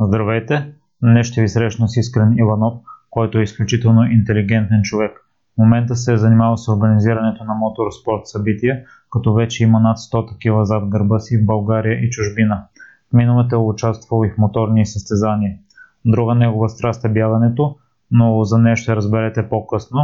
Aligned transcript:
Здравейте! 0.00 0.72
Днес 1.02 1.26
ще 1.26 1.40
ви 1.40 1.48
срещна 1.48 1.88
с 1.88 1.96
Искрен 1.96 2.38
Иванов, 2.38 2.74
който 3.10 3.38
е 3.38 3.42
изключително 3.42 4.04
интелигентен 4.04 4.82
човек. 4.82 5.12
В 5.54 5.58
момента 5.58 5.96
се 5.96 6.12
е 6.12 6.16
занимавал 6.16 6.56
с 6.56 6.68
организирането 6.68 7.44
на 7.44 7.54
моторспорт 7.54 8.20
събития, 8.24 8.84
като 9.10 9.34
вече 9.34 9.62
има 9.62 9.80
над 9.80 9.96
100 9.98 10.32
такива 10.32 10.64
зад 10.64 10.88
гърба 10.88 11.18
си 11.18 11.38
в 11.38 11.46
България 11.46 12.04
и 12.04 12.10
чужбина. 12.10 12.66
В 13.10 13.12
миналото 13.12 13.54
е 13.54 13.58
участвал 13.58 14.24
и 14.26 14.30
в 14.30 14.38
моторни 14.38 14.86
състезания. 14.86 15.56
Друга 16.04 16.34
негова 16.34 16.68
страст 16.68 17.04
е 17.04 17.08
бягането, 17.08 17.76
но 18.10 18.44
за 18.44 18.58
нея 18.58 18.76
ще 18.76 18.96
разберете 18.96 19.48
по-късно. 19.48 20.00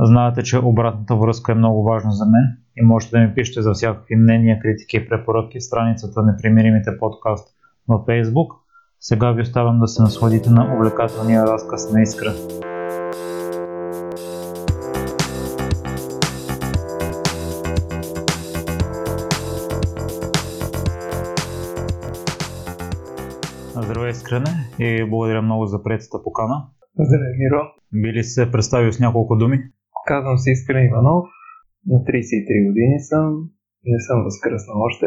Знаете, 0.00 0.42
че 0.42 0.58
обратната 0.58 1.16
връзка 1.16 1.52
е 1.52 1.54
много 1.54 1.82
важна 1.82 2.12
за 2.12 2.26
мен 2.26 2.56
и 2.76 2.82
можете 2.82 3.16
да 3.16 3.22
ми 3.22 3.34
пишете 3.34 3.62
за 3.62 3.72
всякакви 3.72 4.16
мнения, 4.16 4.60
критики 4.60 4.96
и 4.96 5.08
препоръки 5.08 5.58
в 5.58 5.64
страницата 5.64 6.22
Непримиримите 6.22 6.98
подкаст 6.98 7.48
във 7.88 8.06
Facebook. 8.06 8.61
Сега 9.04 9.32
ви 9.32 9.42
оставям 9.42 9.80
да 9.80 9.88
се 9.88 10.02
насладите 10.02 10.50
на 10.50 10.74
увлекателния 10.74 11.46
разказ 11.46 11.92
на 11.92 12.02
Искра. 12.02 12.30
Здравей, 23.76 24.10
Искрене, 24.10 24.44
и 24.78 25.04
благодаря 25.10 25.42
много 25.42 25.66
за 25.66 25.82
приятата 25.82 26.22
покана. 26.24 26.54
Здравей, 26.98 27.32
Миро. 27.38 27.62
Би 27.92 28.12
ли 28.12 28.24
се 28.24 28.50
представил 28.52 28.92
с 28.92 29.00
няколко 29.00 29.36
думи? 29.36 29.58
Казвам 30.06 30.38
се 30.38 30.50
Искрен 30.50 30.86
Иванов, 30.86 31.24
на 31.86 31.98
33 31.98 32.68
години 32.68 33.00
съм, 33.00 33.34
не 33.84 34.00
съм 34.00 34.24
възкръснал 34.24 34.80
още. 34.80 35.06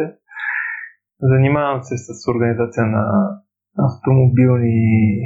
Занимавам 1.22 1.84
се 1.84 1.98
с 1.98 2.28
организация 2.32 2.86
на 2.86 3.36
автомобилни 3.78 5.22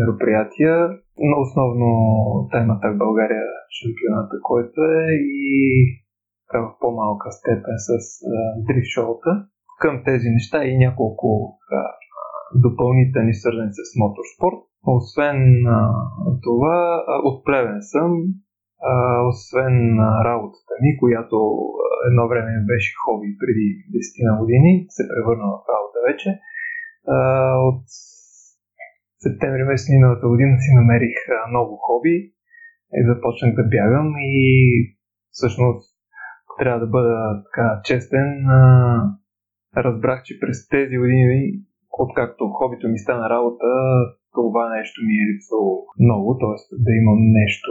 мероприятия, 0.00 0.88
но 1.18 1.40
основно 1.40 1.88
темата 2.52 2.92
в 2.92 2.98
България 2.98 3.44
шампионата, 3.78 4.36
който 4.42 4.80
е 4.84 5.06
и 5.12 5.50
в 6.54 6.74
по-малка 6.80 7.28
степен 7.32 7.78
с 7.88 7.90
дрифт 8.66 8.90
шоута. 8.94 9.32
Към 9.80 10.02
тези 10.04 10.28
неща 10.30 10.64
и 10.64 10.78
няколко 10.78 11.58
така, 11.60 11.82
допълнителни 12.54 13.34
свързани 13.34 13.72
с 13.78 13.80
моторспорт. 14.02 14.60
Освен 14.86 15.66
а, 15.66 15.78
това, 16.42 17.04
от 17.28 17.44
плевен 17.44 17.82
съм, 17.92 18.10
а, 18.90 18.92
освен 19.30 19.76
работата 20.28 20.72
ми, 20.82 20.90
която 21.02 21.36
едно 22.08 22.24
време 22.32 22.52
беше 22.72 22.92
хоби 23.02 23.30
преди 23.42 23.66
10 23.92 24.28
на 24.28 24.32
години, 24.40 24.72
се 24.96 25.02
превърна 25.10 25.46
в 25.52 25.68
работа 25.74 25.98
вече. 26.08 26.30
А, 27.06 27.18
от 27.68 27.82
септември 29.18 29.64
месец 29.64 29.88
миналата 29.88 30.28
година 30.28 30.56
си 30.58 30.70
намерих 30.74 31.16
ново 31.52 31.76
хоби 31.76 32.16
и 32.98 33.00
започнах 33.06 33.54
да 33.54 33.64
бягам 33.74 34.14
и 34.18 34.46
всъщност 35.30 36.00
трябва 36.58 36.80
да 36.80 36.86
бъда 36.86 37.42
така 37.44 37.80
честен, 37.84 38.46
а, 38.46 38.60
разбрах, 39.76 40.22
че 40.22 40.40
през 40.40 40.68
тези 40.68 40.96
години, 41.02 41.62
откакто 41.98 42.42
хобито 42.56 42.88
ми 42.88 42.98
стана 42.98 43.30
работа, 43.30 43.66
това 44.32 44.64
нещо 44.76 44.98
ми 45.06 45.14
е 45.18 45.28
липсвало 45.30 45.72
много, 46.04 46.28
т.е. 46.40 46.56
да 46.86 46.92
имам 47.00 47.20
нещо 47.40 47.70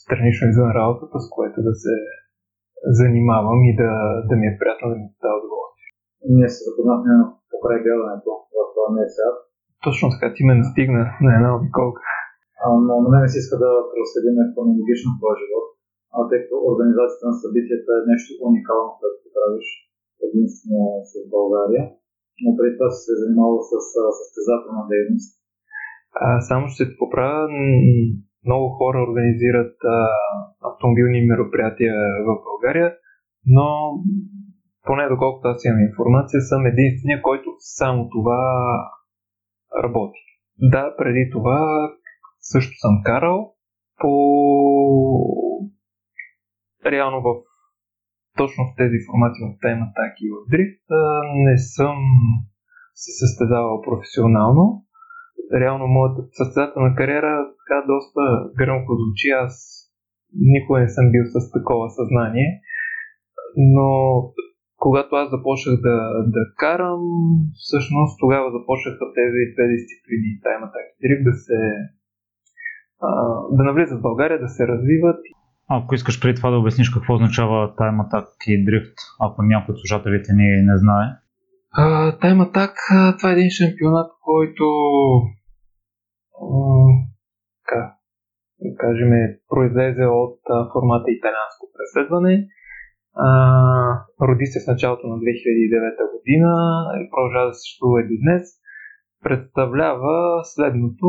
странично 0.00 0.48
извън 0.48 0.70
работата, 0.80 1.16
с 1.20 1.26
което 1.36 1.58
да 1.68 1.74
се 1.82 1.94
занимавам 3.00 3.60
и 3.70 3.72
да, 3.82 3.92
да 4.28 4.34
ми 4.36 4.46
е 4.46 4.58
приятно 4.60 4.86
да 4.92 4.96
ми 4.96 5.06
става 5.18 5.36
удоволствие. 5.40 5.90
Ние 6.36 6.48
се 6.48 6.64
запознахме 6.66 7.12
покрай 7.52 7.78
бягането 7.86 8.30
това 8.88 8.96
месец. 8.96 9.36
Точно 9.86 10.04
така, 10.14 10.26
ти 10.36 10.42
ме 10.48 10.60
настигна 10.62 11.02
на 11.24 11.30
една 11.36 11.50
обиколка. 11.58 12.02
Но 12.86 12.94
на 13.04 13.08
мен 13.12 13.24
се 13.28 13.40
иска 13.42 13.56
да 13.64 13.70
проследим 13.92 14.36
хронологично 14.52 15.08
твоя 15.18 15.36
живот, 15.42 15.66
а 16.14 16.18
тъй 16.28 16.38
като 16.42 16.56
организацията 16.70 17.24
на 17.30 17.36
събитията 17.42 17.90
е 17.96 18.08
нещо 18.12 18.30
уникално, 18.48 18.90
което 19.00 19.22
правиш 19.36 19.66
единствено 20.26 20.82
в 21.08 21.12
България. 21.36 21.84
Но 22.42 22.50
преди 22.58 22.72
това 22.76 22.90
се 22.90 23.12
занимавал 23.22 23.58
с 23.70 23.72
състезателна 24.20 24.84
дейност. 24.92 25.30
А, 26.24 26.26
само 26.48 26.62
ще 26.68 26.78
се 26.78 26.98
поправя, 27.00 27.42
много 28.46 28.66
хора 28.78 29.06
организират 29.08 29.76
а, 29.96 29.98
автомобилни 30.70 31.20
мероприятия 31.32 31.96
в 32.28 32.30
България, 32.48 32.88
но 33.56 33.66
поне 34.88 35.08
доколкото 35.08 35.48
аз 35.48 35.64
имам 35.64 35.88
информация, 35.90 36.40
съм 36.40 36.66
единствения, 36.66 37.22
който 37.22 37.48
само 37.58 38.08
това 38.08 38.42
работи. 39.84 40.22
Да, 40.58 40.94
преди 40.98 41.30
това 41.32 41.60
също 42.40 42.74
съм 42.78 42.94
карал 43.04 43.54
по 44.00 44.12
реално 46.86 47.18
в 47.26 47.28
точно 48.36 48.64
в 48.64 48.76
тези 48.80 48.98
формати 49.06 49.38
в 49.46 49.58
тайм 49.62 49.78
атаки 49.88 50.22
и 50.26 50.34
в 50.34 50.38
дрифт 50.52 50.86
не 51.46 51.58
съм 51.58 51.96
се 52.94 53.10
състезавал 53.20 53.82
професионално. 53.82 54.84
Реално 55.60 55.86
моята 55.86 56.20
състезателна 56.32 56.94
кариера 56.98 57.32
така 57.58 57.78
доста 57.92 58.20
гръмко 58.58 58.92
звучи. 59.00 59.28
Аз 59.44 59.54
никога 60.34 60.80
не 60.80 60.88
съм 60.88 61.12
бил 61.12 61.24
с 61.24 61.36
такова 61.56 61.90
съзнание, 61.90 62.50
но 63.56 63.88
когато 64.78 65.16
аз 65.16 65.30
започнах 65.30 65.76
да, 65.80 65.96
да 66.34 66.42
карам, 66.56 67.02
всъщност 67.64 68.20
тогава 68.20 68.48
започнаха 68.56 69.04
тези 69.20 69.40
две 69.52 69.64
дисциплини, 69.74 70.40
тайм 70.44 70.60
атак 70.66 70.86
и 70.90 70.98
дрифт, 71.02 71.24
да 71.24 71.34
се 71.44 71.58
а, 73.06 73.10
да 73.56 73.62
навлизат 73.64 73.98
в 73.98 74.02
България, 74.02 74.40
да 74.40 74.48
се 74.48 74.66
развиват. 74.68 75.20
Ако 75.68 75.94
искаш 75.94 76.20
преди 76.20 76.34
това 76.34 76.50
да 76.50 76.58
обясниш 76.58 76.90
какво 76.90 77.14
означава 77.14 77.74
тайм 77.76 78.00
атак 78.00 78.28
и 78.46 78.64
дрифт, 78.64 78.98
ако 79.20 79.42
някой 79.42 79.72
от 79.72 79.80
служателите 79.80 80.32
ни 80.32 80.48
не 80.70 80.76
знае. 80.78 81.06
Тайм 82.20 82.40
атак, 82.40 82.74
това 83.18 83.30
е 83.30 83.32
един 83.32 83.50
шампионат, 83.50 84.10
който 84.22 84.64
така, 87.60 87.94
да 88.60 88.76
кажем, 88.76 89.10
произлезе 89.48 90.06
от 90.06 90.38
формата 90.72 91.08
италианско 91.10 91.64
преследване 91.76 92.48
роди 94.22 94.46
се 94.46 94.64
в 94.64 94.70
началото 94.72 95.06
на 95.06 95.16
2009 95.16 96.12
година 96.14 96.52
и 97.00 97.10
продължава 97.10 97.46
да 97.48 97.54
съществува 97.54 98.00
и 98.00 98.08
до 98.10 98.16
днес. 98.22 98.44
Представлява 99.22 100.44
следното 100.44 101.08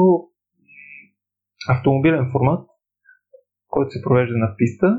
автомобилен 1.69 2.29
формат, 2.31 2.67
който 3.67 3.91
се 3.91 4.01
провежда 4.01 4.37
на 4.37 4.55
писта, 4.57 4.89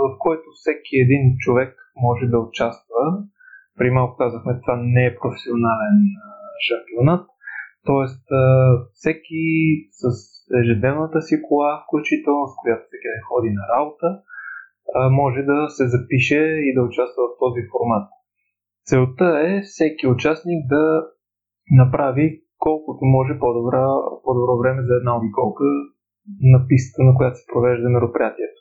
в 0.00 0.18
който 0.18 0.46
всеки 0.54 0.94
един 1.04 1.36
човек 1.38 1.76
може 1.96 2.26
да 2.26 2.38
участва. 2.38 3.02
При 3.78 3.90
малко 3.90 4.16
казахме, 4.16 4.60
това 4.60 4.76
не 4.76 5.06
е 5.06 5.16
професионален 5.20 5.96
шампионат. 6.66 7.26
Тоест, 7.84 8.26
всеки 8.92 9.44
с 10.00 10.04
ежедневната 10.62 11.22
си 11.22 11.42
кола, 11.48 11.84
включително 11.84 12.46
с 12.46 12.54
която 12.62 12.82
всеки 12.86 13.06
ден 13.10 13.22
ходи 13.28 13.50
на 13.58 13.64
работа, 13.74 14.08
може 15.10 15.42
да 15.42 15.68
се 15.68 15.88
запише 15.88 16.40
и 16.68 16.74
да 16.74 16.82
участва 16.82 17.22
в 17.28 17.38
този 17.38 17.62
формат. 17.72 18.08
Целта 18.88 19.28
е 19.50 19.60
всеки 19.62 20.06
участник 20.06 20.60
да 20.68 20.84
направи 21.82 22.42
колкото 22.58 23.04
може 23.04 23.38
по-добра, 23.38 23.84
по-добро 24.24 24.58
време 24.62 24.82
за 24.82 24.94
една 24.94 25.16
обиколка 25.16 25.64
на 26.40 26.66
пистата, 26.68 27.02
на 27.02 27.14
която 27.16 27.36
се 27.36 27.50
провежда 27.52 27.88
мероприятието. 27.88 28.60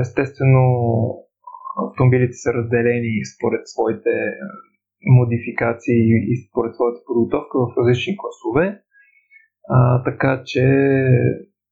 Естествено, 0.00 0.64
автомобилите 1.88 2.32
са 2.32 2.52
разделени 2.54 3.12
според 3.34 3.62
своите 3.64 4.14
модификации 5.06 6.02
и 6.32 6.34
според 6.48 6.74
своята 6.74 7.00
подготовка 7.06 7.58
в 7.58 7.74
различни 7.78 8.16
класове, 8.20 8.82
така 10.04 10.42
че 10.44 10.64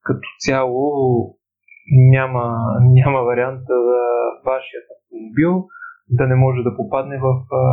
като 0.03 0.29
цяло 0.39 0.85
няма, 1.91 2.45
няма 2.81 3.23
вариант 3.23 3.61
за 3.69 3.79
вашият 4.47 4.85
автомобил 4.97 5.67
да 6.11 6.27
не 6.27 6.35
може 6.35 6.63
да 6.63 6.77
попадне 6.77 7.19
в 7.19 7.31
а, 7.53 7.65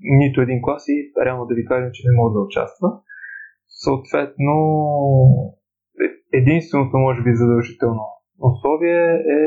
нито 0.00 0.40
един 0.40 0.62
клас 0.62 0.88
и 0.88 1.12
реално 1.24 1.46
да 1.46 1.54
ви 1.54 1.64
кажем, 1.64 1.90
че 1.92 2.08
не 2.08 2.16
може 2.16 2.32
да 2.32 2.40
участва. 2.40 2.88
Съответно, 3.68 4.54
единственото, 6.32 6.96
може 6.98 7.22
би, 7.22 7.34
задължително 7.34 8.04
условие 8.50 9.04
е 9.38 9.40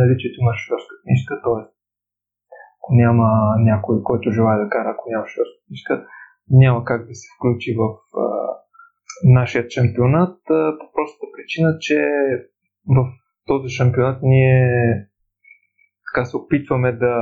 наличието 0.00 0.38
на 0.44 0.52
шофьорска 0.54 0.94
книжка, 1.02 1.34
т.е. 1.44 1.62
ако 2.78 2.88
няма 3.02 3.28
някой, 3.58 4.02
който 4.02 4.30
желая 4.30 4.58
да 4.64 4.68
кара, 4.68 4.90
ако 4.90 5.10
няма 5.10 5.26
шофьорска 5.26 5.66
книжка, 5.66 6.06
няма 6.50 6.84
как 6.84 7.00
да 7.08 7.14
се 7.14 7.26
включи 7.36 7.76
в 7.80 7.82
а, 8.18 8.26
нашия 9.24 9.68
чемпионат 9.68 10.38
а, 10.50 10.78
по 10.78 10.86
простата 10.94 11.26
причина, 11.36 11.76
че 11.80 11.96
в 12.86 13.21
този 13.46 13.68
шампионат 13.68 14.18
ние 14.22 14.68
така 16.06 16.24
се 16.24 16.36
опитваме 16.36 16.92
да 16.92 17.14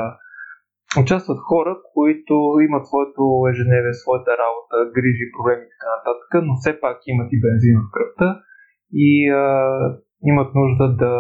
участват 1.01 1.39
хора, 1.39 1.77
които 1.95 2.35
имат 2.69 2.87
своето 2.87 3.23
ежедневие, 3.53 3.95
своята 3.95 4.31
работа, 4.43 4.77
грижи, 4.97 5.33
проблеми 5.37 5.65
и 5.67 5.73
така 5.75 5.89
нататък, 5.97 6.31
но 6.47 6.53
все 6.57 6.81
пак 6.81 6.97
имат 7.07 7.29
и 7.33 7.41
бензин 7.45 7.77
в 7.81 7.93
кръвта 7.95 8.29
и 8.93 9.31
а, 9.31 9.45
имат 10.25 10.55
нужда 10.55 10.97
да 10.97 11.13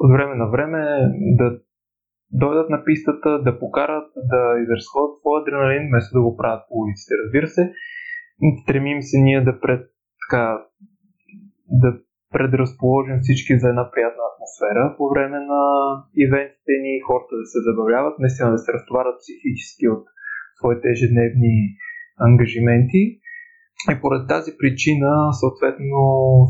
от 0.00 0.10
време 0.12 0.34
на 0.34 0.46
време 0.50 0.80
да 1.40 1.58
дойдат 2.30 2.70
на 2.70 2.84
пистата, 2.84 3.42
да 3.42 3.58
покарат, 3.58 4.08
да 4.16 4.40
изразходят 4.62 5.18
своя 5.20 5.42
адреналин, 5.42 5.88
вместо 5.88 6.18
да 6.18 6.22
го 6.22 6.36
правят 6.36 6.62
по 6.68 6.74
улиците, 6.74 7.14
разбира 7.24 7.46
се. 7.46 7.72
Стремим 8.62 9.02
се 9.02 9.18
ние 9.20 9.40
да 9.44 9.60
пред, 9.60 9.90
така, 10.22 10.64
да 11.68 11.98
предразположим 12.34 13.18
всички 13.20 13.52
за 13.62 13.66
една 13.68 13.84
приятна 13.92 14.22
атмосфера 14.30 14.84
по 14.96 15.04
време 15.12 15.38
на 15.52 15.62
ивентите 16.24 16.74
ни, 16.84 17.04
хората 17.06 17.34
да 17.40 17.46
се 17.52 17.58
забавляват, 17.68 18.14
наистина 18.18 18.48
да 18.50 18.58
се 18.64 18.72
разтоварят 18.76 19.16
психически 19.22 19.86
от 19.94 20.04
своите 20.58 20.86
ежедневни 20.94 21.54
ангажименти. 22.26 23.02
И 23.92 23.94
поред 24.02 24.22
тази 24.34 24.50
причина, 24.60 25.10
съответно, 25.40 26.00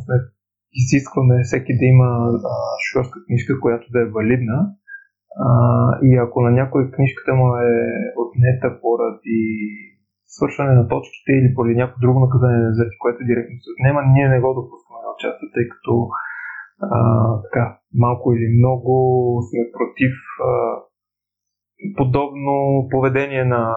сме 0.03 0.17
изискваме 0.83 1.37
всеки 1.43 1.73
да 1.81 1.85
има 1.95 2.11
а, 2.53 2.57
шофьорска 2.85 3.19
книжка, 3.27 3.61
която 3.65 3.87
да 3.95 3.99
е 4.03 4.13
валидна. 4.17 4.59
А, 5.47 5.49
и 6.09 6.11
ако 6.25 6.37
на 6.47 6.51
някой 6.61 6.83
книжката 6.95 7.33
му 7.39 7.47
е 7.71 7.73
отнета 8.25 8.69
поради 8.83 9.41
свършване 10.37 10.73
на 10.81 10.85
точките 10.93 11.31
или 11.39 11.55
поради 11.55 11.75
някакво 11.77 12.01
друго 12.05 12.19
наказание, 12.27 12.77
заради 12.79 12.97
което 13.03 13.29
директно 13.31 13.57
се 13.61 13.73
отнема, 13.75 14.01
ние 14.15 14.29
не 14.29 14.41
го 14.41 14.51
допускаме 14.61 14.88
участва, 15.19 15.47
тъй 15.55 15.67
като 15.69 16.09
а, 16.81 16.99
така, 17.43 17.79
малко 17.95 18.33
или 18.33 18.59
много 18.59 18.93
сме 19.49 19.63
против 19.79 20.15
а, 20.51 20.51
подобно 21.97 22.87
поведение 22.91 23.45
на 23.45 23.77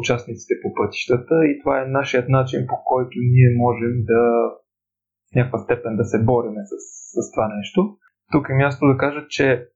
участниците 0.00 0.54
по 0.62 0.68
пътищата 0.74 1.34
и 1.46 1.60
това 1.62 1.82
е 1.82 1.94
нашият 1.98 2.28
начин 2.28 2.66
по 2.68 2.76
който 2.84 3.16
ние 3.34 3.50
можем 3.56 3.94
да 4.10 4.22
в 5.32 5.34
някаква 5.34 5.58
степен 5.58 5.96
да 5.96 6.04
се 6.04 6.24
бориме 6.24 6.62
с, 6.70 6.72
с 7.14 7.32
това 7.32 7.48
нещо. 7.58 7.80
Тук 8.32 8.48
е 8.50 8.54
място 8.62 8.86
да 8.86 8.96
кажа, 8.96 9.26
че 9.28 9.66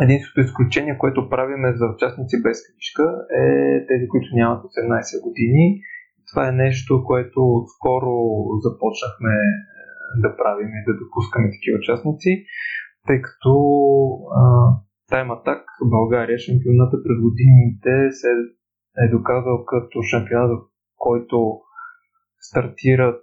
единственото 0.00 0.40
изключение, 0.40 0.98
което 0.98 1.28
правиме 1.28 1.76
за 1.76 1.86
участници 1.94 2.42
без 2.42 2.58
книжка 2.66 3.04
е 3.42 3.42
тези, 3.90 4.08
които 4.08 4.28
нямат 4.32 4.60
18 4.62 5.22
години. 5.26 5.80
Това 6.30 6.48
е 6.48 6.52
нещо, 6.52 7.04
което 7.04 7.40
скоро 7.74 8.12
започнахме 8.66 9.34
да 10.24 10.36
правим 10.36 10.70
и 10.78 10.84
да 10.88 10.92
допускаме 11.02 11.54
такива 11.56 11.76
участници, 11.82 12.30
тъй 13.06 13.18
като 13.26 13.52
Time 15.12 15.30
Attack 15.36 15.62
България, 15.96 16.38
шампионата 16.38 16.96
през 17.04 17.16
годините 17.26 17.92
се 18.20 18.30
е 19.04 19.06
доказал 19.16 19.64
като 19.64 19.96
шампионат, 20.10 20.50
в 20.50 20.62
който 20.96 21.38
стартират, 22.48 23.22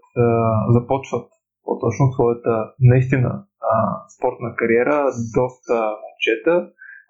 започват 0.78 1.28
по-точно 1.66 2.06
своята 2.12 2.56
наистина 2.80 3.32
спортна 4.16 4.50
кариера, 4.60 4.98
доста 5.40 5.76
момчета, 6.04 6.54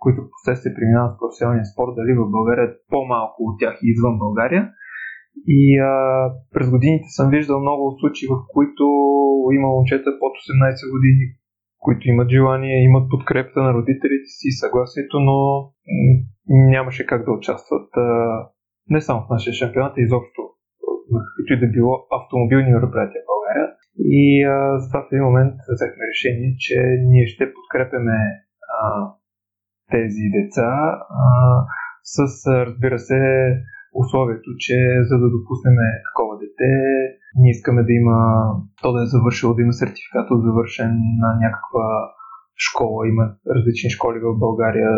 които 0.04 0.20
в 0.22 0.32
последствие 0.36 0.76
преминават 0.78 1.14
в 1.14 1.20
професионалния 1.22 1.66
спорт, 1.66 1.94
дали 2.00 2.14
в 2.14 2.32
България 2.36 2.68
по-малко 2.92 3.38
от 3.48 3.56
тях 3.62 3.76
и 3.84 3.92
извън 3.94 4.16
България. 4.26 4.64
И 5.48 5.80
а, 5.80 5.94
през 6.54 6.70
годините 6.70 7.08
съм 7.18 7.30
виждал 7.30 7.60
много 7.60 7.98
случаи, 8.00 8.28
в 8.34 8.38
които 8.54 8.84
има 9.58 9.68
момчета 9.68 10.10
под 10.20 10.32
18 10.32 10.92
години, 10.94 11.26
които 11.80 12.10
имат 12.10 12.30
желание, 12.30 12.84
имат 12.84 13.10
подкрепата 13.10 13.60
на 13.64 13.74
родителите 13.74 14.30
си, 14.38 14.50
съгласието, 14.64 15.20
но 15.20 15.38
нямаше 16.76 17.06
как 17.06 17.26
да 17.26 17.32
участват 17.32 17.90
а, 17.98 18.08
не 18.90 19.02
само 19.02 19.20
в 19.22 19.30
нашия 19.30 19.54
шампионат, 19.54 19.94
а 19.98 20.02
изобщо 20.02 20.42
на 21.12 21.20
каквито 21.26 21.54
и 21.54 21.60
да 21.60 21.74
било 21.76 21.94
автомобилни 22.20 22.72
мероприятия 22.74 23.22
в 23.22 23.30
България. 23.32 23.68
И 24.20 24.44
а, 24.44 24.80
затова 24.80 25.02
в 25.02 25.12
един 25.12 25.24
момент 25.30 25.56
взехме 25.76 26.04
решение, 26.14 26.56
че 26.64 26.78
ние 27.12 27.26
ще 27.28 27.54
подкрепяме 27.56 28.20
а, 28.76 28.84
тези 29.92 30.26
деца 30.38 30.70
а, 31.24 31.28
с, 32.04 32.18
разбира 32.68 33.00
се, 33.00 33.20
условието, 34.02 34.50
че 34.64 34.76
за 35.10 35.16
да 35.22 35.28
допуснем 35.36 35.78
такова 36.08 36.34
дете, 36.44 36.70
ние 37.40 37.52
искаме 37.52 37.82
да 37.84 37.94
има, 38.02 38.18
то 38.82 38.88
да 38.94 39.00
е 39.04 39.12
завършило, 39.14 39.54
да 39.54 39.62
има 39.62 39.74
сертификат 39.74 40.28
от 40.32 40.42
завършен 40.48 40.92
на 41.24 41.30
някаква 41.46 41.88
школа. 42.68 43.08
Има 43.08 43.26
различни 43.56 43.90
школи 43.90 44.20
в 44.20 44.40
България, 44.46 44.92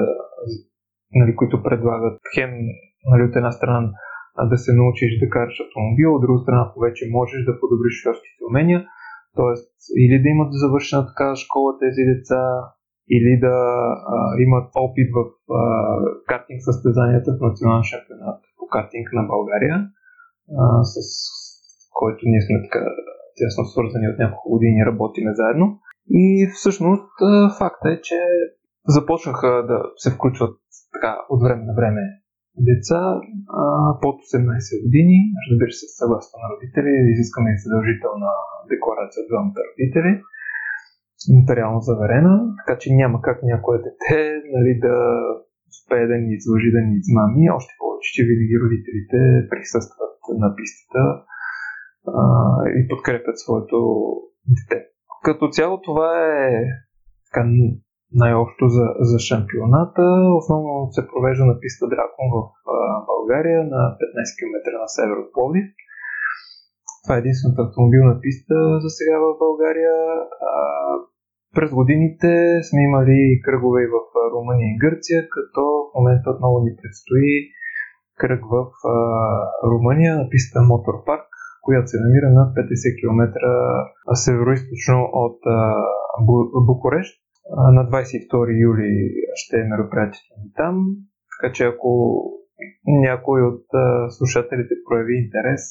нали, 1.19 1.35
които 1.35 1.63
предлагат 1.63 2.19
хем 2.35 2.51
нали, 3.11 3.23
от 3.23 3.35
една 3.35 3.51
страна 3.51 3.91
да 4.51 4.57
се 4.57 4.71
научиш 4.73 5.19
да 5.19 5.29
караш 5.29 5.57
автомобил, 5.65 6.15
от 6.15 6.21
друга 6.21 6.39
страна 6.39 6.71
повече 6.73 7.13
можеш 7.17 7.39
да 7.45 7.59
подобриш 7.59 7.93
шофьорските 8.01 8.41
умения. 8.49 8.79
Тоест, 9.39 9.71
или 10.03 10.21
да 10.23 10.27
имат 10.29 10.51
завършена 10.63 11.07
такава 11.07 11.35
школа 11.35 11.69
тези 11.83 12.01
деца, 12.11 12.41
или 13.15 13.39
да 13.45 13.55
а, 14.15 14.17
имат 14.45 14.67
опит 14.85 15.09
в 15.17 15.19
а, 15.53 15.61
картинг 16.27 16.59
състезанията 16.69 17.29
в 17.31 17.45
национален 17.47 17.83
шампионат 17.83 18.39
по 18.65 18.69
картинг 18.75 19.07
на 19.13 19.23
България, 19.33 19.77
а, 20.61 20.83
с 20.83 20.97
който 21.99 22.21
ние 22.25 22.41
сме 22.41 22.57
така 22.67 22.83
тясно 23.39 23.63
свързани 23.65 24.07
от 24.09 24.17
няколко 24.19 24.49
години, 24.55 24.89
работиме 24.89 25.31
заедно. 25.41 25.67
И 26.09 26.25
всъщност 26.55 27.11
факта 27.59 27.87
е, 27.95 28.01
че 28.07 28.19
започнаха 28.87 29.51
да 29.71 29.77
се 30.03 30.09
включват 30.15 30.55
така 30.93 31.11
от 31.33 31.39
време 31.43 31.63
на 31.69 31.73
време 31.79 32.01
деца 32.69 33.01
а, 33.61 33.63
под 34.03 34.15
18 34.33 34.83
години, 34.85 35.17
разбира 35.47 35.71
се, 35.79 35.85
съгласно 36.01 36.35
на 36.43 36.47
родители, 36.53 36.91
изискаме 37.13 37.49
и 37.51 37.61
задължителна 37.63 38.31
декларация 38.73 39.19
от 39.21 39.29
двамата 39.31 39.59
родители, 39.69 40.11
нотариално 41.37 41.79
заверена, 41.89 42.35
така 42.59 42.73
че 42.81 42.97
няма 43.01 43.17
как 43.27 43.37
някое 43.43 43.77
дете 43.85 44.19
нали, 44.55 44.71
да 44.85 44.95
успее 45.73 46.05
да 46.11 46.17
ни 46.23 46.29
изложи, 46.39 46.69
да 46.77 46.81
ни 46.87 46.93
измами, 47.01 47.43
още 47.57 47.73
повече, 47.81 48.09
че 48.15 48.27
винаги 48.29 48.61
родителите 48.63 49.19
присъстват 49.51 50.19
на 50.41 50.49
пистата 50.57 51.03
а, 52.19 52.21
и 52.79 52.81
подкрепят 52.89 53.39
своето 53.39 53.77
дете. 54.55 54.79
Като 55.23 55.43
цяло 55.49 55.81
това 55.81 56.11
е 56.47 56.49
така, 57.27 57.41
най-общо 58.13 58.63
за, 58.75 58.85
за 58.99 59.19
шампионата. 59.19 60.03
Основно 60.39 60.71
се 60.95 61.07
провежда 61.07 61.45
на 61.45 61.55
писта 61.59 61.85
Дракон 61.93 62.27
в 62.35 62.39
а, 62.77 62.77
България 63.11 63.59
на 63.75 63.81
15 64.01 64.37
км 64.37 64.55
на 64.83 64.87
север 64.97 65.17
от 65.23 65.29
Пловдив. 65.33 65.67
Това 67.03 67.15
е 67.15 67.23
единствената 67.23 67.61
автомобилна 67.61 68.13
писта 68.23 68.55
за 68.83 68.89
сега 68.97 69.17
в 69.25 69.27
България. 69.43 69.95
А, 70.51 70.53
през 71.55 71.69
годините 71.79 72.31
сме 72.69 72.81
имали 72.89 73.41
кръгове 73.45 73.81
в 73.95 73.97
Румъния 74.33 74.67
и 74.71 74.79
Гърция, 74.83 75.19
като 75.35 75.61
в 75.61 75.91
момента 75.97 76.27
отново 76.29 76.57
ни 76.65 76.71
предстои 76.81 77.31
кръг 78.21 78.41
в 78.53 78.55
Румъния 79.71 80.11
на 80.19 80.25
писта 80.29 80.61
Мотор 80.61 80.97
която 81.65 81.87
се 81.87 81.97
намира 82.05 82.29
на 82.39 82.43
50 82.53 82.99
км 82.99 83.21
северо-источно 84.23 84.97
от 85.25 85.39
а, 85.45 85.75
Букурещ. 86.67 87.11
На 87.77 87.83
22 87.89 88.61
юли 88.67 88.91
ще 89.33 89.55
е 89.59 89.69
мероприятието 89.73 90.33
ни 90.41 90.49
там, 90.55 90.75
така 91.31 91.53
че 91.53 91.63
ако 91.63 91.91
някой 92.85 93.41
от 93.41 93.65
слушателите 94.09 94.73
прояви 94.87 95.13
интерес, 95.23 95.63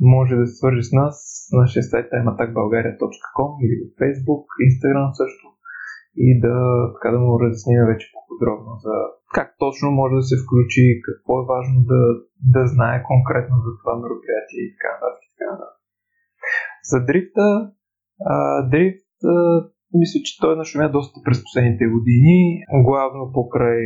може 0.00 0.36
да 0.36 0.46
се 0.46 0.54
свържи 0.54 0.82
с 0.82 0.92
нас. 0.92 1.14
Нашия 1.52 1.82
сайт 1.82 2.06
е 2.06 2.26
matakbulgaria.com 2.28 3.50
или 3.64 3.74
в 3.80 3.84
Facebook, 4.00 4.44
Instagram 4.68 5.10
също 5.22 5.46
и 6.16 6.40
да, 6.40 6.56
така 6.94 7.08
да 7.14 7.18
му 7.20 7.40
разясним 7.40 7.80
вече 7.92 8.06
по-подробно 8.14 8.70
за 8.84 8.94
как 9.36 9.48
точно 9.58 9.90
може 9.90 10.14
да 10.20 10.28
се 10.30 10.36
включи, 10.42 11.02
какво 11.06 11.32
е 11.40 11.48
важно 11.54 11.76
да, 11.92 12.02
да 12.54 12.62
знае 12.74 12.96
конкретно 13.12 13.56
за 13.66 13.70
това 13.80 13.94
мероприятие 14.04 14.60
и 14.64 14.72
така 14.74 14.90
нататък. 14.94 15.22
За 16.90 16.98
дрифта, 17.08 17.46
а, 18.34 18.36
дрифт 18.72 19.12
а, 19.24 19.36
мисля, 20.00 20.18
че 20.26 20.40
той 20.40 20.56
нашумя 20.56 20.88
доста 20.90 21.20
през 21.24 21.38
последните 21.46 21.84
години, 21.94 22.38
главно 22.88 23.32
покрай 23.32 23.84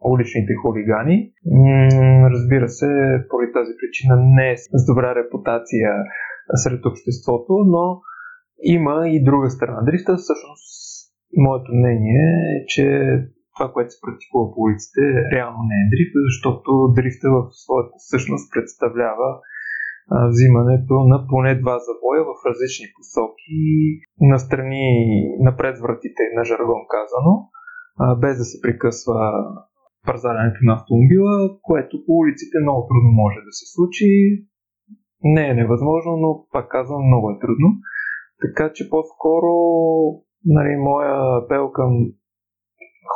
уличните 0.00 0.54
хулигани. 0.62 1.32
Разбира 2.32 2.68
се, 2.68 2.88
поради 3.30 3.52
тази 3.52 3.72
причина 3.80 4.14
не 4.36 4.50
е 4.50 4.56
с 4.56 4.86
добра 4.90 5.14
репутация 5.14 5.90
сред 6.62 6.86
обществото, 6.86 7.52
но 7.74 8.00
има 8.62 9.08
и 9.08 9.24
друга 9.24 9.50
страна. 9.50 9.80
Дрифта 9.82 10.16
всъщност, 10.16 10.66
моето 11.36 11.70
мнение 11.74 12.26
е, 12.54 12.64
че 12.66 12.86
това, 13.54 13.72
което 13.72 13.90
се 13.90 14.04
практикува 14.06 14.44
по 14.52 14.58
улиците, 14.64 15.02
реално 15.34 15.60
не 15.70 15.76
е 15.82 15.90
дрифт, 15.92 16.14
защото 16.28 16.70
дрифта 16.96 17.26
в 17.36 17.38
своята 17.62 17.98
същност 18.12 18.46
представлява 18.54 19.30
взимането 20.32 20.94
на 21.12 21.18
поне 21.30 21.52
два 21.62 21.76
завоя 21.88 22.22
в 22.30 22.32
различни 22.48 22.86
посоки, 22.96 23.60
настрани 24.20 24.86
напред 25.48 25.76
вратите, 25.84 26.22
на 26.36 26.42
жаргон 26.44 26.82
казано, 26.96 27.32
без 28.22 28.34
да 28.38 28.44
се 28.44 28.56
прекъсва 28.62 29.18
пързарянето 30.06 30.60
на 30.62 30.72
автомобила, 30.78 31.32
което 31.62 32.04
по 32.06 32.12
улиците 32.22 32.56
много 32.62 32.80
трудно 32.88 33.10
може 33.22 33.40
да 33.48 33.52
се 33.58 33.66
случи. 33.74 34.08
Не 35.22 35.48
е 35.48 35.54
невъзможно, 35.54 36.12
но 36.16 36.30
пак 36.52 36.66
казвам, 36.70 37.06
много 37.06 37.30
е 37.30 37.40
трудно. 37.44 37.68
Така 38.44 38.72
че 38.74 38.90
по-скоро 38.90 39.52
нали, 40.44 40.76
моя 40.76 41.14
апел 41.40 41.70
към 41.70 41.92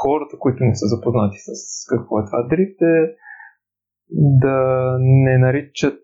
хората, 0.02 0.34
които 0.38 0.64
не 0.64 0.74
са 0.74 0.86
запознати 0.86 1.38
с 1.46 1.50
какво 1.90 2.20
е 2.20 2.24
това 2.24 2.42
дрифт 2.50 2.80
е 2.82 2.96
да 4.44 4.58
не 5.00 5.38
наричат 5.38 6.00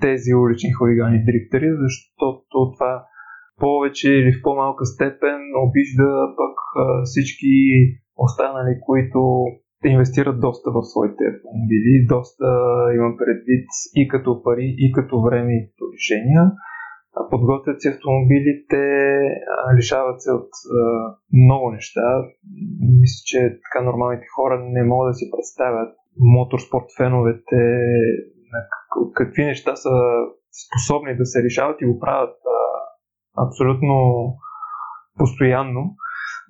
тези 0.00 0.34
улични 0.34 0.72
хулигани 0.72 1.24
дрифтери, 1.24 1.68
защото 1.84 2.72
това 2.76 3.04
повече 3.60 4.10
или 4.12 4.32
в 4.32 4.42
по-малка 4.42 4.84
степен 4.86 5.40
обижда 5.66 6.10
пък 6.36 6.56
всички 7.04 7.54
останали, 8.16 8.74
които 8.86 9.20
инвестират 9.88 10.40
доста 10.40 10.70
в 10.70 10.82
своите 10.82 11.24
автомобили, 11.32 12.06
доста 12.08 12.46
имам 12.96 13.16
предвид 13.16 13.66
и 13.94 14.08
като 14.08 14.42
пари, 14.42 14.74
и 14.78 14.92
като 14.92 15.22
време, 15.22 15.52
и 15.56 15.68
като 15.70 15.84
решения. 15.96 16.52
Подготвят 17.30 17.80
си 17.80 17.88
автомобилите, 17.88 18.80
лишават 19.76 20.22
се 20.22 20.30
от 20.32 20.50
много 21.32 21.70
неща. 21.70 22.24
Мисля, 23.00 23.22
че 23.24 23.38
така 23.64 23.84
нормалните 23.84 24.26
хора 24.36 24.64
не 24.64 24.84
могат 24.84 25.10
да 25.10 25.14
си 25.14 25.30
представят 25.30 25.94
моторспорт 26.18 26.86
феновете 26.96 27.60
какви 29.14 29.44
неща 29.44 29.76
са 29.76 29.90
способни 30.66 31.16
да 31.16 31.26
се 31.26 31.42
решават 31.42 31.80
и 31.80 31.86
го 31.86 31.98
правят 31.98 32.36
абсолютно 33.48 33.94
постоянно, 35.18 35.94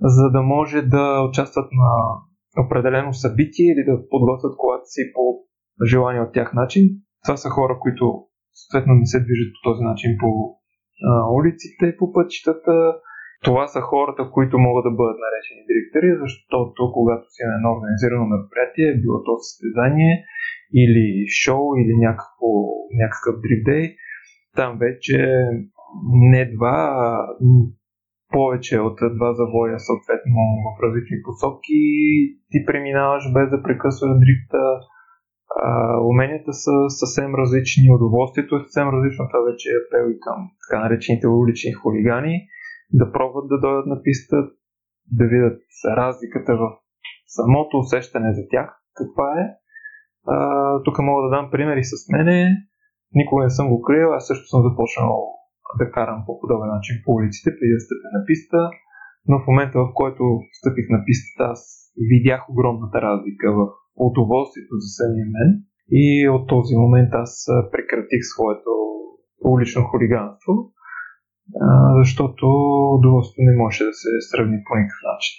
за 0.00 0.30
да 0.30 0.42
може 0.42 0.82
да 0.82 1.26
участват 1.28 1.68
на 1.72 1.90
определено 2.58 3.12
събитие 3.12 3.72
или 3.72 3.84
да 3.90 4.08
подготвят 4.08 4.54
колата 4.56 4.86
си 4.86 5.02
по 5.14 5.22
желание 5.92 6.20
от 6.20 6.32
тях 6.32 6.54
начин. 6.54 6.84
Това 7.24 7.36
са 7.36 7.48
хора, 7.48 7.78
които 7.80 8.04
съответно 8.60 8.92
не 8.94 9.06
се 9.06 9.24
движат 9.24 9.50
по 9.54 9.60
този 9.68 9.82
начин 9.90 10.10
по 10.20 10.30
а, 11.08 11.10
улиците, 11.38 11.96
по 11.98 12.12
пътищата. 12.12 12.74
Това 13.44 13.66
са 13.66 13.80
хората, 13.80 14.30
които 14.34 14.58
могат 14.58 14.84
да 14.88 14.96
бъдат 15.00 15.18
наречени 15.26 15.62
директори, 15.70 16.08
защото 16.24 16.78
когато 16.96 17.24
си 17.34 17.42
на 17.48 17.54
едно 17.58 17.68
организирано 17.76 18.32
мероприятие, 18.34 19.00
било 19.02 19.18
то 19.26 19.34
състезание 19.46 20.14
или 20.82 21.06
шоу 21.42 21.64
или 21.80 21.94
някакво, 22.06 22.50
някакъв 23.02 23.34
дрифт 23.42 23.66
там 24.56 24.78
вече 24.78 25.16
не 26.32 26.50
два, 26.56 26.76
а 27.04 27.26
повече 28.32 28.76
от 28.88 28.98
два 29.16 29.30
завоя, 29.40 29.78
съответно 29.88 30.40
в 30.64 30.68
различни 30.84 31.18
посоки. 31.26 31.80
Ти 32.50 32.58
преминаваш 32.66 33.24
без 33.34 33.46
да 33.50 33.62
прекъсваш 33.62 34.12
дрифта. 34.22 34.62
А, 35.68 35.70
уменията 36.10 36.52
са 36.52 36.74
съвсем 37.00 37.30
различни, 37.34 37.94
удоволствието 37.96 38.56
е 38.56 38.64
съвсем 38.64 38.88
различно. 38.94 39.28
Това 39.30 39.42
вече 39.50 39.66
е 39.70 39.80
апел 39.82 40.04
и 40.10 40.20
към 40.26 40.38
така 40.62 40.76
наречените 40.84 41.26
улични 41.28 41.72
хулигани. 41.72 42.34
Да 42.92 43.12
пробват 43.12 43.46
да 43.48 43.60
дойдат 43.60 43.86
на 43.86 44.02
писта, 44.02 44.36
да 45.18 45.24
видят 45.32 45.60
разликата 45.96 46.52
в 46.56 46.64
самото 47.26 47.78
усещане 47.78 48.30
за 48.38 48.42
тях, 48.50 48.68
каква 48.94 49.28
е. 49.40 49.44
А, 50.26 50.36
тук 50.84 50.98
мога 50.98 51.22
да 51.22 51.30
дам 51.36 51.50
примери 51.50 51.84
с 51.84 51.94
мене. 52.12 52.36
Никога 53.14 53.44
не 53.44 53.50
съм 53.50 53.68
го 53.68 53.82
крил, 53.82 54.12
аз 54.12 54.26
също 54.26 54.46
съм 54.46 54.62
започнал 54.62 55.41
да 55.80 55.90
карам 55.96 56.20
по 56.26 56.32
подобен 56.40 56.70
начин 56.76 56.94
по 57.04 57.10
улиците, 57.16 57.48
преди 57.56 57.72
да 57.76 57.80
стъпя 57.84 58.08
на 58.16 58.20
писта, 58.28 58.60
но 59.28 59.34
в 59.40 59.46
момента, 59.50 59.76
в 59.84 59.90
който 60.00 60.22
стъпих 60.58 60.86
на 60.94 61.00
пистата, 61.06 61.42
аз 61.54 61.60
видях 62.12 62.40
огромната 62.52 62.98
разлика 63.08 63.46
в 63.58 63.62
удоволствието 64.08 64.74
за 64.82 64.88
самия 64.98 65.26
мен 65.36 65.50
и 66.02 66.04
от 66.36 66.44
този 66.52 66.74
момент 66.82 67.10
аз 67.24 67.32
прекратих 67.72 68.22
своето 68.32 68.72
улично 69.52 69.80
хулиганство, 69.90 70.52
защото 72.00 72.44
удоволствието 72.98 73.48
не 73.50 73.60
може 73.62 73.80
да 73.90 73.94
се 74.02 74.10
сравни 74.30 74.58
по 74.66 74.72
никакъв 74.78 75.02
начин. 75.12 75.34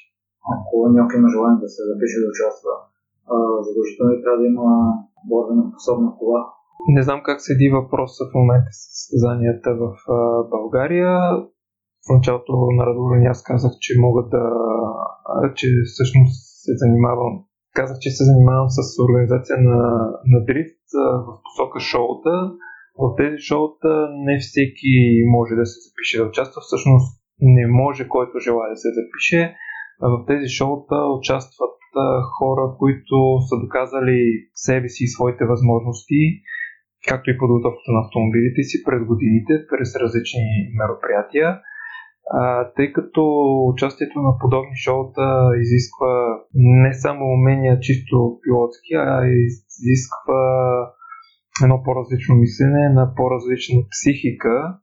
Ако 0.55 0.73
някой 0.97 1.15
има 1.19 1.29
желание 1.35 1.63
да 1.65 1.69
се 1.75 1.81
запише 1.91 2.17
да 2.21 2.31
участва, 2.33 2.73
задължително 3.67 4.21
трябва 4.23 4.39
да 4.41 4.49
има 4.53 4.67
бордена 5.29 5.63
способна 5.71 6.09
кола, 6.19 6.41
не 6.87 7.03
знам 7.03 7.21
как 7.23 7.41
седи 7.41 7.69
въпроса 7.69 8.23
в 8.25 8.33
момента 8.35 8.71
с 8.71 8.79
състезанията 8.95 9.69
в 9.75 9.93
България. 10.49 11.11
В 12.05 12.09
началото 12.15 12.51
на 12.77 12.85
разговора 12.85 13.29
аз 13.29 13.43
казах, 13.43 13.71
че 13.79 13.99
мога 13.99 14.21
да... 14.31 14.43
че 15.55 15.67
всъщност 15.85 16.37
се 16.63 16.71
занимавам 16.75 17.33
казах, 17.73 17.97
че 17.99 18.09
се 18.09 18.23
занимавам 18.23 18.69
с 18.69 18.79
организация 19.05 19.57
на, 19.57 19.79
на 20.25 20.39
дрифт 20.45 20.87
в 21.27 21.33
посока 21.43 21.79
шоута. 21.79 22.33
В 23.01 23.15
тези 23.17 23.37
шоута 23.49 23.91
не 24.27 24.35
всеки 24.39 24.95
може 25.35 25.53
да 25.55 25.65
се 25.65 25.77
запише 25.85 26.17
да 26.17 26.29
участва. 26.31 26.61
Всъщност 26.61 27.07
не 27.39 27.67
може 27.67 28.07
който 28.07 28.39
желая 28.39 28.69
да 28.73 28.77
се 28.83 28.89
запише. 28.99 29.55
В 30.01 30.25
тези 30.27 30.47
шоута 30.57 30.95
участват 31.19 31.77
хора, 32.37 32.75
които 32.79 33.15
са 33.49 33.55
доказали 33.63 34.19
себе 34.53 34.89
си 34.89 35.03
и 35.03 35.13
своите 35.15 35.45
възможности 35.45 36.21
както 37.10 37.29
и 37.29 37.38
подготовката 37.38 37.91
на 37.95 38.01
автомобилите 38.05 38.62
си 38.63 38.77
през 38.86 39.01
годините, 39.12 39.53
през 39.69 39.89
различни 40.03 40.45
мероприятия, 40.81 41.50
тъй 42.75 42.93
като 42.93 43.22
участието 43.74 44.19
на 44.27 44.33
подобни 44.41 44.75
шоута 44.86 45.25
изисква 45.63 46.13
не 46.53 46.93
само 46.93 47.25
умения 47.25 47.79
чисто 47.79 48.39
пилотски, 48.43 48.93
а 48.93 49.25
изисква 49.27 50.43
едно 51.63 51.83
по-различно 51.83 52.36
мислене, 52.36 52.89
на 52.89 53.13
по-различна 53.15 53.81
психика, 53.91 54.77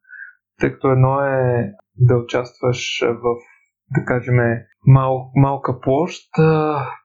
тъй 0.61 0.73
като 0.73 0.93
едно 0.93 1.21
е 1.21 1.73
да 1.99 2.17
участваш 2.17 3.00
в, 3.05 3.37
да 3.97 4.05
кажем, 4.05 4.35
мал, 4.87 5.31
малка 5.35 5.81
площ, 5.81 6.23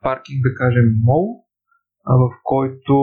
паркинг, 0.01 0.39
да 0.43 0.55
кажем, 0.57 0.85
мол, 1.03 1.45
в 2.05 2.29
който 2.43 2.95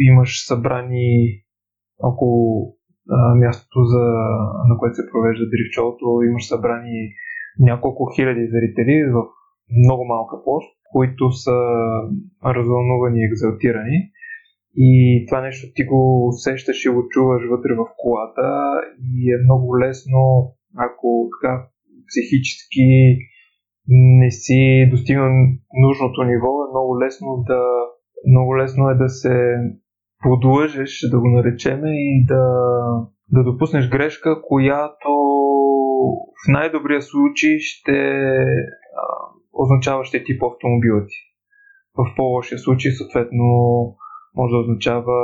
имаш 0.00 0.46
събрани 0.46 1.42
около 2.02 2.74
а, 3.10 3.34
мястото, 3.34 3.84
за, 3.84 4.04
на 4.68 4.78
което 4.78 4.94
се 4.94 5.10
провежда 5.12 5.44
дрифчолото, 5.50 6.22
имаш 6.30 6.48
събрани 6.48 6.98
няколко 7.58 8.12
хиляди 8.14 8.46
зрители 8.54 9.04
в 9.14 9.24
много 9.84 10.04
малка 10.04 10.36
площ, 10.44 10.66
които 10.92 11.32
са 11.32 11.56
развълнувани 12.44 13.20
и 13.20 13.24
екзалтирани. 13.24 13.98
И 14.76 15.24
това 15.28 15.40
нещо 15.40 15.66
ти 15.74 15.84
го 15.84 16.28
усещаш 16.28 16.84
и 16.84 16.88
го 16.88 17.08
чуваш 17.08 17.42
вътре 17.50 17.72
в 17.74 17.86
колата 17.96 18.46
и 19.14 19.32
е 19.32 19.44
много 19.44 19.78
лесно, 19.78 20.54
ако 20.76 21.28
така 21.34 21.66
психически 22.08 22.88
не 24.20 24.30
си 24.30 24.88
достигна 24.90 25.28
нужното 25.84 26.22
ниво, 26.22 26.50
е 26.64 26.72
много 26.72 27.00
лесно 27.00 27.44
да 27.46 27.60
много 28.26 28.56
лесно 28.56 28.90
е 28.90 28.94
да 28.94 29.08
се 29.08 29.56
подлъжеш, 30.22 31.00
да 31.10 31.20
го 31.20 31.28
наречеме, 31.28 31.90
и 31.90 32.24
да, 32.26 32.44
да 33.32 33.44
допуснеш 33.44 33.88
грешка, 33.88 34.42
която 34.42 35.08
в 36.44 36.48
най-добрия 36.48 37.02
случай 37.02 37.58
ще 37.58 37.92
а, 37.92 39.04
означава 39.52 40.04
ще 40.04 40.24
тип 40.24 40.42
автомобила 40.42 41.06
ти. 41.06 41.16
В 41.94 42.14
по-лошия 42.16 42.58
случай, 42.58 42.92
съответно, 42.92 43.46
може 44.36 44.52
да 44.52 44.58
означава 44.58 45.16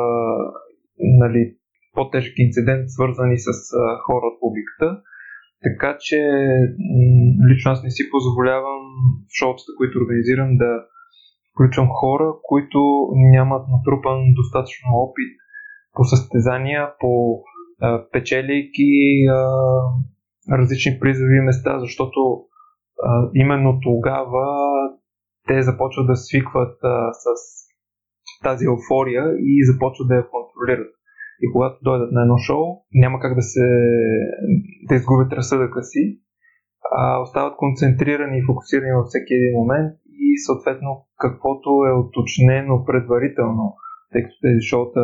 нали, 0.98 1.56
по-тежък 1.94 2.34
инцидент, 2.38 2.84
свързани 2.90 3.38
с 3.38 3.48
а, 3.48 3.98
хора 4.06 4.24
от 4.26 4.40
публиката. 4.40 5.02
Така 5.66 5.96
че 6.00 6.18
лично 7.50 7.70
аз 7.70 7.82
не 7.82 7.90
си 7.90 8.02
позволявам 8.10 8.82
в 9.28 9.32
шоутата, 9.38 9.70
които 9.78 9.98
организирам, 9.98 10.56
да 10.56 10.70
включвам 11.54 11.88
хора, 11.90 12.34
които 12.42 12.80
нямат 13.14 13.68
натрупан 13.68 14.34
достатъчно 14.34 14.88
опит 14.94 15.32
по 15.92 16.04
състезания, 16.04 16.92
по 17.00 17.42
а, 17.80 18.04
печелейки 18.12 18.92
а, 19.30 19.36
различни 20.52 20.98
призови 21.00 21.40
места, 21.40 21.78
защото 21.78 22.20
а, 23.02 23.30
именно 23.34 23.80
тогава 23.82 24.46
те 25.48 25.62
започват 25.62 26.06
да 26.06 26.16
свикват 26.16 26.78
а, 26.82 27.12
с 27.12 27.24
тази 28.42 28.64
еуфория 28.64 29.24
и 29.38 29.64
започват 29.72 30.08
да 30.08 30.14
я 30.14 30.26
контролират. 30.30 30.92
И 31.40 31.52
когато 31.52 31.76
дойдат 31.82 32.12
на 32.12 32.20
едно 32.22 32.36
шоу, 32.38 32.64
няма 32.94 33.20
как 33.20 33.34
да 33.34 33.42
се 33.42 33.66
да 34.88 34.94
изгубят 34.94 35.32
разсъдъка 35.32 35.82
си, 35.82 36.20
а 36.92 37.20
остават 37.20 37.56
концентрирани 37.56 38.38
и 38.38 38.46
фокусирани 38.46 38.92
във 38.92 39.06
всеки 39.06 39.34
един 39.34 39.54
момент 39.60 39.92
и 40.26 40.38
съответно 40.46 40.90
каквото 41.24 41.70
е 41.90 41.98
уточнено 42.02 42.84
предварително, 42.84 43.64
тъй 44.12 44.22
като 44.22 44.36
тези 44.42 44.62
шоута 44.70 45.02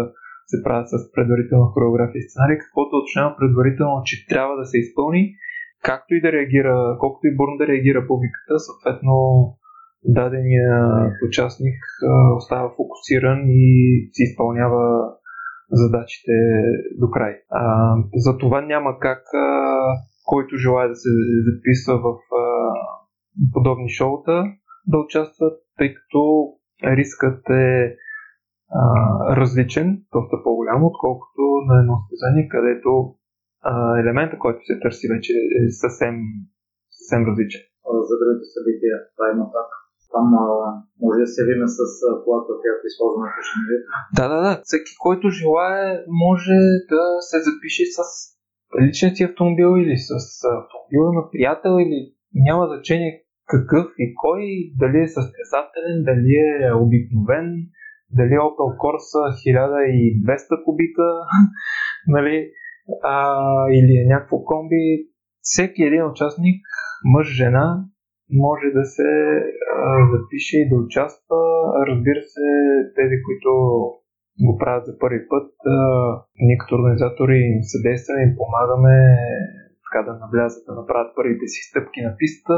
се 0.51 0.63
правят 0.65 0.89
с 0.89 1.13
предварителна 1.15 1.67
хореография 1.73 2.21
и 2.21 2.29
сценарий, 2.29 2.59
каквото 2.59 2.91
е 2.93 2.99
уточнено 2.99 3.39
предварително, 3.41 3.97
че 4.09 4.27
трябва 4.33 4.55
да 4.61 4.65
се 4.71 4.79
изпълни, 4.79 5.23
както 5.83 6.15
и 6.15 6.21
да 6.21 6.33
реагира, 6.33 6.97
колкото 7.03 7.27
и 7.27 7.37
бурно 7.37 7.57
да 7.59 7.67
реагира 7.67 8.07
публиката, 8.07 8.55
съответно 8.67 9.15
дадения 10.05 10.73
участник 11.29 11.79
остава 12.37 12.69
фокусиран 12.77 13.41
и 13.49 13.67
си 14.13 14.23
изпълнява 14.23 14.85
задачите 15.71 16.33
до 17.01 17.11
край. 17.11 17.35
А, 17.51 17.95
за 18.15 18.39
това 18.39 18.61
няма 18.61 18.99
как 18.99 19.23
а, 19.35 19.47
който 20.27 20.57
желая 20.57 20.89
да 20.89 20.95
се 20.95 21.09
записва 21.49 21.99
в 21.99 22.17
а, 22.35 22.45
подобни 23.53 23.89
шоута 23.89 24.45
да 24.87 24.99
участва, 24.99 25.47
тъй 25.79 25.95
като 25.95 26.21
рискът 26.85 27.51
е 27.51 27.97
а, 28.81 28.83
различен, 29.37 29.89
доста 30.13 30.37
по-голям, 30.45 30.85
отколкото 30.85 31.43
на 31.69 31.75
едно 31.81 31.95
състезание, 32.01 32.49
където 32.55 32.91
а, 33.63 34.01
елемента, 34.01 34.37
който 34.39 34.61
се 34.65 34.81
търси 34.83 35.07
вече 35.15 35.33
е 35.61 35.63
съвсем, 35.83 36.15
съвсем 36.97 37.23
различен. 37.29 37.63
За 38.09 38.15
другите 38.21 38.47
събития, 38.57 38.95
това 39.15 39.27
има 39.35 39.47
так. 39.57 39.71
Там 40.15 40.27
а, 40.43 40.47
може 41.05 41.19
да 41.25 41.31
се 41.35 41.43
видим 41.49 41.69
с 41.79 41.81
колата, 42.25 42.51
която 42.61 42.83
използваме 42.91 43.29
в 43.31 43.39
Да, 44.19 44.25
да, 44.33 44.39
да. 44.47 44.53
Всеки, 44.67 44.93
който 45.05 45.37
желая, 45.41 46.05
може 46.25 46.57
да 46.93 47.03
се 47.29 47.39
запише 47.49 47.85
с 47.97 48.01
личният 48.83 49.17
си 49.17 49.23
автомобил 49.25 49.71
или 49.83 49.97
с 50.09 50.11
автомобила 50.61 51.09
на 51.19 51.23
приятел 51.31 51.75
или 51.85 51.99
няма 52.35 52.67
значение 52.67 53.25
какъв 53.51 53.87
и 53.99 54.07
кой, 54.23 54.43
дали 54.79 54.99
е 55.03 55.15
състезателен, 55.17 55.97
дали 56.09 56.35
е 56.37 56.73
обикновен, 56.85 57.47
дали 58.19 58.35
е 58.35 58.45
Opel 58.49 58.71
Corsa 58.83 59.23
1200 59.45 60.65
кубика, 60.65 61.07
нали, 62.07 62.51
а, 63.03 63.15
или 63.79 63.95
е 64.03 64.11
някакво 64.13 64.45
комби. 64.45 64.85
Всеки 65.43 65.83
един 65.83 66.07
участник, 66.07 66.61
мъж, 67.05 67.27
жена, 67.41 67.85
може 68.47 68.67
да 68.79 68.85
се 68.85 69.11
а, 69.77 69.91
запише 70.13 70.57
и 70.59 70.69
да 70.69 70.77
участва. 70.77 71.41
Разбира 71.89 72.23
се, 72.35 72.47
тези, 72.99 73.17
които 73.27 73.51
го 74.47 74.53
правят 74.59 74.87
за 74.87 74.99
първи 74.99 75.23
път, 75.29 75.51
а, 75.67 75.77
ние 76.45 76.59
като 76.59 76.75
организатори 76.75 77.39
им 77.39 77.59
съдействаме, 77.73 78.23
им 78.23 78.33
помагаме 78.41 78.95
така 79.87 80.01
да 80.09 80.13
навлязат, 80.25 80.63
да 80.69 80.75
направят 80.81 81.17
първите 81.17 81.47
си 81.53 81.61
стъпки 81.69 82.01
на 82.07 82.13
пистата, 82.19 82.57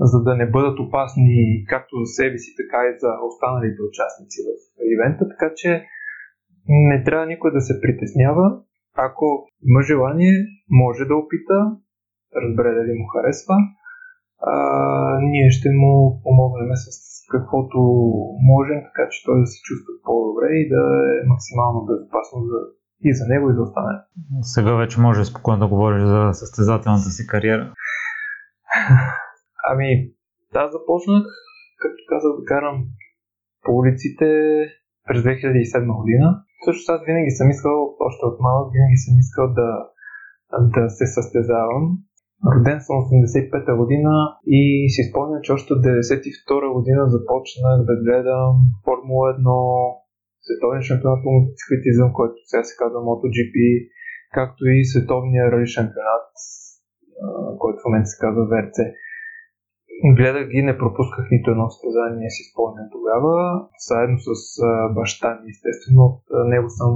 за 0.00 0.22
да 0.22 0.36
не 0.36 0.50
бъдат 0.50 0.78
опасни 0.78 1.64
както 1.68 1.96
за 2.04 2.06
себе 2.18 2.38
си, 2.38 2.50
така 2.60 2.78
и 2.88 2.98
за 3.02 3.10
останалите 3.28 3.80
участници 3.88 4.38
в 4.46 4.50
ивента. 4.94 5.24
Така 5.32 5.52
че 5.56 5.70
не 6.68 7.04
трябва 7.04 7.26
никой 7.26 7.50
да 7.52 7.60
се 7.60 7.80
притеснява. 7.80 8.46
Ако 9.08 9.26
има 9.68 9.82
желание, 9.82 10.34
може 10.70 11.04
да 11.04 11.16
опита, 11.16 11.58
разбере 12.42 12.74
дали 12.74 12.92
му 12.98 13.06
харесва 13.12 13.56
а, 14.42 14.54
ние 15.22 15.50
ще 15.50 15.70
му 15.70 16.20
помогнем 16.22 16.70
с 16.74 16.86
каквото 17.30 17.78
можем, 18.52 18.78
така 18.88 19.08
че 19.10 19.24
той 19.24 19.40
да 19.40 19.46
се 19.46 19.58
чувства 19.62 19.92
по-добре 20.04 20.46
и 20.60 20.68
да 20.68 20.82
е 21.16 21.28
максимално 21.28 21.86
безопасно 21.90 22.38
за, 22.50 22.58
и 23.08 23.14
за 23.14 23.24
него, 23.28 23.50
и 23.50 23.54
за 23.54 23.62
останалите. 23.62 24.04
Сега 24.42 24.74
вече 24.74 25.00
може 25.00 25.24
спокойно 25.24 25.60
да 25.60 25.68
говориш 25.68 26.02
за 26.02 26.30
състезателната 26.32 27.10
си 27.16 27.26
кариера. 27.26 27.72
Ами, 29.72 29.88
аз 30.62 30.68
започнах, 30.76 31.24
както 31.82 32.02
казах, 32.12 32.32
да 32.38 32.44
карам 32.52 32.76
по 33.64 33.70
улиците 33.80 34.26
през 35.06 35.20
2007 35.22 36.00
година. 36.00 36.26
Също 36.64 36.92
аз 36.94 37.00
винаги 37.08 37.32
съм 37.38 37.50
искал, 37.50 37.78
още 38.08 38.22
от 38.30 38.36
малък, 38.46 38.66
винаги 38.76 38.98
съм 39.04 39.14
искал 39.24 39.46
да, 39.60 39.70
да 40.74 40.84
се 40.98 41.06
състезавам. 41.16 41.84
Роден 42.52 42.78
съм 42.86 42.96
85-та 43.06 43.72
година 43.80 44.12
и 44.58 44.60
си 44.94 45.02
спомням, 45.08 45.40
че 45.44 45.52
още 45.56 45.72
от 45.74 45.80
92-та 45.84 46.68
година 46.76 47.02
започнах 47.14 47.76
да 47.88 47.94
гледам 48.04 48.52
Формула 48.84 49.26
1, 49.38 49.44
световен 50.44 50.82
шампионат 50.88 51.20
по 51.24 51.30
мотоциклетизъм, 51.36 52.08
който 52.18 52.38
сега 52.48 52.62
се 52.68 52.78
казва 52.82 52.98
MotoGP, 53.08 53.56
както 54.36 54.62
и 54.74 54.88
световния 54.90 55.44
рали 55.52 55.68
шампионат, 55.76 56.28
който 57.62 57.78
в 57.80 57.86
момента 57.86 58.10
се 58.12 58.20
казва 58.24 58.42
VRC. 58.52 58.78
Гледах 60.04 60.46
ги, 60.48 60.62
не 60.62 60.78
пропусках 60.78 61.26
нито 61.30 61.50
едно 61.50 61.70
състезание, 61.70 62.30
си 62.30 62.42
спомням 62.50 62.88
тогава, 62.96 63.34
заедно 63.88 64.18
с 64.26 64.30
баща 64.96 65.30
ми, 65.40 65.50
естествено, 65.50 66.02
от 66.04 66.22
него 66.52 66.68
съм, 66.78 66.92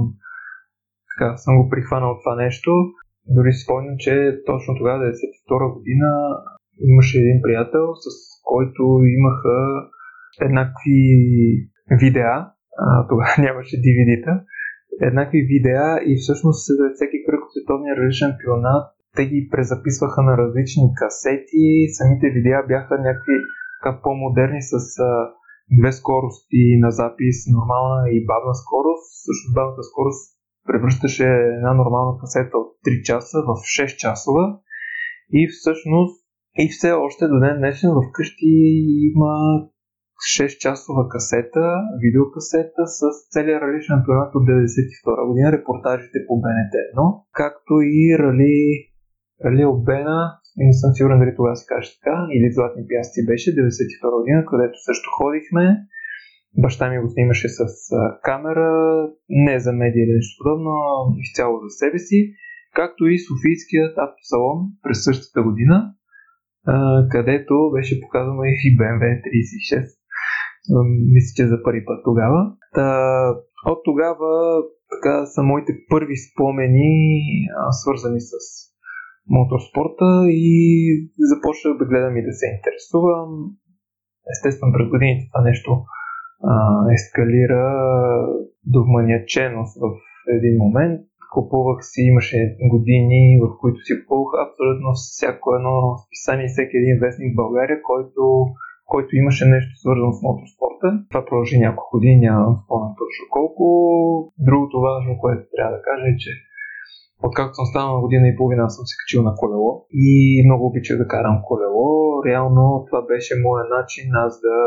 така, 1.09 1.37
съм 1.37 1.53
го 1.57 1.69
прихванал 1.69 2.19
това 2.23 2.35
нещо. 2.35 2.71
Дори 3.35 3.51
си 3.53 3.63
спомням, 3.63 3.95
че 3.97 4.13
точно 4.45 4.71
тогава, 4.79 4.97
1992 5.03 5.73
година, 5.75 6.09
имаше 6.91 7.17
един 7.17 7.41
приятел, 7.45 7.85
с 8.03 8.07
който 8.51 8.83
имаха 9.17 9.57
еднакви 10.47 10.99
видеа, 12.01 12.35
а, 12.83 13.07
тогава 13.09 13.35
нямаше 13.47 13.75
DVD-та, 13.85 14.33
еднакви 15.01 15.41
видеа 15.53 15.87
и 16.09 16.13
всъщност 16.21 16.61
за 16.79 16.85
всеки 16.93 17.17
кръг 17.25 17.41
от 17.45 17.51
световния 17.53 17.95
рали 17.97 18.13
шампионат 18.21 18.94
те 19.15 19.23
ги 19.31 19.49
презаписваха 19.51 20.21
на 20.21 20.37
различни 20.37 20.87
касети, 20.99 21.65
самите 21.97 22.27
видеа 22.35 22.59
бяха 22.67 22.93
някакви 23.07 23.37
така 23.77 24.01
по-модерни 24.03 24.61
с 24.61 24.73
а, 24.99 25.11
две 25.79 25.91
скорости 25.91 26.63
на 26.83 26.89
запис, 26.91 27.37
нормална 27.55 27.99
и 28.15 28.25
бавна 28.31 28.55
скорост. 28.61 29.07
Също 29.25 29.53
бавната 29.57 29.83
скорост 29.89 30.23
превръщаше 30.67 31.27
една 31.57 31.73
нормална 31.73 32.13
касета 32.21 32.57
от 32.63 32.69
3 32.87 33.01
часа 33.09 33.37
в 33.49 33.51
6 33.77 33.95
часова 34.03 34.43
и 35.39 35.41
всъщност 35.53 36.25
и 36.63 36.65
все 36.69 36.91
още 36.91 37.27
до 37.27 37.39
ден 37.39 37.57
днешен 37.57 37.89
вкъщи 38.09 38.53
има 39.09 39.33
6 40.39 40.57
часова 40.57 41.03
касета, 41.09 41.65
видеокасета 42.03 42.83
с 42.97 43.01
целият 43.33 43.61
рали 43.61 43.81
шампионат 43.81 44.35
от 44.35 44.43
92 44.43 45.27
година, 45.27 45.51
репортажите 45.51 46.19
по 46.27 46.33
БНТ 46.41 46.75
1, 46.95 47.23
както 47.31 47.73
и 47.81 48.17
рали, 48.19 48.55
от 49.73 49.85
Бена, 49.85 50.19
не 50.57 50.73
съм 50.73 50.89
сигурен 50.93 51.19
дали 51.19 51.33
тогава 51.35 51.55
се 51.55 51.65
каже 51.71 51.89
така, 51.97 52.17
или 52.35 52.53
Златни 52.55 52.83
пясти 52.89 53.19
беше 53.31 53.55
92 53.55 54.19
година, 54.19 54.45
където 54.51 54.77
също 54.87 55.07
ходихме 55.17 55.65
Баща 56.57 56.89
ми 56.89 56.99
го 56.99 57.09
снимаше 57.09 57.49
с 57.49 57.59
камера, 58.23 58.71
не 59.29 59.59
за 59.59 59.71
медия 59.73 60.03
или 60.03 60.15
нещо 60.15 60.43
подобно, 60.43 60.71
изцяло 61.17 61.59
за 61.63 61.69
себе 61.69 61.99
си, 61.99 62.19
както 62.75 63.01
и 63.07 63.23
Софийският 63.27 63.93
автосалон 63.97 64.59
през 64.83 65.03
същата 65.03 65.43
година, 65.43 65.93
където 67.11 67.53
беше 67.75 68.01
показано 68.01 68.41
и 68.43 68.77
BMW 68.77 69.05
36. 69.25 69.85
Мисля, 71.13 71.31
че 71.35 71.47
за 71.47 71.63
първи 71.63 71.85
път 71.85 71.99
тогава. 72.03 72.41
От 73.65 73.79
тогава 73.83 74.61
така 74.93 75.25
са 75.25 75.43
моите 75.43 75.73
първи 75.89 76.15
спомени, 76.17 76.91
свързани 77.71 78.21
с 78.21 78.33
моторспорта 79.29 80.09
и 80.29 80.49
започнах 81.31 81.77
да 81.77 81.85
гледам 81.85 82.17
и 82.17 82.25
да 82.27 82.33
се 82.39 82.45
интересувам. 82.55 83.29
Естествено, 84.33 84.73
през 84.73 84.87
годините 84.89 85.23
това 85.31 85.41
нещо 85.49 85.71
а, 86.43 86.53
ескалира 86.97 87.65
до 88.73 88.79
маниаченост 88.95 89.73
в 89.83 89.87
един 90.37 90.55
момент. 90.63 91.01
Купувах 91.33 91.79
си, 91.89 92.01
имаше 92.01 92.37
години, 92.73 93.23
в 93.43 93.45
които 93.61 93.79
си 93.85 93.93
купувах 93.99 94.31
абсолютно 94.45 94.89
всяко 94.93 95.45
едно 95.57 95.75
списание, 96.05 96.47
всеки 96.47 96.75
един 96.77 96.97
вестник 97.03 97.31
в 97.33 97.41
България, 97.43 97.77
който, 97.89 98.21
който 98.91 99.11
имаше 99.21 99.45
нещо 99.55 99.71
свързано 99.81 100.11
с 100.13 100.25
моторспорта. 100.27 100.87
Това 101.09 101.21
продължи 101.25 101.57
няколко 101.59 101.89
години, 101.95 102.25
нямам 102.25 102.53
спомен 102.63 102.93
точно 103.01 103.23
колко. 103.37 103.63
Другото 104.47 104.75
важно, 104.89 105.11
което 105.23 105.43
трябва 105.53 105.71
да 105.77 105.85
кажа 105.87 106.05
е, 106.11 106.19
че 106.23 106.31
Откакто 107.23 107.55
съм 107.55 107.65
станал 107.65 108.01
година 108.01 108.27
и 108.27 108.37
половина, 108.37 108.69
съм 108.69 108.85
се 108.85 108.95
качил 108.99 109.21
на 109.23 109.33
колело 109.41 109.85
и 109.93 110.43
много 110.45 110.63
обичах 110.67 110.97
да 110.97 111.07
карам 111.07 111.37
колело. 111.43 111.87
Реално 112.27 112.85
това 112.87 113.01
беше 113.11 113.41
моят 113.45 113.69
начин 113.77 114.05
аз 114.25 114.33
да 114.41 114.57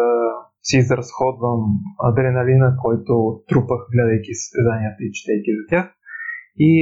си 0.62 0.76
изразходвам 0.76 1.60
адреналина, 2.08 2.68
който 2.84 3.12
трупах, 3.48 3.80
гледайки 3.92 4.32
състезанията 4.34 5.00
и 5.04 5.14
четейки 5.16 5.50
за 5.58 5.64
тях. 5.70 5.86
И 6.68 6.72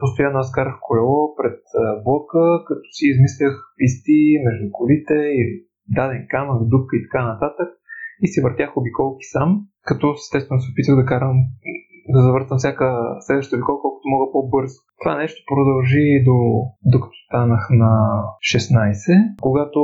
постоянно 0.00 0.38
аз 0.38 0.52
карах 0.52 0.76
колело 0.80 1.34
пред 1.38 1.60
блока, 2.04 2.42
като 2.68 2.86
си 2.96 3.04
измислях 3.12 3.54
писти 3.78 4.20
между 4.46 4.66
колите 4.78 5.16
и 5.40 5.42
даден 5.96 6.22
камък, 6.28 6.58
дупка 6.72 6.92
и 6.96 7.04
така 7.06 7.22
нататък. 7.30 7.68
И 8.22 8.26
си 8.28 8.40
въртях 8.40 8.76
обиколки 8.76 9.24
сам, 9.34 9.50
като 9.88 10.06
естествено 10.12 10.60
се 10.60 10.70
опитах 10.72 10.96
да 10.96 11.04
карам 11.12 11.36
да 12.14 12.20
завъртам 12.26 12.58
всяка 12.58 12.86
следваща 13.26 13.56
обиколка 13.56 13.82
колкото 13.82 14.12
мога 14.14 14.26
по-бързо. 14.32 14.78
Това 15.00 15.12
нещо 15.22 15.40
продължи 15.52 16.06
до, 16.28 16.36
докато 16.94 17.16
станах 17.26 17.62
на 17.82 17.92
16, 18.52 19.40
когато 19.46 19.80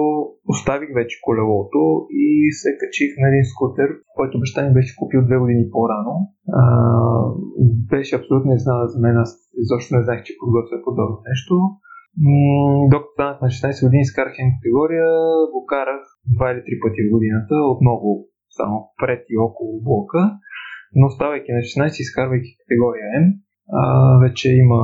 оставих 0.55 0.91
вече 0.99 1.17
колелото 1.27 1.81
и 2.25 2.27
се 2.61 2.71
качих 2.81 3.11
на 3.21 3.27
един 3.31 3.45
скутер, 3.53 3.89
който 4.17 4.41
баща 4.43 4.59
ми 4.63 4.77
беше 4.77 4.99
купил 5.01 5.21
две 5.29 5.37
години 5.43 5.65
по-рано. 5.75 6.15
А, 6.61 6.63
беше 7.93 8.17
абсолютно 8.17 8.51
изненада 8.55 8.87
за 8.93 8.99
мен, 9.05 9.17
аз 9.25 9.31
изобщо 9.65 9.91
не 9.95 10.05
знаех, 10.05 10.23
че 10.27 10.39
подготвя 10.41 10.77
подобно 10.85 11.17
нещо. 11.31 11.55
Докато 12.93 13.13
станах 13.17 13.39
на 13.45 13.49
16 13.49 13.85
години, 13.85 14.07
изкарах 14.07 14.35
М 14.39 14.51
категория, 14.57 15.09
го 15.55 15.61
карах 15.73 16.03
два 16.35 16.47
или 16.53 16.63
три 16.67 16.77
пъти 16.83 17.01
в 17.03 17.13
годината, 17.15 17.55
отново 17.75 18.09
само 18.59 18.77
пред 19.01 19.23
и 19.35 19.37
около 19.49 19.75
блока, 19.87 20.21
но 20.95 21.09
ставайки 21.11 21.53
на 21.53 21.59
16, 21.59 22.01
изкарвайки 22.01 22.51
категория 22.61 23.07
М, 23.21 23.27
а, 23.79 23.83
вече 24.25 24.49
има 24.65 24.81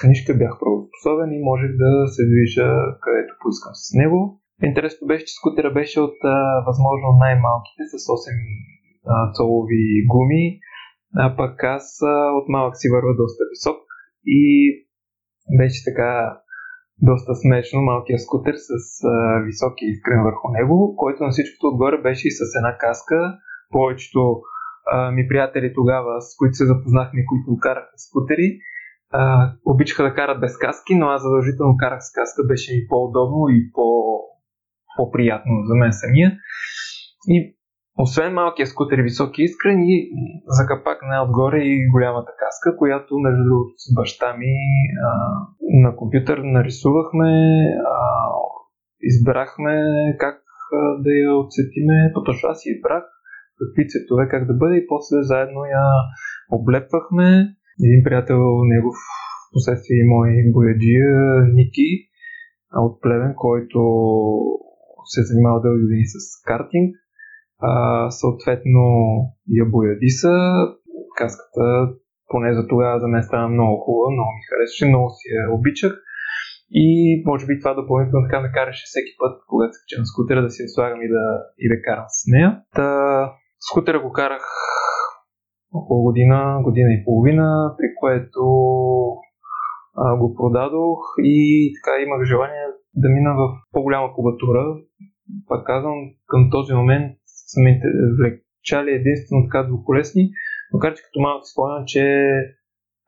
книжка, 0.00 0.30
бях 0.42 0.52
правоспособен 0.60 1.30
и 1.32 1.46
можех 1.50 1.72
да 1.82 1.90
се 2.14 2.22
движа 2.30 2.68
където 3.04 3.32
поискам 3.42 3.74
с 3.82 3.84
него. 4.00 4.20
Интересното 4.62 5.06
беше, 5.10 5.24
че 5.24 5.38
скутера 5.38 5.70
беше 5.78 5.98
от 6.00 6.18
а, 6.24 6.36
възможно 6.68 7.08
най-малките 7.24 7.82
с 7.92 7.94
8 7.94 8.04
а, 9.12 9.32
цолови 9.36 9.84
гуми, 10.12 10.44
а 11.24 11.36
пък 11.36 11.64
аз 11.76 11.84
а, 12.02 12.14
от 12.38 12.46
малък 12.48 12.74
си 12.76 12.86
върва 12.94 13.12
доста 13.22 13.42
висок 13.52 13.78
и 14.26 14.44
беше 15.58 15.84
така 15.88 16.10
доста 17.02 17.32
смешно 17.34 17.80
малкият 17.82 18.22
скутер 18.22 18.56
с 18.68 18.70
а, 19.04 19.42
високия 19.46 19.88
искрен 19.90 20.20
върху 20.28 20.46
него, 20.58 20.96
който 20.96 21.24
на 21.24 21.30
всичкото 21.30 21.66
отгоре 21.66 21.98
беше 22.02 22.28
и 22.28 22.36
с 22.38 22.40
една 22.58 22.72
каска. 22.78 23.38
Повечето 23.70 24.20
а, 24.92 25.10
ми 25.10 25.28
приятели 25.28 25.72
тогава, 25.74 26.20
с 26.20 26.36
които 26.36 26.54
се 26.54 26.66
запознахме, 26.66 27.26
които 27.26 27.60
караха 27.60 27.96
скутери, 27.96 28.58
а, 29.12 29.52
обичаха 29.64 30.02
да 30.02 30.14
карат 30.14 30.40
без 30.40 30.58
каски, 30.58 30.94
но 30.94 31.06
аз 31.06 31.22
задължително 31.22 31.76
карах 31.76 32.00
с 32.02 32.12
каска, 32.12 32.42
беше 32.46 32.74
ми 32.74 32.88
по-удобно 32.88 33.48
и 33.48 33.72
по, 33.72 33.84
по-приятно 34.96 35.52
за 35.64 35.74
мен 35.74 35.92
самия. 35.92 36.32
И 37.28 37.56
освен 37.98 38.34
малкия 38.34 38.66
скутер 38.66 38.98
и 38.98 39.02
високи 39.02 39.42
искрен 39.42 39.78
и 39.80 40.10
за 40.46 40.66
капак 40.66 40.98
най-отгоре 41.02 41.58
и 41.58 41.88
голямата 41.92 42.32
каска, 42.38 42.76
която 42.76 43.18
между 43.18 43.42
другото 43.44 43.74
с 43.76 43.94
баща 43.94 44.36
ми 44.36 44.54
а, 45.06 45.10
на 45.82 45.96
компютър 45.96 46.38
нарисувахме, 46.38 47.30
а, 47.94 47.98
избрахме 49.02 49.74
как 50.18 50.40
да 50.98 51.10
я 51.10 51.36
отсетиме, 51.36 52.10
по-точно 52.14 52.48
аз 52.48 52.66
избрах 52.66 53.04
какви 53.58 53.88
цветове 53.90 54.24
как 54.28 54.46
да 54.46 54.54
бъде 54.54 54.76
и 54.76 54.86
после 54.86 55.16
заедно 55.30 55.60
я 55.64 55.86
облепвахме. 56.58 57.28
Един 57.88 58.00
приятел 58.04 58.42
негов, 58.72 58.96
последствие 59.52 59.96
и 59.98 60.10
мой 60.14 60.28
бояджия 60.56 61.14
Ники 61.54 61.90
от 62.86 63.00
Плевен, 63.02 63.34
който 63.36 63.80
се 65.04 65.20
занимава 65.22 65.60
дълги 65.60 65.82
години 65.82 66.06
с 66.06 66.16
картинг, 66.50 66.90
а, 67.58 67.72
съответно 68.10 68.84
я 69.60 69.64
боядиса. 69.64 70.34
Каската, 71.16 71.64
поне 72.30 72.54
за 72.54 72.68
тогава 72.68 73.00
за 73.00 73.08
мен 73.08 73.22
стана 73.22 73.48
много 73.48 73.74
хубава, 73.84 74.10
много 74.10 74.30
ми 74.36 74.42
харесваше, 74.48 74.86
много 74.86 75.08
си 75.10 75.26
я 75.38 75.54
обичах. 75.56 75.92
И 76.70 76.86
може 77.26 77.46
би 77.46 77.58
това 77.58 77.74
допълнително 77.74 78.26
така 78.26 78.40
ме 78.40 78.52
караше 78.52 78.84
всеки 78.86 79.12
път, 79.20 79.34
когато 79.48 79.72
се 79.74 79.80
кача 79.82 80.06
скутера, 80.06 80.42
да 80.42 80.50
си 80.50 80.62
я 80.62 80.68
слагам 80.68 81.00
и 81.02 81.08
да, 81.08 81.24
и 81.58 81.66
да 81.72 81.82
карам 81.86 82.08
с 82.08 82.18
нея. 82.32 82.50
Та, 82.74 82.88
скутера 83.70 84.00
го 84.02 84.12
карах 84.12 84.42
около 85.72 86.02
година, 86.02 86.60
година 86.62 86.92
и 86.92 87.04
половина, 87.04 87.74
при 87.78 87.88
което 88.00 88.42
а, 89.96 90.16
го 90.16 90.34
продадох 90.34 90.98
и 91.18 91.72
така 91.76 92.02
имах 92.02 92.24
желание 92.24 92.66
да 92.94 93.08
мина 93.08 93.34
в 93.34 93.44
по-голяма 93.72 94.14
кубатура. 94.14 94.64
Пак 95.48 95.66
казвам, 95.66 95.98
към 96.26 96.50
този 96.50 96.72
момент 96.74 97.12
са 97.26 97.60
ме 97.60 97.80
влекчали 98.18 98.90
единствено 98.90 99.42
така 99.44 99.62
двуколесни, 99.62 100.30
макар 100.72 100.94
че 100.94 101.02
като 101.02 101.20
малко 101.20 101.44
спомням, 101.46 101.84
че 101.86 102.04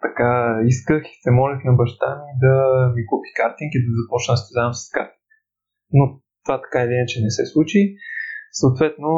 така 0.02 0.60
исках 0.66 1.02
и 1.06 1.20
се 1.22 1.30
молих 1.30 1.64
на 1.64 1.72
баща 1.72 2.10
ми 2.22 2.32
да 2.44 2.54
ми 2.94 3.06
купи 3.06 3.30
картинг 3.36 3.70
и 3.74 3.84
да 3.84 3.90
започна 4.00 4.32
да 4.32 4.36
състезавам 4.36 4.74
с 4.74 4.90
картинг. 4.96 5.28
Но 5.92 6.04
това 6.44 6.56
така 6.64 6.78
или 6.84 6.94
иначе 6.94 7.22
не 7.22 7.30
се 7.30 7.46
случи. 7.46 7.80
Съответно, 8.52 9.10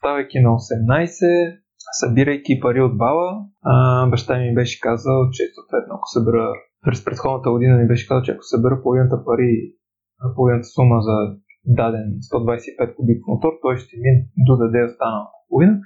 ставайки 0.00 0.38
на 0.40 0.50
18, 0.50 1.60
събирайки 2.00 2.60
пари 2.62 2.80
от 2.88 2.94
бала, 3.02 3.30
а, 3.72 4.06
баща 4.10 4.38
ми 4.38 4.54
беше 4.54 4.80
казал, 4.80 5.18
че 5.32 5.42
съответно 5.56 5.92
ако 5.94 6.06
събера 6.14 6.46
през 6.84 7.04
предходната 7.04 7.50
година 7.50 7.74
ми 7.76 7.86
беше 7.88 8.08
казал, 8.08 8.22
че 8.22 8.32
ако 8.32 8.44
събера 8.52 8.82
половината 8.82 9.24
пари, 9.26 9.52
половината 10.36 10.68
сума 10.74 10.96
за 11.08 11.16
даден 11.64 12.08
125 12.32 12.94
кубик 12.96 13.20
мотор, 13.28 13.52
той 13.62 13.76
ще 13.76 13.96
ми 14.02 14.10
додаде 14.48 14.80
останалата 14.90 15.36
половина. 15.48 15.76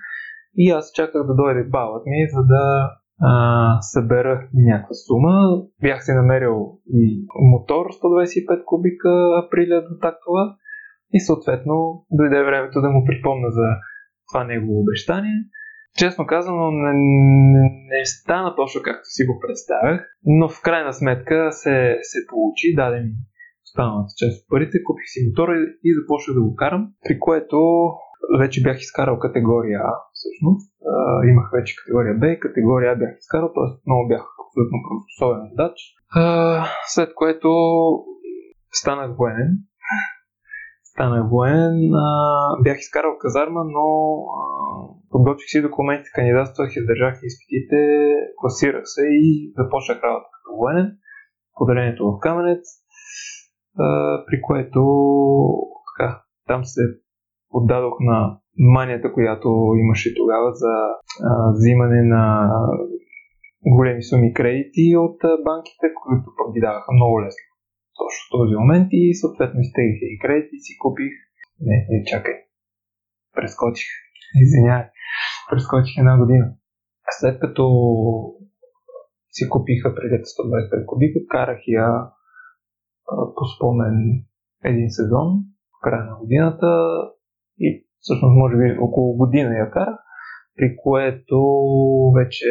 И 0.63 0.65
аз 0.71 0.85
чаках 0.95 1.27
да 1.27 1.35
дойде 1.35 1.65
балът 1.65 2.03
ми, 2.07 2.21
за 2.35 2.43
да 2.53 2.65
а, 3.21 3.33
събера 3.81 4.49
някаква 4.55 4.95
сума. 5.07 5.33
Бях 5.81 6.05
си 6.05 6.13
намерил 6.13 6.57
и 7.01 7.27
мотор 7.53 7.85
125 7.87 8.65
кубика 8.65 9.11
априля 9.43 9.79
до 9.89 9.95
тактова 10.01 10.45
и 11.17 11.21
съответно 11.21 11.75
дойде 12.11 12.45
времето 12.45 12.81
да 12.81 12.91
му 12.91 13.05
припомна 13.07 13.51
за 13.51 13.67
това 14.35 14.45
негово 14.45 14.81
обещание. 14.81 15.39
Честно 15.99 16.27
казано, 16.27 16.71
не, 16.71 16.93
не, 17.55 17.65
не 17.91 18.05
стана 18.05 18.57
точно 18.57 18.81
както 18.83 19.05
си 19.05 19.23
го 19.25 19.41
представях, 19.45 20.01
но 20.25 20.49
в 20.49 20.63
крайна 20.63 20.93
сметка 20.93 21.53
се, 21.53 21.99
се 22.03 22.19
получи, 22.29 22.75
даде 22.77 23.01
ми 23.01 23.13
останалата 23.65 24.13
част 24.21 24.35
от 24.43 24.49
парите, 24.51 24.83
купих 24.85 25.09
си 25.13 25.21
мотора 25.27 25.55
и 25.85 25.91
започнах 25.99 26.35
да 26.35 26.43
го 26.43 26.55
карам, 26.55 26.85
при 27.05 27.19
което 27.19 27.59
вече 28.41 28.63
бях 28.63 28.79
изкарал 28.81 29.19
категория 29.19 29.81
А, 29.91 29.93
всъщност. 30.13 30.73
А, 30.93 31.27
имах 31.31 31.47
вече 31.57 31.77
категория 31.81 32.15
Б 32.15 32.27
и 32.27 32.41
категория 32.41 32.93
А 32.93 32.97
бях 32.97 33.15
изкарал, 33.19 33.49
т.е. 33.55 33.71
много 33.87 34.09
бях 34.09 34.25
абсолютно 34.45 34.79
правоспособен 34.85 35.43
водач. 35.51 35.77
След 36.95 37.15
което 37.15 37.49
станах 38.73 39.11
военен. 39.17 39.51
Станах 40.95 41.31
военен, 41.31 41.95
а, 41.95 42.07
бях 42.63 42.79
изкарал 42.79 43.19
казарма, 43.19 43.65
но 43.65 43.87
а, 44.39 44.41
подготвих 45.11 45.49
си 45.49 45.63
документите, 45.63 46.11
кандидатствах, 46.15 46.77
издържах 46.77 47.15
изпитите, 47.23 47.81
класирах 48.37 48.83
се 48.85 49.03
и 49.07 49.53
започнах 49.59 50.03
работа 50.03 50.29
като 50.35 50.57
военен. 50.57 50.89
Поделението 51.55 52.03
в 52.11 52.19
Каменец, 52.21 52.65
а, 53.79 53.87
при 54.27 54.41
което 54.43 54.81
така, 55.89 56.23
там 56.47 56.65
се 56.65 56.81
отдадох 57.51 57.97
на 58.01 58.39
манията, 58.59 59.13
която 59.13 59.49
имаше 59.85 60.15
тогава 60.15 60.53
за 60.53 60.75
а, 61.25 61.53
взимане 61.53 62.03
на 62.03 62.51
големи 63.67 64.03
суми 64.03 64.35
кредити 64.35 64.97
от 64.97 65.19
банките, 65.45 65.87
които 66.03 66.25
пък 66.37 66.55
ги 66.55 66.61
даваха 66.61 66.93
много 66.93 67.23
лесно. 67.23 67.54
Точно 68.01 68.23
този 68.39 68.55
момент 68.61 68.89
и 68.93 69.15
съответно 69.15 69.61
изтеглих 69.61 70.01
и 70.03 70.19
кредити, 70.23 70.57
си 70.65 70.73
купих. 70.83 71.13
Не, 71.61 71.77
не, 71.91 72.05
чакай. 72.11 72.35
Прескочих. 73.37 73.91
Извинявай. 74.43 74.87
Прескочих 75.51 75.97
една 75.99 76.19
година. 76.19 76.47
След 77.19 77.41
като 77.41 77.65
си 79.31 79.49
купиха 79.49 79.95
преди 79.95 80.15
125 80.15 80.87
кубика, 80.87 81.19
карах 81.29 81.61
я 81.67 81.89
по 83.37 83.45
спомен 83.57 83.97
един 84.65 84.91
сезон, 84.91 85.29
в 85.75 85.79
края 85.83 86.05
на 86.05 86.17
годината 86.21 86.67
и 87.59 87.87
всъщност 88.01 88.35
може 88.37 88.57
би 88.57 88.79
около 88.81 89.17
година 89.17 89.55
я 89.55 89.71
карах, 89.71 89.99
при 90.57 90.77
което 90.77 91.39
вече 92.17 92.47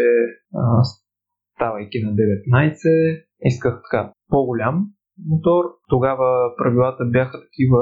ставайки 1.56 1.98
на 2.06 2.12
19, 2.12 3.26
исках 3.42 3.82
така 3.84 4.14
по-голям 4.30 4.88
мотор. 5.30 5.64
Тогава 5.94 6.30
правилата 6.60 7.04
бяха 7.16 7.38
такива, 7.46 7.82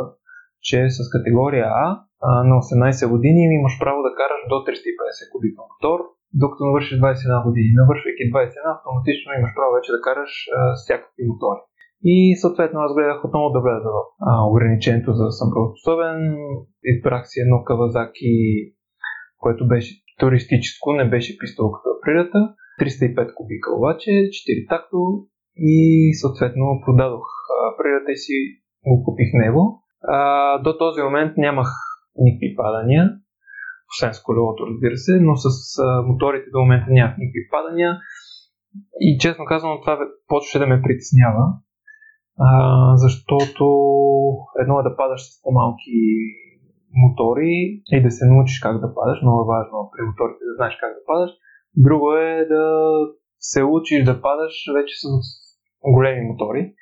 че 0.67 0.78
с 0.98 1.00
категория 1.15 1.67
А 1.84 1.86
на 2.50 2.54
18 2.62 3.10
години 3.13 3.41
имаш 3.60 3.76
право 3.84 4.00
да 4.08 4.12
караш 4.20 4.41
до 4.52 4.56
350 4.56 5.32
кубика 5.32 5.60
мотор, 5.70 6.00
докато 6.41 6.62
навършиш 6.65 6.96
21 7.00 7.48
години. 7.48 7.70
Навършвайки 7.82 8.24
21, 8.34 8.76
автоматично 8.76 9.28
имаш 9.39 9.52
право 9.58 9.70
вече 9.78 9.96
да 9.96 10.04
караш 10.08 10.32
всякакви 10.80 11.24
мотори. 11.32 11.62
И 12.13 12.15
съответно 12.41 12.78
аз 12.86 12.91
гледах 12.98 13.20
отново 13.26 13.48
да 13.56 13.63
вляза 13.65 13.89
в 13.98 14.00
ограничението 14.52 15.10
за 15.17 15.24
да 15.28 15.34
съм 15.39 15.48
правоспособен. 15.54 16.17
Избрах 16.91 17.24
си 17.30 17.38
едно 17.39 17.58
Кавазаки, 17.67 18.36
което 19.44 19.67
беше 19.67 19.91
туристическо, 20.20 20.88
не 21.00 21.10
беше 21.10 21.38
пистол 21.39 21.67
като 21.72 21.88
априлята. 21.98 22.39
305 22.82 23.34
кубика 23.38 23.67
обаче, 23.78 24.10
4 24.10 24.70
такто 24.70 24.98
и 25.56 26.12
съответно 26.22 26.82
продадох 26.86 27.26
априлята 27.74 28.12
и 28.12 28.18
си 28.18 28.34
го 28.88 29.04
купих 29.04 29.30
него. 29.34 29.84
А, 30.04 30.58
до 30.58 30.78
този 30.78 31.02
момент 31.02 31.38
нямах 31.38 31.70
никакви 32.16 32.56
падания, 32.56 33.04
освен 33.92 34.14
с 34.14 34.24
колелото, 34.24 34.68
разбира 34.68 34.98
се, 34.98 35.20
но 35.22 35.36
с 35.36 35.48
а, 35.80 36.02
моторите 36.02 36.50
до 36.54 36.60
момента 36.60 36.88
нямах 36.90 37.18
никакви 37.18 37.50
падания. 37.52 37.98
И 39.00 39.18
честно 39.20 39.46
казвам, 39.46 39.80
това 39.82 40.00
почваше 40.28 40.60
да 40.60 40.68
ме 40.68 40.82
притеснява, 40.82 41.46
а, 42.40 42.50
защото 42.98 43.66
едно 44.62 44.80
е 44.80 44.84
да 44.84 44.96
падаш 44.96 45.22
с 45.22 45.42
по-малки 45.42 46.00
мотори 47.02 47.82
и 47.92 48.04
да 48.04 48.12
се 48.12 48.26
научиш 48.26 48.60
как 48.60 48.76
да 48.80 48.94
падаш, 48.96 49.18
много 49.22 49.42
е 49.42 49.52
важно 49.56 49.90
при 49.92 50.02
моторите 50.08 50.44
да 50.50 50.56
знаеш 50.56 50.76
как 50.80 50.92
да 50.94 51.06
падаш. 51.06 51.32
Друго 51.78 52.14
е 52.14 52.46
да 52.46 52.64
се 53.41 53.63
учиш 53.63 54.04
да 54.04 54.21
падаш 54.21 54.54
вече 54.77 54.95
с 55.01 55.08
големи 55.84 56.21
мотори. 56.21 56.73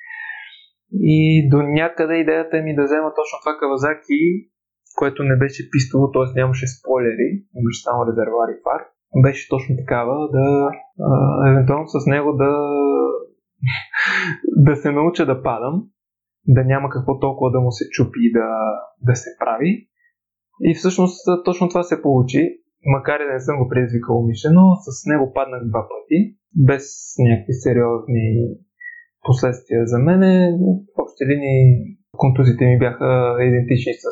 И 0.94 1.50
до 1.52 1.58
някъде 1.62 2.16
идеята 2.16 2.62
ми 2.62 2.76
да 2.76 2.84
взема 2.84 3.10
точно 3.16 3.38
това 3.42 3.58
Кавазаки, 3.60 4.22
което 4.96 5.24
не 5.24 5.36
беше 5.38 5.70
пистово, 5.72 6.12
т.е. 6.12 6.40
нямаше 6.40 6.68
спойлери, 6.68 7.30
имаше 7.60 7.84
само 7.84 8.06
резервуар 8.08 8.50
и 8.52 8.62
фар. 8.66 8.82
Беше 9.26 9.50
точно 9.50 9.76
такава, 9.82 10.30
да 10.32 10.72
евентуално 11.52 11.88
с 11.88 12.06
него 12.06 12.34
да 12.34 12.52
да 14.68 14.76
се 14.76 14.92
науча 14.92 15.26
да 15.26 15.44
падам, 15.44 15.84
да 16.48 16.64
няма 16.64 16.90
какво 16.90 17.20
толкова 17.20 17.52
да 17.52 17.60
му 17.60 17.72
се 17.72 17.90
чупи 17.90 18.32
да, 18.34 18.50
да 19.02 19.16
се 19.16 19.30
прави. 19.40 19.88
И 20.62 20.76
всъщност 20.76 21.20
точно 21.46 21.70
това 21.70 21.84
се 21.84 22.02
получи, 22.02 22.60
макар 22.86 23.20
и 23.20 23.28
да 23.28 23.34
не 23.34 23.40
съм 23.40 23.58
го 23.58 23.70
предизвикал 23.70 24.20
умишлено, 24.20 24.64
с 24.86 25.06
него 25.06 25.34
паднах 25.34 25.62
два 25.66 25.88
пъти, 25.90 26.39
без 26.56 26.84
някакви 27.20 27.54
сериозни 27.54 28.28
последствия 29.22 29.82
за 29.86 30.00
мене. 30.00 30.58
В 30.96 31.02
общи 31.02 31.24
линии 31.26 31.98
контузите 32.18 32.66
ми 32.66 32.80
бяха 32.80 33.38
идентични 33.42 33.94
с 33.94 34.08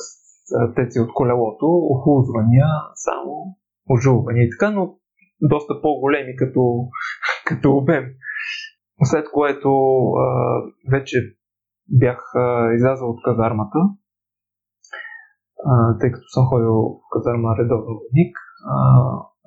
тези 0.76 1.00
от 1.00 1.10
колелото, 1.14 1.68
охлузвания, 1.68 2.66
само 2.96 3.58
ожулвания 3.90 4.44
и 4.44 4.50
така, 4.50 4.72
но 4.72 4.98
доста 5.42 5.82
по-големи 5.82 6.36
като, 6.36 6.88
като 7.46 7.78
обем. 7.78 8.06
След 9.04 9.26
което 9.32 9.70
а, 10.12 10.26
вече 10.92 11.18
бях 11.90 12.32
а, 12.36 12.74
излязъл 12.74 13.10
от 13.10 13.24
казармата, 13.26 13.80
а, 15.66 15.98
тъй 16.00 16.12
като 16.12 16.28
съм 16.28 16.46
ходил 16.46 16.74
в 16.74 17.00
казарма 17.14 17.56
редовно 17.60 17.86
войник. 17.86 18.38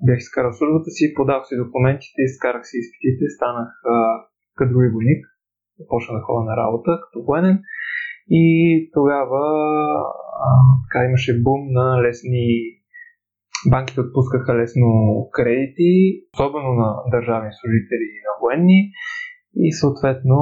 Бях 0.07 0.19
изкарал 0.19 0.53
службата 0.53 0.91
си, 0.97 1.15
подах 1.17 1.43
си 1.47 1.55
документите, 1.65 2.21
изкарах 2.23 2.65
си 2.67 2.77
изпитите, 2.83 3.25
станах 3.37 3.71
а, 3.85 3.97
кадрови 4.59 4.89
войник, 4.95 5.23
започнах 5.79 6.17
да 6.17 6.25
ходя 6.27 6.45
на 6.51 6.57
работа 6.63 6.91
като 7.03 7.25
военен. 7.29 7.57
И 8.31 8.45
тогава 8.93 9.43
а, 10.47 10.51
така 10.85 11.05
имаше 11.05 11.43
бум 11.43 11.63
на 11.79 12.03
лесни 12.03 12.47
банките 13.71 14.01
отпускаха 14.01 14.55
лесно 14.55 14.89
кредити, 15.33 15.93
особено 16.35 16.73
на 16.73 16.97
държавни 17.11 17.51
служители 17.59 18.07
и 18.17 18.21
на 18.29 18.33
военни. 18.43 18.81
И 19.57 19.73
съответно, 19.73 20.39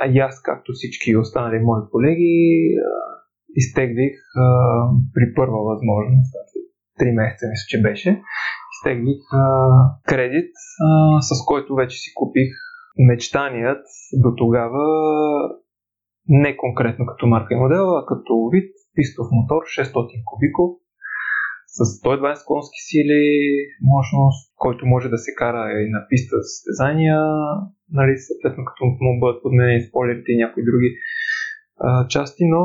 а 0.00 0.06
и 0.06 0.18
аз, 0.18 0.42
както 0.42 0.72
всички 0.72 1.16
останали 1.16 1.58
мои 1.58 1.82
колеги, 1.90 2.34
изтеглих 3.54 4.16
а, 4.36 4.46
при 5.14 5.34
първа 5.34 5.58
възможност, 5.70 6.34
три 6.98 7.12
месеца 7.12 7.46
мисля, 7.50 7.66
че 7.68 7.82
беше, 7.82 8.22
изтеглих 8.84 9.22
а, 9.32 9.46
кредит, 10.06 10.52
а, 10.80 11.20
с 11.22 11.44
който 11.46 11.74
вече 11.74 11.96
си 11.96 12.14
купих 12.14 12.48
мечтаният 13.08 13.84
до 14.12 14.34
тогава 14.36 14.84
не 16.28 16.56
конкретно 16.56 17.06
като 17.06 17.26
марка 17.26 17.54
и 17.54 17.56
модел, 17.56 17.96
а 17.96 18.06
като 18.06 18.48
вид 18.52 18.70
пистов 18.94 19.26
мотор 19.32 19.62
600 19.78 19.94
кубиков 20.24 20.70
с 21.66 21.78
120 22.02 22.44
конски 22.46 22.80
сили, 22.88 23.24
мощност, 23.82 24.52
който 24.56 24.86
може 24.86 25.08
да 25.08 25.18
се 25.18 25.34
кара 25.34 25.62
и 25.82 25.90
на 25.90 26.06
писта 26.08 26.36
за 26.36 26.42
състезания, 26.42 27.20
нали, 27.92 28.12
съответно 28.26 28.64
като 28.64 28.84
му 28.84 29.20
бъдат 29.20 29.42
подменени 29.42 29.80
спойлерите 29.82 30.32
и 30.32 30.36
някои 30.36 30.64
други 30.64 30.90
а, 31.78 32.08
части, 32.08 32.44
но 32.44 32.60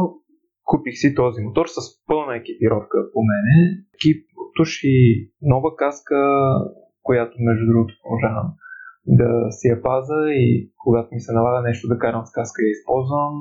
купих 0.63 0.95
си 0.97 1.15
този 1.15 1.41
мотор 1.41 1.67
с 1.67 1.77
пълна 2.07 2.35
екипировка 2.35 2.97
по 3.13 3.19
мене. 3.31 3.55
Екип, 3.95 4.28
туш 4.59 4.71
и 4.83 4.97
нова 5.41 5.69
каска, 5.75 6.19
която 7.03 7.33
между 7.39 7.65
другото 7.71 7.93
продължавам 8.01 8.47
да 9.19 9.29
си 9.57 9.67
я 9.67 9.77
паза 9.81 10.21
и 10.43 10.71
когато 10.83 11.09
ми 11.11 11.21
се 11.21 11.33
налага 11.33 11.61
нещо 11.67 11.87
да 11.87 11.99
карам 11.99 12.25
с 12.25 12.31
каска 12.31 12.59
я 12.61 12.71
използвам, 12.71 13.33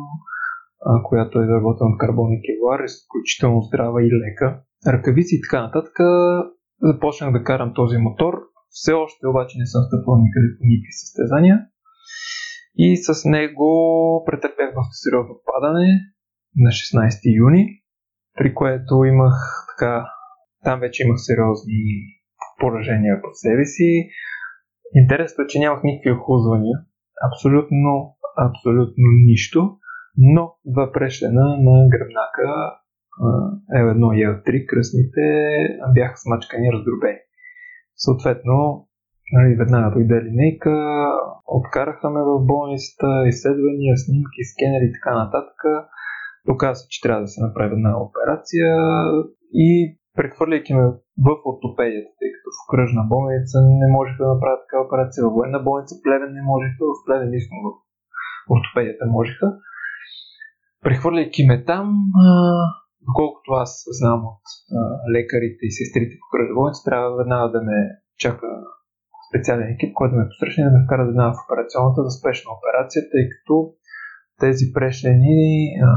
която 1.08 1.34
е 1.38 1.44
изработена 1.44 1.90
от 1.90 1.98
карбон 1.98 2.30
и 2.32 2.44
кевлар, 2.46 2.80
изключително 2.84 3.60
здрава 3.60 4.02
и 4.02 4.10
лека 4.22 4.46
ръкавици 4.94 5.34
и 5.36 5.42
така 5.44 5.62
нататък, 5.62 5.96
започнах 6.82 7.32
да 7.32 7.44
карам 7.44 7.72
този 7.74 7.98
мотор. 7.98 8.34
Все 8.70 8.92
още 8.92 9.26
обаче 9.26 9.58
не 9.58 9.66
съм 9.66 9.82
стъпвал 9.82 10.16
никъде 10.16 10.48
по 10.56 10.62
никакви 10.70 10.92
състезания. 11.02 11.56
И 12.76 12.96
с 12.96 13.28
него 13.28 13.68
претърпях 14.26 14.70
доста 14.74 14.94
сериозно 15.02 15.34
падане 15.48 15.88
на 16.56 16.70
16 16.70 17.38
юни, 17.44 17.64
при 18.38 18.54
което 18.54 19.04
имах 19.04 19.34
така, 19.70 20.04
там 20.64 20.80
вече 20.80 21.02
имах 21.02 21.18
сериозни 21.18 21.82
поражения 22.60 23.22
по 23.22 23.28
себе 23.32 23.64
си. 23.64 24.08
Интересно 24.94 25.44
е, 25.44 25.46
че 25.46 25.58
нямах 25.58 25.82
никакви 25.84 26.10
охлузвания. 26.12 26.78
Абсолютно, 27.28 28.16
абсолютно 28.48 29.04
нищо. 29.26 29.78
Но 30.18 30.54
два 30.64 30.92
прешлена 30.92 31.46
на 31.66 31.88
гръбнака 31.88 32.48
L1 33.82 34.14
и 34.16 34.26
L3, 34.26 34.66
кръсните 34.66 35.22
бяха 35.94 36.16
смачкани, 36.16 36.72
раздробени. 36.72 37.18
Съответно, 37.96 38.88
нали, 39.32 39.54
веднага 39.54 39.94
дойде 39.94 40.22
линейка, 40.24 40.74
откараха 41.46 42.10
ме 42.10 42.20
в 42.20 42.46
болницата, 42.46 43.08
изследвания, 43.26 43.96
снимки, 43.96 44.42
скенери 44.52 44.84
и 44.88 44.92
така 44.92 45.14
нататък. 45.14 45.58
Доказа 46.46 46.86
че 46.90 47.00
трябва 47.00 47.20
да 47.20 47.28
се 47.28 47.42
направи 47.42 47.72
една 47.72 48.02
операция 48.02 48.66
и 49.52 49.97
прехвърляйки 50.18 50.72
ме 50.74 50.84
в 51.26 51.28
ортопедията, 51.50 52.10
тъй 52.18 52.30
като 52.34 52.48
в 52.56 52.60
кръжна 52.70 53.02
болница 53.12 53.56
не 53.82 53.88
можеха 53.96 54.20
да 54.24 54.34
направят 54.34 54.62
такава 54.64 54.82
операция, 54.86 55.20
в 55.24 55.34
военна 55.36 55.60
болница 55.68 55.94
Плевен 56.04 56.32
не 56.38 56.42
можеха, 56.52 56.80
в 56.90 57.04
Плевен 57.04 57.30
лично 57.34 57.54
в 57.64 57.68
ортопедията 58.54 59.04
можеха. 59.18 59.46
Прехвърляйки 60.86 61.42
ме 61.48 61.56
там, 61.70 61.84
доколкото 63.08 63.48
аз 63.64 63.72
знам 63.98 64.20
от 64.32 64.44
лекарите 65.14 65.62
и 65.68 65.76
сестрите 65.78 66.14
в 66.18 66.30
кръжболница, 66.32 66.80
трябва 66.88 67.16
веднага 67.20 67.46
да 67.56 67.60
ме 67.68 67.76
чака 68.22 68.48
специален 69.28 69.68
екип, 69.74 69.90
който 69.98 70.14
ме 70.16 70.30
посрещне 70.30 70.64
да 70.64 70.70
ме 70.74 70.84
вкара 70.84 71.06
веднага 71.06 71.32
в 71.34 71.44
операционната 71.46 72.00
за 72.06 72.12
спешна 72.18 72.48
операция, 72.58 73.00
тъй 73.12 73.24
като 73.32 73.54
тези 74.40 74.64
прешлени 74.74 75.42
а, 75.88 75.90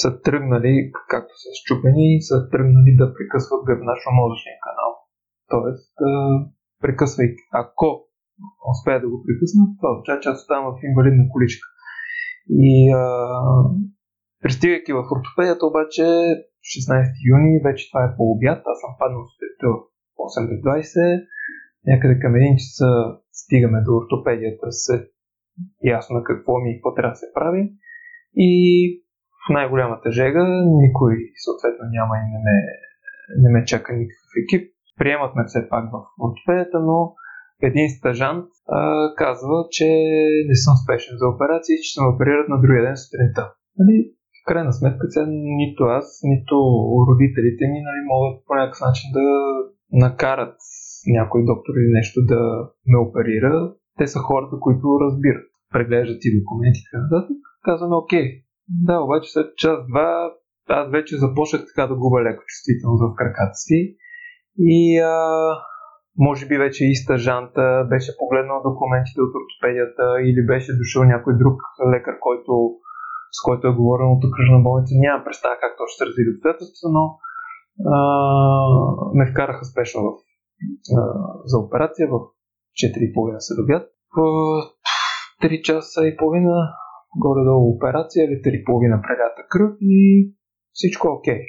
са 0.00 0.20
тръгнали, 0.22 0.90
както 1.08 1.32
са 1.42 1.50
щупени, 1.60 2.22
са 2.28 2.36
тръгнали 2.52 2.90
да 3.00 3.14
прекъсват 3.14 3.60
гръбначно-мозъчния 3.68 4.58
канал. 4.66 4.90
Тоест, 5.54 5.94
а, 6.00 6.10
прекъсвайки, 6.82 7.42
ако 7.52 7.86
успея 8.72 9.00
да 9.00 9.08
го 9.08 9.18
прекъснат, 9.24 9.70
това 9.78 9.90
означава, 9.92 10.20
че 10.20 10.28
аз 10.28 10.38
оставам 10.40 10.66
в 10.72 10.84
инвалидна 10.90 11.24
количка. 11.34 11.66
И 12.50 12.92
а, 12.92 13.02
Пристигайки 14.42 14.92
в 14.92 15.08
ортопедията 15.14 15.66
обаче 15.66 16.02
16 16.02 17.12
юни, 17.32 17.60
вече 17.66 17.90
това 17.90 18.04
е 18.04 18.14
по 18.16 18.22
обяд, 18.34 18.60
аз 18.72 18.78
съм 18.82 18.92
паднал 18.98 19.22
сутринта 19.30 19.66
в 19.72 19.78
8 20.18 20.48
без 20.48 20.60
20, 20.60 21.26
някъде 21.86 22.20
към 22.22 22.34
един 22.34 22.56
часа 22.56 22.90
стигаме 23.32 23.80
до 23.86 23.92
ортопедията 24.00 24.66
след 24.70 25.02
ясно 25.84 26.22
какво 26.24 26.58
ми 26.58 26.70
и 26.70 26.76
какво 26.76 26.94
трябва 26.94 27.12
да 27.12 27.22
се 27.22 27.32
прави 27.34 27.72
и 28.36 28.50
в 29.42 29.52
най-голямата 29.52 30.10
жега 30.10 30.44
никой 30.84 31.14
съответно 31.44 31.84
няма 31.96 32.14
и 32.22 32.24
не 32.32 32.38
ме, 32.46 32.56
не 33.42 33.48
ме 33.52 33.64
чака 33.64 33.92
никакъв 33.92 34.30
екип. 34.42 34.72
Приемат 34.98 35.34
ме 35.36 35.44
все 35.46 35.68
пак 35.68 35.84
в 35.92 35.96
ортопедията, 36.24 36.80
но 36.80 37.14
един 37.62 37.88
стажант 37.90 38.46
а, 38.68 38.80
казва, 39.16 39.58
че 39.70 39.88
не 40.48 40.56
съм 40.64 40.74
спешен 40.82 41.14
за 41.18 41.26
операция 41.34 41.74
и 41.74 41.82
че 41.82 41.90
ще 41.90 42.00
ме 42.00 42.12
оперират 42.14 42.48
на 42.48 42.60
другия 42.60 42.82
ден 42.82 42.96
сутринта. 42.96 43.44
Нали? 43.78 44.18
крайна 44.48 44.72
сметка, 44.72 45.04
сега 45.08 45.26
нито 45.60 45.82
аз, 45.98 46.06
нито 46.32 46.56
родителите 47.08 47.64
ми 47.72 47.78
нали, 47.88 48.00
могат 48.12 48.34
по 48.46 48.52
някакъв 48.54 48.80
начин 48.88 49.08
да 49.18 49.26
накарат 50.04 50.56
някой 51.18 51.40
доктор 51.50 51.72
или 51.80 51.90
нещо 51.98 52.18
да 52.32 52.40
ме 52.90 52.98
оперира. 53.06 53.54
Те 53.98 54.06
са 54.06 54.18
хората, 54.18 54.56
които 54.60 54.98
разбират. 55.04 55.46
Преглеждат 55.72 56.20
и 56.24 56.40
документи 56.40 56.80
така 56.84 57.02
нататък. 57.02 57.36
Казваме, 57.64 57.96
окей. 57.96 58.26
Да, 58.68 59.00
обаче 59.00 59.30
след 59.30 59.56
час-два 59.56 60.32
аз 60.68 60.90
вече 60.90 61.22
започнах 61.24 61.62
така 61.68 61.86
да 61.86 61.94
губя 62.02 62.20
леко 62.22 62.42
чувствителност 62.46 63.02
в 63.02 63.14
краката 63.18 63.58
си. 63.66 63.96
И 64.58 64.98
а, 64.98 65.14
може 66.18 66.46
би 66.46 66.56
вече 66.58 66.82
и 66.84 66.94
стажанта 66.94 67.86
беше 67.92 68.18
погледнал 68.18 68.58
документите 68.70 69.20
от 69.20 69.32
ортопедията 69.38 70.04
или 70.28 70.46
беше 70.46 70.78
дошъл 70.80 71.02
някой 71.04 71.32
друг 71.42 71.56
лекар, 71.94 72.14
който 72.26 72.52
с 73.36 73.38
който 73.46 73.66
е 73.66 73.78
говорено 73.80 74.10
от 74.12 74.24
окръжна 74.24 74.58
болница. 74.66 74.92
Нямам 74.96 75.24
представа 75.24 75.54
как 75.60 75.72
точно 75.78 75.94
ще 75.94 76.06
развили 76.06 76.32
обстоятелствата, 76.34 76.88
но 76.96 77.04
а, 77.92 77.98
ме 79.14 79.24
вкараха 79.30 79.64
спешно 79.64 80.00
в, 80.06 80.10
а, 80.98 81.00
за 81.44 81.56
операция 81.58 82.08
в 82.12 82.16
4.30 82.82 83.38
след 83.38 83.58
обяд. 83.64 83.84
В 84.16 84.20
3 85.42 85.62
часа 85.62 86.00
и 86.08 86.16
половина 86.16 86.54
горе-долу 87.22 87.64
операция 87.76 88.24
или 88.24 88.36
3.30 88.42 89.02
прелята 89.06 89.42
кръв 89.52 89.72
и 89.80 89.96
всичко 90.72 91.08
е 91.08 91.16
окей. 91.18 91.42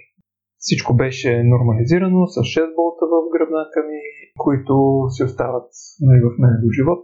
Всичко 0.57 0.95
беше 0.95 1.43
нормализирано 1.43 2.27
с 2.27 2.35
6 2.35 2.75
болта 2.77 3.05
в 3.13 3.15
гръбнака 3.33 3.79
ми, 3.89 3.99
които 4.43 4.73
си 5.09 5.23
остават 5.23 5.69
нали, 6.01 6.19
в 6.21 6.31
мен 6.41 6.53
до 6.63 6.69
живот. 6.77 7.01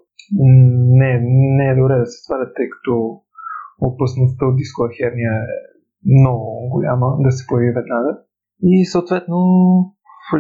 Не, 1.00 1.12
не 1.58 1.66
е 1.72 1.76
добре 1.80 1.96
да 2.00 2.06
се 2.06 2.24
свалят, 2.24 2.52
тъй 2.56 2.68
като 2.70 2.94
опасността 3.82 4.46
от 4.46 4.56
дискова 4.56 4.90
херния 4.98 5.34
е 5.34 5.56
много 6.20 6.70
голяма 6.70 7.08
да 7.20 7.32
се 7.32 7.48
появи 7.48 7.72
веднага. 7.80 8.12
И 8.64 8.86
съответно 8.86 9.38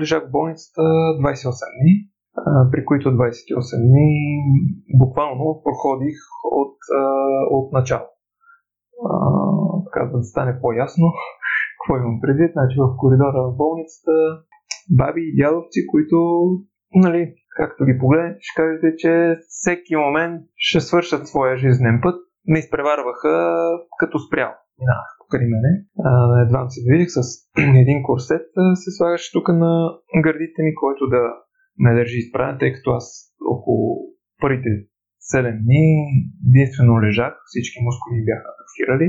лежах 0.01 0.27
в 0.27 0.31
болницата 0.31 0.81
28 0.81 1.51
дни, 1.77 1.93
при 2.71 2.85
които 2.85 3.09
28 3.09 3.89
дни 3.89 4.11
буквално 5.01 5.61
проходих 5.63 6.17
от, 6.51 6.77
от 7.51 7.73
начало. 7.73 8.07
Така 9.85 10.05
да 10.13 10.23
стане 10.23 10.59
по-ясно 10.61 11.05
какво 11.77 11.97
имам 11.97 12.21
предвид. 12.21 12.51
Значи 12.53 12.75
в 12.79 12.97
коридора 12.97 13.39
в 13.43 13.57
болницата 13.57 14.11
баби 14.99 15.21
и 15.21 15.35
дядовци, 15.41 15.79
които, 15.91 16.17
нали, 16.95 17.33
както 17.57 17.85
ги 17.85 17.99
погледнете, 17.99 18.37
ще 18.39 18.61
кажете, 18.61 18.95
че 18.97 19.11
всеки 19.49 19.95
момент 19.95 20.41
ще 20.55 20.79
свършат 20.79 21.27
своя 21.27 21.57
жизнен 21.57 21.99
път. 22.03 22.15
Не 22.45 22.59
изпреварваха 22.59 23.33
като 23.99 24.19
спрял. 24.19 24.51
Минавах 24.79 25.15
покрай 25.19 25.47
мене. 25.53 25.71
Едва 26.45 26.69
се 26.69 26.79
движих 26.85 27.09
с 27.09 27.19
един 27.83 28.03
курсет, 28.03 28.45
се 28.81 28.89
слагаше 28.97 29.31
тук 29.33 29.47
на 29.47 29.71
гърдите 30.23 30.59
ми, 30.63 30.75
който 30.75 31.07
да 31.07 31.21
ме 31.77 31.93
държи 31.93 32.17
изправен, 32.17 32.57
тъй 32.59 32.73
като 32.73 32.91
аз 32.91 33.05
около 33.55 33.85
първите 34.41 34.69
7 35.33 35.63
дни 35.63 35.85
единствено 36.49 37.01
лежах, 37.01 37.33
всички 37.45 37.77
мускули 37.85 38.25
бяха 38.29 38.47
атрофирали 38.53 39.07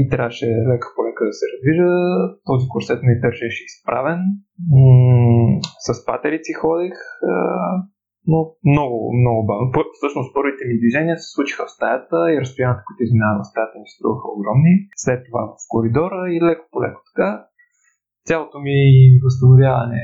и 0.00 0.08
трябваше 0.10 0.46
лека 0.46 0.86
по 0.94 1.00
лека 1.06 1.22
да 1.24 1.32
се 1.38 1.46
раздвижа. 1.52 1.90
Този 2.44 2.64
курсет 2.72 3.00
ми 3.02 3.20
държеше 3.20 3.64
изправен. 3.64 4.20
М- 4.70 5.58
с 5.86 5.88
патерици 6.06 6.52
ходех, 6.60 6.96
а, 7.32 7.36
но 8.30 8.38
много, 8.72 8.96
много 9.20 9.40
бавно. 9.50 9.66
Всъщност 9.98 10.34
първите 10.36 10.62
ми 10.68 10.80
движения 10.80 11.16
се 11.18 11.28
случиха 11.34 11.62
в 11.66 11.74
стаята 11.76 12.18
и 12.32 12.40
разстоянията, 12.42 12.86
които 12.86 13.02
изминавах 13.02 13.42
в 13.42 13.50
стаята 13.52 13.76
ми 13.78 13.88
струваха 13.94 14.26
огромни. 14.36 14.74
След 15.04 15.20
това 15.26 15.42
в 15.50 15.54
коридора 15.72 16.20
и 16.34 16.36
леко 16.48 16.64
по 16.72 16.78
леко 16.84 17.00
така. 17.08 17.30
Цялото 18.28 18.56
ми 18.66 18.78
възстановяване 19.24 20.02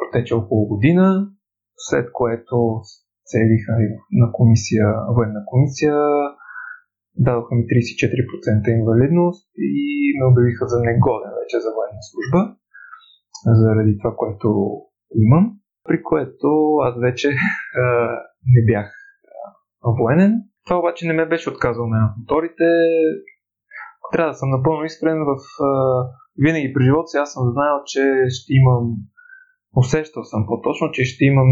протече 0.00 0.34
около 0.34 0.66
година, 0.66 1.28
след 1.76 2.12
което 2.12 2.80
се 3.24 3.38
явиха 3.38 3.72
на 4.12 4.32
комисия, 4.32 4.86
военна 5.16 5.42
комисия, 5.46 5.96
дадоха 7.16 7.54
ми 7.54 7.62
34% 7.62 8.80
инвалидност 8.80 9.50
и 9.58 9.74
ме 10.18 10.24
обявиха 10.32 10.64
за 10.68 10.78
негоден 10.80 11.32
вече 11.40 11.56
за 11.64 11.70
военна 11.76 12.02
служба, 12.10 12.40
заради 13.62 13.98
това, 13.98 14.12
което 14.16 14.48
имам, 15.14 15.44
при 15.84 16.02
което 16.02 16.48
аз 16.88 16.94
вече 17.00 17.28
а, 17.82 17.84
не 18.54 18.60
бях 18.72 18.88
а, 19.84 19.90
военен. 20.00 20.32
Това 20.66 20.78
обаче 20.78 21.06
не 21.06 21.12
ме 21.12 21.28
беше 21.28 21.50
отказал 21.50 21.86
на 21.86 22.14
моторите. 22.18 22.68
Трябва 24.12 24.30
да 24.30 24.34
съм 24.34 24.50
напълно 24.50 24.84
искрен 24.84 25.18
в... 25.24 25.36
А, 25.64 25.70
винаги 26.38 26.72
при 26.74 26.84
живота 26.84 27.06
си 27.06 27.16
аз 27.16 27.32
съм 27.32 27.44
знаел, 27.52 27.76
че 27.86 28.02
ще 28.28 28.52
имам 28.52 28.84
Усещал 29.76 30.24
съм 30.24 30.46
по-точно, 30.46 30.90
че 30.92 31.04
ще 31.04 31.24
имам 31.24 31.50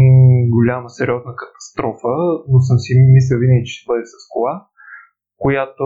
голяма 0.49 0.89
сериозна 0.89 1.33
катастрофа, 1.35 2.13
но 2.49 2.59
съм 2.59 2.77
си 2.79 2.93
мислил 3.15 3.39
винаги, 3.39 3.65
че 3.65 3.73
ще 3.73 3.87
бъде 3.87 4.05
с 4.05 4.15
кола 4.29 4.69
която, 5.39 5.85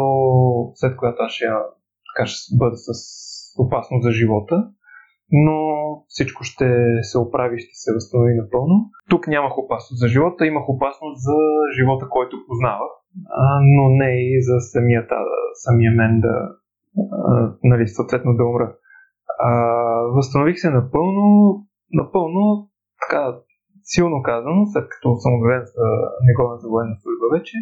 след 0.76 0.96
която 0.98 1.18
аз 1.22 1.32
ще, 1.32 1.46
така, 2.08 2.26
ще 2.26 2.58
бъда 2.58 2.78
с 2.78 2.90
опасност 3.60 4.04
за 4.04 4.12
живота, 4.12 4.68
но 5.32 5.58
всичко 6.08 6.44
ще 6.44 6.68
се 7.02 7.18
оправи, 7.18 7.60
ще 7.60 7.74
се 7.74 7.94
възстанови 7.94 8.34
напълно. 8.34 8.76
Тук 9.10 9.28
нямах 9.28 9.58
опасност 9.58 10.00
за 10.00 10.08
живота, 10.08 10.46
имах 10.46 10.70
опасност 10.70 11.24
за 11.28 11.38
живота, 11.78 12.06
който 12.10 12.46
познавах, 12.48 12.94
но 13.76 13.90
не 13.90 14.12
и 14.12 14.42
за 14.42 14.60
самия, 14.60 15.08
самия 15.54 15.92
мен 15.92 16.22
да, 16.22 16.36
нали, 17.64 17.88
съответно 17.88 18.36
да 18.36 18.44
умра. 18.46 18.76
А, 19.40 19.52
възстанових 20.16 20.60
се 20.60 20.70
напълно, 20.70 21.56
напълно, 21.94 22.70
така 23.02 23.22
силно 23.84 24.18
казано, 24.24 24.62
след 24.74 24.86
като 24.90 25.08
съм 25.24 25.32
обявен 25.40 25.66
за 25.76 25.88
негоден 26.28 26.60
за 26.64 26.68
военна 26.74 26.96
служба 27.02 27.28
вече, 27.38 27.58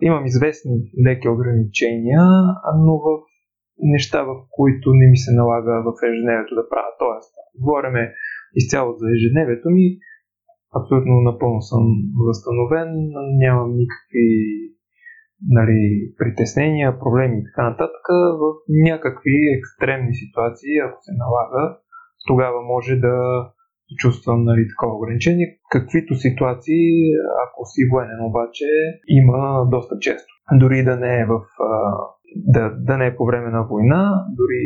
Имам 0.00 0.26
известни 0.26 0.76
леки 1.06 1.28
ограничения, 1.28 2.22
но 2.84 2.92
в 3.04 3.06
неща, 3.78 4.22
в 4.22 4.34
които 4.50 4.86
не 4.94 5.06
ми 5.10 5.16
се 5.16 5.32
налага 5.40 5.74
в 5.86 5.90
ежедневието 6.10 6.54
да 6.54 6.68
правя. 6.68 6.92
Тоест, 6.98 7.32
говориме 7.60 8.12
изцяло 8.54 8.90
за 9.00 9.06
ежедневието 9.16 9.68
ми, 9.70 9.86
абсолютно 10.78 11.14
напълно 11.30 11.60
съм 11.60 11.84
възстановен, 12.26 12.88
нямам 13.44 13.70
никакви 13.82 14.28
нали, 15.58 15.80
притеснения, 16.18 16.98
проблеми 16.98 17.36
и 17.38 17.44
така 17.48 17.70
нататък. 17.70 18.04
В 18.42 18.44
някакви 18.90 19.36
екстремни 19.58 20.14
ситуации, 20.14 20.78
ако 20.78 20.98
се 21.02 21.12
налага, 21.22 21.78
тогава 22.26 22.60
може 22.62 22.94
да 22.96 23.16
чувствам 23.96 24.44
нали, 24.44 24.68
такова 24.68 24.96
ограничение. 24.96 25.58
Каквито 25.70 26.14
ситуации, 26.14 26.86
ако 27.44 27.64
си 27.64 27.80
военен 27.92 28.20
обаче, 28.20 28.64
има 29.08 29.66
доста 29.70 29.98
често. 29.98 30.32
Дори 30.52 30.84
да 30.84 30.96
не 30.96 31.20
е 31.20 31.26
в 31.26 31.40
да, 32.36 32.70
да 32.70 32.98
не 32.98 33.06
е 33.06 33.16
по 33.16 33.24
време 33.26 33.50
на 33.50 33.62
война, 33.62 34.24
дори 34.38 34.64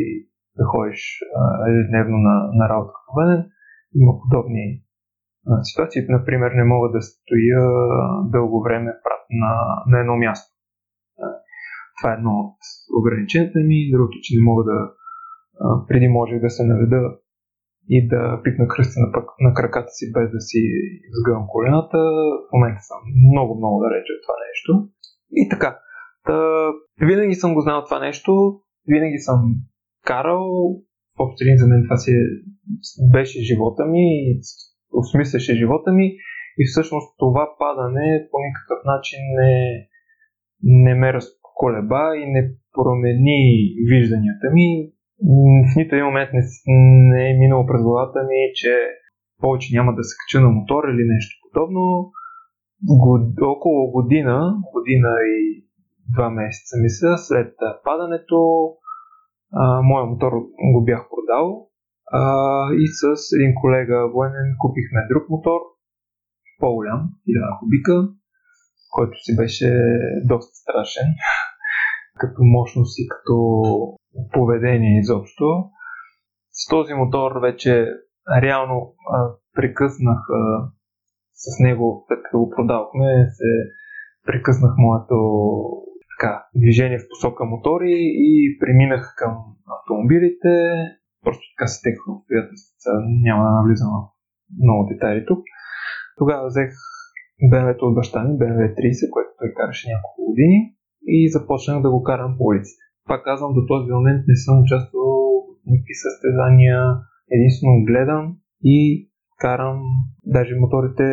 да 0.57 0.63
ходиш 0.63 1.19
ежедневно 1.69 2.17
на, 2.17 2.35
на 2.53 2.69
работа 2.69 2.91
като 2.95 3.15
военен, 3.15 3.41
има 3.95 4.13
подобни 4.21 4.83
ситуации. 5.61 6.01
Например, 6.09 6.51
не 6.51 6.63
мога 6.63 6.89
да 6.91 7.01
стоя 7.01 7.61
дълго 8.35 8.63
време 8.63 8.91
на, 9.29 9.53
на 9.87 9.99
едно 9.99 10.15
място. 10.17 10.53
Това 11.97 12.11
е 12.11 12.17
едно 12.17 12.31
от 12.31 12.59
ограниченията 12.99 13.59
ми. 13.59 13.91
Другото, 13.91 14.17
че 14.21 14.35
не 14.37 14.43
мога 14.49 14.63
да 14.63 14.77
преди 15.87 16.07
можех 16.07 16.41
да 16.41 16.49
се 16.49 16.63
наведа 16.63 16.99
и 17.89 18.07
да 18.07 18.41
пипна 18.43 18.67
кръста 18.67 18.99
на, 18.99 19.11
пък, 19.11 19.25
на 19.39 19.53
краката 19.53 19.91
си 19.91 20.11
без 20.13 20.31
да 20.31 20.41
си 20.41 20.61
сгъвам 21.19 21.47
колената. 21.47 21.97
В 22.47 22.49
момента 22.53 22.81
съм 22.81 22.99
много, 23.31 23.57
много 23.57 23.77
далече 23.85 24.11
от 24.13 24.21
това 24.25 24.37
нещо. 24.47 24.71
И 25.31 25.49
така. 25.49 25.79
Та, 26.25 26.35
винаги 27.07 27.35
съм 27.35 27.53
го 27.53 27.61
знал 27.61 27.83
това 27.83 27.99
нещо, 27.99 28.31
винаги 28.87 29.17
съм 29.17 29.39
карал. 30.05 30.43
В 31.15 31.19
общи 31.19 31.57
за 31.57 31.67
мен 31.67 31.83
това 31.83 31.97
си 31.97 32.11
беше 33.13 33.39
живота 33.39 33.85
ми, 33.85 34.07
осмисляше 34.93 35.55
живота 35.55 35.91
ми 35.91 36.07
и 36.61 36.63
всъщност 36.65 37.15
това 37.17 37.49
падане 37.59 38.27
по 38.31 38.37
никакъв 38.47 38.79
начин 38.85 39.19
не, 39.39 39.55
не 40.63 40.95
ме 40.95 41.13
разколеба 41.13 42.17
и 42.17 42.25
не 42.31 42.51
промени 42.73 43.43
вижданията 43.89 44.47
ми 44.53 44.91
в 45.67 45.75
нито 45.75 45.95
един 45.95 46.05
момент 46.05 46.29
не, 46.33 46.41
не 47.13 47.29
е 47.29 47.37
минало 47.37 47.65
през 47.65 47.81
главата 47.81 48.19
ми, 48.23 48.53
че 48.55 48.73
повече 49.41 49.75
няма 49.77 49.95
да 49.95 50.03
се 50.03 50.15
кача 50.19 50.41
на 50.41 50.49
мотор 50.49 50.83
или 50.83 51.03
нещо 51.13 51.35
подобно. 51.43 52.11
Год, 53.03 53.21
около 53.41 53.91
година, 53.91 54.55
година 54.73 55.09
и 55.35 55.65
два 56.13 56.29
месеца 56.29 56.73
мисля, 56.81 57.17
след 57.17 57.53
падането, 57.83 58.37
а, 59.53 59.81
моя 59.81 60.05
мотор 60.05 60.31
го 60.73 60.83
бях 60.85 61.01
продал 61.13 61.67
а, 62.11 62.21
и 62.73 62.87
с 62.87 63.03
един 63.37 63.53
колега 63.61 64.11
военен 64.13 64.49
купихме 64.59 65.01
друг 65.11 65.29
мотор, 65.29 65.59
по-голям, 66.59 67.01
1000 67.27 67.59
кубика, 67.59 67.95
който 68.91 69.17
си 69.23 69.35
беше 69.35 69.69
доста 70.25 70.53
страшен 70.55 71.07
като 72.19 72.43
мощност 72.43 72.99
и 72.99 73.07
като 73.07 73.35
поведение 74.33 74.99
изобщо. 74.99 75.45
С 76.51 76.69
този 76.69 76.93
мотор 76.93 77.31
вече 77.41 77.87
реално 78.41 78.95
а, 79.13 79.29
прекъснах 79.55 80.19
а, 80.29 80.69
с 81.33 81.59
него, 81.59 82.05
след 82.07 82.23
като 82.23 82.39
го 82.39 82.49
продавахме, 82.49 83.27
се 83.29 83.51
прекъснах 84.25 84.73
моето 84.77 85.17
така, 86.13 86.45
движение 86.55 86.99
в 86.99 87.09
посока 87.09 87.45
мотори 87.45 87.95
и 88.29 88.57
преминах 88.59 89.13
към 89.17 89.33
автомобилите. 89.77 90.51
Просто 91.23 91.43
така 91.51 91.67
се 91.67 91.81
теках 91.83 92.03
в 92.07 92.15
обстоятелствата, 92.17 92.89
няма 93.27 93.43
да 93.43 93.51
навлизам 93.51 93.89
в 93.93 94.09
много 94.63 94.89
детайли 94.91 95.25
тук. 95.25 95.41
Тогава 96.17 96.47
взех 96.47 96.69
BMW 97.51 97.81
от 97.81 97.95
баща 97.95 98.23
ми, 98.23 98.37
BMW 98.39 98.73
30, 98.75 99.09
което 99.13 99.31
той 99.39 99.53
караше 99.57 99.89
няколко 99.93 100.25
години 100.29 100.75
и 101.05 101.31
започнах 101.31 101.81
да 101.81 101.91
го 101.91 102.03
карам 102.03 102.35
по 102.37 102.43
улиците. 102.43 102.83
Пак 103.07 103.23
казвам, 103.23 103.53
до 103.53 103.65
този 103.67 103.91
момент 103.91 104.23
не 104.27 104.35
съм 104.35 104.61
участвал 104.61 105.11
в 105.47 105.61
никакви 105.65 105.93
състезания, 105.93 106.81
единствено 107.31 107.85
гледам 107.85 108.37
и 108.63 109.09
карам 109.37 109.81
даже 110.25 110.55
моторите 110.59 111.03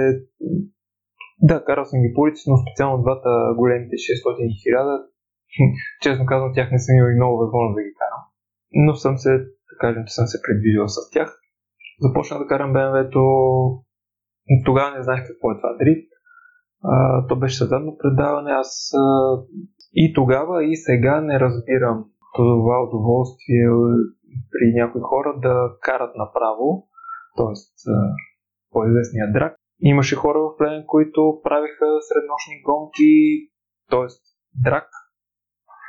да, 1.42 1.64
карал 1.64 1.84
съм 1.84 2.02
ги 2.02 2.14
по 2.14 2.20
улиците, 2.20 2.50
но 2.50 2.56
специално 2.56 3.02
двата 3.02 3.30
големите 3.56 3.96
600 3.96 4.36
и 4.40 4.54
1000, 4.74 5.02
честно 6.02 6.26
казвам, 6.26 6.52
тях 6.54 6.70
не 6.70 6.78
съм 6.78 6.96
имал 6.96 7.10
и 7.10 7.20
много 7.20 7.38
възможност 7.38 7.76
да 7.76 7.82
ги 7.82 7.94
карам. 8.02 8.22
Но 8.72 8.94
съм 8.94 9.18
се, 9.18 9.32
да 9.38 9.74
кажем, 9.80 10.02
че 10.06 10.14
съм 10.14 10.26
се 10.26 10.42
предвидил 10.42 10.88
с 10.88 11.10
тях. 11.10 11.28
Започнах 12.00 12.38
да 12.38 12.46
карам 12.46 12.72
BMW-то, 12.72 13.22
тогава 14.64 14.96
не 14.96 15.02
знаех 15.02 15.22
какво 15.26 15.50
е 15.50 15.60
това 15.60 15.72
дрифт. 15.80 16.10
То 17.28 17.36
беше 17.36 17.56
създадено 17.56 17.98
предаване, 17.98 18.50
аз 18.50 18.92
И 19.94 20.12
тогава 20.14 20.64
и 20.64 20.76
сега 20.76 21.20
не 21.20 21.40
разбирам 21.40 22.04
това 22.36 22.82
удоволствие 22.82 23.68
при 24.52 24.80
някои 24.80 25.00
хора 25.00 25.34
да 25.42 25.54
карат 25.82 26.12
направо, 26.16 26.88
т.е. 27.36 27.54
по-известния 28.70 29.32
драк. 29.32 29.56
Имаше 29.82 30.16
хора 30.16 30.38
в 30.38 30.56
Плевен, 30.56 30.84
които 30.86 31.40
правиха 31.42 31.86
среднощни 32.08 32.62
гонки, 32.66 33.14
т.е. 33.90 34.08
драк, 34.64 34.88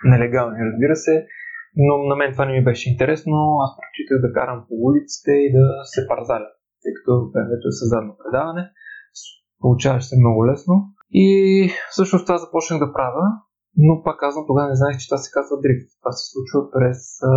нелегални, 0.06 0.66
разбира 0.66 0.96
се, 0.96 1.28
но 1.76 1.98
на 1.98 2.16
мен 2.16 2.32
това 2.32 2.46
не 2.46 2.54
ми 2.54 2.64
беше 2.64 2.92
интересно. 2.92 3.36
Аз 3.66 3.72
предпочитах 3.78 4.18
да 4.22 4.34
карам 4.34 4.66
по 4.68 4.74
улиците 4.88 5.32
и 5.32 5.52
да 5.58 5.66
се 5.84 6.08
парзаля, 6.08 6.50
тъй 6.82 6.92
като 6.98 7.12
БМВ-то 7.34 7.68
е 7.68 7.80
създадено 7.80 8.14
предаване. 8.24 8.64
Получаваше 9.60 10.08
се 10.08 10.20
много 10.20 10.48
лесно. 10.48 10.74
И 11.12 11.28
всъщност 11.90 12.26
това 12.26 12.38
започнах 12.38 12.80
да 12.80 12.94
правя, 12.94 13.26
но 13.78 14.04
пак 14.04 14.20
казвам, 14.20 14.48
тогава 14.48 14.70
не 14.70 14.76
знаех, 14.76 14.98
че 14.98 15.10
това 15.10 15.18
се 15.18 15.34
казва 15.38 15.56
дрифт. 15.64 15.88
Това 16.02 16.12
се 16.18 16.26
случва 16.32 16.60
през 16.76 17.00
а, 17.24 17.34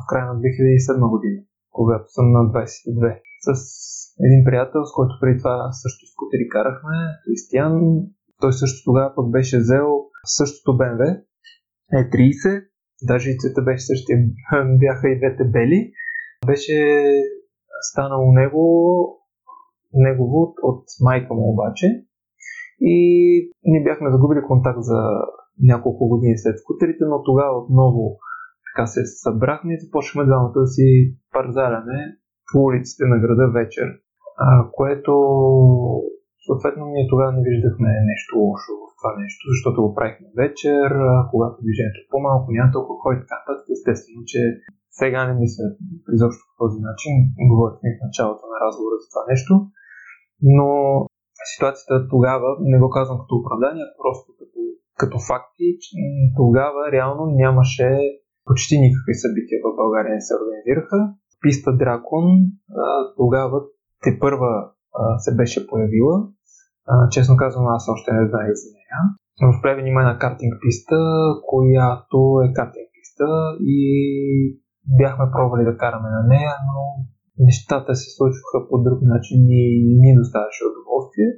в 0.00 0.02
края 0.08 0.26
на 0.32 0.36
2007 0.40 1.10
година, 1.14 1.40
когато 1.70 2.06
съм 2.16 2.26
на 2.32 2.42
22. 2.52 3.20
С 3.46 3.50
един 4.26 4.44
приятел, 4.44 4.80
с 4.84 4.92
който 4.98 5.12
преди 5.20 5.38
това 5.38 5.56
също 5.82 6.02
скутери 6.12 6.48
карахме, 6.54 6.98
Кристиян. 7.24 7.74
Той 8.40 8.52
също 8.52 8.78
тогава 8.84 9.12
пък 9.16 9.30
беше 9.30 9.58
взел 9.58 9.86
същото 10.24 10.78
BMW, 10.78 11.22
E30, 11.94 12.64
даже 13.02 13.30
и 13.30 13.38
цвета 13.38 13.62
беше 13.62 13.84
същия, 13.86 14.18
бяха 14.82 15.08
и 15.08 15.18
двете 15.18 15.44
бели. 15.44 15.92
Беше 16.46 16.78
станало 17.80 18.32
него, 18.32 18.64
негово 19.92 20.54
от 20.62 20.84
майка 21.00 21.34
му 21.34 21.52
обаче. 21.52 21.86
И 22.80 22.96
ние 23.64 23.84
бяхме 23.84 24.10
загубили 24.10 24.42
контакт 24.48 24.78
за 24.80 25.00
няколко 25.62 26.08
години 26.08 26.38
след 26.38 26.58
скутерите, 26.58 27.04
но 27.04 27.22
тогава 27.22 27.58
отново 27.58 28.18
така 28.66 28.86
се 28.86 29.00
събрахме 29.06 29.74
и 29.74 29.80
започнахме 29.80 30.28
двамата 30.30 30.52
да 30.56 30.66
си 30.66 30.88
парзаляме 31.32 31.98
по 32.52 32.58
улиците 32.68 33.04
на 33.12 33.18
града 33.18 33.46
вечер, 33.60 33.88
а, 34.38 34.46
което 34.78 35.12
съответно 36.46 36.82
ние 36.86 37.10
тогава 37.12 37.32
не 37.32 37.42
виждахме 37.48 37.90
нещо 38.10 38.32
лошо 38.46 38.72
в 38.82 38.88
това 38.98 39.12
нещо, 39.22 39.42
защото 39.52 39.84
го 39.84 39.94
правихме 39.98 40.28
вечер, 40.42 40.88
когато 41.30 41.62
движението 41.64 42.00
е 42.02 42.10
по-малко, 42.12 42.46
няма 42.56 42.72
толкова 42.72 43.00
хора 43.02 43.14
така 43.32 43.52
Естествено, 43.76 44.22
че 44.32 44.40
сега 45.00 45.20
не 45.28 45.34
мисля 45.44 45.64
изобщо 46.16 46.42
по 46.48 46.54
този 46.62 46.78
начин, 46.88 47.12
говорихме 47.52 47.88
в 47.96 48.04
началото 48.06 48.44
на 48.52 48.56
разговора 48.64 48.96
за 49.02 49.06
това 49.12 49.24
нещо, 49.32 49.52
но 50.56 50.68
ситуацията 51.52 51.94
тогава, 52.14 52.48
не 52.72 52.78
го 52.82 52.88
казвам 52.96 53.18
като 53.22 53.34
оправдание, 53.36 53.86
просто 54.02 54.28
като, 54.38 54.55
като 55.00 55.18
факти, 55.28 55.68
тогава 56.36 56.92
реално 56.92 57.22
нямаше 57.26 57.88
почти 58.44 58.74
никакви 58.84 59.14
събития 59.22 59.58
в 59.64 59.76
България 59.80 60.14
не 60.14 60.20
се 60.20 60.34
организираха. 60.40 60.98
Писта 61.42 61.70
Дракон 61.80 62.26
тогава 63.16 63.58
те 64.02 64.18
първа 64.20 64.52
се 65.18 65.36
беше 65.36 65.66
появила. 65.66 66.16
честно 67.10 67.36
казвам, 67.36 67.66
аз 67.66 67.88
още 67.94 68.12
не 68.12 68.28
знаех 68.28 68.52
за 68.62 68.68
нея. 68.76 68.98
В 69.52 69.62
Плевен 69.62 69.86
има 69.86 70.00
една 70.00 70.18
картинг 70.18 70.52
писта, 70.62 70.98
която 71.50 72.18
е 72.44 72.52
картинг 72.58 72.88
писта 72.94 73.28
и 73.60 73.80
бяхме 74.98 75.24
пробвали 75.34 75.64
да 75.64 75.78
караме 75.82 76.08
на 76.16 76.22
нея, 76.32 76.54
но 76.68 76.80
нещата 77.38 77.94
се 77.94 78.08
случваха 78.16 78.58
по 78.68 78.76
друг 78.86 78.98
начин 79.02 79.40
и 79.62 79.64
ни 80.02 80.10
доставяше 80.20 80.62
удоволствие, 80.70 81.30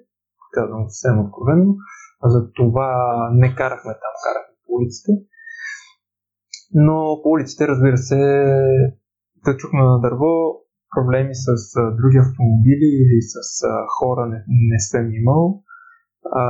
казвам 0.56 0.82
съвсем 0.88 1.16
откровенно. 1.24 1.70
За 2.24 2.52
това 2.52 2.90
не 3.32 3.54
карахме 3.54 3.92
там, 3.92 4.14
карахме 4.24 4.54
по 4.66 4.72
улиците. 4.74 5.12
Но 6.74 7.20
по 7.22 7.28
улиците, 7.28 7.68
разбира 7.68 7.96
се, 7.96 8.20
тъчухме 9.44 9.82
на 9.82 10.00
дърво, 10.00 10.32
проблеми 10.94 11.34
с 11.34 11.48
а, 11.76 11.82
други 11.98 12.18
автомобили 12.18 12.88
или 13.02 13.20
с 13.32 13.36
а, 13.64 13.86
хора 13.96 14.26
не, 14.26 14.38
не 14.72 14.78
съм 14.90 15.04
имал. 15.20 15.62
А, 16.40 16.42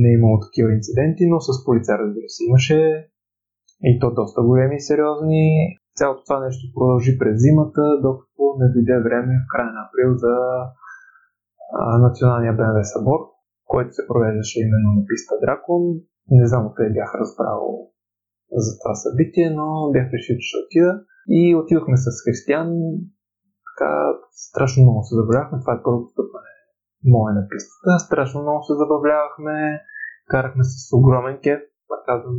не 0.00 0.08
е 0.08 0.16
имало 0.18 0.40
такива 0.46 0.68
инциденти, 0.72 1.24
но 1.26 1.40
с 1.40 1.64
полиция, 1.64 1.98
разбира 1.98 2.28
се, 2.28 2.44
имаше 2.48 3.08
и 3.82 3.98
то 4.00 4.14
доста 4.14 4.42
големи 4.42 4.76
и 4.76 4.80
сериозни. 4.80 5.44
Цялото 5.96 6.22
това 6.24 6.38
нещо 6.46 6.72
продължи 6.74 7.18
през 7.18 7.34
зимата, 7.44 7.82
докато 8.02 8.42
не 8.60 8.66
дойде 8.74 8.98
време 9.06 9.32
в 9.38 9.48
края 9.52 9.70
на 9.72 9.80
април 9.86 10.10
за 10.24 10.34
а, 11.80 11.98
националния 11.98 12.52
БМВ 12.52 12.80
събор, 12.82 13.20
който 13.72 13.90
се 13.92 14.08
провеждаше 14.08 14.56
именно 14.60 14.90
на 14.96 15.02
писта 15.08 15.34
Дракон. 15.42 15.82
Не 16.38 16.46
знам 16.50 16.66
откъде 16.66 16.90
бях 16.98 17.10
разбрал 17.20 17.62
за 18.64 18.72
това 18.80 18.94
събитие, 18.94 19.48
но 19.58 19.66
бях 19.94 20.06
решил, 20.14 20.36
че 20.40 20.48
ще 20.50 20.62
отида. 20.64 20.92
И 21.38 21.40
отидохме 21.60 21.96
с 21.96 22.06
Християн. 22.24 22.68
Така 23.66 23.92
страшно 24.48 24.82
много 24.82 25.02
се 25.08 25.14
забавлявахме. 25.18 25.60
Това 25.60 25.74
е 25.74 25.84
първото 25.84 26.12
стъпване 26.12 26.52
мое 27.14 27.32
на 27.38 27.42
пистата. 27.50 27.90
Страшно 28.06 28.42
много 28.42 28.60
се 28.62 28.74
забавлявахме. 28.82 29.56
Карахме 30.32 30.64
с 30.64 30.74
огромен 30.98 31.36
кеф. 31.44 31.60
Пак 31.88 32.00
казвам, 32.10 32.36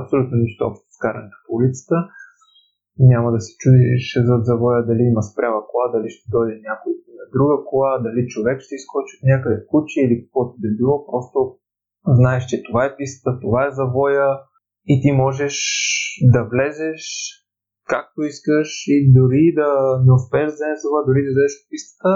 абсолютно 0.00 0.34
нищо 0.44 0.60
общо 0.68 0.86
с 0.94 0.98
карането 1.04 1.36
по 1.44 1.50
улицата 1.56 1.96
няма 2.98 3.32
да 3.32 3.40
се 3.40 3.52
чудиш 3.60 4.04
зад 4.28 4.44
завоя 4.44 4.86
дали 4.86 5.02
има 5.02 5.22
спряла 5.22 5.60
кола, 5.70 5.86
дали 5.94 6.08
ще 6.10 6.30
дойде 6.30 6.54
някой 6.68 6.92
на 7.20 7.26
друга 7.34 7.56
кола, 7.68 7.98
дали 8.06 8.26
човек 8.26 8.60
ще 8.60 8.74
изкочи 8.74 9.12
от 9.16 9.24
някъде 9.32 9.66
куче 9.70 10.00
или 10.00 10.22
каквото 10.22 10.54
да 10.62 10.68
било. 10.78 11.06
Просто 11.10 11.38
знаеш, 12.20 12.42
че 12.46 12.62
това 12.62 12.84
е 12.84 12.96
пистата, 12.96 13.40
това 13.40 13.66
е 13.66 13.76
завоя 13.80 14.28
и 14.86 14.94
ти 15.02 15.12
можеш 15.12 15.54
да 16.34 16.40
влезеш 16.50 17.02
както 17.94 18.22
искаш 18.22 18.68
и 18.88 18.96
дори 19.18 19.44
да 19.60 19.68
не 20.04 20.12
успееш 20.18 20.46
да 20.48 20.56
вземеш 20.56 20.78
завоя, 20.84 21.02
дори 21.08 21.20
да 21.24 21.30
вземеш 21.32 21.54
от 21.56 21.66
пистата, 21.72 22.12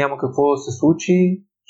няма 0.00 0.14
какво 0.22 0.42
да 0.54 0.58
се 0.64 0.72
случи, 0.80 1.16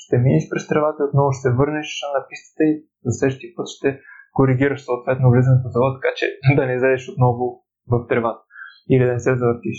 ще 0.03 0.17
минеш 0.17 0.43
през 0.51 0.63
тревата, 0.67 1.03
отново 1.03 1.31
ще 1.31 1.41
се 1.45 1.55
върнеш 1.59 1.89
на 2.15 2.21
пистата 2.29 2.63
и 2.69 2.73
за 3.05 3.11
следващия 3.17 3.51
път 3.55 3.67
ще 3.75 3.89
коригираш 4.37 4.81
съответно 4.85 5.31
влизането 5.31 5.67
в 5.67 5.73
завоя, 5.73 5.93
така 5.97 6.11
че 6.19 6.25
да 6.57 6.63
не 6.69 6.75
вземеш 6.77 7.03
отново 7.09 7.62
в 7.91 8.07
тревата 8.09 8.43
или 8.89 9.05
да 9.05 9.13
не 9.13 9.19
се 9.19 9.35
завъртиш. 9.35 9.77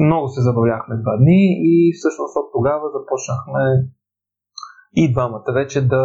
Много 0.00 0.28
се 0.28 0.40
забавлявахме 0.40 0.96
два 0.96 1.16
дни 1.16 1.42
и 1.70 1.92
всъщност 1.98 2.36
от 2.36 2.48
тогава 2.52 2.86
започнахме 2.96 3.62
и 4.96 5.12
двамата 5.12 5.50
вече 5.54 5.88
да, 5.88 6.04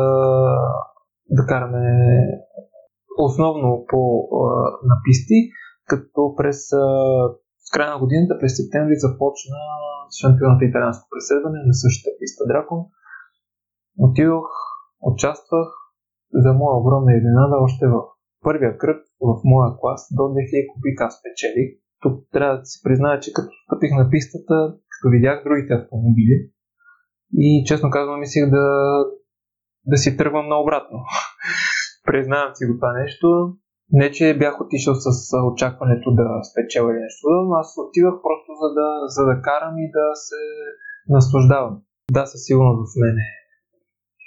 да 1.29 1.45
караме 1.47 1.87
основно 3.17 3.85
по, 3.89 4.29
на 4.83 4.95
писти, 5.03 5.39
като 5.87 6.35
през 6.37 6.59
в 7.65 7.69
края 7.73 7.91
на 7.91 7.99
годината, 7.99 8.33
през 8.39 8.57
септември, 8.57 8.95
започна 8.95 9.59
шампионата 10.21 10.65
италианско 10.65 11.07
преследване 11.13 11.59
на 11.69 11.73
същата 11.73 12.11
писта 12.19 12.43
Дракон. 12.49 12.81
Отидох, 13.99 14.47
участвах, 15.01 15.67
за 16.33 16.53
моя 16.53 16.75
огромна 16.81 17.11
изненада, 17.13 17.55
още 17.67 17.87
в 17.87 18.14
първия 18.47 18.77
кръг 18.81 18.99
в 19.29 19.33
моя 19.51 19.71
клас 19.79 20.01
до 20.17 20.23
2000 20.23 20.73
кубика 20.73 21.01
аз 21.09 21.15
печелих. 21.23 21.69
Тук 22.01 22.15
трябва 22.33 22.57
да 22.59 22.65
си 22.65 22.77
призная, 22.83 23.19
че 23.19 23.33
като 23.33 23.51
стъпих 23.63 23.91
на 23.99 24.05
пистата, 24.13 24.55
като 24.91 25.05
видях 25.15 25.37
другите 25.43 25.73
автомобили 25.73 26.37
и 27.47 27.63
честно 27.67 27.89
казвам 27.89 28.19
мислих 28.19 28.45
да, 28.49 28.65
да 29.91 29.97
си 29.97 30.17
тръгвам 30.17 30.47
наобратно. 30.49 30.97
Признавам 32.07 32.55
си 32.55 32.65
го 32.65 32.73
това 32.79 32.93
нещо. 32.93 33.27
Не, 33.91 34.11
че 34.11 34.37
бях 34.37 34.61
отишъл 34.61 34.95
с 34.95 35.07
очакването 35.51 36.07
да 36.19 36.27
спечеля 36.49 36.93
нещо, 37.03 37.25
но 37.47 37.53
аз 37.61 37.69
отивах 37.87 38.15
просто 38.25 38.49
за 38.61 38.69
да, 38.77 38.89
за 39.15 39.21
да 39.29 39.41
карам 39.47 39.75
и 39.77 39.87
да 39.97 40.05
се 40.25 40.41
наслаждавам. 41.09 41.75
Да, 42.11 42.25
със 42.25 42.41
сигурност 42.45 42.93
в 42.93 42.99
мен 43.01 43.17
е 43.29 43.31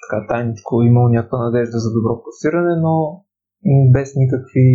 така 0.02 0.26
тайничко 0.26 0.82
имал 0.82 1.08
някаква 1.08 1.38
надежда 1.38 1.78
за 1.78 1.90
добро 1.92 2.22
класиране, 2.22 2.74
но 2.86 3.24
без 3.92 4.16
никакви 4.16 4.66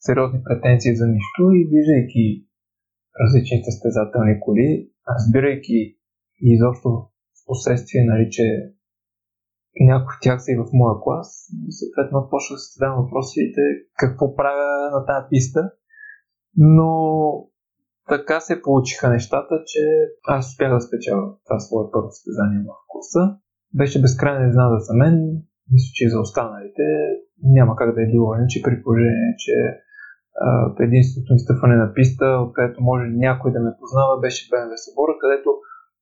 сериозни 0.00 0.40
претенции 0.44 0.96
за 0.96 1.06
нищо 1.06 1.42
и 1.58 1.68
виждайки 1.72 2.46
различните 3.20 3.70
стезателни 3.70 4.40
коли, 4.40 4.90
разбирайки 5.12 5.78
и 6.44 6.46
изобщо 6.56 6.88
в 6.88 7.40
последствие, 7.46 8.04
нали, 8.04 8.28
че 8.30 8.44
някои 9.80 10.14
от 10.14 10.22
тях 10.22 10.42
са 10.42 10.52
и 10.52 10.56
в 10.56 10.66
моя 10.72 10.96
клас, 11.02 11.28
съответно 11.78 12.28
почна 12.30 12.54
да 12.54 12.58
се 12.58 12.72
задавам 12.74 13.02
въпросите 13.02 13.62
какво 14.00 14.34
правя 14.36 14.90
на 14.94 15.00
тази 15.06 15.26
писта, 15.30 15.62
но 16.56 16.90
така 18.08 18.40
се 18.40 18.62
получиха 18.62 19.10
нещата, 19.10 19.54
че 19.66 19.82
аз 20.26 20.48
успях 20.48 20.70
да 20.74 20.80
спечеля 20.80 21.22
това 21.44 21.58
свое 21.58 21.84
първо 21.92 22.08
състезание 22.10 22.60
в 22.68 22.72
класа. 22.90 23.22
Беше 23.74 24.00
безкрайна 24.00 24.48
изненада 24.48 24.78
за 24.78 24.94
мен, 24.94 25.14
мисля, 25.72 25.90
че 25.94 26.04
и 26.04 26.10
за 26.10 26.20
останалите 26.20 26.84
няма 27.42 27.76
как 27.76 27.94
да 27.94 28.02
е 28.02 28.10
било 28.12 28.34
иначе 28.34 28.62
при 28.62 28.82
положение, 28.82 29.34
че 29.38 29.54
единственото 30.80 31.34
изтъпване 31.34 31.76
на 31.76 31.92
писта, 31.94 32.26
откъдето 32.46 32.82
може 32.82 33.04
някой 33.26 33.52
да 33.52 33.60
ме 33.60 33.78
познава, 33.80 34.20
беше 34.20 34.50
BMW 34.50 34.74
събора, 34.76 35.14
където 35.20 35.48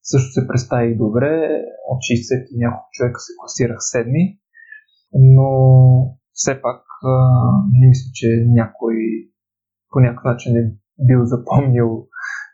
също 0.02 0.28
се 0.32 0.48
представих 0.48 0.96
добре. 0.96 1.32
От 1.92 1.98
60 1.98 2.46
и 2.52 2.58
няколко 2.64 2.88
човека 2.92 3.20
се 3.20 3.32
класирах 3.38 3.76
седми. 3.80 4.24
Но 5.12 5.48
все 6.32 6.62
пак 6.62 6.82
а, 7.04 7.12
не 7.72 7.86
мисля, 7.88 8.10
че 8.14 8.28
някой 8.46 8.94
по 9.90 10.00
някакъв 10.00 10.24
начин 10.24 10.56
е 10.56 10.72
бил 11.06 11.20
запомнил 11.24 12.06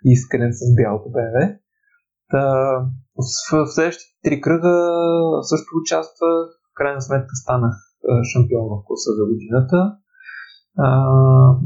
искрен 0.04 0.52
с 0.52 0.74
бялото 0.76 1.10
БМВ. 1.10 1.36
Та, 2.30 2.42
в 3.52 3.66
следващите 3.66 4.18
три 4.24 4.40
кръга 4.40 4.74
също 5.42 5.70
участвах. 5.82 6.46
В 6.70 6.74
крайна 6.74 7.00
сметка 7.00 7.34
станах 7.42 7.74
шампион 8.32 8.64
в 8.68 8.84
класа 8.86 9.10
за 9.18 9.24
годината. 9.30 9.78
А, 10.78 10.88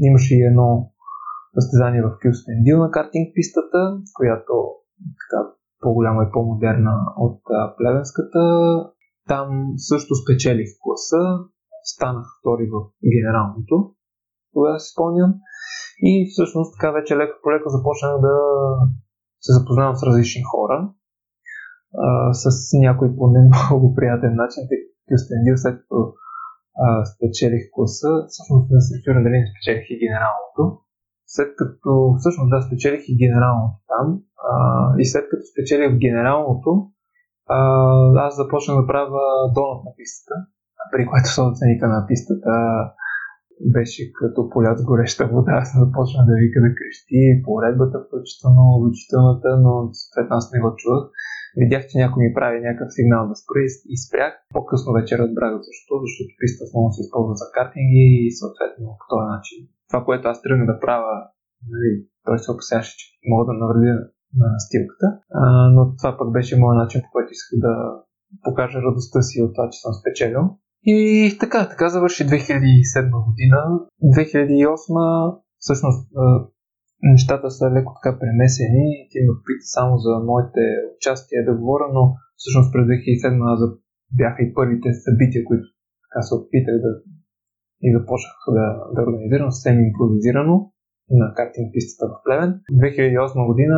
имаше 0.01 0.35
и 0.35 0.43
едно 0.51 0.91
състезание 1.55 2.01
в 2.01 2.17
Кюстендил 2.21 2.77
на 2.77 2.91
картинг 2.91 3.25
пистата, 3.35 3.79
която 4.17 4.53
така, 5.21 5.39
по-голяма 5.81 6.23
и 6.23 6.31
по-модерна 6.33 6.95
от 7.17 7.41
плевенската. 7.77 8.41
Там 9.27 9.47
също 9.77 10.15
спечелих 10.15 10.69
класа, 10.81 11.21
станах 11.83 12.25
втори 12.39 12.65
в 12.73 12.77
генералното, 13.15 13.75
тогава 14.53 14.79
си 14.79 14.91
спомням. 14.93 15.31
И 16.09 16.11
всъщност 16.31 16.73
така 16.75 16.91
вече 16.91 17.17
леко 17.17 17.35
по 17.43 17.51
леко 17.51 17.69
започнах 17.69 18.13
да 18.27 18.35
се 19.45 19.51
запознавам 19.57 19.95
с 19.95 20.03
различни 20.07 20.43
хора, 20.51 20.77
а, 22.05 22.33
с 22.33 22.45
някой 22.85 23.15
по 23.15 23.27
не 23.27 23.41
много 23.69 23.95
приятен 23.95 24.33
начин, 24.35 24.61
тъй 24.69 24.79
като 24.83 24.97
Кюстендил 25.07 25.55
след 25.57 25.75
като 25.81 25.97
спечелих 27.11 27.63
класа, 27.73 28.11
всъщност 28.31 28.65
не 28.73 28.81
съм 28.85 28.93
сигурен 29.01 29.23
дали 29.25 29.37
не 29.39 29.51
спечелих 29.51 29.85
и 29.89 30.01
генералното. 30.05 30.63
След 31.35 31.49
като 31.59 31.91
всъщност 32.19 32.49
да 32.53 32.65
спечелих 32.67 33.03
и 33.07 33.19
генералното 33.23 33.77
там 33.91 34.07
а, 34.49 34.51
и 35.01 35.05
след 35.11 35.25
като 35.29 35.43
спечелих 35.51 35.91
генералното, 36.05 36.71
а, 37.55 37.57
аз 38.27 38.31
започнах 38.41 38.75
да 38.81 38.89
правя 38.91 39.25
донат 39.55 39.81
на 39.87 39.91
пистата, 39.99 40.35
при 40.93 41.03
което 41.09 41.29
собственика 41.37 41.85
на 41.95 41.99
пистата 42.09 42.53
беше 43.75 44.01
като 44.19 44.49
поля 44.49 44.71
с 44.77 44.83
гореща 44.83 45.23
вода. 45.33 45.51
Аз 45.61 45.69
започна 45.83 46.21
да 46.29 46.33
вика 46.43 46.59
да 46.65 46.71
крещи, 46.77 47.21
поредбата 47.47 47.97
включително 48.05 48.61
обучителната, 48.77 49.49
но 49.63 49.71
съответно 49.99 50.33
аз 50.39 50.45
не 50.53 50.59
го 50.63 50.69
чувах. 50.81 51.05
Видях, 51.61 51.83
че 51.87 52.01
някой 52.03 52.19
ми 52.23 52.35
прави 52.37 52.65
някакъв 52.67 52.89
сигнал 52.97 53.23
да 53.31 53.35
спра 53.41 53.59
и 53.93 53.97
спрях. 54.05 54.33
По-късно 54.55 54.89
вече 54.99 55.13
разбрах 55.21 55.53
защо, 55.67 55.93
защото 56.05 56.31
писта 56.39 56.63
много 56.65 56.87
се 56.95 57.03
използва 57.03 57.33
за 57.41 57.47
картинги 57.57 58.05
и 58.25 58.35
съответно 58.39 58.85
по 58.99 59.05
този 59.11 59.27
начин. 59.35 59.59
Това, 59.89 59.99
което 60.05 60.23
аз 60.27 60.41
тръгнах 60.41 60.67
да 60.71 60.81
правя, 60.85 61.15
нали, 61.71 61.91
той 62.25 62.37
се 62.39 62.51
опасяваше, 62.53 62.93
че 62.99 63.05
мога 63.31 63.43
да 63.49 63.53
навредя 63.63 63.95
на 64.39 64.47
настилката, 64.55 65.07
а, 65.41 65.43
но 65.75 65.81
това 65.99 66.11
пък 66.19 66.29
беше 66.37 66.59
моят 66.61 66.81
начин, 66.83 66.99
по 67.03 67.09
който 67.13 67.29
исках 67.31 67.57
да 67.67 67.73
покажа 68.45 68.77
радостта 68.85 69.21
си 69.21 69.37
от 69.45 69.51
това, 69.55 69.65
че 69.71 69.79
съм 69.83 69.93
спечелил. 69.99 70.43
И 70.83 70.97
така, 71.39 71.69
така 71.69 71.89
завърши 71.89 72.23
2007 72.23 73.25
година. 73.27 73.59
2008 74.03 75.39
всъщност 75.59 75.99
нещата 77.01 77.47
са 77.51 77.65
леко 77.75 77.91
така 77.97 78.19
премесени. 78.19 78.87
Ти 79.09 79.17
ме 79.25 79.33
пита 79.45 79.65
само 79.75 79.97
за 79.97 80.11
моите 80.29 80.63
участия 80.95 81.45
да 81.45 81.53
говоря, 81.59 81.87
но 81.93 82.03
всъщност 82.39 82.73
през 82.73 82.85
2007 82.85 83.77
бяха 84.19 84.39
и 84.43 84.53
първите 84.53 84.89
събития, 84.93 85.41
които 85.49 85.65
така 86.03 86.21
се 86.21 86.35
опитах 86.35 86.75
да 86.85 86.91
и 87.85 87.87
започнах 87.97 88.37
да, 88.57 88.65
да 88.93 88.99
организирам 89.07 89.51
съвсем 89.51 89.75
импровизирано 89.87 90.55
на 91.09 91.33
картинг 91.37 91.67
пистата 91.73 92.05
в 92.11 92.23
Плевен. 92.23 92.51
2008 92.71 93.45
година 93.49 93.77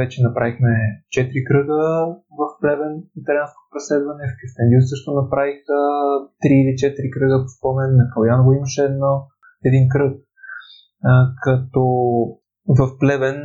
вече 0.00 0.22
направихме 0.22 0.72
4 1.16 1.48
кръга 1.48 1.80
в 2.38 2.40
Плевен, 2.60 2.94
италианско 3.20 3.60
преследване. 3.72 4.22
В 4.28 4.36
Кюстендил 4.38 4.80
също 4.90 5.08
направих 5.20 5.58
3 6.44 6.60
или 6.62 6.72
4 6.84 7.14
кръга 7.14 7.36
по 7.44 7.48
спомен. 7.56 7.90
На 8.00 8.04
Каляново 8.12 8.52
имаше 8.52 8.82
едно, 8.84 9.12
един 9.68 9.84
кръг. 9.88 10.14
А, 11.04 11.12
като 11.44 11.82
в 12.78 12.98
Плевен 12.98 13.40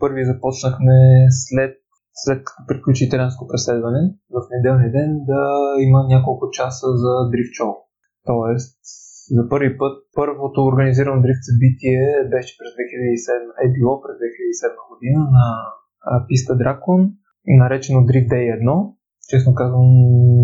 първи 0.00 0.24
започнахме 0.24 0.96
след, 1.44 1.72
след 2.22 2.38
като 2.46 2.60
приключи 2.68 3.04
италианско 3.04 3.48
преследване 3.50 4.02
в 4.34 4.38
неделния 4.54 4.90
ден 4.92 5.10
да 5.30 5.42
има 5.86 6.00
няколко 6.14 6.44
часа 6.50 6.86
за 7.02 7.12
дрифт 7.32 7.54
шоу. 7.58 7.74
Тоест, 8.30 8.78
за 9.36 9.42
първи 9.52 9.78
път 9.80 9.94
първото 10.20 10.58
организирано 10.70 11.22
дрифт 11.24 11.44
събитие 11.48 12.04
беше 12.32 12.52
през 12.58 12.70
2007, 12.78 13.64
е 13.64 13.66
било 13.76 13.94
през 14.02 14.16
2007 14.22 14.90
година 14.90 15.20
на 15.36 15.46
писта 16.28 16.52
Дракон, 16.60 17.00
наречено 17.62 18.00
Drift 18.08 18.28
Day 18.32 18.44
1. 18.62 18.92
Честно 19.30 19.54
казвам, 19.54 19.86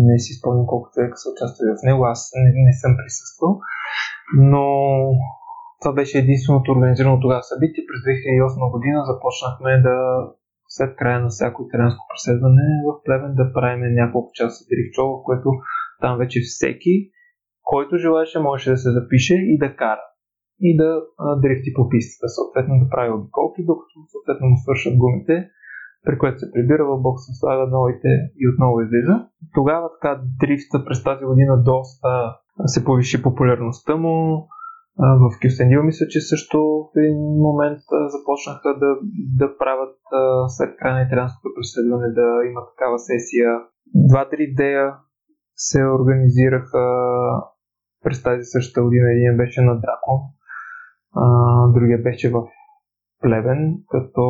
не 0.09 0.17
си 0.19 0.31
спомням 0.33 0.65
колко 0.71 0.89
човека 0.93 1.17
са 1.17 1.27
участвали 1.33 1.69
в 1.75 1.85
него, 1.87 2.01
аз 2.13 2.19
не, 2.35 2.49
не 2.67 2.73
съм 2.81 2.91
присъствал, 2.99 3.51
но 4.51 4.63
това 5.83 5.93
беше 5.99 6.23
единственото 6.25 6.71
организирано 6.71 7.23
тогава 7.25 7.43
събитие. 7.43 7.83
През 7.89 7.99
2008 8.01 8.71
година 8.75 8.99
започнахме 9.11 9.71
да 9.87 9.95
след 10.75 10.91
края 10.99 11.19
на 11.19 11.29
всяко 11.29 11.57
италианско 11.65 12.03
преследване 12.11 12.67
в 12.87 12.89
Плевен 13.05 13.33
да 13.41 13.53
правим 13.53 13.81
няколко 14.01 14.29
часа 14.33 14.59
в 14.97 15.23
което 15.27 15.49
там 16.01 16.17
вече 16.17 16.39
всеки 16.41 16.95
който 17.63 17.97
желаеше, 17.97 18.39
можеше 18.39 18.69
да 18.69 18.77
се 18.77 18.91
запише 18.91 19.35
и 19.35 19.57
да 19.57 19.75
кара. 19.75 20.05
И 20.59 20.77
да 20.77 20.89
дрифти 21.41 21.73
по 21.75 21.89
пистата, 21.89 22.29
съответно 22.29 22.73
да 22.83 22.89
прави 22.89 23.11
обиколки, 23.11 23.61
докато 23.71 23.93
съответно 24.13 24.47
му 24.47 24.57
свършат 24.63 24.97
гумите, 24.97 25.35
при 26.05 26.17
което 26.19 26.39
се 26.39 26.51
прибира 26.53 26.83
в 26.85 27.01
бокса, 27.01 27.31
слага 27.39 27.65
новите 27.77 28.09
и 28.41 28.43
отново 28.51 28.81
излиза. 28.81 29.15
Тогава 29.53 29.89
така 29.95 30.21
дрифта 30.41 30.85
през 30.85 31.03
тази 31.03 31.25
година 31.25 31.63
доста 31.63 32.09
се 32.65 32.85
повиши 32.85 33.23
популярността 33.23 33.95
му. 33.95 34.47
В 34.97 35.29
Кюстендил 35.41 35.83
мисля, 35.83 36.05
че 36.09 36.21
също 36.21 36.57
в 36.59 36.99
един 36.99 37.17
момент 37.47 37.79
започнаха 38.07 38.69
да, 38.79 38.91
да 39.39 39.57
правят 39.57 39.97
след 40.47 40.75
края 40.77 40.93
на 40.95 41.01
италианското 41.01 41.55
преследване 41.55 42.07
да 42.19 42.27
има 42.49 42.61
такава 42.71 42.99
сесия. 42.99 43.49
Два 43.95 44.25
дрифт 44.25 44.55
дея 44.55 44.95
се 45.55 45.79
организираха 45.83 46.85
през 48.03 48.23
тази 48.23 48.43
същата 48.43 48.83
година. 48.83 49.11
Един 49.11 49.37
беше 49.37 49.61
на 49.61 49.75
Дракон, 49.75 50.19
а, 51.15 51.25
другия 51.73 51.97
беше 51.97 52.29
в 52.29 52.43
Плевен, 53.21 53.77
като 53.89 54.23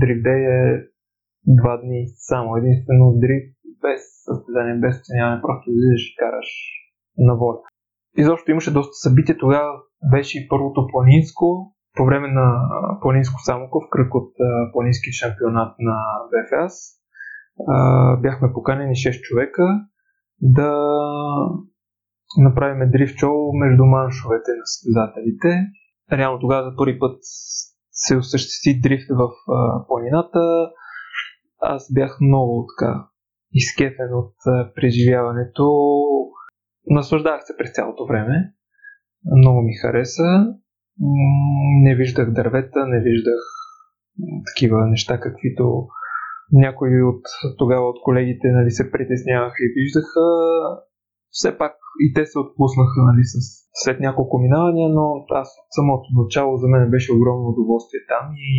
Дрифт 0.00 0.22
Дей 0.22 0.42
е 0.60 0.84
два 1.46 1.76
дни 1.76 2.04
само. 2.16 2.56
Единствено 2.56 3.12
дрифт 3.22 3.56
без 3.82 4.02
състезание, 4.24 4.74
без 4.74 5.00
оценяване, 5.00 5.42
просто 5.42 5.70
излизаш 5.70 6.02
и 6.10 6.16
караш 6.16 6.50
на 7.18 7.34
воля. 7.36 7.58
Изобщо 8.16 8.50
имаше 8.50 8.72
доста 8.72 8.92
събития. 8.94 9.36
Тогава 9.38 9.72
беше 10.10 10.38
и 10.38 10.48
първото 10.48 10.86
планинско, 10.92 11.74
по 11.96 12.04
време 12.04 12.28
на 12.28 12.68
планинско 13.00 13.40
Самоков, 13.40 13.82
кръг 13.90 14.14
от 14.14 14.32
планински 14.72 15.12
шампионат 15.12 15.74
на 15.78 15.96
БФАС. 16.30 16.74
Бяхме 18.22 18.52
поканени 18.52 18.94
6 18.94 19.20
човека 19.20 19.64
да 20.40 20.72
направим 22.38 23.06
шоу 23.06 23.52
между 23.52 23.84
маншовете 23.84 24.50
на 24.50 24.66
състезателите. 24.66 25.66
Реално 26.12 26.38
тогава 26.40 26.70
за 26.70 26.76
първи 26.76 26.98
път 26.98 27.18
се 27.90 28.16
осъществи 28.16 28.80
дрифт 28.80 29.08
в 29.10 29.30
планината. 29.88 30.40
Аз 31.60 31.92
бях 31.92 32.18
много 32.20 32.66
така 32.78 33.04
изкефен 33.52 34.14
от 34.14 34.34
преживяването. 34.74 35.64
Наслаждах 36.90 37.40
се 37.44 37.56
през 37.58 37.72
цялото 37.72 38.06
време. 38.06 38.52
Много 39.36 39.62
ми 39.62 39.72
хареса. 39.82 40.30
Не 41.82 41.94
виждах 41.94 42.30
дървета, 42.30 42.86
не 42.86 43.00
виждах 43.00 43.42
такива 44.48 44.86
неща, 44.86 45.20
каквито 45.20 45.64
някои 46.52 47.02
от 47.02 47.24
тогава 47.58 47.88
от 47.88 47.98
колегите 48.02 48.46
нали, 48.48 48.70
се 48.70 48.90
притесняваха 48.92 49.60
и 49.64 49.72
виждаха. 49.76 50.26
Все 51.30 51.58
пак 51.58 51.74
и 52.04 52.06
те 52.16 52.22
се 52.26 52.38
отпуснаха 52.38 53.00
нали, 53.10 53.24
с, 53.24 53.34
след 53.82 54.00
няколко 54.00 54.38
минавания, 54.38 54.88
но 54.88 55.04
аз 55.42 55.48
от 55.62 55.70
самото 55.78 56.06
начало 56.22 56.56
за 56.56 56.68
мен 56.68 56.90
беше 56.90 57.12
огромно 57.12 57.46
удоволствие 57.48 58.00
там 58.12 58.24
и 58.50 58.52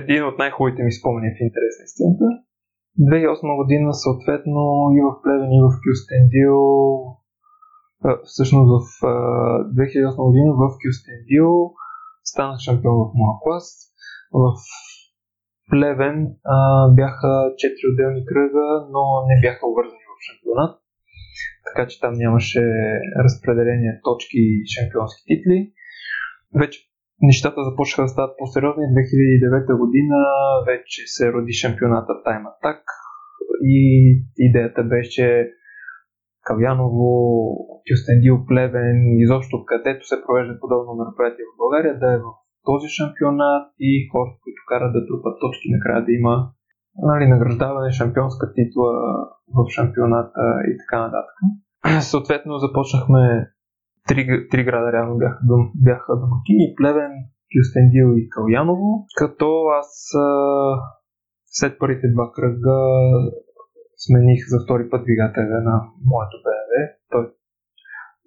един 0.00 0.22
от 0.24 0.38
най-хубавите 0.38 0.82
ми 0.82 0.92
спомени 0.92 1.28
в 1.34 1.42
интерес 1.46 1.74
на 1.78 1.84
истината. 1.88 2.26
2008 3.00 3.56
година 3.60 3.88
съответно 4.04 4.62
и 4.96 5.00
в 5.06 5.10
Плевен 5.22 5.52
и 5.58 5.60
в 5.66 5.68
Кюстендил 5.82 6.58
всъщност 8.24 8.68
в 8.74 8.80
2008 9.00 10.26
година 10.28 10.50
в 10.60 10.64
Кюстендил 10.80 11.72
станах 12.24 12.58
шампион 12.58 12.94
в 12.94 13.10
моя. 13.14 13.60
В 14.32 14.54
Плевен 15.70 16.18
а, 16.44 16.56
бяха 16.98 17.28
4 17.28 17.92
отделни 17.92 18.26
кръга, 18.26 18.66
но 18.94 19.02
не 19.28 19.36
бяха 19.44 19.66
обвързани 19.66 20.04
в 20.10 20.18
шампионат 20.26 20.82
така 21.68 21.88
че 21.88 22.00
там 22.00 22.12
нямаше 22.14 22.62
разпределение 23.24 24.00
точки 24.04 24.38
и 24.38 24.66
шампионски 24.74 25.22
титли. 25.26 25.72
Вече 26.60 26.80
нещата 27.22 27.64
започнаха 27.64 28.02
да 28.02 28.08
стават 28.08 28.38
по-сериозни. 28.38 28.82
2009 28.82 29.78
година 29.78 30.16
вече 30.66 31.02
се 31.06 31.32
роди 31.32 31.52
шампионата 31.52 32.12
Time 32.26 32.46
Attack 32.52 32.82
и 33.64 33.78
идеята 34.38 34.84
беше 34.84 35.50
Каляново, 36.46 37.12
Кюстендил, 37.86 38.36
Плевен, 38.48 38.98
изобщо 39.24 39.64
където 39.70 40.02
се 40.06 40.22
провежда 40.24 40.60
подобно 40.60 40.90
мероприятие 41.00 41.44
в 41.48 41.58
България, 41.62 41.98
да 42.02 42.08
е 42.12 42.22
в 42.24 42.28
този 42.68 42.88
шампионат 42.96 43.66
и 43.90 43.90
хората, 44.12 44.36
които 44.44 44.60
карат 44.70 44.92
да 44.96 45.06
трупат 45.06 45.36
точки, 45.44 45.74
накрая 45.74 46.00
да 46.04 46.12
има 46.20 46.34
нали, 47.10 47.24
награждаване, 47.34 47.98
шампионска 48.00 48.44
титла 48.56 48.92
в 49.56 49.60
шампионата 49.76 50.42
и 50.70 50.72
така 50.82 50.96
нататък. 51.04 51.36
Съответно 52.12 52.52
започнахме 52.58 53.22
три, 54.08 54.22
три 54.50 54.64
града 54.64 54.92
реално 54.92 55.18
бяха, 55.18 55.40
бяха 55.74 56.12
домакини, 56.22 56.74
Плевен, 56.76 57.12
Кюстендил 57.52 58.08
и 58.16 58.28
Каляново, 58.34 59.06
като 59.16 59.48
аз 59.80 59.90
след 61.46 61.78
първите 61.78 62.06
два 62.14 62.30
кръга 62.34 62.76
смених 64.04 64.40
за 64.48 64.58
втори 64.64 64.84
път 64.90 65.04
двигателя 65.04 65.58
на 65.68 65.76
моето 66.12 66.36
BMW. 66.44 66.72
Той 67.12 67.24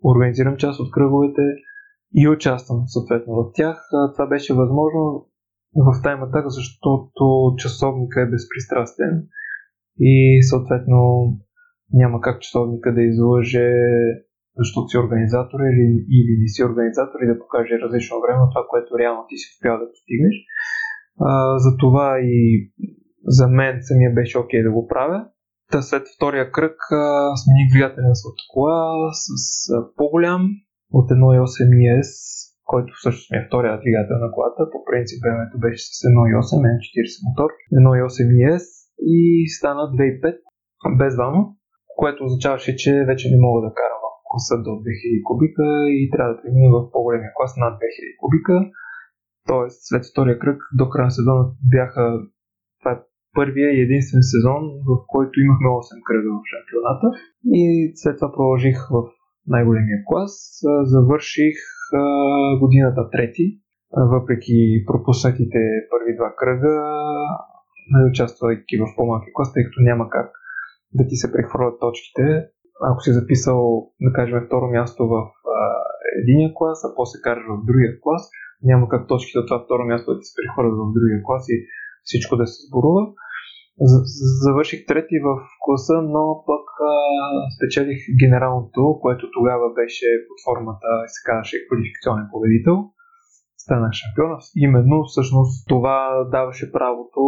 организирам 0.03 0.57
част 0.57 0.79
от 0.79 0.91
кръговете 0.91 1.45
и 2.15 2.29
участвам 2.29 2.83
съответно 2.87 3.33
в 3.35 3.51
тях. 3.53 3.77
Това 4.15 4.27
беше 4.27 4.53
възможно 4.53 5.27
в 5.75 6.01
таймата, 6.03 6.43
защото 6.45 7.55
часовника 7.57 8.21
е 8.21 8.31
безпристрастен 8.33 9.27
и 9.99 10.43
съответно 10.43 10.99
няма 11.93 12.21
как 12.21 12.41
часовника 12.41 12.93
да 12.93 13.01
излъже 13.01 13.69
защото 14.61 14.87
си 14.87 14.97
организатор 14.97 15.59
или, 15.71 15.87
или 16.17 16.33
не 16.41 16.47
си 16.53 16.63
организатор 16.69 17.19
и 17.21 17.31
да 17.31 17.39
покаже 17.39 17.73
различно 17.83 18.21
време 18.23 18.41
от 18.43 18.51
това, 18.53 18.63
което 18.71 18.99
реално 18.99 19.21
ти 19.29 19.35
си 19.37 19.47
успял 19.51 19.75
да 19.79 19.91
постигнеш. 19.91 20.35
А, 21.29 21.31
затова 21.65 22.07
и 22.19 22.37
за 23.37 23.47
мен 23.47 23.75
самия 23.81 24.11
беше 24.13 24.37
окей 24.37 24.59
okay 24.59 24.63
да 24.67 24.71
го 24.71 24.87
правя. 24.87 25.19
Та 25.71 25.81
след 25.81 26.03
втория 26.15 26.51
кръг 26.51 26.77
а, 26.91 27.01
смених 27.41 27.67
двигателя 27.71 28.07
на 28.07 28.15
своята 28.15 28.43
кола 28.53 28.79
с 29.23 29.29
а, 29.73 29.77
по-голям 29.97 30.41
от 30.97 31.07
1.8 31.09 31.45
ES, 31.85 32.11
който 32.71 32.89
всъщност 32.99 33.31
ми 33.31 33.37
е 33.37 33.45
втория 33.47 33.73
двигател 33.83 34.17
на 34.25 34.29
колата. 34.35 34.61
По 34.73 34.79
принцип 34.89 35.19
времето 35.25 35.55
беше 35.65 35.83
с 35.85 35.99
1.8, 36.09 36.75
N40 36.75 37.11
мотор, 37.25 37.49
1.8 37.73 38.29
ES 38.45 38.65
и 39.15 39.19
стана 39.57 39.81
2.5 39.81 40.97
без 40.99 41.13
вано, 41.21 41.41
което 41.99 42.25
означаваше, 42.25 42.71
че 42.81 42.91
вече 43.09 43.25
не 43.33 43.37
мога 43.45 43.59
да 43.65 43.71
карам 43.79 44.01
в 44.05 44.07
класа 44.27 44.55
до 44.67 44.71
2000 44.85 45.27
кубика 45.27 45.65
и 45.97 46.01
трябва 46.13 46.31
да 46.33 46.41
премина 46.41 46.69
в 46.75 46.91
по-големия 46.93 47.31
клас 47.35 47.53
над 47.63 47.73
2000 47.73 48.19
кубика. 48.21 48.55
Тоест 49.51 49.79
след 49.89 50.03
втория 50.11 50.39
кръг 50.39 50.59
до 50.79 50.89
края 50.89 51.05
на 51.05 51.11
сезона 51.11 51.43
бяха 51.75 52.03
първия 53.39 53.69
и 53.73 53.85
единствен 53.87 54.23
сезон, 54.33 54.63
в 54.89 54.91
който 55.13 55.35
имахме 55.39 55.67
8 55.67 56.07
кръга 56.07 56.29
в 56.37 56.47
шампионата 56.51 57.07
и 57.61 57.63
след 58.01 58.15
това 58.17 58.29
продължих 58.35 58.77
в 58.95 58.97
най-големия 59.55 59.99
клас. 60.07 60.33
Завърших 60.93 61.57
годината 62.61 63.03
трети, 63.13 63.45
въпреки 64.15 64.59
пропуснатите 64.87 65.61
първи 65.91 66.11
два 66.19 66.29
кръга, 66.39 66.73
участвайки 68.11 68.75
в 68.81 68.85
по-малки 68.95 69.29
клас, 69.35 69.53
тъй 69.53 69.63
като 69.65 69.79
няма 69.89 70.05
как 70.09 70.27
да 70.93 71.03
ти 71.09 71.15
се 71.15 71.31
прехвърлят 71.33 71.79
точките. 71.79 72.23
Ако 72.89 72.99
си 73.01 73.11
записал, 73.19 73.59
да 74.05 74.09
кажем, 74.17 74.39
второ 74.47 74.67
място 74.77 75.01
в 75.13 75.15
единия 76.21 76.51
клас, 76.57 76.79
а 76.87 76.89
после 76.95 77.17
караш 77.25 77.45
в 77.53 77.65
другия 77.69 77.91
клас, 78.03 78.23
няма 78.63 78.89
как 78.89 79.07
точките 79.07 79.39
от 79.39 79.47
това 79.47 79.59
второ 79.65 79.83
място 79.91 80.13
да 80.13 80.19
ти 80.19 80.25
се 80.29 80.37
прехвърлят 80.39 80.77
в 80.81 80.93
другия 80.97 81.19
клас 81.25 81.43
и 81.55 81.57
всичко 82.07 82.33
да 82.41 82.45
се 82.47 82.57
сборува. 82.67 83.03
Завърших 84.45 84.85
трети 84.85 85.17
в 85.27 85.27
класа, 85.63 86.01
но 86.01 86.43
пък 86.49 86.65
а, 86.79 86.93
спечелих 87.55 87.99
генералното, 88.21 88.99
което 89.01 89.31
тогава 89.31 89.67
беше 89.79 90.05
под 90.27 90.39
формата, 90.45 90.89
се 91.07 91.19
казваше, 91.25 91.65
квалификационен 91.67 92.27
победител. 92.31 92.77
Станах 93.57 93.91
шампион. 94.01 94.31
Именно 94.65 95.03
всъщност 95.03 95.67
това 95.67 96.27
даваше 96.31 96.71
правото 96.71 97.21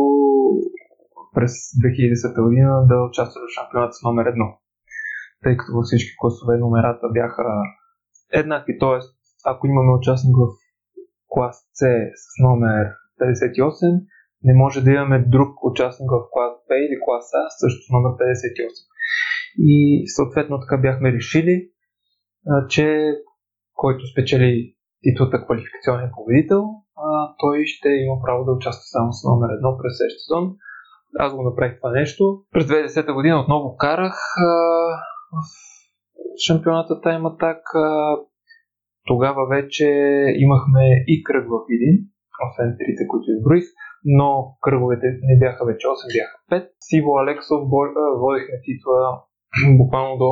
през 1.35 1.51
2010 1.51 2.43
година 2.43 2.85
да 2.89 3.07
участва 3.09 3.41
в 3.41 3.53
шампионата 3.55 3.93
с 3.93 4.03
номер 4.03 4.25
едно. 4.25 4.47
Тъй 5.43 5.57
като 5.57 5.71
във 5.77 5.83
всички 5.83 6.11
класове 6.19 6.57
номерата 6.57 7.07
бяха 7.13 7.43
еднакви, 8.33 8.79
т.е. 8.79 8.99
ако 9.45 9.67
имаме 9.67 9.97
участник 9.99 10.35
в 10.37 10.47
клас 11.27 11.55
С 11.73 11.81
с 12.23 12.25
номер 12.43 12.83
58, 13.21 14.01
не 14.43 14.53
може 14.53 14.81
да 14.81 14.91
имаме 14.91 15.19
друг 15.19 15.63
участник 15.63 16.09
в 16.11 16.27
клас 16.33 16.53
Б 16.67 16.75
или 16.75 16.97
клас 17.05 17.25
А, 17.33 17.43
също 17.61 17.93
номер 17.93 18.09
58. 18.09 18.87
И 19.59 20.03
съответно 20.15 20.59
така 20.59 20.77
бяхме 20.77 21.13
решили, 21.13 21.69
че 22.69 23.13
който 23.73 24.07
спечели 24.07 24.75
титлата 25.03 25.45
квалификационен 25.45 26.09
победител, 26.15 26.63
той 27.39 27.65
ще 27.65 27.89
има 27.89 28.15
право 28.25 28.45
да 28.45 28.51
участва 28.51 28.85
само 28.95 29.13
с 29.13 29.23
номер 29.29 29.49
едно 29.57 29.77
през 29.77 29.91
следващия 29.97 30.23
сезон. 30.25 30.45
Аз 31.19 31.35
го 31.35 31.43
направих 31.43 31.77
това 31.77 31.91
нещо. 31.91 32.23
През 32.51 32.65
2010 32.65 33.13
година 33.13 33.39
отново 33.39 33.77
карах 33.77 34.15
в 35.33 35.37
шампионата 36.47 36.93
Time 36.93 37.25
Attack. 37.31 37.61
Тогава 39.07 39.47
вече 39.47 39.87
имахме 40.37 40.83
и 41.07 41.23
кръг 41.23 41.45
в 41.53 41.57
един, 41.75 41.95
освен 42.47 42.75
трите, 42.79 43.07
които 43.07 43.31
изброих 43.31 43.63
но 44.07 44.57
кръговете 44.61 45.07
не 45.29 45.39
бяха 45.39 45.65
вече 45.65 45.87
8, 45.87 46.17
бяха 46.17 46.37
5. 46.51 46.69
Сиво 46.79 47.11
Алексов 47.21 47.61
водихме 48.23 48.57
титла 48.65 48.99
буквално 49.79 50.17
до 50.23 50.31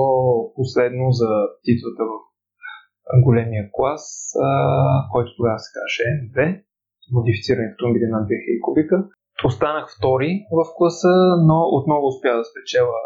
последно 0.55 1.05
за 1.11 1.31
титлата 1.65 2.03
в 2.11 2.13
големия 3.25 3.69
клас, 3.73 4.03
който 5.11 5.29
тогава 5.37 5.59
се 5.59 5.69
казваше 5.75 6.03
N2, 6.15 6.37
модифицирани 7.17 7.67
автомобили 7.71 8.07
на 8.15 8.19
2000 8.27 8.61
кубика. 8.65 8.95
Останах 9.45 9.85
втори 9.97 10.31
в 10.57 10.61
класа, 10.77 11.13
но 11.47 11.57
отново 11.77 12.07
успя 12.07 12.37
да 12.37 12.43
спечела 12.51 12.99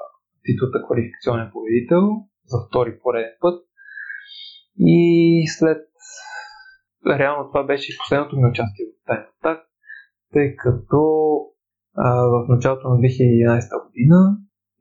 титлата 0.45 0.77
квалификационен 0.85 1.49
победител 1.53 2.03
за 2.51 2.57
втори 2.67 2.99
пореден 3.03 3.35
път. 3.41 3.57
И 4.79 5.01
след 5.57 5.87
реално 7.07 7.47
това 7.47 7.63
беше 7.63 7.97
последното 8.01 8.37
ми 8.37 8.49
участие 8.49 8.85
в 8.85 9.07
Time 9.07 9.25
Attack 9.33 9.68
тъй 10.33 10.55
като 10.55 11.01
а, 11.97 12.09
в 12.33 12.45
началото 12.49 12.89
на 12.89 12.95
2011 12.95 13.85
година 13.85 14.19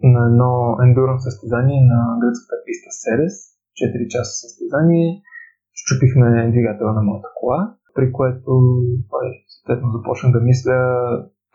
на 0.02 0.20
едно 0.30 0.52
ендурен 0.84 1.18
състезание 1.18 1.80
на 1.92 2.00
гръцката 2.20 2.56
писта 2.66 2.90
Серес, 3.02 3.34
4 3.80 4.08
часа 4.14 4.32
състезание, 4.42 5.08
щупихме 5.80 6.50
двигателя 6.52 6.92
на 6.92 7.02
моята 7.02 7.30
кола, 7.38 7.60
при 7.94 8.12
което 8.12 8.52
съответно 9.54 9.88
започнах 9.96 10.32
да 10.32 10.40
мисля 10.40 10.78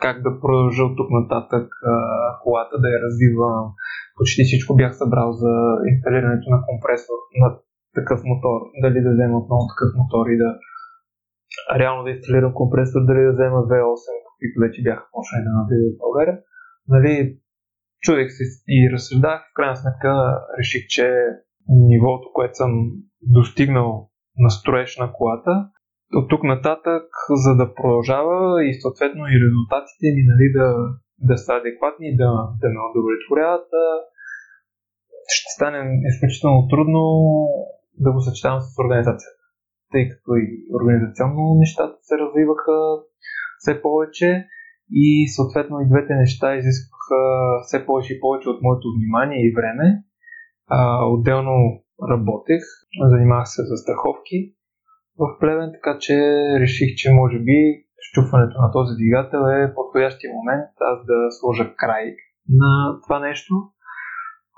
как 0.02 0.16
да 0.26 0.40
продължа 0.42 0.84
от 0.84 0.98
тук 0.98 1.10
нататък 1.20 1.68
а, 1.86 1.96
колата, 2.44 2.76
да 2.84 2.88
я 2.96 3.00
развивам. 3.06 3.66
Почти 4.18 4.42
всичко 4.44 4.76
бях 4.76 4.92
събрал 5.02 5.30
за 5.44 5.54
инсталирането 5.94 6.48
на 6.54 6.60
компресор 6.70 7.20
на 7.42 7.48
такъв 7.98 8.20
мотор, 8.32 8.60
дали 8.84 9.00
да 9.06 9.12
взема 9.14 9.38
отново 9.42 9.64
такъв 9.74 9.90
мотор 10.00 10.26
и 10.34 10.38
да 10.44 10.50
реално 11.80 12.04
да 12.04 12.10
инсталирам 12.10 12.54
компресор, 12.54 13.00
дали 13.10 13.22
да 13.26 13.34
взема 13.34 13.60
V8, 13.72 14.06
каквито 14.28 14.58
вече 14.66 14.84
бяха 14.88 15.06
почнали 15.12 15.44
да 15.48 15.52
навлизат 15.60 15.94
в 15.96 16.04
България. 16.04 16.38
Нали, 16.88 17.14
чудех 18.02 18.28
се 18.32 18.44
и 18.68 18.90
разсъждах, 18.94 19.40
в 19.42 19.54
крайна 19.56 19.76
сметка 19.76 20.12
реших, 20.60 20.84
че 20.88 21.06
нивото, 21.90 22.28
което 22.34 22.56
съм 22.56 22.72
достигнал 23.22 24.10
на 24.38 24.50
строеж 24.50 24.98
на 24.98 25.14
колата, 25.14 25.54
от 26.14 26.30
тук 26.30 26.44
нататък, 26.44 27.06
за 27.44 27.56
да 27.56 27.74
продължава 27.74 28.66
и 28.66 28.74
съответно 28.82 29.24
и 29.28 29.42
резултатите 29.46 30.06
ми 30.16 30.24
нали, 30.32 30.48
да, 30.58 30.68
да 31.30 31.38
са 31.38 31.54
адекватни, 31.54 32.16
да, 32.22 32.30
да 32.62 32.68
ме 32.74 32.80
удовлетворяват, 32.90 33.68
ще 35.38 35.50
стане 35.56 35.80
изключително 36.12 36.68
трудно 36.72 37.02
да 38.00 38.12
го 38.12 38.20
съчетавам 38.22 38.62
с 38.62 38.80
организацията 38.84 39.43
тъй 39.94 40.10
като 40.10 40.32
и 40.44 40.48
организационно 40.78 41.44
нещата 41.64 41.96
се 42.02 42.16
развиваха 42.18 42.78
все 43.58 43.82
повече 43.82 44.48
и 44.92 45.28
съответно 45.36 45.76
и 45.80 45.90
двете 45.92 46.14
неща 46.16 46.56
изискваха 46.56 47.22
все 47.66 47.86
повече 47.86 48.14
и 48.14 48.20
повече 48.20 48.50
от 48.50 48.62
моето 48.62 48.88
внимание 48.98 49.40
и 49.48 49.56
време. 49.60 50.04
А, 50.68 51.06
отделно 51.06 51.56
работех, 52.12 52.64
занимавах 53.12 53.48
се 53.48 53.62
за 53.70 53.78
страховки 53.78 54.56
в 55.20 55.40
Плевен, 55.40 55.72
така 55.74 55.98
че 56.00 56.16
реших, 56.60 56.90
че 56.96 57.14
може 57.14 57.40
би 57.40 57.58
щупването 57.98 58.62
на 58.62 58.72
този 58.72 58.96
двигател 58.96 59.44
е 59.58 59.74
подходящия 59.76 60.32
момент 60.34 60.70
аз 60.80 61.06
да 61.06 61.18
сложа 61.32 61.76
край 61.76 62.06
на 62.50 63.00
това 63.04 63.20
нещо. 63.20 63.54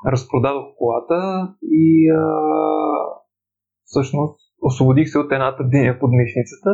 Разпродадох 0.08 0.66
колата 0.78 1.50
и 1.62 2.10
а, 2.10 2.24
всъщност 3.84 4.45
освободих 4.70 5.08
се 5.10 5.20
от 5.20 5.32
едната 5.32 5.64
диня 5.74 5.94
под 6.00 6.12
мишницата. 6.20 6.70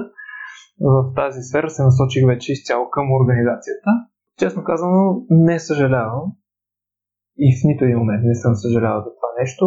В 0.79 1.13
тази 1.19 1.41
сфера 1.47 1.69
се 1.69 1.83
насочих 1.83 2.23
вече 2.31 2.51
изцяло 2.51 2.89
към 2.95 3.05
организацията. 3.19 3.89
Честно 4.41 4.63
казано, 4.63 5.25
не 5.29 5.59
съжалявам. 5.59 6.25
И 7.45 7.47
в 7.57 7.59
нито 7.69 7.83
един 7.83 7.97
момент 7.97 8.23
не 8.31 8.35
съм 8.43 8.53
съжалявал 8.55 9.01
за 9.05 9.11
това 9.17 9.31
нещо. 9.41 9.65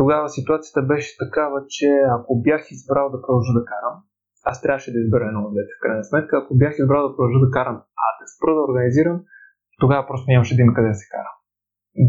Тогава 0.00 0.26
ситуацията 0.28 0.80
беше 0.92 1.20
такава, 1.24 1.58
че 1.74 1.88
ако 2.16 2.32
бях 2.46 2.62
избрал 2.70 3.06
да 3.14 3.22
продължа 3.22 3.52
да 3.58 3.64
карам, 3.72 3.96
аз 4.50 4.56
трябваше 4.62 4.92
да 4.94 4.98
избера 5.00 5.24
едно 5.26 5.40
от 5.46 5.52
двете 5.54 5.72
в 5.76 5.82
крайна 5.82 6.04
сметка. 6.04 6.34
Ако 6.36 6.52
бях 6.62 6.74
избрал 6.78 7.02
да 7.08 7.14
продължа 7.16 7.40
да 7.46 7.50
карам, 7.56 7.78
а 8.04 8.06
да 8.18 8.24
спра 8.34 8.52
да 8.56 8.66
организирам, 8.68 9.18
тогава 9.82 10.02
просто 10.08 10.26
нямаше 10.32 10.56
да 10.56 10.62
има 10.62 10.74
къде 10.76 10.88
да 10.88 10.98
се 11.00 11.06
кара. 11.14 11.32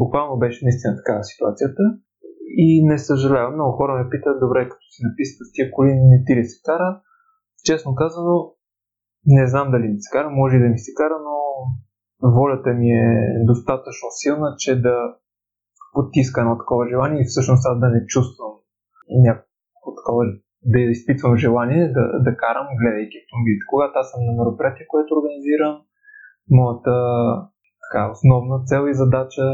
Буквално 0.01 0.34
беше 0.43 0.66
наистина 0.66 0.93
такава 0.99 1.24
ситуацията. 1.32 1.84
И 2.56 2.86
не 2.86 2.97
съжалявам. 2.97 3.54
Много 3.54 3.72
хора 3.72 3.93
ме 3.93 4.10
питат, 4.10 4.39
добре, 4.39 4.70
като 4.70 4.86
си 4.91 5.01
написат 5.08 5.38
с 5.47 5.51
тия 5.54 5.72
коли, 5.72 5.89
не 5.93 6.24
ти 6.26 6.36
ли 6.36 6.43
се 6.43 6.62
кара? 6.66 7.01
Честно 7.66 7.95
казано, 7.95 8.54
не 9.26 9.47
знам 9.47 9.72
дали 9.72 9.88
ми 9.88 9.99
се 9.99 10.10
кара, 10.12 10.30
може 10.30 10.56
и 10.58 10.60
да 10.60 10.70
ми 10.70 10.80
се 10.80 10.91
кара, 10.99 11.18
но 11.28 11.36
волята 12.38 12.70
ми 12.74 12.89
е 12.91 13.43
достатъчно 13.45 14.08
силна, 14.22 14.56
че 14.58 14.82
да 14.82 14.95
потиска 15.93 16.41
едно 16.41 16.58
такова 16.58 16.89
желание 16.89 17.22
и 17.22 17.30
всъщност 17.30 17.64
аз 17.72 17.80
да 17.80 17.88
не 17.95 18.06
чувствам 18.06 18.54
някакво 19.28 19.89
такова, 19.99 20.24
да 20.74 20.80
изпитвам 20.80 21.38
желание 21.45 21.84
да, 21.97 22.04
да 22.26 22.32
карам, 22.43 22.68
гледайки 22.80 23.18
автомобилите. 23.22 23.70
Когато 23.72 23.93
аз 24.01 24.08
съм 24.12 24.22
на 24.26 24.34
мероприятие, 24.39 24.86
което 24.93 25.16
организирам, 25.18 25.76
моята 26.60 26.95
така, 27.84 28.12
основна 28.16 28.58
цел 28.70 28.82
и 28.88 28.99
задача 29.04 29.45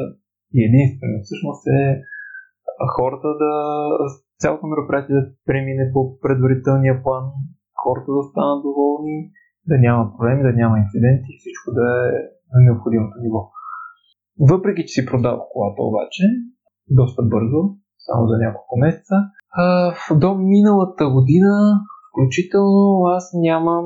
и 0.57 0.59
единствено 0.69 1.17
всъщност 1.23 1.63
е 1.79 1.81
хората 2.95 3.27
да 3.43 3.51
цялото 4.39 4.67
мероприятие 4.67 5.15
да 5.15 5.25
премине 5.45 5.91
по 5.93 6.19
предварителния 6.19 7.03
план, 7.03 7.23
хората 7.83 8.09
да 8.17 8.23
станат 8.29 8.63
доволни, 8.63 9.17
да 9.67 9.75
няма 9.77 10.01
проблеми, 10.17 10.41
да 10.43 10.53
няма 10.61 10.79
инциденти, 10.83 11.31
всичко 11.39 11.67
да 11.79 11.85
е 12.07 12.11
на 12.53 12.59
необходимото 12.67 13.15
ниво. 13.23 13.41
Въпреки, 14.51 14.81
че 14.85 14.93
си 14.93 15.09
продавах 15.11 15.45
колата 15.53 15.81
обаче, 15.89 16.23
доста 16.89 17.21
бързо, 17.33 17.61
само 18.05 18.27
за 18.27 18.35
няколко 18.45 18.73
месеца, 18.85 19.15
до 20.23 20.29
миналата 20.35 21.05
година, 21.09 21.53
включително 22.09 23.03
аз 23.17 23.31
нямам 23.33 23.85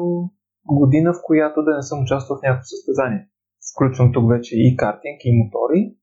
година, 0.66 1.14
в 1.14 1.24
която 1.24 1.64
да 1.64 1.76
не 1.76 1.82
съм 1.82 2.02
участвал 2.02 2.38
в 2.38 2.46
някакво 2.48 2.66
състезание. 2.74 3.28
Включвам 3.74 4.12
тук 4.14 4.30
вече 4.30 4.56
и 4.56 4.78
картинг, 4.78 5.18
и 5.24 5.38
мотори. 5.40 5.96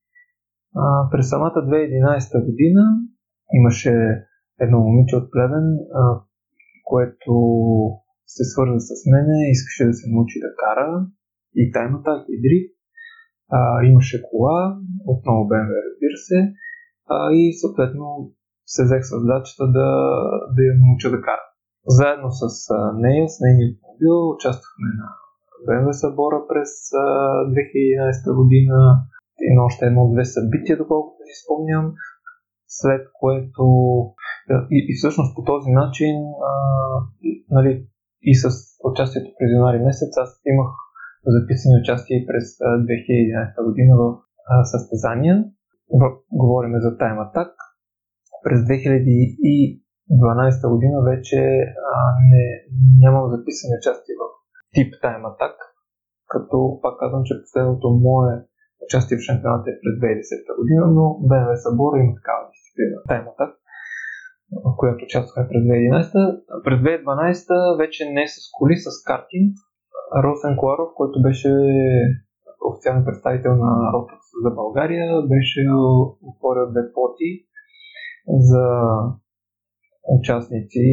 През 1.10 1.28
самата 1.28 1.54
2011 1.54 2.46
година 2.46 2.82
имаше 3.52 3.94
едно 4.60 4.78
момиче 4.78 5.16
от 5.16 5.30
Плевен, 5.32 5.68
а, 5.94 6.20
което 6.84 7.34
се 8.26 8.44
свърза 8.52 8.78
с 8.78 8.92
мене, 9.12 9.50
искаше 9.50 9.86
да 9.86 9.94
се 9.98 10.06
научи 10.10 10.38
да 10.40 10.50
кара 10.62 11.06
и 11.54 11.72
таймата, 11.72 12.12
и 12.28 12.36
дрифт. 12.44 12.74
А, 13.58 13.84
имаше 13.90 14.22
кола, 14.30 14.78
отново 15.06 15.48
BMW, 15.50 15.74
разбира 15.88 16.18
се, 16.28 16.38
а, 17.14 17.32
и 17.32 17.42
съответно 17.60 18.06
се 18.66 18.84
взех 18.84 19.02
с 19.04 19.20
задачата 19.20 19.64
да, 19.66 19.88
да 20.54 20.60
я 20.70 20.74
науча 20.82 21.10
да 21.10 21.20
кара. 21.26 21.46
Заедно 21.86 22.28
с 22.30 22.44
нея, 23.04 23.28
с 23.28 23.36
нейния 23.40 23.68
автомобил, 23.70 24.16
участвахме 24.34 24.90
на 25.00 25.08
BMW 25.66 25.90
събора 25.90 26.40
през 26.48 26.70
а, 26.92 27.04
2011 28.30 28.36
година 28.40 28.76
на 29.56 29.64
още 29.64 29.86
едно-две 29.86 30.24
събития, 30.24 30.76
доколкото 30.76 31.18
си 31.26 31.34
спомням, 31.44 31.94
след 32.66 33.02
което 33.20 33.64
и, 34.76 34.78
и 34.90 34.92
всъщност 34.98 35.36
по 35.36 35.44
този 35.44 35.70
начин 35.70 36.14
а, 36.50 36.52
нали, 37.50 37.86
и 38.22 38.34
с 38.34 38.48
участието 38.90 39.30
през 39.38 39.50
януари 39.52 39.78
месец 39.78 40.12
аз 40.24 40.30
имах 40.52 40.70
записани 41.36 41.80
участия 41.82 42.18
през 42.28 42.44
2011 42.58 43.64
година 43.68 43.92
в 44.02 44.04
състезания. 44.72 45.36
В, 46.00 46.02
говорим 46.32 46.72
за 46.84 46.90
Time 47.00 47.20
Attack. 47.26 47.50
През 48.44 48.58
2012 48.60 50.70
година 50.74 50.98
вече 51.10 51.40
а, 51.94 51.96
не, 52.30 52.44
нямам 53.02 53.30
записани 53.30 53.72
участия 53.80 54.14
в 54.20 54.22
тип 54.74 54.90
Time 55.04 55.24
Attack, 55.30 55.56
като 56.26 56.78
пак 56.82 56.94
казвам, 57.00 57.22
че 57.24 57.42
последното 57.44 57.90
мое 57.90 58.34
участие 58.86 59.16
в 59.18 59.26
шампионата 59.28 59.66
е 59.70 59.80
през 59.82 59.94
2010 60.02 60.58
година, 60.60 60.84
но 60.96 61.04
BMW 61.28 61.54
Събора 61.64 61.96
има 61.98 62.14
такава 62.20 62.42
дисциплина 62.52 62.96
Attack, 63.30 63.52
в 64.66 64.70
която 64.80 65.04
участвахме 65.04 65.48
през 65.50 65.62
2011. 65.62 66.64
През 66.64 66.78
2012 66.80 67.78
вече 67.82 68.02
не 68.16 68.24
с 68.28 68.36
коли, 68.58 68.76
с 68.76 68.88
картинг. 69.10 69.52
Росен 70.24 70.56
Коларов, 70.56 70.90
който 70.94 71.22
беше 71.22 71.50
официален 72.68 73.04
представител 73.04 73.52
на 73.64 73.72
Rotax 73.94 74.22
за 74.44 74.50
България, 74.50 75.22
беше 75.22 75.60
отворил 76.30 76.70
две 76.70 76.84
поти 76.94 77.30
за 78.28 78.64
участници 80.18 80.86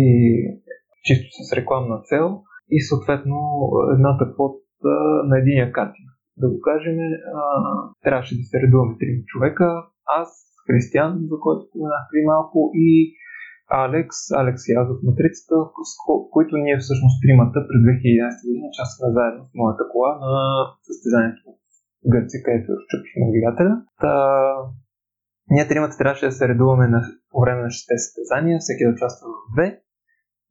чисто 1.04 1.28
с 1.44 1.54
рекламна 1.54 2.02
цел 2.04 2.42
и 2.70 2.82
съответно 2.82 3.38
едната 3.94 4.34
квот 4.34 4.56
на 5.30 5.40
единия 5.40 5.72
картинг. 5.72 6.10
Да 6.42 6.48
го 6.52 6.58
кажем, 6.70 6.98
а, 7.00 7.42
трябваше 8.06 8.38
да 8.40 8.44
се 8.44 8.62
редуваме 8.64 8.94
три 9.00 9.24
човека. 9.32 9.68
Аз, 10.22 10.30
Християн, 10.68 11.12
за 11.32 11.38
който 11.44 11.68
споменах 11.68 12.04
при 12.12 12.22
малко 12.32 12.72
и 12.88 12.90
Алекс, 13.86 14.18
Алекс 14.42 14.62
и 14.68 14.74
аз 14.82 14.88
от 14.94 15.02
Матрицата, 15.04 15.56
с 15.90 15.92
които 16.36 16.54
ние 16.58 16.78
всъщност 16.78 17.16
тримата 17.24 17.60
през 17.68 17.80
2011 17.88 18.46
година 18.46 18.66
участвахме 18.72 19.10
заедно 19.18 19.42
с 19.46 19.52
моята 19.62 19.84
кола 19.92 20.12
на 20.26 20.34
състезанието 20.88 21.42
в 21.48 22.08
Гърция, 22.14 22.40
където 22.46 22.70
разчупихме 22.78 23.32
двигателя. 23.34 23.76
Та, 24.02 24.14
ние 25.54 25.68
тримата 25.68 25.98
трябваше 25.98 26.30
да 26.30 26.38
се 26.40 26.48
редуваме 26.48 26.88
на, 26.88 27.00
по 27.32 27.38
време 27.44 27.62
на 27.62 27.68
6 27.68 27.98
състезания, 28.06 28.58
всеки 28.60 28.84
да 28.86 28.94
участва 28.96 29.26
в 29.28 29.40
две 29.54 29.68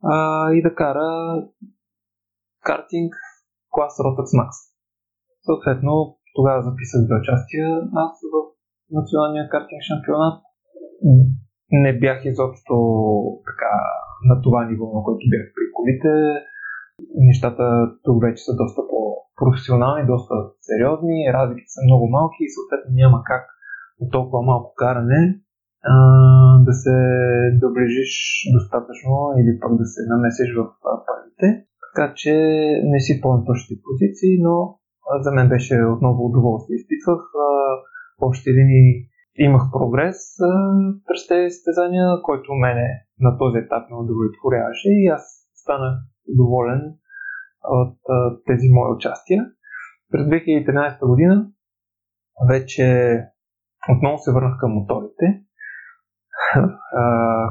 а, 0.04 0.16
и 0.56 0.62
да 0.62 0.74
кара 0.74 1.08
картинг 2.68 3.12
клас 3.70 3.94
Rotax 4.04 4.28
Max. 4.40 4.50
Съответно, 5.48 5.92
тогава 6.36 6.60
записах 6.68 7.00
две 7.06 7.16
участия 7.22 7.66
аз 8.06 8.12
в 8.32 8.34
националния 8.98 9.44
картинг 9.48 9.82
шампионат 9.90 10.38
не 11.84 11.98
бях 11.98 12.18
изобщо 12.24 12.76
така 13.48 13.72
на 14.28 14.34
това 14.44 14.60
ниво, 14.64 14.86
на 14.96 15.00
което 15.04 15.24
бях 15.32 15.44
при 15.56 15.66
колите. 15.76 16.12
Нещата 17.30 17.64
тук 18.04 18.16
вече 18.22 18.40
са 18.44 18.52
доста 18.62 18.80
по-професионални, 18.90 20.10
доста 20.12 20.34
сериозни, 20.68 21.32
разликите 21.36 21.70
са 21.74 21.80
много 21.88 22.04
малки 22.16 22.40
и 22.44 22.54
съответно 22.56 22.90
няма 23.02 23.18
как 23.30 23.44
от 24.02 24.10
толкова 24.16 24.40
малко 24.42 24.68
каране 24.82 25.20
да 26.66 26.72
се 26.82 26.96
доближиш 27.62 28.12
достатъчно 28.56 29.14
или 29.40 29.52
пък 29.60 29.72
да 29.80 29.86
се 29.92 30.00
намесиш 30.12 30.50
в 30.58 30.62
първите. 31.08 31.48
Така 31.84 32.12
че 32.20 32.32
не 32.92 33.00
си 33.00 33.20
пълен 33.22 33.42
точните 33.46 33.82
позиции, 33.86 34.34
но 34.46 34.54
за 35.20 35.30
мен 35.32 35.48
беше 35.48 35.84
отново 35.94 36.26
удоволствие. 36.26 36.74
Изпитвах 36.76 37.20
в 38.18 38.26
общи 38.26 38.50
линии 38.50 39.08
имах 39.38 39.62
прогрес 39.72 40.18
през 41.06 41.26
тези 41.26 41.50
състезания, 41.50 42.22
който 42.22 42.54
мене 42.54 42.86
на 43.20 43.38
този 43.38 43.58
етап 43.58 43.90
ме 43.90 43.96
удовлетворяваше 43.96 44.88
и 44.88 45.06
аз 45.06 45.22
станах 45.54 45.94
доволен 46.28 46.80
от 47.64 47.98
тези 48.46 48.68
мои 48.72 48.94
участия. 48.96 49.46
През 50.10 50.26
2013 50.26 51.06
година 51.06 51.50
вече 52.48 52.86
отново 53.92 54.18
се 54.18 54.32
върнах 54.32 54.56
към 54.60 54.72
моторите. 54.72 55.26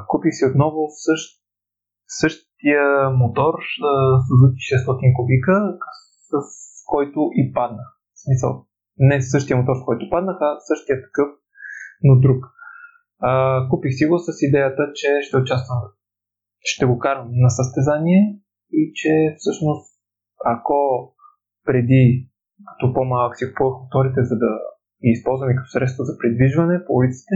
Купих 0.08 0.34
си 0.34 0.46
отново 0.46 0.88
същ, 0.90 1.42
същия 2.08 3.10
мотор 3.10 3.54
Suzuki 4.28 4.62
600 4.88 5.16
кубика, 5.16 5.78
с 6.30 6.75
който 6.86 7.20
и 7.34 7.54
паднах. 7.54 7.90
В 8.14 8.20
смисъл, 8.26 8.66
не 8.98 9.22
същия 9.22 9.58
мотор, 9.58 9.76
с 9.82 9.86
който 9.86 10.10
паднах, 10.10 10.38
а 10.42 10.60
същия 10.60 10.98
такъв 11.02 11.30
но 12.04 12.20
друг. 12.20 12.46
А, 13.20 13.32
купих 13.70 13.94
си 13.94 14.06
го 14.06 14.20
с 14.20 14.30
идеята, 14.48 14.84
че 14.96 15.08
ще 15.22 15.38
участвам, 15.38 15.78
ще 16.60 16.86
го 16.86 17.00
карам 17.00 17.28
на 17.32 17.50
състезание 17.50 18.22
и 18.72 18.92
че 18.96 19.36
всъщност 19.38 19.86
ако 20.46 20.78
преди 21.66 22.30
като 22.68 22.94
по-малък 22.94 23.38
си 23.38 23.46
купувах 23.50 23.82
моторите, 23.82 24.22
за 24.30 24.36
да 24.44 24.52
ги 25.04 25.10
използвам 25.16 25.56
като 25.58 25.70
средство 25.76 26.02
за 26.10 26.14
придвижване 26.20 26.86
по 26.86 26.92
улиците, 27.00 27.36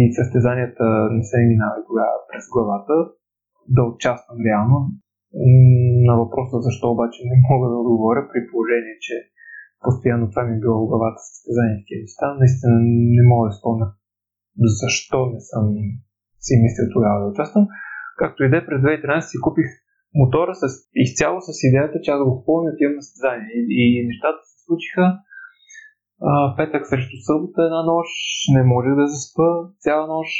и 0.00 0.14
състезанията 0.20 0.84
не 1.16 1.24
се 1.30 1.38
минават 1.52 1.86
тогава 1.88 2.14
през 2.28 2.44
главата, 2.54 2.94
да 3.76 3.82
участвам 3.82 4.38
реално. 4.48 4.78
На 6.08 6.14
въпроса 6.20 6.56
защо 6.66 6.86
обаче 6.90 7.20
не 7.30 7.36
мога 7.48 7.66
да 7.68 7.76
отговоря 7.82 8.22
при 8.30 8.40
положение, 8.50 8.96
че 9.06 9.14
постоянно 9.84 10.30
това 10.30 10.42
ми 10.44 10.56
е 10.56 10.62
било 10.62 10.76
в 10.80 10.90
главата 10.90 11.20
състезание 11.28 11.78
в 11.78 11.86
тези 11.88 12.02
неща. 12.06 12.26
Наистина 12.40 12.74
не 13.16 13.22
мога 13.30 13.44
да 13.48 13.54
спомня 13.58 13.86
защо 14.80 15.26
не 15.26 15.40
съм 15.40 15.64
си 16.40 16.54
мислил 16.62 16.86
тогава 16.92 17.20
да 17.20 17.30
участвам. 17.30 17.66
Както 18.16 18.44
и 18.44 18.50
да 18.50 18.56
е, 18.56 18.66
през 18.66 18.80
2013 18.82 19.20
си 19.20 19.36
купих 19.46 19.66
мотора 20.14 20.54
с, 20.54 20.64
изцяло 20.94 21.40
с 21.40 21.48
идеята, 21.68 22.00
че 22.02 22.10
аз 22.10 22.24
го 22.24 22.36
купувам 22.38 22.66
и 22.66 22.72
отивам 22.74 22.94
на 22.96 23.02
състезание. 23.02 23.48
И, 23.54 23.84
и 23.98 24.06
нещата 24.06 24.40
се 24.44 24.56
случиха. 24.66 25.04
А, 26.20 26.56
петък 26.56 26.86
срещу 26.86 27.16
събота 27.26 27.62
една 27.62 27.82
нощ, 27.90 28.10
не 28.54 28.62
можех 28.72 28.94
да 29.00 29.06
заспа 29.06 29.48
цяла 29.84 30.06
нощ. 30.14 30.32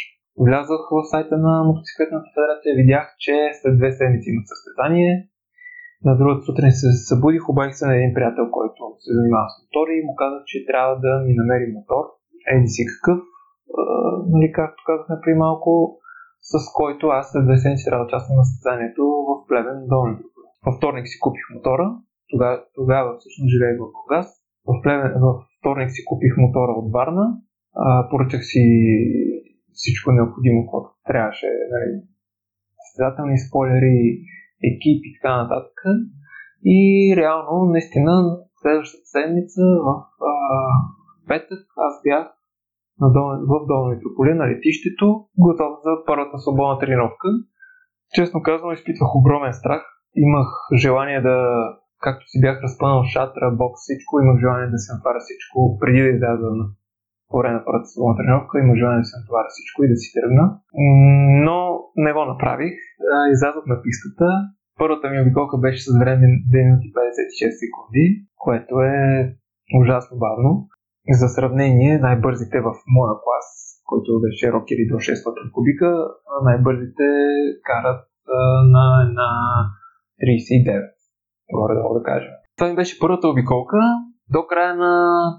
Влязах 0.46 0.82
в 0.94 0.96
сайта 1.10 1.36
на 1.46 1.52
Мотоциклетната 1.68 2.28
федерация, 2.34 2.78
видях, 2.82 3.06
че 3.24 3.34
след 3.58 3.74
две 3.78 3.90
седмици 3.98 4.30
имат 4.30 4.46
състезание. 4.52 5.12
На 6.06 6.12
другата 6.18 6.40
сутрин 6.46 6.72
се 6.80 6.88
събудих, 7.08 7.44
обадих 7.48 7.74
се 7.76 7.86
на 7.86 7.94
един 7.96 8.14
приятел, 8.16 8.46
който 8.58 8.80
се 9.04 9.10
занимава 9.16 9.48
с 9.50 9.54
мотори 9.62 9.94
и 9.96 10.06
му 10.06 10.14
казах, 10.22 10.42
че 10.50 10.66
трябва 10.70 10.94
да 11.04 11.12
ми 11.24 11.32
намери 11.40 11.74
мотор. 11.76 12.04
Еди 12.52 12.70
си 12.74 12.82
какъв, 12.92 13.20
а, 13.80 13.82
нали, 14.32 14.48
както 14.58 14.80
казахме 14.88 15.16
при 15.24 15.34
малко, 15.44 15.70
с 16.50 16.54
който 16.78 17.04
аз 17.18 17.24
след 17.30 17.44
две 17.46 17.56
седмици 17.58 17.86
трябва 17.86 18.04
да 18.04 18.08
участвам 18.08 18.36
на 18.40 18.44
състезанието 18.48 19.04
в 19.28 19.30
Плевен 19.48 19.78
Долни 19.92 20.16
Във 20.66 20.74
вторник 20.78 21.06
си 21.08 21.16
купих 21.24 21.46
мотора, 21.54 21.86
тогава, 22.30 22.56
тогава 22.78 23.08
всъщност 23.18 23.52
живеех 23.54 23.76
в 23.78 23.90
Бургас. 23.94 24.28
В, 24.68 24.70
Плевен, 24.82 25.12
в 25.24 25.26
вторник 25.58 25.90
си 25.94 26.00
купих 26.10 26.34
мотора 26.44 26.72
от 26.80 26.88
Варна, 26.96 27.26
поръчах 28.10 28.42
си 28.50 28.64
всичко 29.80 30.12
необходимо, 30.12 30.60
което 30.70 30.90
трябваше. 31.08 31.46
Нали, 31.74 31.90
състезателни 32.84 33.38
спойлери, 33.38 33.98
екип 34.70 35.00
и 35.08 35.10
така 35.16 35.32
нататък. 35.42 35.76
И 36.64 36.80
реално, 37.20 37.70
наистина, 37.74 38.12
следващата 38.60 39.06
седмица 39.14 39.62
в 39.86 39.88
а, 40.32 40.32
петък 41.28 41.62
аз 41.88 41.94
бях 42.06 42.26
на 43.00 43.08
дол, 43.16 43.26
в 43.50 43.52
Долна 43.70 43.88
Митрополия 43.94 44.34
на 44.36 44.48
летището, 44.50 45.06
готов 45.46 45.72
за 45.84 45.92
първата 46.06 46.38
свободна 46.38 46.78
тренировка. 46.78 47.28
Честно 48.14 48.42
казвам, 48.42 48.72
изпитвах 48.72 49.10
огромен 49.14 49.52
страх. 49.52 49.82
Имах 50.16 50.48
желание 50.84 51.20
да, 51.20 51.36
както 52.00 52.24
си 52.28 52.40
бях 52.40 52.62
разпънал 52.62 53.04
шатра, 53.04 53.50
бокс, 53.60 53.80
всичко, 53.82 54.20
имах 54.20 54.38
желание 54.40 54.68
да 54.74 54.78
се 54.78 54.92
натваря 54.94 55.20
всичко 55.20 55.78
преди 55.80 56.00
да 56.02 56.08
изляза 56.08 56.48
на 56.60 56.64
по 57.30 57.38
време 57.38 57.54
на 57.58 57.64
първата 57.66 57.88
свободна 57.92 58.16
тренировка, 58.18 58.52
имах 58.58 58.76
желание 58.82 59.02
да 59.04 59.10
се 59.10 59.20
натваря 59.20 59.50
всичко 59.54 59.78
и 59.84 59.90
да 59.92 59.96
си 60.02 60.08
тръгна. 60.16 60.44
Но 61.46 61.58
не 62.04 62.12
го 62.16 62.24
направих. 62.32 62.76
Излязох 63.34 63.64
на 63.72 63.76
пистата. 63.84 64.26
Първата 64.82 65.10
ми 65.10 65.22
обиколка 65.22 65.56
беше 65.58 65.80
с 65.86 65.98
време 66.02 66.26
2 66.52 66.64
минути 66.66 66.88
56 66.98 67.62
секунди, 67.62 68.04
което 68.44 68.74
е 68.80 68.98
ужасно 69.80 70.14
бавно. 70.24 70.50
За 71.20 71.28
сравнение, 71.28 71.98
най-бързите 71.98 72.60
в 72.60 72.70
моя 72.96 73.14
клас, 73.24 73.48
който 73.90 74.20
беше 74.24 74.52
рокери 74.52 74.84
до 74.92 74.94
600 74.94 75.52
кубика, 75.54 75.88
най-бързите 76.44 77.06
карат 77.68 78.04
на 78.74 78.84
една 79.06 79.30
39, 80.20 80.82
горе 81.52 81.74
да 81.74 82.02
кажа. 82.02 82.30
Това 82.56 82.70
ми 82.70 82.76
беше 82.76 82.98
първата 82.98 83.28
обиколка. 83.28 83.76
До 84.30 84.46
края 84.46 84.74
на 84.76 84.94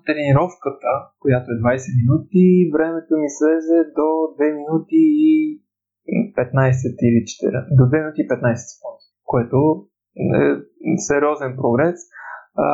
тренировката, 0.05 0.91
която 1.19 1.47
е 1.51 1.61
20 1.61 2.01
минути, 2.01 2.71
времето 2.73 3.11
ми 3.21 3.29
слезе 3.37 3.79
до 3.99 4.07
2 4.39 4.57
минути 4.61 5.01
и 5.29 5.63
15 6.37 6.97
или 7.07 7.21
4, 7.23 7.77
до 7.77 7.83
2 7.83 8.01
минути 8.01 8.21
и 8.21 8.27
15 8.27 8.55
секунди, 8.69 9.05
което 9.23 9.57
е 10.17 10.95
сериозен 11.07 11.55
прогрес. 11.61 11.99
А, 12.57 12.69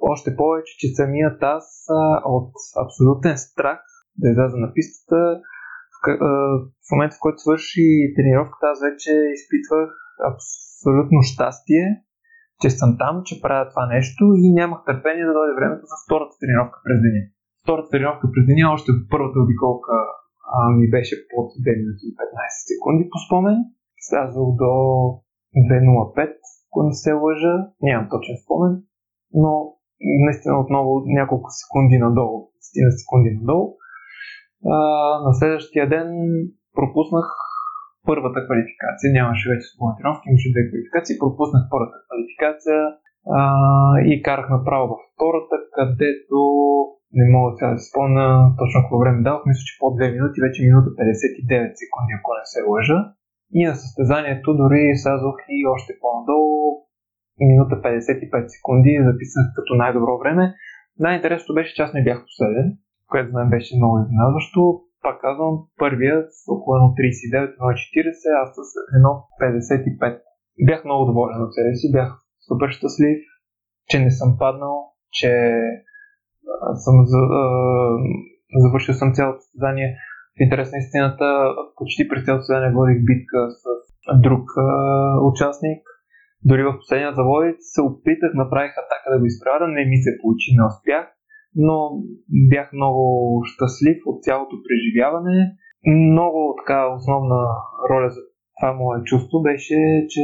още 0.00 0.36
повече, 0.36 0.72
че 0.78 0.94
самият 0.94 1.42
аз 1.42 1.66
от 2.24 2.52
абсолютен 2.84 3.36
страх 3.38 3.80
да 4.18 4.30
изляза 4.30 4.56
на 4.56 4.72
пистата, 4.74 5.40
в, 5.94 5.98
в 6.86 6.88
момента 6.92 7.16
в 7.16 7.22
който 7.24 7.38
свърши 7.38 7.86
тренировката, 8.16 8.64
аз 8.72 8.78
вече 8.88 9.12
изпитвах 9.36 9.90
абсолютно 10.32 11.18
щастие, 11.22 11.86
че 12.60 12.70
съм 12.70 12.90
там, 13.02 13.14
че 13.26 13.40
правя 13.42 13.64
това 13.70 13.84
нещо 13.96 14.22
и 14.42 14.46
нямах 14.58 14.80
търпение 14.86 15.24
да 15.26 15.36
дойде 15.36 15.54
времето 15.58 15.84
за 15.92 15.96
втората 16.04 16.34
тренировка 16.40 16.78
през 16.84 16.98
деня. 17.04 17.22
Втората 17.62 17.88
тренировка 17.92 18.24
през 18.32 18.44
деня, 18.50 18.64
още 18.76 18.88
в 18.92 19.00
първата 19.12 19.38
обиколка 19.44 19.94
а, 20.56 20.58
ми 20.78 20.86
беше 20.96 21.14
под 21.30 21.46
2 21.66 21.80
минути 21.80 22.04
и 22.10 22.16
15 22.20 22.70
секунди 22.70 23.04
по 23.12 23.18
спомен. 23.24 23.58
Слязох 24.06 24.50
до 24.62 24.72
2.05 25.70 26.40
ако 26.70 26.82
не 26.88 26.94
се 26.94 27.12
лъжа, 27.12 27.54
нямам 27.82 28.08
точен 28.10 28.36
спомен, 28.44 28.82
но 29.34 29.52
наистина 30.26 30.60
отново 30.60 31.02
няколко 31.06 31.48
секунди 31.50 31.98
надолу, 31.98 32.38
10 32.38 32.90
секунди 33.00 33.30
надолу. 33.40 33.76
А, 34.66 34.76
на 35.24 35.34
следващия 35.34 35.88
ден 35.88 36.08
пропуснах 36.74 37.26
първата 38.08 38.38
квалификация, 38.46 39.08
нямаше 39.18 39.50
вече 39.52 39.64
свободна 39.66 39.94
тренировка, 39.96 40.24
имаше 40.26 40.52
две 40.52 40.62
квалификации, 40.68 41.20
пропуснах 41.22 41.64
първата 41.74 41.96
квалификация 42.06 42.80
а, 43.38 43.40
и 44.10 44.14
карах 44.26 44.46
направо 44.50 44.84
във 44.92 45.02
втората, 45.12 45.56
където 45.76 46.38
не 47.18 47.24
мога 47.34 47.48
сега 47.52 47.70
да 47.72 47.78
се 47.78 47.90
спомня 47.90 48.26
точно 48.60 48.80
какво 48.80 48.96
време 49.02 49.26
давах, 49.26 49.42
мисля, 49.46 49.64
че 49.68 49.78
по 49.80 49.86
2 49.86 50.12
минути, 50.16 50.44
вече 50.46 50.66
минута 50.68 50.88
59 51.00 51.80
секунди, 51.82 52.12
ако 52.18 52.30
не 52.38 52.46
се 52.52 52.60
лъжа. 52.70 52.98
И 53.58 53.60
на 53.68 53.74
състезанието 53.82 54.48
дори 54.62 54.82
слязох 55.02 55.36
и 55.56 55.58
още 55.74 55.92
по-надолу, 56.00 56.62
минута 57.50 57.74
55 57.82 58.46
секунди, 58.54 58.92
записах 59.08 59.46
като 59.56 59.74
най-добро 59.74 60.18
време. 60.22 60.44
Най-интересното 60.98 61.54
беше, 61.54 61.74
че 61.74 61.82
аз 61.82 61.92
не 61.94 62.04
бях 62.04 62.18
последен, 62.28 62.66
което 63.10 63.30
за 63.30 63.38
мен 63.38 63.50
беше 63.50 63.76
много 63.76 63.94
изненадващо. 64.02 64.62
Пак 65.02 65.20
казвам, 65.20 65.54
първият 65.78 66.26
с 66.32 66.38
около 66.48 66.76
1.39, 66.76 67.56
1.40, 67.56 68.42
аз 68.42 68.48
с 68.56 68.60
1.55. 69.00 70.20
Бях 70.66 70.84
много 70.84 71.04
доволен 71.04 71.42
от 71.42 71.54
себе 71.54 71.74
си, 71.74 71.92
бях 71.92 72.10
супер 72.48 72.68
щастлив, 72.70 73.18
че 73.88 74.04
не 74.04 74.10
съм 74.10 74.36
паднал, 74.38 74.76
че 75.12 75.30
съм 76.84 76.94
за, 77.12 77.20
завършил 78.62 78.94
съм 78.94 79.14
цялото 79.14 79.40
състезание 79.40 79.88
в 80.36 80.40
интерес 80.44 80.72
на 80.72 80.78
истината, 80.78 81.26
почти 81.76 82.08
през 82.08 82.24
цялото 82.24 82.42
състезание 82.42 82.76
водих 82.78 82.98
битка 83.10 83.40
с 83.60 83.64
друг 84.26 84.44
а, 84.56 84.66
участник. 85.30 85.82
Дори 86.44 86.62
в 86.64 86.78
последния 86.80 87.12
заводец 87.14 87.56
се 87.74 87.80
опитах, 87.88 88.32
направих 88.34 88.72
атака 88.82 89.06
да 89.12 89.18
го 89.20 89.26
изправя, 89.32 89.66
не 89.68 89.84
ми 89.90 89.96
се 90.04 90.12
получи, 90.20 90.48
не 90.56 90.62
успях, 90.70 91.04
но 91.56 91.76
бях 92.50 92.72
много 92.72 93.02
щастлив 93.44 93.98
от 94.06 94.22
цялото 94.22 94.56
преживяване. 94.66 95.56
Много 95.86 96.54
така 96.60 96.94
основна 96.96 97.42
роля 97.90 98.08
за 98.10 98.20
това 98.56 98.72
мое 98.72 98.98
чувство 99.04 99.42
беше, 99.42 99.78
че 100.12 100.22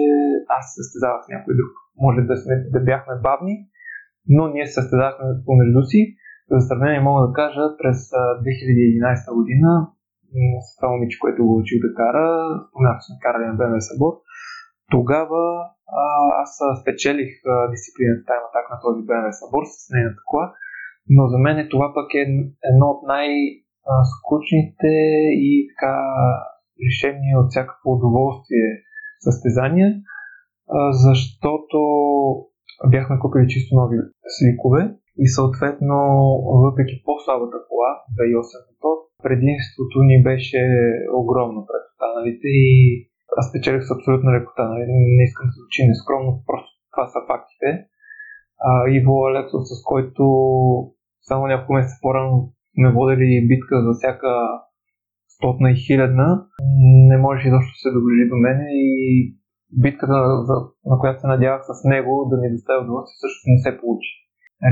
аз 0.59 0.65
състезавах 0.77 1.25
някой 1.29 1.55
друг. 1.61 1.73
Може 2.05 2.21
да, 2.21 2.37
сме, 2.37 2.55
да 2.75 2.81
бяхме 2.81 3.15
бавни, 3.23 3.55
но 4.29 4.43
ние 4.49 4.67
състезахме 4.67 5.27
помежду 5.47 5.83
си. 5.91 6.01
За 6.51 6.61
сравнение 6.67 7.01
мога 7.01 7.21
да 7.27 7.33
кажа, 7.33 7.63
през 7.81 7.99
2011 8.11 9.35
година 9.39 9.71
с 10.67 10.69
това 10.77 10.89
момиче, 10.93 11.19
което 11.19 11.47
го 11.47 11.53
учих 11.61 11.81
да 11.87 11.91
кара, 12.01 12.27
споменах, 12.69 12.99
че 13.01 13.07
сме 13.07 13.23
карали 13.25 13.47
на 13.49 13.55
БМВ 13.59 13.81
Събор, 13.89 14.13
тогава 14.95 15.43
аз 16.43 16.51
спечелих 16.81 17.31
дисциплината 17.73 18.23
Time 18.29 18.45
Attack 18.47 18.67
на 18.73 18.79
този 18.85 19.01
БМВ 19.07 19.29
Събор 19.41 19.63
с 19.73 19.75
нейната 19.95 20.23
кола, 20.29 20.47
но 21.09 21.29
за 21.29 21.39
мен 21.39 21.69
това 21.71 21.93
пък 21.95 22.15
е 22.15 22.25
едно 22.71 22.87
от 22.95 23.01
най-скучните 23.07 24.95
и 25.49 25.69
така 25.71 25.97
решени 26.87 27.37
от 27.41 27.47
всякакво 27.51 27.93
удоволствие 27.93 28.69
състезания, 29.21 29.91
защото 31.07 31.79
бяхме 32.95 33.19
купили 33.19 33.49
чисто 33.49 33.75
нови 33.75 33.97
сликове 34.37 34.83
и 35.25 35.27
съответно, 35.29 35.97
въпреки 36.67 37.03
по-слабата 37.05 37.59
кола, 37.69 37.91
2.8 38.19 38.43
мотор, 38.69 38.97
предимството 39.23 39.97
ни 40.11 40.17
беше 40.23 40.63
огромно 41.21 41.61
пред 41.69 41.83
останалите 41.91 42.49
и 42.49 42.71
аз 43.41 43.53
печелих 43.53 43.83
с 43.85 43.95
абсолютна 43.97 44.31
лекота. 44.37 44.65
Нали? 44.69 44.85
Не 45.17 45.25
искам 45.29 45.47
да 45.47 45.53
звучи 45.57 45.83
нескромно, 45.89 46.31
просто 46.47 46.73
това 46.93 47.07
са 47.13 47.21
фактите. 47.31 47.69
А, 48.69 48.71
Иво 48.97 49.15
Алексов, 49.29 49.63
с 49.73 49.83
който 49.91 50.25
само 51.29 51.47
няколко 51.47 51.73
месеца 51.73 51.97
по-рано 52.03 52.53
сме 52.75 52.93
водили 52.93 53.49
битка 53.51 53.75
за 53.87 53.93
всяка 53.99 54.31
стотна 55.35 55.71
и 55.71 55.81
хилядна, 55.87 56.29
не 57.11 57.17
можеше 57.19 57.49
изобщо 57.49 57.73
да 57.75 57.83
се 57.83 57.95
доближи 57.97 58.25
до 58.33 58.37
мен 58.45 58.59
и 58.71 58.87
битката, 59.85 60.17
на 60.91 60.97
която 61.01 61.21
се 61.21 61.27
надявах 61.35 61.63
с 61.71 61.89
него 61.93 62.13
да 62.31 62.37
ми 62.37 62.53
достави 62.55 62.85
удоволствие, 62.85 63.23
също 63.25 63.43
не 63.53 63.59
се 63.65 63.81
получи 63.81 64.13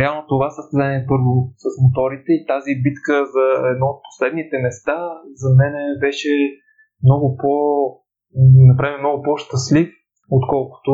реално 0.00 0.26
това 0.28 0.50
състезание 0.50 1.06
първо 1.08 1.32
с 1.56 1.64
моторите 1.82 2.32
и 2.32 2.46
тази 2.46 2.72
битка 2.84 3.14
за 3.34 3.44
едно 3.72 3.86
от 3.86 4.00
последните 4.08 4.56
места 4.58 4.96
за 5.34 5.48
мен 5.60 5.72
беше 6.00 6.28
много 7.02 7.36
по 7.36 7.52
направи 8.70 8.98
много 9.00 9.22
по-щастлив, 9.22 9.88
отколкото 10.30 10.92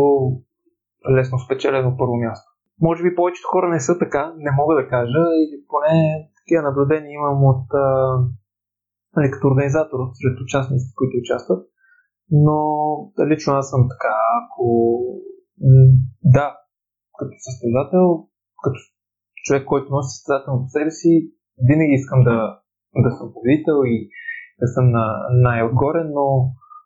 лесно 1.16 1.38
спечелено 1.38 1.96
първо 1.98 2.16
място. 2.16 2.49
Може 2.80 3.02
би 3.02 3.14
повечето 3.14 3.48
хора 3.52 3.68
не 3.68 3.80
са 3.80 3.98
така, 3.98 4.34
не 4.36 4.50
мога 4.50 4.74
да 4.74 4.88
кажа, 4.88 5.22
и 5.42 5.64
поне 5.68 6.28
такива 6.38 6.62
наблюдения 6.62 7.12
имам 7.14 7.44
от 7.44 7.66
а, 7.74 7.86
нали, 9.16 9.30
като 9.30 9.48
организатор 9.48 9.98
сред 10.18 10.36
участниците, 10.44 10.92
които 10.96 11.14
участват. 11.22 11.62
Но 12.30 12.56
лично 13.30 13.52
аз 13.52 13.70
съм 13.70 13.82
така, 13.94 14.14
ако 14.40 14.64
да, 16.36 16.46
като 17.18 17.34
състезател 17.46 18.06
като 18.62 18.78
човек, 19.44 19.64
който 19.66 19.92
носи 19.92 20.10
състезателно 20.14 20.62
по 20.62 20.68
себе 20.68 20.90
си, 20.90 21.12
винаги 21.68 21.94
искам 22.00 22.20
да, 22.28 22.36
да 23.04 23.10
съм 23.16 23.26
победител 23.34 23.78
и 23.94 23.96
да 24.60 24.66
съм 24.74 24.84
на 24.96 25.04
най-отгоре, 25.46 26.02
но 26.16 26.24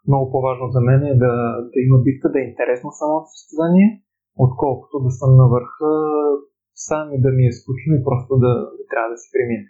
много 0.08 0.24
по-важно 0.32 0.66
за 0.74 0.80
мен 0.80 1.02
е 1.02 1.14
да, 1.24 1.34
да 1.72 1.78
има 1.86 1.98
битка, 2.06 2.26
да 2.32 2.38
е 2.40 2.48
интересно 2.50 2.98
самото 3.00 3.26
състезание, 3.34 3.88
отколкото 4.36 4.98
да 5.04 5.10
съм 5.10 5.36
на 5.36 5.46
върха 5.48 5.90
сам 6.74 7.12
и 7.12 7.20
да 7.20 7.30
ми 7.36 7.46
е 7.46 7.52
скучно 7.52 7.90
и 7.94 8.04
просто 8.04 8.36
да, 8.44 8.52
да 8.78 8.82
трябва 8.90 9.10
да 9.14 9.18
се 9.18 9.28
премина. 9.32 9.64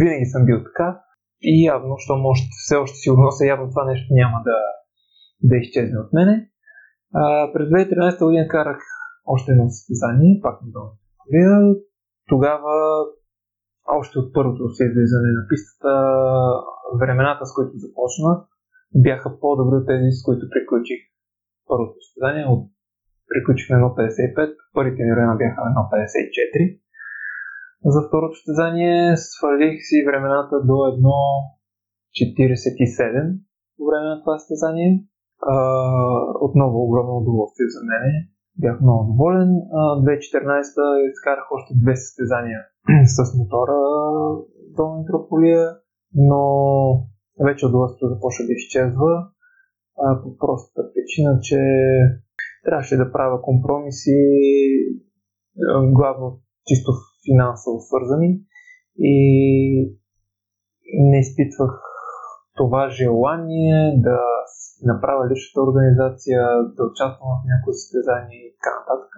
Винаги 0.00 0.26
съм 0.32 0.46
бил 0.46 0.58
така 0.68 0.88
и 1.42 1.64
явно, 1.64 1.94
щом 1.98 2.26
още, 2.26 2.48
все 2.64 2.76
още 2.76 2.96
си 2.96 3.10
относя, 3.10 3.46
явно 3.46 3.70
това 3.70 3.84
нещо 3.84 4.08
няма 4.10 4.38
да, 4.48 4.58
да 5.42 5.56
изчезне 5.56 5.98
от 5.98 6.12
мене. 6.12 6.50
А, 7.14 7.52
през 7.52 7.68
2013 7.68 8.24
година 8.24 8.48
карах 8.48 8.80
още 9.26 9.52
едно 9.52 9.64
състезание, 9.68 10.40
пак 10.42 10.62
на 10.62 10.68
долу. 10.74 10.90
Тогава, 12.28 12.74
още 13.98 14.18
от 14.18 14.34
първото 14.34 14.68
си 14.74 14.82
излизане 14.84 15.30
на 15.38 15.42
пистата, 15.48 15.92
времената, 17.00 17.46
с 17.46 17.54
които 17.54 17.72
започнах, 17.74 18.38
бяха 18.94 19.40
по-добри 19.40 19.76
от 19.76 19.86
тези, 19.86 20.08
с 20.10 20.22
които 20.26 20.44
приключих 20.52 21.00
първото 21.68 21.96
състезание. 22.06 22.44
От... 22.54 22.62
Приключихме 23.30 23.76
1.55, 23.76 24.56
първите 24.74 25.00
ми 25.04 25.12
времена 25.12 25.34
бяха 25.42 25.60
1.54. 25.60 26.78
За 27.94 28.00
второто 28.06 28.34
състезание 28.34 29.16
свалих 29.16 29.76
си 29.88 29.96
времената 30.08 30.56
до 30.68 30.72
1.47 30.72 33.38
по 33.76 33.82
време 33.90 34.06
на 34.12 34.16
това 34.22 34.34
състезание. 34.38 34.92
отново 36.46 36.76
огромно 36.86 37.14
удоволствие 37.22 37.68
за 37.76 37.82
мен. 37.90 38.04
Бях 38.62 38.76
много 38.80 39.02
доволен. 39.10 39.48
2014 40.04 41.10
изкарах 41.12 41.46
още 41.56 41.70
две 41.82 41.94
състезания 41.96 42.60
с 43.16 43.18
мотора 43.38 43.78
до 44.76 44.84
Метрополия, 44.98 45.62
но 46.14 46.40
вече 47.46 47.66
удоволствието 47.66 48.14
започва 48.14 48.42
да 48.46 48.52
изчезва 48.52 49.12
по 50.22 50.36
простата 50.36 50.82
причина, 50.94 51.38
че 51.42 51.58
трябваше 52.64 52.96
да 52.96 53.12
правя 53.12 53.42
компромиси, 53.42 54.16
главно 55.92 56.40
чисто 56.66 56.92
финансово 57.30 57.80
свързани 57.80 58.40
и 58.98 59.18
не 61.10 61.18
изпитвах 61.18 61.82
това 62.56 62.90
желание 62.90 63.94
да 63.96 64.18
направя 64.82 65.28
личната 65.30 65.60
организация, 65.68 66.42
да 66.76 66.82
участвам 66.90 67.28
в 67.38 67.46
някои 67.52 67.74
състезания 67.74 68.40
и 68.46 68.54
така 68.56 68.72
нататък. 68.78 69.12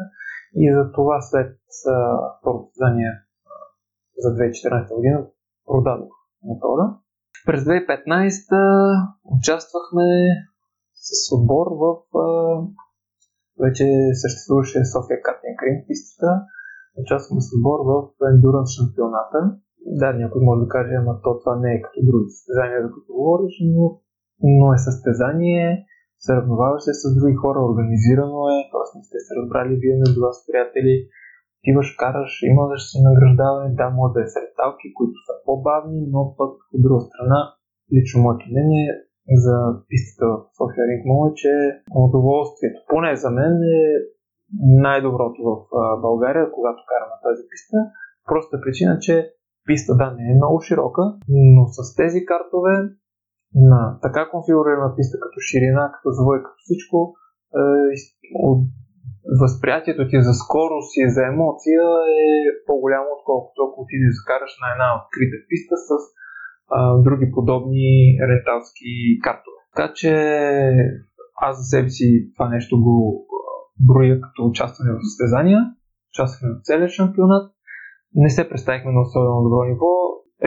И 0.55 0.73
за 0.77 0.93
това 0.93 1.21
след 1.21 1.57
второто 2.39 2.67
състезание 2.67 3.13
за 4.19 4.29
2014 4.29 4.95
година 4.97 5.27
продадох 5.67 6.13
мотора 6.43 6.87
през 7.47 7.65
2015 7.65 9.11
участвахме 9.25 10.09
с 10.93 11.35
отбор 11.35 11.67
в 11.83 11.97
вече 13.65 13.85
съществуваше 14.23 14.91
София 14.93 15.19
Катен 15.27 15.55
Крин 15.61 15.77
пистата. 15.89 16.31
Участвахме 17.03 17.43
с 17.47 17.49
отбор 17.57 17.81
в 17.91 17.93
Endurance 18.31 18.73
шампионата. 18.77 19.39
Да, 20.01 20.09
някой 20.23 20.41
може 20.47 20.61
да 20.65 20.73
каже, 20.77 20.95
ама 21.03 21.13
то 21.25 21.31
това 21.41 21.55
не 21.63 21.71
е 21.75 21.83
като 21.85 21.99
други 22.09 22.29
състезания, 22.37 22.79
за 22.83 22.89
които 22.95 23.11
говориш, 23.19 23.55
но, 23.77 23.85
но 24.59 24.67
е 24.77 24.79
състезание, 24.89 25.65
съревноваваш 26.25 26.81
се 26.85 26.95
с 27.01 27.03
други 27.19 27.37
хора, 27.43 27.69
организирано 27.71 28.39
е, 28.55 28.59
т.е. 28.71 28.87
не 28.97 29.03
сте 29.09 29.19
се 29.27 29.33
разбрали 29.39 29.81
вие 29.81 29.97
между 30.03 30.19
вас 30.27 30.37
приятели, 30.47 30.95
отиваш, 31.59 31.89
караш, 32.01 32.33
имаш 32.51 32.81
си 32.91 32.99
награждаване, 33.09 33.69
да, 33.81 33.87
може 33.99 34.13
да 34.17 34.21
е 34.25 34.33
сред 34.35 34.51
талки, 34.61 34.89
които 34.99 35.19
са 35.27 35.35
по-бавни, 35.47 36.01
но 36.15 36.21
пък 36.39 36.53
от 36.75 36.81
друга 36.85 37.01
страна, 37.09 37.41
лично 37.95 38.23
моето 38.25 38.45
мнение 38.51 38.87
за 39.45 39.57
пистата 39.89 40.27
в 40.27 40.43
София 40.59 40.85
Ринг 40.89 41.05
е, 41.07 41.35
че 41.35 41.53
удоволствието, 41.95 42.81
поне 42.89 43.17
за 43.17 43.31
мен 43.31 43.55
е 43.79 43.81
най-доброто 44.87 45.41
в 45.49 45.55
България, 46.01 46.53
когато 46.53 46.81
карам 46.91 47.11
на 47.15 47.19
тази 47.27 47.43
писта. 47.51 47.77
Проста 48.31 48.61
причина, 48.61 48.99
че 48.99 49.15
писта 49.67 49.93
да 49.97 50.07
не 50.17 50.25
е 50.31 50.39
много 50.41 50.61
широка, 50.61 51.03
но 51.29 51.63
с 51.67 51.97
тези 52.01 52.21
картове 52.31 52.75
на 53.55 53.99
така 54.03 54.31
конфигурирана 54.31 54.97
писта, 54.97 55.17
като 55.25 55.39
ширина, 55.49 55.93
като 55.95 56.09
завой, 56.19 56.39
като 56.43 56.61
всичко, 56.67 56.97
е, 57.61 57.63
възприятието 59.43 60.03
ти 60.09 60.17
за 60.29 60.35
скорост 60.43 60.91
и 61.03 61.03
за 61.15 61.23
емоция 61.33 61.85
е 62.23 62.29
по-голямо, 62.67 63.09
отколкото 63.19 63.59
ако 63.63 63.77
отидеш 63.85 64.13
да 64.19 64.27
караш 64.31 64.53
на 64.63 64.67
една 64.75 64.89
открита 64.99 65.39
писта 65.49 65.77
с 65.89 65.91
други 66.99 67.33
подобни 67.35 68.19
ренталски 68.29 69.19
картове. 69.23 69.61
Така 69.77 69.93
че 69.95 70.13
аз 71.37 71.57
за 71.59 71.63
себе 71.63 71.89
си 71.89 72.07
това 72.37 72.49
нещо 72.49 72.83
го 72.83 73.27
броя 73.89 74.21
като 74.21 74.47
участване 74.51 74.91
в 74.93 75.05
състезания, 75.09 75.61
участвахме 76.13 76.55
в 76.55 76.63
целия 76.63 76.89
шампионат. 76.89 77.53
Не 78.15 78.31
се 78.31 78.49
представихме 78.49 78.93
на 78.93 79.01
особено 79.01 79.43
добро 79.47 79.61
ниво. 79.71 79.91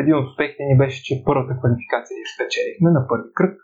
Един 0.02 0.16
от 0.16 0.28
успехите 0.30 0.64
ни 0.70 0.78
беше, 0.78 1.04
че 1.08 1.24
първата 1.28 1.58
квалификация 1.60 2.16
ни 2.18 2.26
спечелихме 2.34 2.90
на 2.98 3.02
първи 3.10 3.30
кръг. 3.40 3.56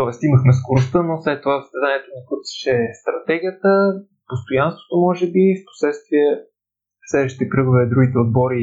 Тоест 0.00 0.20
имахме 0.22 0.52
скоростта, 0.60 0.98
но 1.02 1.14
след 1.24 1.38
това 1.42 1.56
състезанието 1.62 2.08
ни 2.14 2.22
куцаше 2.28 2.74
стратегията, 3.00 3.70
постоянството, 4.30 4.94
може 5.06 5.24
би. 5.34 5.44
В 5.56 5.64
последствие 5.70 6.26
следващите 7.10 7.50
кръгове 7.52 7.90
другите 7.92 8.18
отбори 8.24 8.62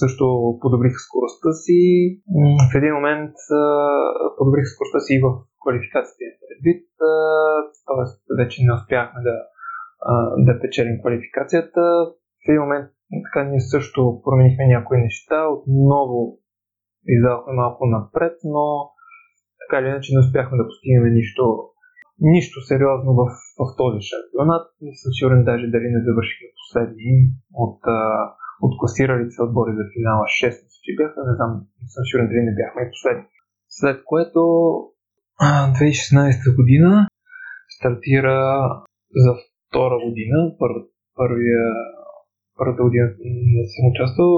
също 0.00 0.24
подобриха 0.62 0.98
скоростта 1.06 1.52
си. 1.52 1.80
В 2.70 2.72
един 2.78 2.94
момент 2.94 3.36
а, 3.52 3.64
подобриха 4.38 4.68
скоростта 4.74 5.00
си 5.00 5.12
и 5.14 5.22
в 5.24 5.28
квалификацията 5.62 6.22
им 6.28 6.34
предвид, 6.42 6.82
т.е. 7.86 8.04
вече 8.40 8.64
не 8.64 8.76
успяхме 8.78 9.20
да, 9.28 9.36
да 10.46 10.60
печелим 10.60 11.00
квалификацията. 11.00 11.82
В 12.40 12.44
един 12.48 12.62
момент 12.62 12.88
така 13.26 13.40
ние 13.50 13.60
също 13.74 14.00
променихме 14.24 14.64
някои 14.74 14.98
неща, 15.06 15.38
отново 15.56 16.18
издавахме 17.14 17.52
малко 17.52 17.82
напред, 17.86 18.36
но 18.54 18.64
така 19.60 19.80
или 19.80 19.88
иначе 19.88 20.14
не 20.14 20.24
успяхме 20.24 20.58
да 20.58 20.68
постигнем 20.68 21.14
нищо 21.20 21.44
нищо 22.20 22.60
сериозно 22.60 23.10
в, 23.20 23.22
в 23.60 23.62
този 23.76 24.00
шампионат. 24.10 24.66
Не 24.80 24.92
съм 25.02 25.10
сигурен 25.16 25.44
даже 25.44 25.66
дали 25.74 25.88
не 25.94 26.04
завършихме 26.06 26.48
последни 26.60 27.14
от, 27.64 27.80
от 28.64 28.72
класиралите 28.78 29.30
се 29.30 29.42
отбори 29.42 29.72
за 29.78 29.84
финала 29.94 30.24
6 30.42 30.66
че 30.84 30.96
бяха, 31.00 31.20
не 31.28 31.34
знам, 31.38 31.52
не 31.82 31.88
съм 31.94 32.02
сигурен 32.06 32.28
дали 32.28 32.42
не 32.48 32.58
бяхме 32.60 32.80
и 32.82 32.92
последни. 32.94 33.26
След 33.78 33.98
което 34.10 34.40
2016 35.42 36.56
година 36.58 36.90
стартира 37.76 38.36
за 39.22 39.32
втора 39.40 39.98
година, 40.06 40.38
първа, 40.60 40.80
първия, 41.20 41.64
първата 42.58 42.82
година 42.86 43.06
не 43.56 43.64
съм 43.72 43.84
участвал, 43.92 44.32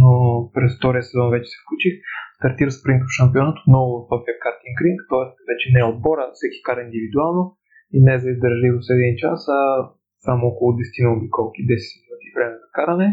но 0.00 0.10
през 0.54 0.70
втория 0.78 1.02
сезон 1.02 1.30
вече 1.30 1.48
се 1.50 1.58
включих 1.62 1.94
стартира 2.36 2.70
спринтов 2.70 3.10
шампионат 3.18 3.56
отново 3.62 3.90
в 3.96 4.06
София 4.10 4.36
картинг 4.44 4.76
ринг, 4.84 5.00
т.е. 5.10 5.26
вече 5.50 5.66
не 5.74 5.80
е 5.82 5.90
отбора, 5.92 6.24
всеки 6.34 6.58
кара 6.66 6.80
индивидуално 6.82 7.42
и 7.96 7.98
не 8.06 8.14
за 8.22 8.28
издържливост 8.30 8.90
един 8.90 9.14
час, 9.22 9.40
а 9.58 9.60
само 10.26 10.42
около 10.50 10.70
10 10.72 11.04
на 11.04 11.10
обиколки, 11.16 11.60
10 11.62 11.68
минути 12.04 12.28
време 12.36 12.56
за 12.62 12.68
каране 12.78 13.08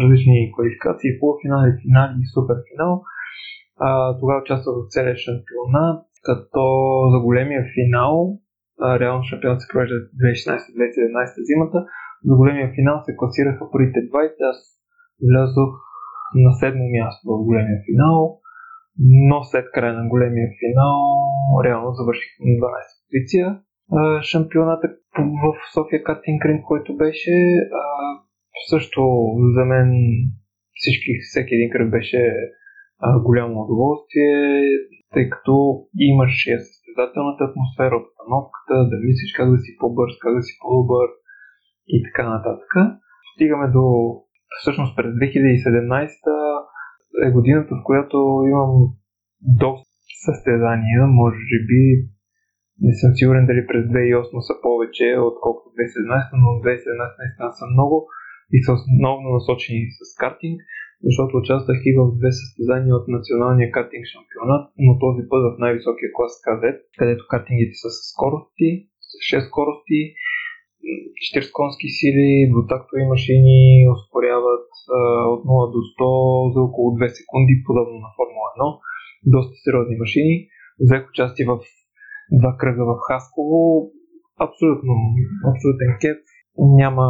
различни 0.00 0.52
квалификации, 0.54 1.18
полуфинали, 1.20 1.78
финали 1.82 2.14
и 2.22 2.30
суперфинал. 2.34 2.92
А, 3.86 3.88
тогава 4.20 4.38
участвах 4.44 4.74
в 4.76 4.90
целия 4.94 5.16
шампионат, 5.24 6.00
като 6.26 6.62
за 7.12 7.18
големия 7.26 7.62
финал, 7.74 8.14
а, 8.84 8.98
реално 9.00 9.22
шампионат 9.30 9.60
се 9.60 9.70
провежда 9.72 9.96
2016-2017 10.20 11.48
зимата, 11.50 11.78
за 12.28 12.34
големия 12.40 12.68
финал 12.76 12.96
се 13.04 13.16
класираха 13.18 13.70
първите 13.72 13.98
20, 13.98 14.50
аз 14.50 14.58
влязох 15.28 15.72
на 16.34 16.50
седмо 16.60 16.86
място 16.98 17.22
в 17.32 17.44
големия 17.48 17.78
финал, 17.86 18.18
но 19.30 19.42
след 19.42 19.66
края 19.74 19.94
на 20.00 20.08
големия 20.08 20.48
финал 20.60 20.98
реално 21.64 21.88
завърших 21.98 22.32
на 22.40 22.52
12 22.60 22.70
позиция. 23.06 23.46
Шампионата 24.22 24.86
в 25.44 25.46
София 25.74 26.02
Картинг 26.02 26.44
Ринг, 26.44 26.64
който 26.64 26.96
беше 26.96 27.32
също 28.70 29.02
за 29.54 29.64
мен 29.64 29.90
всички, 30.74 31.10
всеки 31.28 31.54
един 31.54 31.70
кръг 31.70 31.90
беше 31.90 32.20
голямо 33.28 33.54
удоволствие, 33.64 34.32
тъй 35.12 35.30
като 35.34 35.54
имаш 36.10 36.46
и 36.46 36.52
състезателната 36.68 37.42
атмосфера, 37.48 38.00
обстановката, 38.02 38.74
да 38.90 38.96
мислиш 39.06 39.30
как 39.38 39.48
да 39.50 39.58
си 39.64 39.70
по-бърз, 39.80 40.14
как 40.22 40.32
да 40.38 40.42
си 40.42 40.54
по-добър 40.62 41.08
и 41.94 41.96
така 42.06 42.24
нататък. 42.34 42.70
Стигаме 43.34 43.66
до 43.76 43.84
всъщност 44.60 44.96
през 44.96 45.10
2017 45.14 46.08
е 47.26 47.30
годината, 47.30 47.72
в 47.74 47.84
която 47.88 48.16
имам 48.52 48.72
доста 49.62 49.94
състезания, 50.26 51.00
може 51.06 51.56
би 51.68 51.82
не 52.86 52.92
съм 53.00 53.10
сигурен 53.18 53.46
дали 53.46 53.62
през 53.66 53.82
2008 53.84 54.40
са 54.48 54.54
повече, 54.66 55.06
отколкото 55.30 55.66
2017, 55.76 56.28
но 56.42 56.48
2017 56.64 57.20
наистина 57.20 57.50
са 57.58 57.66
много. 57.74 57.96
И 58.54 58.58
са 58.64 58.72
основно 58.78 59.28
насочени 59.36 59.82
с 59.98 60.00
картинг, 60.22 60.58
защото 61.06 61.32
участвах 61.36 61.78
и 61.90 61.92
в 61.98 62.02
две 62.18 62.30
състезания 62.40 62.94
от 62.96 63.06
националния 63.16 63.68
картинг 63.76 64.04
шампионат, 64.12 64.64
но 64.84 64.92
този 65.04 65.22
път 65.30 65.42
в 65.46 65.60
най-високия 65.62 66.08
клас 66.16 66.32
КЗ, 66.44 66.62
където 66.98 67.30
картингите 67.32 67.74
са 67.82 67.90
с 67.96 67.98
скорости, 68.12 68.70
с 69.08 69.12
6 69.30 69.48
скорости, 69.50 70.00
40 71.34 71.52
конски 71.58 71.88
сили, 71.98 72.50
двутактови 72.52 73.04
машини 73.14 73.60
ускоряват 73.94 74.68
а, 74.98 75.00
от 75.34 75.42
0 75.44 75.72
до 75.74 75.80
100 75.92 76.54
за 76.54 76.60
около 76.68 76.88
2 76.98 77.08
секунди, 77.18 77.54
подобно 77.66 77.96
на 78.04 78.10
Формула 78.16 78.48
1. 78.58 79.34
Доста 79.34 79.54
сериозни 79.64 79.96
машини. 80.02 80.34
Взех 80.84 81.02
участие 81.10 81.46
в 81.46 81.58
два 82.40 82.52
кръга 82.60 82.84
в 82.84 82.94
Хасково. 83.06 83.60
Абсолютно, 84.46 84.92
абсолютен 85.50 85.90
кеп. 86.00 86.18
Няма... 86.80 87.06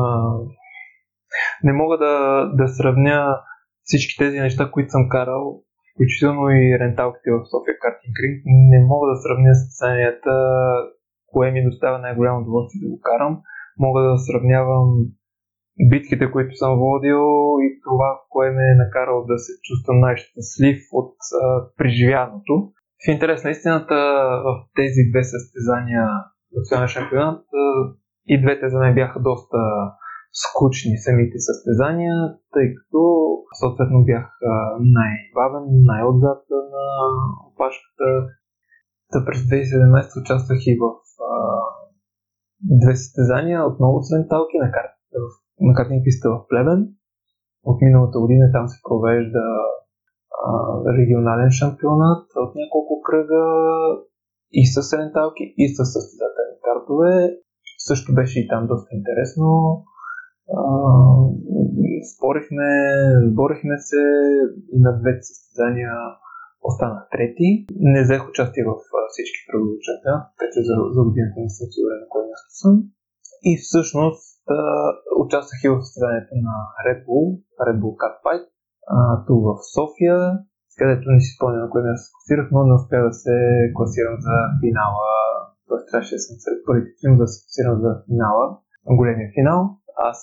Не 1.64 1.72
мога 1.72 1.98
да, 1.98 2.14
да 2.54 2.68
сравня 2.68 3.40
всички 3.82 4.18
тези 4.18 4.40
неща, 4.40 4.70
които 4.72 4.90
съм 4.90 5.08
карал, 5.08 5.62
включително 5.94 6.42
и 6.50 6.78
ренталките 6.80 7.28
в 7.30 7.44
София 7.50 7.76
Картинг 7.82 8.14
Ринг. 8.22 8.38
Не 8.72 8.78
мога 8.90 9.06
да 9.10 9.16
сравня 9.16 9.54
състезанията, 9.54 10.32
кое 11.26 11.50
ми 11.50 11.64
доставя 11.64 11.98
най-голямо 11.98 12.40
удоволствие 12.40 12.80
да 12.84 12.88
го 12.94 13.00
карам 13.10 13.34
мога 13.78 14.00
да 14.02 14.18
сравнявам 14.18 14.88
битките, 15.90 16.30
които 16.30 16.56
съм 16.56 16.78
водил 16.78 17.24
и 17.66 17.68
това, 17.84 18.20
кое 18.28 18.50
ме 18.50 18.62
е 18.62 18.80
накарало 18.84 19.24
да 19.24 19.38
се 19.38 19.52
чувствам 19.62 20.00
най-щастлив 20.00 20.78
от 20.92 21.14
а, 21.42 21.66
преживяното. 21.76 22.54
В 23.04 23.08
интерес 23.08 23.44
на 23.44 23.50
истината, 23.50 23.94
в 24.44 24.48
тези 24.74 25.00
две 25.10 25.22
състезания 25.24 26.06
национален 26.56 26.88
шампионат 26.88 27.44
и 28.26 28.42
двете 28.42 28.68
за 28.68 28.78
мен 28.78 28.94
бяха 28.94 29.20
доста 29.20 29.58
скучни 30.42 30.96
самите 31.06 31.38
състезания, 31.48 32.16
тъй 32.52 32.66
като 32.74 33.00
съответно 33.60 34.04
бях 34.10 34.26
най-бавен, 34.98 35.64
най-отзад 35.90 36.40
на 36.74 36.86
опашката. 37.48 38.06
Та 39.12 39.18
през 39.26 39.38
2017 39.38 40.22
участвах 40.22 40.60
и 40.66 40.78
в 40.82 40.84
две 42.80 42.94
състезания, 42.96 43.66
отново 43.70 44.02
с 44.02 44.12
ренталки 44.14 44.56
на, 44.62 44.68
кар... 44.72 44.86
на 45.60 45.74
картинг 45.74 46.04
писта 46.04 46.30
в 46.30 46.46
Плевен. 46.48 46.80
От 47.64 47.78
миналата 47.82 48.18
година 48.20 48.46
там 48.52 48.68
се 48.68 48.78
провежда 48.88 49.44
а, 50.46 50.50
регионален 50.98 51.50
шампионат 51.50 52.26
от 52.36 52.52
няколко 52.54 53.02
кръга 53.06 53.44
и 54.52 54.66
с 54.66 54.76
ренталки, 54.98 55.44
и 55.56 55.68
с 55.74 55.78
състезателни 55.94 56.58
картове. 56.66 57.14
Също 57.78 58.14
беше 58.14 58.40
и 58.40 58.48
там 58.48 58.66
доста 58.66 58.88
интересно. 58.92 59.46
Спорихме, 62.12 62.68
борихме 63.38 63.76
се 63.88 64.02
и 64.74 64.78
на 64.86 64.92
двете 65.00 65.22
състезания 65.22 65.94
останах 66.70 67.02
трети. 67.12 67.48
Не 67.92 68.00
взех 68.02 68.22
участие 68.30 68.64
в 68.70 68.74
всички 69.12 69.40
кръгови 69.48 69.72
участия, 69.80 70.14
така 70.38 70.46
че 70.52 70.60
за, 70.68 70.74
за 70.94 71.00
годината 71.06 71.38
не 71.44 71.50
съм 71.56 71.66
сигурен 71.74 72.00
на 72.02 72.08
кое 72.12 72.22
място 72.30 72.50
съм. 72.62 72.74
И 73.50 73.52
всъщност 73.64 74.44
а, 74.56 74.60
участвах 75.24 75.58
и 75.64 75.68
в 75.72 75.82
състезанието 75.84 76.34
на 76.48 76.56
Red 76.86 77.00
Bull, 77.06 77.26
Red 77.66 77.78
Bull 77.82 77.94
Cut 78.02 78.16
Fight, 78.24 78.44
тук 79.26 79.40
в 79.48 79.50
София, 79.74 80.18
където 80.80 81.04
не 81.14 81.20
си 81.24 81.30
спомням 81.36 81.62
на 81.64 81.70
кое 81.72 81.82
място 81.82 82.04
се 82.06 82.12
класирах, 82.14 82.46
но 82.52 82.60
не 82.68 82.74
успя 82.78 82.98
да 83.08 83.12
се 83.22 83.36
класирам 83.76 84.16
за 84.26 84.36
финала. 84.60 85.08
Тоест 85.68 85.86
трябваше 85.88 86.14
да 86.18 86.22
съм 86.26 86.36
сред 86.44 86.58
първите 86.66 87.06
да 87.22 87.26
се 87.32 87.38
класирам 87.42 87.76
за 87.84 87.90
финала, 88.08 88.46
големия 89.00 89.28
финал. 89.36 89.60
Аз 89.96 90.18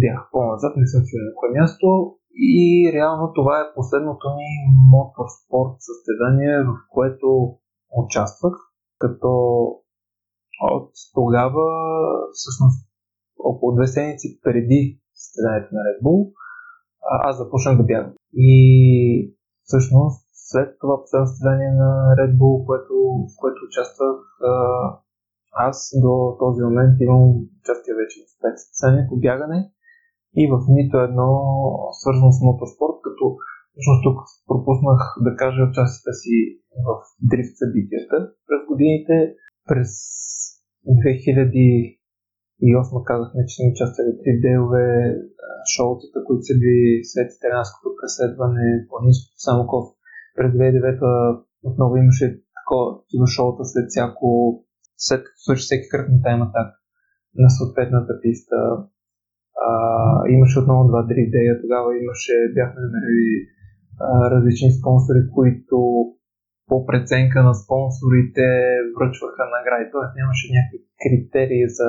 бях 0.00 0.28
по-назад, 0.32 0.72
не 0.76 0.86
съм 0.86 1.02
сигурен 1.04 1.26
на 1.26 1.34
кое 1.34 1.48
място 1.60 1.86
и 2.34 2.90
реално 2.94 3.32
това 3.34 3.60
е 3.60 3.74
последното 3.74 4.26
ми 4.36 4.50
моторспорт 4.90 5.74
състезание, 5.78 6.62
в 6.62 6.74
което 6.90 7.28
участвах, 8.02 8.54
като 8.98 9.30
от 10.60 10.90
тогава, 11.14 11.66
всъщност 12.32 12.78
около 13.38 13.74
две 13.74 13.86
седмици 13.86 14.40
преди 14.42 15.00
състезанието 15.14 15.74
на 15.74 15.80
Red 15.86 15.98
Bull, 16.04 16.32
аз 17.02 17.36
започнах 17.36 17.76
да 17.76 17.82
бягам. 17.82 18.12
И 18.34 19.34
всъщност 19.62 20.28
след 20.32 20.68
това 20.80 21.02
последно 21.02 21.26
състезание 21.26 21.70
на 21.82 21.90
Red 22.18 22.32
Bull, 22.38 22.66
което, 22.66 22.94
в 23.30 23.32
което 23.40 23.58
участвах, 23.68 24.16
аз 25.52 25.76
до 26.04 26.36
този 26.42 26.60
момент 26.62 26.94
имам 27.00 27.22
участие 27.60 27.94
вече 28.00 28.16
в 28.20 28.24
5 28.42 28.56
състезания 28.56 29.04
по 29.08 29.16
бягане 29.24 29.60
и 30.40 30.42
в 30.52 30.54
нито 30.68 30.96
едно 31.08 31.28
свързано 32.00 32.30
с 32.32 32.40
мотоспорт, 32.48 32.96
като 33.06 33.24
всъщност 33.72 34.02
тук 34.06 34.18
пропуснах 34.48 35.00
да 35.26 35.30
кажа 35.42 35.68
участията 35.70 36.12
си 36.20 36.36
в 36.86 36.88
дрифт 37.30 37.54
събитията. 37.60 38.16
През 38.48 38.60
годините, 38.70 39.16
през 39.68 39.90
2008 40.86 43.04
казахме, 43.10 43.40
че 43.46 43.54
сме 43.56 43.72
участвали 43.72 44.10
в 44.14 44.16
дейлове, 44.44 44.86
шоутата, 45.74 46.18
които 46.26 46.42
са 46.48 46.54
били 46.62 46.84
след 47.10 47.28
италианското 47.36 47.86
преследване, 47.98 48.66
планинското 48.90 49.36
Самоков. 49.46 49.86
През 50.36 50.50
2009 50.52 51.42
отново 51.68 51.92
имаше 51.96 52.26
такова 52.58 53.26
шоута 53.36 53.62
след 53.64 53.86
всяко, 53.88 54.26
след 55.06 55.20
като 55.24 55.38
свърши 55.44 55.64
всеки 55.66 55.86
кръг 55.92 56.06
на 56.12 56.18
тайм 56.24 56.40
атак 56.46 56.68
на 57.42 57.48
съответната 57.56 58.12
писта. 58.22 58.60
А, 59.68 59.72
имаше 60.36 60.58
отново 60.58 60.88
два 60.90 61.02
дрифт 61.10 61.32
тогава 61.62 61.88
имаше, 62.02 62.34
бяхме 62.56 62.80
намерили 62.86 63.30
различни 64.32 64.70
спонсори, 64.78 65.22
които 65.36 65.76
по 66.68 66.76
преценка 66.88 67.38
на 67.48 67.54
спонсорите 67.62 68.46
връчваха 68.96 69.42
награди. 69.54 69.86
Тоест 69.94 70.12
нямаше 70.20 70.46
някакви 70.56 70.78
критерии 71.02 71.66
за 71.78 71.88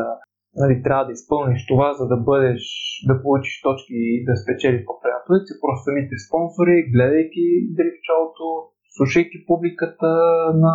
нали, 0.61 0.75
трябва 0.85 1.05
да 1.05 1.15
изпълниш 1.17 1.61
това, 1.71 1.89
за 1.99 2.05
да 2.13 2.17
бъдеш, 2.29 2.61
да 3.09 3.21
получиш 3.21 3.61
точки 3.67 3.97
и 4.13 4.25
да 4.27 4.33
спечелиш 4.41 4.81
по 4.85 4.93
си. 5.45 5.53
Просто 5.61 5.83
самите 5.87 6.15
спонсори, 6.25 6.89
гледайки 6.93 7.45
дрифт 7.77 8.01
шоуто, 8.07 8.45
слушайки 8.95 9.37
публиката 9.47 10.11
на 10.63 10.71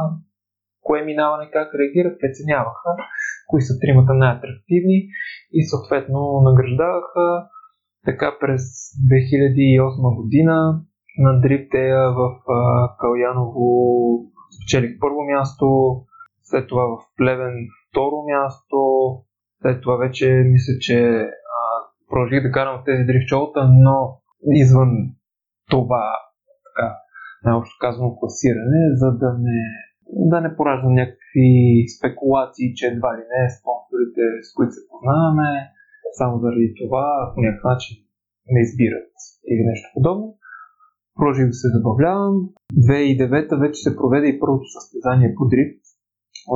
кое 0.86 1.02
минаване, 1.02 1.50
как 1.52 1.68
реагират, 1.80 2.20
преценяваха 2.20 2.90
кои 3.46 3.62
са 3.62 3.74
тримата 3.80 4.14
най-атрактивни 4.14 4.98
и 5.52 5.60
съответно 5.70 6.20
награждаваха. 6.48 7.26
Така 8.04 8.28
през 8.40 8.62
2008 9.10 10.16
година 10.16 10.80
на 11.18 11.40
Дриптея 11.40 12.10
в 12.10 12.30
Каляново 13.00 13.68
спечелих 14.56 14.98
първо 15.00 15.20
място, 15.32 15.66
след 16.42 16.68
това 16.68 16.82
в 16.82 16.96
Плевен 17.16 17.54
второ 17.88 18.16
място, 18.32 18.78
след 19.62 19.82
това 19.82 19.96
вече 19.96 20.26
мисля, 20.46 20.74
че 20.80 21.28
продължих 22.10 22.42
да 22.42 22.52
карам 22.52 22.80
в 22.80 22.84
тези 22.84 23.04
дрифчолта, 23.04 23.68
но 23.68 24.20
извън 24.52 24.90
това, 25.70 26.12
така, 26.66 26.96
най-общо 27.44 27.76
казано 27.80 28.16
класиране, 28.16 28.80
за 28.94 29.18
да 29.18 29.38
не 29.38 29.85
да 30.32 30.40
не 30.40 30.56
пораждам 30.56 30.94
някакви 30.94 31.50
спекулации, 31.96 32.74
че 32.74 32.86
едва 32.86 33.10
ли 33.16 33.24
не 33.32 33.42
спонсорите, 33.56 34.24
с 34.46 34.48
които 34.54 34.72
се 34.76 34.88
познаваме, 34.90 35.50
само 36.18 36.34
заради 36.44 36.68
това 36.80 37.06
по 37.34 37.40
някакъв 37.40 37.64
начин 37.72 37.96
не 38.54 38.60
избират 38.66 39.12
или 39.50 39.62
нещо 39.70 39.88
подобно. 39.94 40.26
Продължих 41.16 41.46
да 41.46 41.52
се 41.62 41.68
забавлявам. 41.76 42.34
2009 42.74 43.60
вече 43.60 43.78
се 43.82 43.96
проведе 43.96 44.26
и 44.28 44.40
първото 44.40 44.66
състезание 44.76 45.34
по 45.36 45.44
дрифт, 45.52 45.82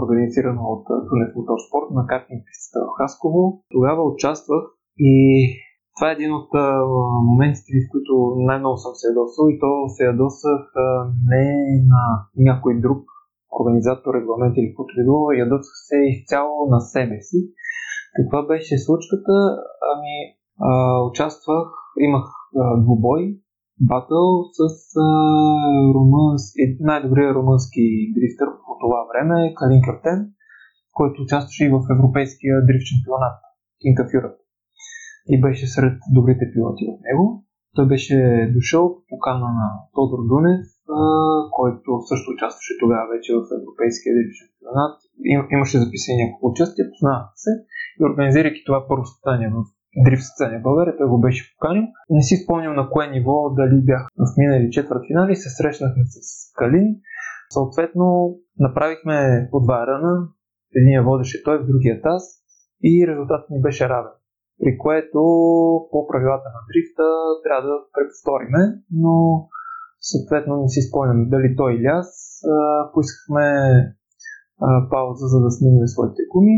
организирано 0.00 0.62
от 0.74 0.84
Тунес 1.08 1.30
Моторспорт 1.36 1.88
на 1.98 2.02
картинг 2.06 2.40
пистата 2.46 2.78
в 2.86 2.96
Хасково. 2.98 3.42
Тогава 3.74 4.02
участвах 4.12 4.62
и 4.98 5.12
това 5.96 6.10
е 6.10 6.16
един 6.18 6.32
от 6.40 6.50
моментите, 7.30 7.72
в 7.80 7.90
които 7.92 8.14
най-много 8.48 8.76
съм 8.76 8.94
се 8.94 9.08
ядосал 9.10 9.44
и 9.48 9.58
то 9.62 9.70
се 9.94 10.02
ядосах 10.04 10.62
не 11.30 11.44
на 11.92 12.02
някой 12.36 12.80
друг, 12.80 13.02
организатор, 13.60 14.14
регламент 14.14 14.54
или 14.56 14.70
каквото 14.70 14.92
и 14.94 15.04
било, 15.04 15.32
ядосах 15.32 15.76
се 15.88 15.96
изцяло 16.12 16.56
на 16.72 16.80
себе 16.80 17.18
си. 17.28 17.38
Каква 18.16 18.40
беше 18.52 18.84
случката? 18.86 19.34
Ами, 19.92 20.14
а, 20.68 20.70
участвах, 21.08 21.68
имах 22.08 22.26
двубой, 22.84 23.22
батъл 23.80 24.26
с 24.58 24.60
а, 24.96 25.08
румънски, 25.94 26.62
най-добрият 26.80 27.34
румънски 27.36 27.84
дрифтър 28.16 28.48
по 28.64 28.72
това 28.82 29.00
време, 29.10 29.54
Калин 29.58 29.82
Картен, 29.86 30.18
който 30.92 31.22
участваше 31.22 31.64
и 31.64 31.74
в 31.76 31.80
Европейския 31.96 32.54
дрифт 32.66 32.86
чемпионат, 32.90 33.36
Кинка 33.80 34.04
Фюрат. 34.10 34.36
И 35.32 35.40
беше 35.40 35.66
сред 35.66 35.96
добрите 36.16 36.44
пилоти 36.52 36.84
в 36.90 36.94
него. 37.06 37.44
Той 37.76 37.86
беше 37.88 38.16
дошъл 38.54 38.84
по 38.94 39.02
покана 39.08 39.48
на 39.60 39.68
Тодор 39.94 40.20
Дунев, 40.28 40.66
който 41.58 41.90
също 42.10 42.26
участваше 42.34 42.80
тогава 42.82 43.04
вече 43.14 43.30
в 43.38 43.42
Европейския 43.58 44.10
дрифт 44.14 44.36
шампионат. 44.40 44.96
Им, 45.32 45.40
имаше 45.56 45.82
записани 45.82 46.16
няколко 46.18 46.46
участия, 46.52 46.84
познаваха 46.92 47.36
се 47.44 47.52
и 47.98 48.00
организирайки 48.10 48.62
това 48.66 48.78
първо 48.88 49.04
състезание 49.10 49.48
в 49.56 49.58
дрифт 50.04 50.24
състезание 50.26 50.60
в 50.60 50.68
България, 50.68 50.96
той 50.96 51.08
го 51.08 51.18
беше 51.26 51.42
поканил. 51.52 51.84
Не 52.10 52.22
си 52.22 52.34
спомням 52.36 52.74
на 52.80 52.84
кое 52.90 53.06
ниво, 53.14 53.34
дали 53.58 53.76
бях 53.90 54.02
в 54.18 54.26
минали 54.40 54.74
четвърт 54.76 55.02
финали, 55.06 55.36
се 55.36 55.50
срещнахме 55.58 56.04
с 56.14 56.16
Калин. 56.58 56.88
Съответно, 57.56 58.36
направихме 58.58 59.48
по 59.50 59.60
два 59.60 59.86
ръна, 59.86 60.28
единия 60.76 61.02
водеше 61.02 61.44
той, 61.44 61.58
в 61.58 61.66
другия 61.66 62.00
аз 62.04 62.24
и 62.84 63.06
резултатът 63.08 63.50
ни 63.50 63.60
беше 63.60 63.88
равен. 63.88 64.16
При 64.62 64.78
което 64.78 65.20
по 65.90 66.06
правилата 66.10 66.48
на 66.56 66.60
дрифта 66.68 67.06
трябва 67.44 67.62
да 67.68 67.76
преповториме, 67.94 68.62
но 69.02 69.14
съответно 70.00 70.62
не 70.62 70.68
си 70.68 70.80
спомням 70.88 71.28
дали 71.28 71.56
той 71.56 71.70
или 71.76 71.86
аз. 72.00 72.08
Поискахме 72.94 73.46
пауза, 74.90 75.26
за 75.26 75.40
да 75.44 75.50
сменим 75.50 75.86
своите 75.86 76.22
гуми. 76.32 76.56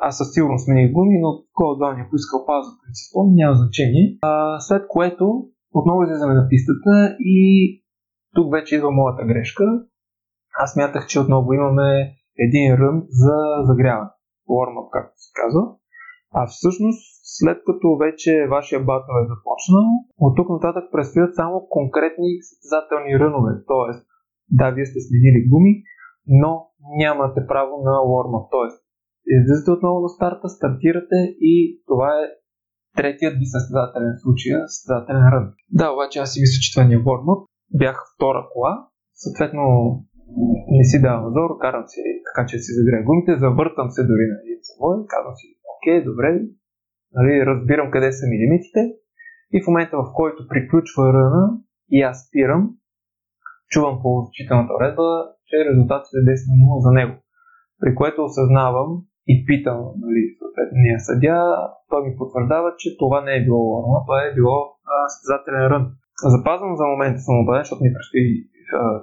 Аз 0.00 0.16
със 0.18 0.32
сигурност 0.32 0.64
смених 0.64 0.92
гуми, 0.92 1.16
но 1.22 1.28
кой 1.52 1.66
от 1.66 1.78
двамата 1.78 2.10
поискал 2.10 2.46
пауза, 2.46 2.70
не 2.88 2.94
си 2.94 3.04
няма 3.40 3.54
значение. 3.62 4.18
След 4.58 4.82
което 4.88 5.24
отново 5.74 6.02
излизаме 6.02 6.34
на 6.34 6.48
пистата 6.48 7.16
и 7.20 7.40
тук 8.34 8.52
вече 8.52 8.76
идва 8.76 8.90
моята 8.90 9.24
грешка. 9.26 9.64
Аз 10.58 10.76
мятах, 10.76 11.06
че 11.06 11.20
отново 11.20 11.52
имаме 11.52 11.90
един 12.38 12.74
рън 12.74 13.02
за 13.08 13.36
загряване. 13.68 14.10
Warm-up, 14.48 14.88
както 14.90 15.14
се 15.16 15.30
казва. 15.40 15.62
А 16.34 16.46
всъщност, 16.46 17.02
след 17.38 17.58
като 17.66 17.96
вече 18.04 18.46
вашия 18.50 18.80
батъл 18.80 19.14
е 19.22 19.30
започнал, 19.32 19.86
от 20.24 20.32
тук 20.36 20.48
нататък 20.56 20.84
предстоят 20.92 21.34
само 21.34 21.66
конкретни 21.76 22.30
състезателни 22.48 23.18
рънове. 23.22 23.52
Тоест, 23.72 24.02
да, 24.58 24.70
вие 24.70 24.86
сте 24.86 25.00
сменили 25.06 25.48
гуми, 25.50 25.74
но 26.26 26.50
нямате 27.00 27.40
право 27.50 27.72
на 27.86 27.94
warm-up. 28.12 28.46
Тоест, 28.50 28.78
излизате 29.36 29.70
отново 29.70 30.00
до 30.04 30.08
старта, 30.08 30.48
стартирате 30.48 31.18
и 31.52 31.54
това 31.86 32.10
е 32.20 32.24
третият 32.96 33.34
ви 33.40 33.46
състезателен 33.54 34.14
случай, 34.22 34.52
състезателен 34.66 35.26
рън. 35.32 35.46
Да, 35.78 35.86
обаче 35.94 36.18
аз 36.18 36.28
си 36.32 36.40
мисля, 36.42 36.58
че 36.62 36.72
това 36.72 36.84
не 36.88 36.94
е 36.94 37.04
warm-up. 37.08 37.40
Бях 37.80 37.96
втора 38.14 38.42
кола, 38.52 38.72
съответно 39.22 39.64
не 40.76 40.84
си 40.90 40.96
давам 41.04 41.26
зор, 41.36 41.50
карам 41.64 41.84
си 41.92 42.00
така, 42.28 42.42
че 42.48 42.56
си 42.64 42.70
загрея 42.78 43.02
гумите, 43.06 43.42
завъртам 43.44 43.88
се 43.94 44.08
дори 44.10 44.24
на 44.30 44.36
един 44.42 44.60
завой, 44.68 44.96
казвам 45.14 45.34
си, 45.40 45.46
окей, 45.86 46.04
добре, 46.04 46.28
нали, 47.12 47.46
разбирам 47.46 47.90
къде 47.90 48.12
са 48.12 48.24
ми 48.26 48.36
лимитите 48.42 48.80
и 49.54 49.62
в 49.62 49.66
момента 49.66 49.96
в 49.96 50.12
който 50.14 50.48
приключва 50.48 51.04
ръна 51.12 51.44
и 51.90 52.02
аз 52.02 52.16
спирам, 52.26 52.62
чувам 53.72 53.96
по 54.02 54.08
учителната 54.18 54.72
уредба, 54.78 55.06
че 55.48 55.64
резултатът 55.68 56.12
е 56.18 56.26
10 56.30 56.32
на 56.50 56.56
0 56.76 56.78
за 56.86 56.90
него. 56.98 57.14
При 57.80 57.94
което 57.94 58.24
осъзнавам 58.24 58.90
и 59.32 59.34
питам 59.48 59.78
нали, 60.04 60.22
съответния 60.38 60.98
съдя, 61.08 61.40
той 61.90 62.00
ми 62.04 62.16
потвърждава, 62.18 62.68
че 62.78 62.98
това 62.98 63.18
не 63.26 63.32
е 63.36 63.44
било 63.44 63.62
лорма, 63.72 63.98
това 64.06 64.18
е 64.22 64.34
било 64.38 64.58
състезателен 65.12 65.66
рън. 65.72 65.84
Запазвам 66.36 66.76
за 66.76 66.84
момента 66.92 67.18
убеден, 67.42 67.62
защото 67.62 67.84
ми 67.84 67.94
предстои 67.94 68.26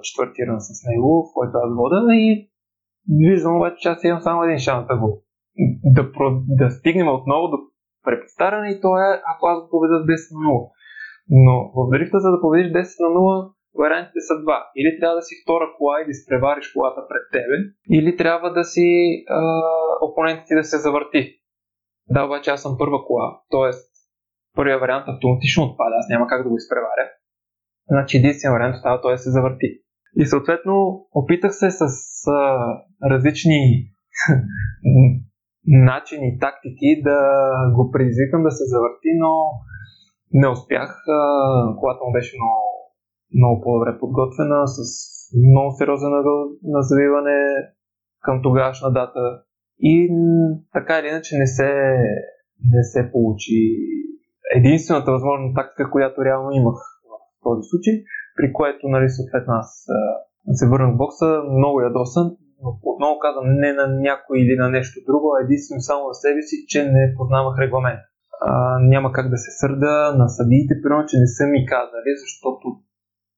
четвърти 0.06 0.40
рън 0.48 0.60
с 0.60 0.70
него, 0.88 1.10
в 1.26 1.30
който 1.36 1.54
аз 1.64 1.70
вода 1.80 2.00
и 2.26 2.50
виждам 3.28 3.56
обаче, 3.56 3.76
че 3.80 3.88
аз 3.88 4.04
имам 4.04 4.20
само 4.20 4.42
един 4.42 4.58
шанс 4.58 4.86
да 4.86 4.96
го 4.98 5.23
да, 5.96 6.10
да 6.60 6.70
стигнем 6.70 7.08
отново 7.08 7.48
до 7.48 7.58
препостаране 8.04 8.68
и 8.70 8.80
то 8.80 8.90
е 8.98 9.08
ако 9.32 9.46
аз 9.46 9.58
го 9.62 9.68
победа 9.70 9.96
с 9.98 10.06
10 10.06 10.34
на 10.34 10.40
0. 10.48 10.70
Но 11.44 11.54
в 11.76 11.90
дрифта, 11.92 12.20
за 12.20 12.30
да 12.30 12.40
победиш 12.40 12.68
10 12.72 12.74
на 13.04 13.10
0, 13.14 13.52
вариантите 13.82 14.20
са 14.28 14.34
два. 14.42 14.58
Или 14.80 14.90
трябва 15.00 15.16
да 15.16 15.22
си 15.22 15.34
втора 15.42 15.66
кола 15.76 16.00
и 16.00 16.04
да 16.04 16.10
изпревариш 16.10 16.72
колата 16.72 17.00
пред 17.10 17.24
тебе, 17.36 17.56
или 17.96 18.16
трябва 18.16 18.48
да 18.58 18.64
си 18.64 18.88
а, 19.28 19.40
опонентът 20.06 20.46
ти 20.46 20.54
да 20.54 20.64
се 20.64 20.78
завърти. 20.78 21.20
Да, 22.14 22.24
обаче 22.24 22.50
аз 22.50 22.62
съм 22.62 22.78
първа 22.78 22.98
кола, 23.06 23.26
т.е. 23.50 23.70
първият 24.56 24.80
вариант 24.80 25.04
автоматично 25.08 25.64
отпада, 25.64 25.94
аз 25.98 26.08
няма 26.08 26.26
как 26.26 26.42
да 26.42 26.48
го 26.48 26.56
изпреваря. 26.56 27.06
Значи 27.90 28.16
единствен 28.16 28.52
вариант 28.52 28.74
остава 28.74 29.00
той 29.00 29.12
да 29.12 29.18
се 29.18 29.30
завърти. 29.30 29.68
И 30.16 30.26
съответно 30.26 31.06
опитах 31.14 31.54
се 31.54 31.70
с 31.70 31.82
а, 32.28 32.66
различни 33.10 33.60
начини, 35.66 36.38
тактики 36.40 37.02
да 37.02 37.18
го 37.76 37.90
предизвикам 37.90 38.42
да 38.42 38.50
се 38.50 38.64
завърти, 38.64 39.10
но 39.22 39.32
не 40.32 40.48
успях. 40.48 40.90
Колата 41.80 42.04
му 42.04 42.12
беше 42.12 42.36
много, 42.36 42.62
много 43.38 43.60
по-добре 43.62 43.98
подготвена, 44.00 44.66
с 44.66 44.80
много 45.52 45.70
сериозен 45.78 46.14
ъгъл 46.20 46.38
на 46.74 46.82
завиване 46.82 47.38
към 48.20 48.42
тогавашна 48.42 48.92
дата. 48.92 49.20
И 49.78 50.08
така 50.72 50.98
или 50.98 51.08
иначе 51.08 51.38
не 51.38 51.46
се, 51.46 51.70
не 52.74 52.82
се 52.82 53.10
получи 53.12 53.60
единствената 54.54 55.12
възможна 55.12 55.54
тактика, 55.54 55.90
която 55.90 56.24
реално 56.24 56.50
имах 56.50 56.78
в 57.10 57.14
този 57.42 57.62
случай, 57.70 57.94
при 58.36 58.52
което, 58.52 58.88
нали, 58.88 59.08
съответно, 59.08 59.52
аз 59.54 59.86
се 60.52 60.68
върнах 60.68 60.94
в 60.94 60.96
бокса, 60.96 61.42
много 61.58 61.80
ядосан, 61.80 62.36
отново 62.92 63.18
казвам, 63.18 63.46
не 63.62 63.72
на 63.72 63.86
някой 63.86 64.36
или 64.42 64.54
на 64.62 64.68
нещо 64.76 65.00
друго, 65.08 65.26
а 65.34 65.44
единствено 65.44 65.80
само 65.80 66.02
на 66.08 66.14
себе 66.14 66.42
си, 66.42 66.56
че 66.70 66.78
не 66.94 67.14
познавах 67.18 67.58
регламент. 67.58 68.04
А, 68.40 68.78
няма 68.92 69.12
как 69.12 69.26
да 69.30 69.38
се 69.44 69.50
сърда 69.60 69.94
на 70.20 70.28
съдиите, 70.28 70.74
примерно, 70.82 71.06
че 71.10 71.22
не 71.24 71.28
са 71.36 71.44
ми 71.46 71.66
казали, 71.66 72.10
защото 72.24 72.64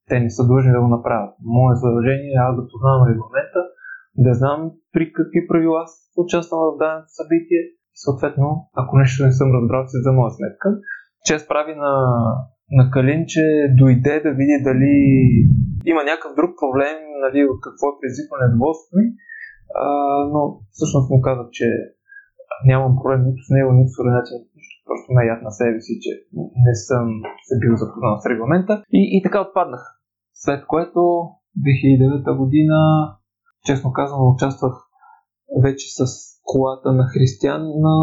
те 0.09 0.17
не 0.21 0.31
са 0.31 0.43
длъжни 0.47 0.73
да 0.73 0.81
го 0.81 0.89
направят. 0.89 1.35
Мое 1.57 1.75
задължение 1.75 2.33
е 2.35 2.45
аз 2.49 2.57
да 2.57 2.69
познавам 2.71 3.09
регламента, 3.11 3.61
да 4.25 4.35
знам 4.35 4.61
при 4.93 5.13
какви 5.13 5.41
правила 5.49 5.85
участвам 6.25 6.61
в 6.61 6.79
даденото 6.79 7.17
събитие. 7.19 7.63
Съответно, 8.05 8.47
ако 8.81 8.93
нещо 9.03 9.25
не 9.27 9.33
съм 9.33 9.49
разбрал, 9.57 9.83
си 9.87 9.97
за 10.07 10.13
моя 10.13 10.31
сметка. 10.31 10.69
Чест 11.25 11.49
прави 11.49 11.75
на, 11.75 11.93
на 12.71 12.91
Калин, 12.91 13.25
че 13.27 13.43
дойде 13.79 14.21
да 14.25 14.31
види 14.31 14.57
дали 14.65 14.95
има 15.91 16.01
някакъв 16.05 16.33
друг 16.39 16.51
проблем, 16.63 16.97
нали, 17.25 17.41
какво 17.65 17.85
е 17.89 17.99
предизвиква 18.01 18.37
недоволството 18.39 18.95
ми, 18.99 19.07
а, 19.83 19.87
но 20.33 20.41
всъщност 20.75 21.07
му 21.11 21.19
казах, 21.29 21.49
че 21.59 21.67
нямам 22.71 22.93
проблем 22.99 23.21
нито 23.29 23.43
с 23.47 23.51
него, 23.57 23.71
нито 23.73 23.91
с 23.93 24.01
организацията, 24.03 24.47
просто 24.89 25.09
ме 25.15 25.31
яд 25.33 25.41
на 25.47 25.53
себе 25.61 25.79
си, 25.87 25.95
че 26.05 26.11
не 26.67 26.75
съм 26.89 27.07
се 27.49 27.55
бил 27.63 27.73
запознал 27.83 28.15
с 28.19 28.31
регламента 28.33 28.75
и, 28.99 29.01
и 29.17 29.19
така 29.25 29.45
отпаднах. 29.47 29.83
След 30.45 30.61
което 30.73 31.01
2009 31.67 32.37
година, 32.43 32.79
честно 33.67 33.93
казвам, 33.93 34.33
участвах 34.35 34.75
вече 35.67 35.87
с 35.99 36.01
колата 36.45 36.93
на 36.93 37.05
Християн 37.13 37.63
на, 37.87 37.97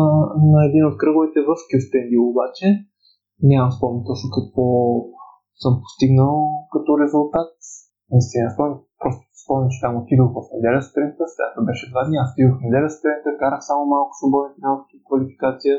на 0.52 0.60
един 0.70 0.84
от 0.90 0.98
кръговете 0.98 1.40
в 1.50 1.52
Кюстенди 1.70 2.18
обаче. 2.30 2.68
Нямам 3.52 3.72
спомня 3.72 4.02
точно 4.10 4.28
какво 4.38 4.66
съм 5.62 5.74
постигнал 5.82 6.36
като 6.74 6.92
резултат. 7.04 7.52
Наистина, 8.12 8.48
просто 9.02 9.24
спомням, 9.44 9.70
че 9.74 9.80
там 9.84 9.94
отидох 10.02 10.32
в 10.38 10.40
неделя 10.56 10.82
сутринта, 10.88 11.24
след 11.34 11.66
беше 11.70 11.86
два 11.92 12.02
дни, 12.06 12.16
аз 12.24 12.30
отидох 12.32 12.56
в 12.58 12.66
неделя 12.68 12.90
сутринта, 12.96 13.30
карах 13.42 13.62
само 13.70 13.82
малко 13.94 14.12
свободен 14.20 14.52
финал 14.56 14.76
в 14.78 14.84
квалификация, 15.08 15.76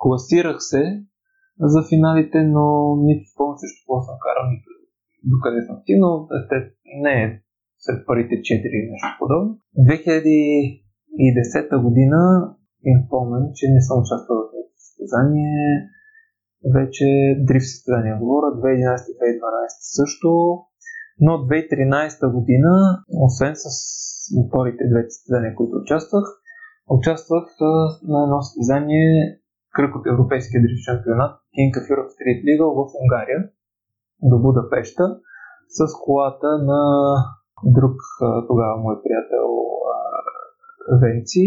класирах 0.00 0.58
се 0.70 0.82
за 1.72 1.80
финалите, 1.90 2.38
но 2.54 2.66
нито 3.08 3.24
спомням 3.32 3.58
също 3.62 3.78
какво 3.80 3.96
съм 4.08 4.16
карал, 4.26 4.44
нито 4.54 4.68
докъде 5.32 5.60
съм 5.68 5.76
стигнал. 5.82 6.14
Не 7.04 7.14
е 7.24 7.26
сред 7.84 8.00
първите 8.08 8.34
4 8.34 8.76
или 8.76 8.88
нещо 8.92 9.12
подобно. 9.22 9.50
2010 9.90 11.82
година 11.86 12.20
им 12.90 12.98
спомням, 13.06 13.44
че 13.56 13.64
не 13.74 13.80
съм 13.86 13.96
участвал 14.02 14.38
в 14.38 14.50
състезание 14.84 15.56
вече 16.74 17.06
дрифт 17.46 17.68
състезания 17.74 18.16
говоря, 18.18 18.46
2011-2012 18.46 19.68
също, 19.98 20.30
но 21.20 21.32
2013 21.32 22.32
година, 22.32 22.72
освен 23.26 23.52
с 23.56 23.66
първите 24.52 24.84
две 24.90 25.02
състезания, 25.08 25.54
които 25.54 25.74
участвах, 25.82 26.24
участвах 26.98 27.44
на 28.12 28.18
едно 28.22 28.42
състезание 28.42 29.40
кръг 29.76 29.96
от 29.96 30.06
Европейския 30.06 30.62
дрифт 30.62 30.84
шампионат 30.88 31.32
King 31.56 31.72
of 31.78 31.84
Europe 31.92 32.12
Street 32.14 32.40
в 32.78 32.80
Унгария 33.02 33.40
до 34.22 34.36
Будапешта 34.38 35.04
с 35.68 35.80
колата 36.04 36.50
на 36.70 36.80
друг 37.64 37.96
тогава 38.48 38.76
мой 38.76 38.96
приятел 39.02 39.48
Венци, 41.02 41.46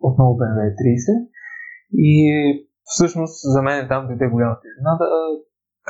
отново 0.00 0.38
BMW 0.38 0.68
30 0.74 1.28
и 1.92 2.68
Всъщност 2.94 3.36
за 3.54 3.60
мен 3.62 3.88
там 3.88 4.06
дойде 4.06 4.26
голямата 4.34 4.64
изненада. 4.68 5.06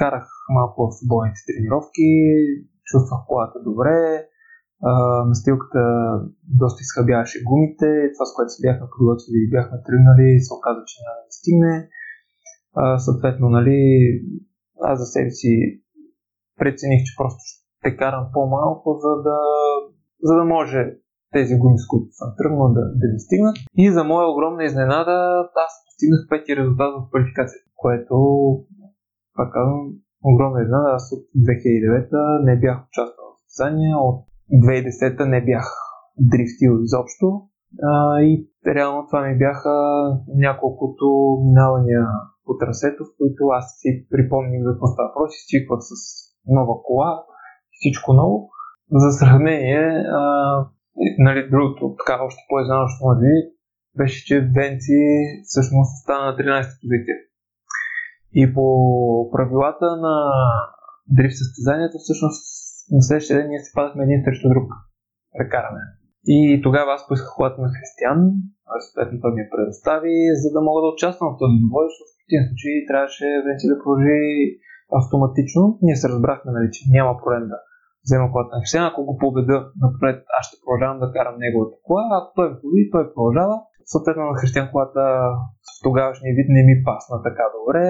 Карах 0.00 0.26
малко 0.58 0.78
в 0.86 0.94
свободните 0.98 1.40
тренировки, 1.48 2.10
чувствах 2.88 3.20
колата 3.30 3.58
добре, 3.68 3.98
настилката 5.32 5.82
доста 6.60 6.80
изхъбяваше 6.82 7.44
гумите, 7.48 7.90
това 8.14 8.24
с 8.26 8.34
което 8.34 8.54
се 8.54 8.64
бяхме 8.66 8.86
подготвили 8.92 9.38
и 9.42 9.52
бяхме 9.54 9.76
тръгнали, 9.86 10.28
се 10.46 10.52
оказа, 10.58 10.82
че 10.88 10.96
няма 11.04 11.20
да 11.26 11.32
стигне. 11.38 11.74
съответно, 13.06 13.46
нали, 13.56 13.78
аз 14.90 14.98
за 14.98 15.06
себе 15.14 15.30
си 15.30 15.52
прецених, 16.60 17.00
че 17.06 17.18
просто 17.20 17.40
ще 17.78 17.96
карам 17.96 18.26
по-малко, 18.34 18.88
за 19.04 19.12
да, 19.26 19.38
за 20.22 20.34
да 20.40 20.44
може 20.44 20.82
тези 21.32 21.54
гуми, 21.60 21.78
с 21.78 21.86
които 21.90 22.08
съм 22.20 22.28
тръгнал 22.38 22.68
да, 22.78 22.84
да 23.00 23.06
ви 23.12 23.18
стигнат. 23.26 23.56
И 23.82 23.84
за 23.96 24.02
моя 24.04 24.26
огромна 24.32 24.64
изненада, 24.64 25.16
аз 25.66 25.72
постигнах 25.86 26.22
пети 26.30 26.56
резултат 26.56 26.90
в 26.94 27.08
квалификацията, 27.10 27.68
което, 27.82 28.16
пак 29.36 29.48
казвам, 29.56 29.82
огромна 30.30 30.58
изненада. 30.62 30.88
Аз 30.98 31.04
от 31.16 31.22
2009 31.36 32.44
не 32.48 32.54
бях 32.64 32.78
участвал 32.88 33.26
в 33.32 33.40
състезания, 33.40 33.94
от 34.08 34.18
2010 34.52 35.24
не 35.34 35.40
бях 35.50 35.66
дрифтил 36.32 36.72
изобщо. 36.86 37.26
А, 37.82 38.20
и 38.20 38.32
реално 38.66 39.06
това 39.06 39.20
ми 39.26 39.38
бяха 39.38 39.74
няколкото 40.46 41.06
минавания 41.46 42.06
по 42.44 42.52
трасето, 42.60 43.04
в 43.04 43.14
които 43.18 43.42
аз 43.58 43.64
си 43.80 44.06
припомних 44.10 44.62
за 44.62 44.70
какво 44.72 44.86
става 44.86 45.08
въпрос, 45.08 45.30
изчиквах 45.36 45.80
с 45.82 45.92
нова 46.46 46.74
кола, 46.86 47.10
всичко 47.70 48.12
ново. 48.12 48.48
За 48.92 49.10
сравнение, 49.10 50.04
нали, 51.18 51.50
другото, 51.50 51.96
така 52.00 52.14
още 52.24 52.40
по-изненадващо 52.48 53.04
може 53.04 53.20
би, 53.20 53.34
беше, 53.98 54.18
че 54.28 54.36
Венци 54.56 55.00
всъщност 55.44 55.92
стана 56.02 56.24
на 56.26 56.36
13-та 56.38 56.76
позиция. 56.82 57.16
И 58.40 58.54
по 58.54 58.64
правилата 59.34 59.88
на 60.06 60.16
дрифт 61.16 61.36
състезанието, 61.42 61.96
всъщност 61.98 62.42
на 62.94 63.00
следващия 63.02 63.36
ден 63.38 63.48
ние 63.48 63.64
се 63.64 63.74
падахме 63.76 64.04
един 64.04 64.20
срещу 64.24 64.46
друг. 64.54 64.68
Прекараме. 65.38 65.82
И 66.36 66.38
тогава 66.64 66.88
аз 66.94 67.08
поисках 67.08 67.30
колата 67.36 67.58
на 67.62 67.70
Християн, 67.76 68.20
съответно 68.84 69.20
той 69.22 69.30
ми 69.34 69.40
я 69.44 69.48
предостави, 69.54 70.14
за 70.42 70.48
да 70.54 70.60
мога 70.68 70.80
да 70.82 70.92
участвам 70.94 71.28
в 71.30 71.40
този 71.42 71.56
двой, 71.68 71.84
защото 71.88 72.10
в 72.10 72.16
противен 72.18 72.46
случай 72.48 72.74
трябваше 72.90 73.26
Венци 73.46 73.66
да 73.72 73.80
продължи 73.82 74.20
автоматично. 75.00 75.62
Ние 75.86 75.96
се 76.00 76.10
разбрахме, 76.12 76.48
нали, 76.56 76.68
че 76.74 76.82
няма 76.96 77.12
проблем 77.20 77.44
да 77.52 77.58
взема 78.06 78.32
колата 78.32 78.52
на 78.54 78.60
Християн. 78.62 78.86
Ако 78.86 79.00
го 79.08 79.14
победа 79.22 79.56
напред, 79.84 80.18
аз 80.38 80.42
ще 80.46 80.60
продължавам 80.62 80.98
да 81.02 81.12
карам 81.16 81.36
неговата 81.44 81.76
кола, 81.86 82.04
ако 82.18 82.28
той 82.38 82.48
победи, 82.60 82.84
той 82.94 83.04
продължава. 83.14 83.56
Съответно 83.92 84.22
на 84.30 84.38
Християн 84.40 84.72
колата 84.72 85.02
в 85.66 85.70
тогавашния 85.86 86.32
вид 86.38 86.48
не 86.56 86.62
ми 86.68 86.74
пасна 86.86 87.16
така 87.28 87.44
добре, 87.56 87.84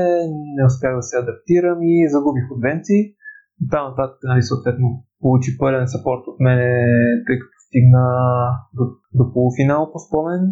не 0.57 0.63
успях 0.71 0.93
да 0.97 1.03
се 1.09 1.21
адаптирам 1.23 1.79
и 1.83 1.95
загубих 2.15 2.47
от 2.53 2.61
Венци. 2.67 2.99
Там 3.73 3.85
нататък, 3.91 4.19
нали, 4.31 4.43
съответно, 4.43 4.87
получи 5.23 5.51
пълен 5.61 5.87
сапорт 5.95 6.25
от 6.31 6.39
мене, 6.47 6.69
тъй 7.27 7.37
като 7.43 7.57
стигна 7.67 8.05
до, 8.79 8.85
до 9.19 9.25
полуфинал 9.35 9.83
по 9.93 9.99
спомен. 10.07 10.43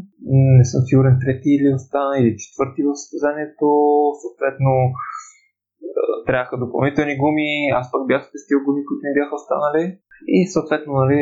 Не 0.59 0.65
съм 0.71 0.81
сигурен 0.89 1.17
трети 1.23 1.51
или 1.57 1.75
остана, 1.79 2.15
или 2.21 2.41
четвърти 2.43 2.81
в 2.87 2.91
състезанието. 3.01 3.67
Съответно, 4.23 4.73
трябваха 6.27 6.63
допълнителни 6.65 7.15
гуми, 7.23 7.51
аз 7.81 7.87
пък 7.93 8.03
бях 8.11 8.23
спестил 8.29 8.59
гуми, 8.67 8.83
които 8.87 9.03
ми 9.05 9.19
бяха 9.19 9.35
останали. 9.41 9.85
И 10.37 10.39
съответно, 10.55 10.93
нали, 11.03 11.21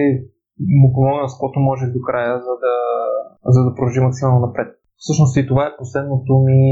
му 0.81 0.89
помогна 0.95 1.29
с 1.29 1.35
каквото 1.35 1.59
може 1.69 1.95
до 1.95 2.01
края, 2.09 2.35
за 2.47 2.55
да, 2.65 2.75
за 3.55 3.61
да 3.67 3.75
продължи 3.77 4.01
максимално 4.01 4.47
напред. 4.47 4.69
Всъщност 5.03 5.35
и 5.37 5.49
това 5.51 5.65
е 5.67 5.79
последното 5.81 6.33
ми 6.47 6.63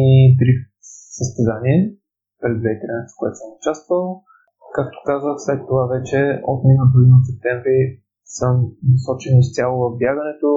дрифт 0.40 0.72
състезание 1.18 1.78
през 2.40 2.54
2013, 2.62 3.12
в 3.12 3.18
което 3.18 3.36
съм 3.40 3.50
участвал. 3.58 4.04
Както 4.78 4.96
казах, 5.10 5.34
след 5.46 5.60
това 5.68 5.84
вече 5.96 6.18
от 6.52 6.60
миналата 6.68 6.96
година 6.98 7.18
септември 7.28 7.78
съм 8.38 8.54
насочен 8.92 9.38
изцяло 9.38 9.74
в 9.84 9.96
бягането. 10.02 10.48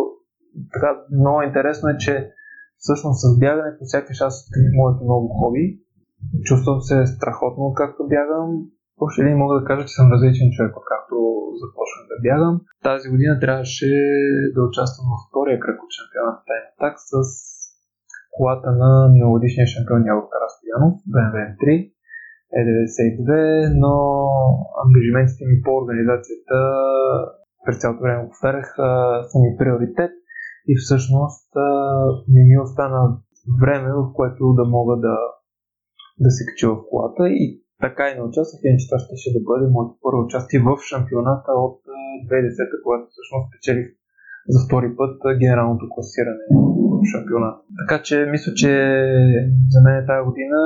Така, 0.73 0.89
много 1.21 1.39
интересно 1.41 1.85
е, 1.89 1.97
че 2.05 2.13
всъщност 2.83 3.19
с 3.25 3.39
бягането 3.43 3.81
сякаш 3.93 4.21
аз 4.21 4.35
моето 4.79 5.03
ново 5.11 5.27
хоби. 5.39 5.65
Чувствам 6.47 6.81
се 6.81 6.97
страхотно 7.15 7.73
както 7.81 8.07
бягам. 8.13 8.49
Още 9.05 9.21
един 9.21 9.37
мога 9.37 9.53
да 9.59 9.65
кажа, 9.69 9.83
че 9.87 9.97
съм 9.97 10.11
различен 10.13 10.47
човек, 10.55 10.73
както 10.93 11.15
започнах 11.61 12.03
да 12.11 12.17
бягам. 12.27 12.55
Тази 12.89 13.05
година 13.13 13.33
трябваше 13.43 13.89
да 14.55 14.59
участвам 14.69 15.07
във 15.13 15.21
втория 15.27 15.57
кръг 15.63 15.77
от 15.85 15.91
шампионата 15.97 16.41
Time 16.49 16.67
Attack 16.69 16.95
с 17.11 17.13
колата 18.37 18.69
на 18.81 18.91
миналогодишния 19.13 19.67
шампион 19.73 20.01
Явор 20.11 20.25
Карастоянов, 20.33 20.93
BMW 21.13 21.35
M3 21.51 21.65
E92, 22.59 23.29
но 23.83 23.93
ангажиментите 24.83 25.43
ми 25.49 25.55
по 25.65 25.71
организацията 25.81 26.55
през 27.65 27.75
цялото 27.81 28.01
време 28.03 28.27
повтарях, 28.29 28.67
са 29.29 29.37
ми 29.43 29.57
приоритет 29.59 30.11
и 30.71 30.73
всъщност 30.81 31.49
не 32.27 32.41
ми 32.49 32.55
остана 32.65 33.01
време, 33.61 33.89
в 33.93 34.13
което 34.13 34.53
да 34.53 34.65
мога 34.65 34.95
да, 35.05 35.15
да 36.23 36.29
се 36.35 36.45
кача 36.47 36.67
в 36.71 36.83
колата 36.89 37.23
и 37.43 37.45
така 37.85 38.03
и 38.09 38.15
не 38.15 38.27
участвах, 38.29 38.59
иначе 38.63 38.87
това 38.87 38.99
ще, 38.99 39.15
ще 39.21 39.37
да 39.37 39.41
бъде 39.49 39.65
моето 39.75 39.95
първо 40.05 40.19
участие 40.27 40.59
в 40.67 40.71
шампионата 40.89 41.51
от 41.65 41.77
2010, 42.29 42.83
когато 42.83 43.05
всъщност 43.13 43.45
спечелих 43.49 43.87
за 44.53 44.59
втори 44.65 44.89
път 44.97 45.13
генералното 45.41 45.85
класиране 45.93 46.45
в 46.51 47.03
шампионата. 47.13 47.59
Така 47.81 47.97
че 48.07 48.15
мисля, 48.33 48.51
че 48.61 48.71
за 49.73 49.79
мен 49.85 50.05
тази 50.09 50.25
година 50.29 50.59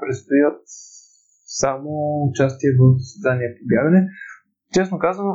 предстоят 0.00 0.60
само 1.62 1.90
участие 2.28 2.70
в 2.78 2.82
състезание 3.04 3.54
по 3.56 3.62
бягане. 3.72 4.00
Честно 4.74 4.98
казано, 4.98 5.32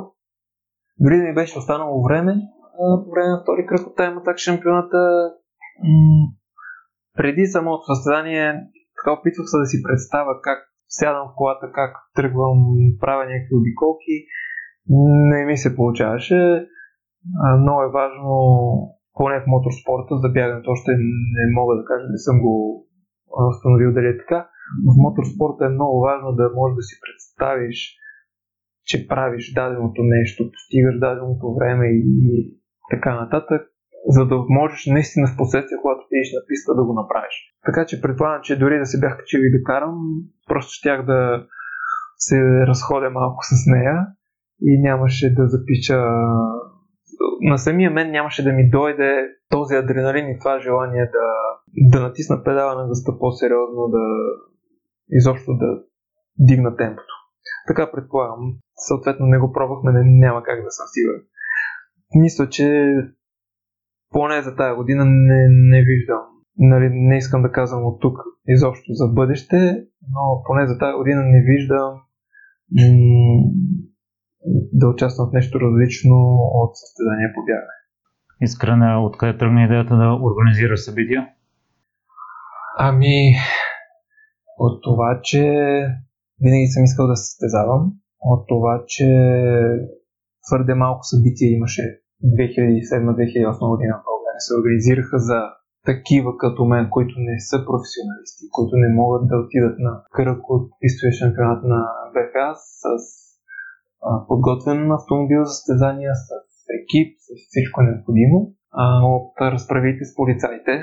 дори 0.99 1.17
да 1.17 1.23
ми 1.23 1.33
беше 1.33 1.59
останало 1.59 2.03
време, 2.03 2.33
по 3.03 3.09
време 3.11 3.29
на 3.29 3.41
втори 3.41 3.65
кръг 3.65 3.87
от 3.87 3.95
тайма 3.95 4.23
так 4.23 4.37
шампионата, 4.37 4.97
преди 7.17 7.45
самото 7.45 7.83
състезание, 7.85 8.61
така 9.03 9.19
опитвах 9.19 9.47
се 9.49 9.57
да 9.63 9.65
си 9.65 9.77
представя 9.87 10.33
как 10.47 10.59
сядам 10.87 11.25
в 11.27 11.35
колата, 11.39 11.65
как 11.79 11.91
тръгвам, 12.15 12.57
правя 12.99 13.23
някакви 13.25 13.55
обиколки. 13.61 14.15
Не 15.31 15.45
ми 15.45 15.57
се 15.57 15.75
получаваше. 15.75 16.39
Много 17.63 17.81
е 17.83 17.95
важно, 17.99 18.33
поне 19.17 19.37
в 19.39 19.49
моторспорта, 19.53 20.13
за 20.23 20.29
бягането 20.29 20.71
още 20.71 20.91
не 21.35 21.45
мога 21.57 21.73
да 21.79 21.83
кажа, 21.89 22.05
не 22.15 22.17
съм 22.27 22.35
го 22.45 22.53
установил 23.51 23.93
дали 23.93 24.07
е 24.07 24.17
така. 24.17 24.39
В 24.89 24.93
моторспорта 25.05 25.65
е 25.65 25.77
много 25.77 25.95
важно 26.07 26.29
да 26.39 26.45
можеш 26.55 26.75
да 26.75 26.83
си 26.89 26.95
представиш 27.03 27.79
че 28.85 29.07
правиш 29.07 29.53
даденото 29.53 30.01
нещо, 30.03 30.51
постигаш 30.51 30.99
даденото 30.99 31.55
време 31.59 31.85
и, 31.87 32.57
така 32.91 33.15
нататък, 33.15 33.61
за 34.07 34.25
да 34.25 34.35
можеш 34.49 34.85
наистина 34.85 35.27
в 35.27 35.37
последствие, 35.37 35.77
когато 35.81 36.01
идеш 36.11 36.29
на 36.33 36.41
писта, 36.47 36.75
да 36.75 36.83
го 36.83 36.93
направиш. 36.93 37.35
Така 37.65 37.85
че 37.85 38.01
предполагам, 38.01 38.41
че 38.43 38.59
дори 38.59 38.79
да 38.79 38.85
се 38.85 38.99
бях 38.99 39.17
качил 39.17 39.39
и 39.39 39.51
да 39.51 39.63
карам, 39.63 39.97
просто 40.47 40.71
щях 40.73 41.05
да 41.05 41.45
се 42.17 42.39
разходя 42.67 43.09
малко 43.09 43.39
с 43.43 43.61
нея 43.67 44.07
и 44.61 44.81
нямаше 44.81 45.33
да 45.33 45.47
запиша 45.47 45.99
на 47.41 47.57
самия 47.57 47.91
мен 47.91 48.11
нямаше 48.11 48.43
да 48.43 48.51
ми 48.51 48.69
дойде 48.69 49.27
този 49.49 49.75
адреналин 49.75 50.29
и 50.29 50.39
това 50.39 50.59
желание 50.59 51.05
да, 51.05 51.27
да 51.89 52.01
натисна 52.01 52.43
педала 52.43 52.75
на 52.75 52.87
гъста 52.87 53.11
по-сериозно, 53.19 53.87
да 53.87 54.05
изобщо 55.09 55.53
да 55.53 55.79
дигна 56.39 56.75
темпото. 56.75 57.13
Така 57.67 57.91
предполагам. 57.91 58.39
Съответно 58.75 59.25
не 59.25 59.39
го 59.39 59.51
пробвахме, 59.51 59.91
няма 60.03 60.43
как 60.43 60.63
да 60.63 60.71
съм 60.71 60.85
сигурен. 60.93 61.21
Мисля, 62.15 62.49
че 62.49 62.95
поне 64.13 64.41
за 64.41 64.55
тази 64.55 64.75
година 64.75 65.05
не, 65.05 65.47
не 65.49 65.79
виждам. 65.89 66.23
Нали, 66.57 66.89
не 66.91 67.17
искам 67.17 67.41
да 67.41 67.51
казвам 67.51 67.85
от 67.85 68.01
тук 68.01 68.17
изобщо 68.47 68.93
за 68.93 69.07
бъдеще, 69.07 69.57
но 70.13 70.43
поне 70.45 70.67
за 70.67 70.77
тази 70.77 70.97
година 70.97 71.21
не 71.25 71.41
виждам 71.49 71.91
м- 72.77 73.43
да 74.73 74.87
участвам 74.87 75.29
в 75.29 75.33
нещо 75.33 75.59
различно 75.61 76.15
от 76.61 76.71
състезание 76.75 77.33
по 77.35 77.41
бягане. 77.47 77.77
Искрене, 78.41 78.95
откъде 78.95 79.37
тръгна 79.37 79.63
идеята 79.63 79.95
да 79.95 80.19
организира 80.23 80.77
събития? 80.77 81.27
Ами, 82.77 83.35
от 84.57 84.83
това, 84.83 85.19
че 85.23 85.41
винаги 86.41 86.67
съм 86.67 86.83
искал 86.83 87.07
да 87.07 87.15
се 87.15 87.25
състезавам. 87.25 87.91
От 88.19 88.47
това, 88.47 88.83
че 88.87 89.05
твърде 90.47 90.73
малко 90.73 90.99
събития 91.03 91.51
имаше 91.51 92.02
2007-2008 92.23 93.69
година 93.73 93.93
в 93.99 94.05
България. 94.09 94.41
Се 94.47 94.57
организираха 94.59 95.17
за 95.29 95.39
такива 95.85 96.31
като 96.37 96.61
мен, 96.65 96.85
които 96.95 97.15
не 97.29 97.37
са 97.49 97.57
професионалисти, 97.69 98.43
които 98.55 98.73
не 98.83 98.89
могат 98.99 99.23
да 99.29 99.35
отидат 99.43 99.77
на 99.79 99.93
кръг 100.15 100.49
от 100.55 100.65
история 100.81 101.13
шампионат 101.13 101.61
на 101.63 101.79
БХА 102.13 102.47
с 102.55 102.83
а, 104.07 104.27
подготвен 104.27 104.91
автомобил 104.91 105.43
за 105.43 105.53
състезания, 105.53 106.11
с 106.25 106.27
екип, 106.79 107.09
с 107.25 107.29
всичко 107.49 107.81
необходимо, 107.81 108.37
а, 108.71 108.85
от 109.15 109.31
разправите 109.41 110.05
с 110.05 110.15
полицайите, 110.15 110.73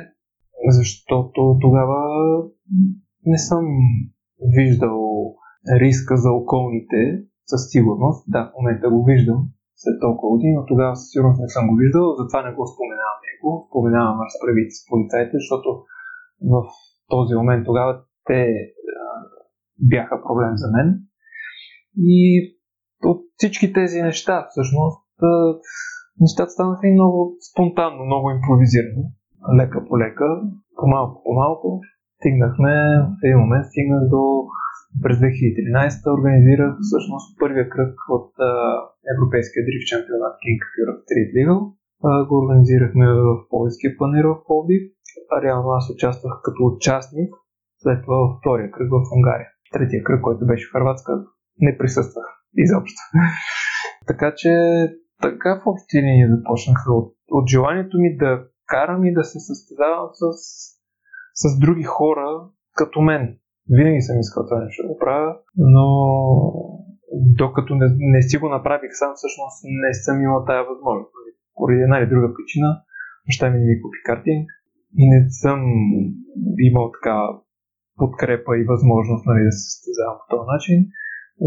защото 0.79 1.59
тогава 1.61 2.01
не 3.27 3.39
съм 3.39 3.65
виждал 4.57 4.99
риска 5.81 6.17
за 6.17 6.31
околните 6.31 7.23
със 7.47 7.71
сигурност. 7.71 8.25
Да, 8.29 8.51
в 8.51 8.53
момента 8.59 8.91
го 8.91 9.05
виждам 9.05 9.49
след 9.83 9.97
толкова 10.05 10.29
години, 10.35 10.53
но 10.57 10.63
тогава 10.73 10.93
със 10.97 11.09
сигурност 11.11 11.41
не 11.45 11.55
съм 11.55 11.65
го 11.69 11.75
виждал, 11.83 12.07
затова 12.21 12.41
не 12.43 12.57
го 12.57 12.73
споменавам 12.73 13.21
него. 13.29 13.49
Споменавам 13.69 14.25
разправите 14.27 14.73
с 14.79 14.87
полицайите, 14.91 15.35
защото 15.43 15.69
в 16.55 16.57
този 17.15 17.33
момент 17.41 17.63
тогава 17.69 17.93
те 18.29 18.41
а, 18.43 19.05
бяха 19.93 20.17
проблем 20.27 20.53
за 20.63 20.69
мен. 20.77 20.89
И 22.15 22.21
от 23.11 23.21
всички 23.37 23.67
тези 23.79 23.99
неща, 24.09 24.47
всъщност, 24.51 25.09
а, 25.23 25.33
нещата 26.21 26.51
станаха 26.51 26.85
и 26.87 26.97
много 26.99 27.19
спонтанно, 27.51 28.01
много 28.05 28.27
импровизирано. 28.31 29.03
Лека 29.59 29.79
по 29.89 29.95
лека, 30.03 30.29
по-малко 30.79 31.23
по 31.25 31.33
малко, 31.43 31.69
стигнахме, 32.19 32.73
в 33.09 33.21
един 33.25 33.39
момент 33.39 33.65
стигнах 33.71 34.03
до 34.15 34.23
през 35.03 35.17
2013 35.19 36.19
организирах 36.19 36.73
всъщност 36.87 37.27
първия 37.43 37.67
кръг 37.75 37.95
от 38.17 38.31
а, 38.39 38.53
Европейския 39.15 39.63
дрифт 39.67 39.87
чемпионат 39.93 40.35
King 40.43 40.59
of 40.65 40.71
Europe 40.81 41.03
Street 41.07 41.31
Legal. 41.37 41.61
А, 42.09 42.11
го 42.29 42.35
организирахме 42.43 43.07
в 43.27 43.31
Полския 43.51 43.93
панер 43.99 44.25
в 44.25 44.37
Полдив. 44.47 44.83
А 45.33 45.43
реално 45.45 45.69
аз 45.79 45.91
участвах 45.95 46.35
като 46.45 46.61
участник, 46.73 47.31
след 47.83 47.99
това 48.05 48.17
във 48.17 48.31
втория 48.39 48.71
кръг 48.71 48.89
в 48.91 49.01
Унгария. 49.17 49.49
Третия 49.73 50.03
кръг, 50.05 50.21
който 50.23 50.47
беше 50.47 50.69
в 50.69 50.73
Хрватска, 50.73 51.13
не 51.67 51.79
присъствах 51.79 52.27
изобщо. 52.57 53.01
така 54.11 54.33
че 54.37 54.53
така 55.23 55.51
в 55.55 55.67
общи 55.67 55.99
линии 55.99 56.37
започнаха 56.37 56.93
от, 56.93 57.15
от 57.31 57.49
желанието 57.49 57.99
ми 57.99 58.17
да 58.17 58.45
карам 58.67 59.05
и 59.05 59.15
да 59.15 59.25
се 59.25 59.39
състезавам 59.41 60.09
с, 60.13 60.25
с 61.35 61.59
други 61.59 61.83
хора 61.83 62.49
като 62.77 63.01
мен. 63.01 63.39
Винаги 63.69 64.01
съм 64.01 64.21
искал 64.21 64.47
това 64.47 64.65
нещо 64.65 64.83
да 64.83 64.89
го 64.89 64.99
правя, 64.99 65.37
но 65.57 65.87
докато 67.43 67.75
не, 67.75 67.87
не 67.99 68.23
си 68.23 68.37
го 68.39 68.49
направих 68.49 68.91
сам, 68.93 69.13
всъщност 69.15 69.57
не 69.85 69.93
съм 69.95 70.23
имал 70.23 70.45
тая 70.45 70.63
възможност. 70.71 71.15
Поради 71.55 71.81
една 71.83 71.99
или 71.99 72.13
друга 72.13 72.29
причина, 72.37 72.69
баща 73.27 73.51
ми 73.51 73.59
не 73.59 73.67
ми 73.67 73.83
купи 73.83 74.01
картинг 74.09 74.45
и 75.01 75.05
не 75.13 75.21
съм 75.43 75.61
имал 76.69 76.87
така 76.97 77.17
подкрепа 78.01 78.53
и 78.59 78.69
възможност 78.73 79.27
нали, 79.27 79.43
да 79.49 79.53
се 79.57 79.63
състезавам 79.71 80.17
по 80.21 80.27
този 80.33 80.47
начин. 80.55 80.79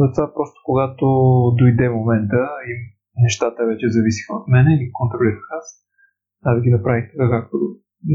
Затова 0.02 0.26
просто 0.38 0.58
когато 0.70 1.06
дойде 1.60 1.90
момента 1.90 2.42
и 2.70 2.72
нещата 3.26 3.60
вече 3.72 3.96
зависиха 3.98 4.32
от 4.40 4.46
мен 4.54 4.66
и 4.72 4.92
контролирах 5.00 5.46
аз, 5.60 5.66
аз 6.50 6.56
ги 6.64 6.70
направих 6.78 7.06
така 7.12 7.28
както 7.36 7.58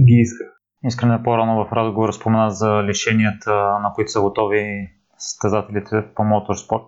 ги 0.08 0.16
исках. 0.26 0.57
Искрене 0.84 1.22
по-рано 1.22 1.64
в 1.64 1.72
разговора 1.72 2.12
спомена 2.12 2.50
за 2.50 2.82
лишенията, 2.82 3.55
на 3.55 3.92
които 3.94 4.10
са 4.10 4.20
готови 4.20 4.88
състезателите 5.18 6.05
по 6.14 6.24
моторспорт. 6.24 6.84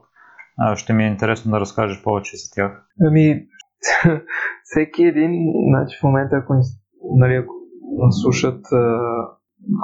Ще 0.74 0.92
ми 0.92 1.04
е 1.04 1.12
интересно 1.14 1.50
да 1.50 1.60
разкажеш 1.60 2.02
повече 2.02 2.36
за 2.36 2.50
тях. 2.54 2.86
Ами, 3.06 3.46
всеки 4.64 5.02
един, 5.04 5.32
значи 5.70 5.98
в 6.00 6.02
момента, 6.02 6.36
ако, 6.36 6.54
нали, 7.16 7.34
ако 7.34 7.54
слушат 8.10 8.60
а, 8.72 9.00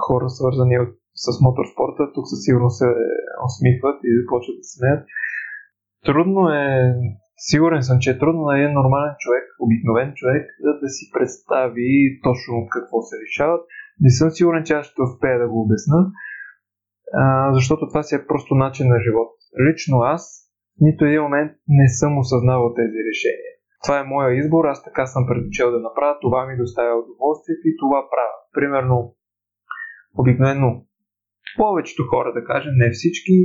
хора 0.06 0.28
свързани 0.28 0.78
от, 0.78 0.88
с 1.14 1.40
моторспорта, 1.40 2.12
тук 2.14 2.24
със 2.28 2.38
сигурност 2.44 2.78
се 2.78 2.88
усмихват 3.46 3.98
и 4.04 4.10
започват 4.20 4.56
да 4.60 4.66
смеят. 4.74 5.02
Трудно 6.06 6.40
е, 6.48 6.94
сигурен 7.36 7.82
съм, 7.82 7.98
че 7.98 8.10
е 8.10 8.18
трудно 8.18 8.42
на 8.42 8.58
един 8.58 8.72
нормален 8.72 9.14
човек, 9.18 9.44
обикновен 9.64 10.12
човек, 10.18 10.44
да, 10.64 10.70
да 10.82 10.88
си 10.88 11.04
представи 11.14 11.90
точно 12.26 12.54
какво 12.74 12.96
се 13.02 13.16
решават. 13.24 13.62
Не 14.00 14.10
съм 14.10 14.30
сигурен, 14.30 14.64
че 14.64 14.74
аз 14.74 14.86
ще 14.86 15.02
успея 15.02 15.38
да 15.38 15.48
го 15.48 15.62
обясна, 15.62 16.10
а, 17.12 17.54
защото 17.54 17.88
това 17.88 18.02
си 18.02 18.14
е 18.14 18.26
просто 18.26 18.54
начин 18.54 18.88
на 18.88 18.98
живот. 19.00 19.32
Лично 19.68 19.96
аз 19.98 20.22
в 20.76 20.80
нито 20.80 21.04
един 21.04 21.22
момент 21.22 21.52
не 21.68 21.88
съм 21.88 22.18
осъзнавал 22.18 22.74
тези 22.74 22.98
решения. 23.10 23.52
Това 23.82 23.98
е 23.98 24.10
моя 24.14 24.38
избор, 24.40 24.64
аз 24.64 24.84
така 24.84 25.06
съм 25.06 25.26
предпочел 25.26 25.70
да 25.70 25.80
направя, 25.80 26.18
това 26.20 26.46
ми 26.46 26.56
доставя 26.56 27.02
удоволствието 27.02 27.64
и 27.68 27.76
това 27.82 28.00
правя. 28.12 28.38
Примерно, 28.52 29.14
обикновено 30.18 30.68
повечето 31.56 32.02
хора, 32.10 32.32
да 32.32 32.44
кажем, 32.44 32.72
не 32.76 32.90
всички, 32.90 33.36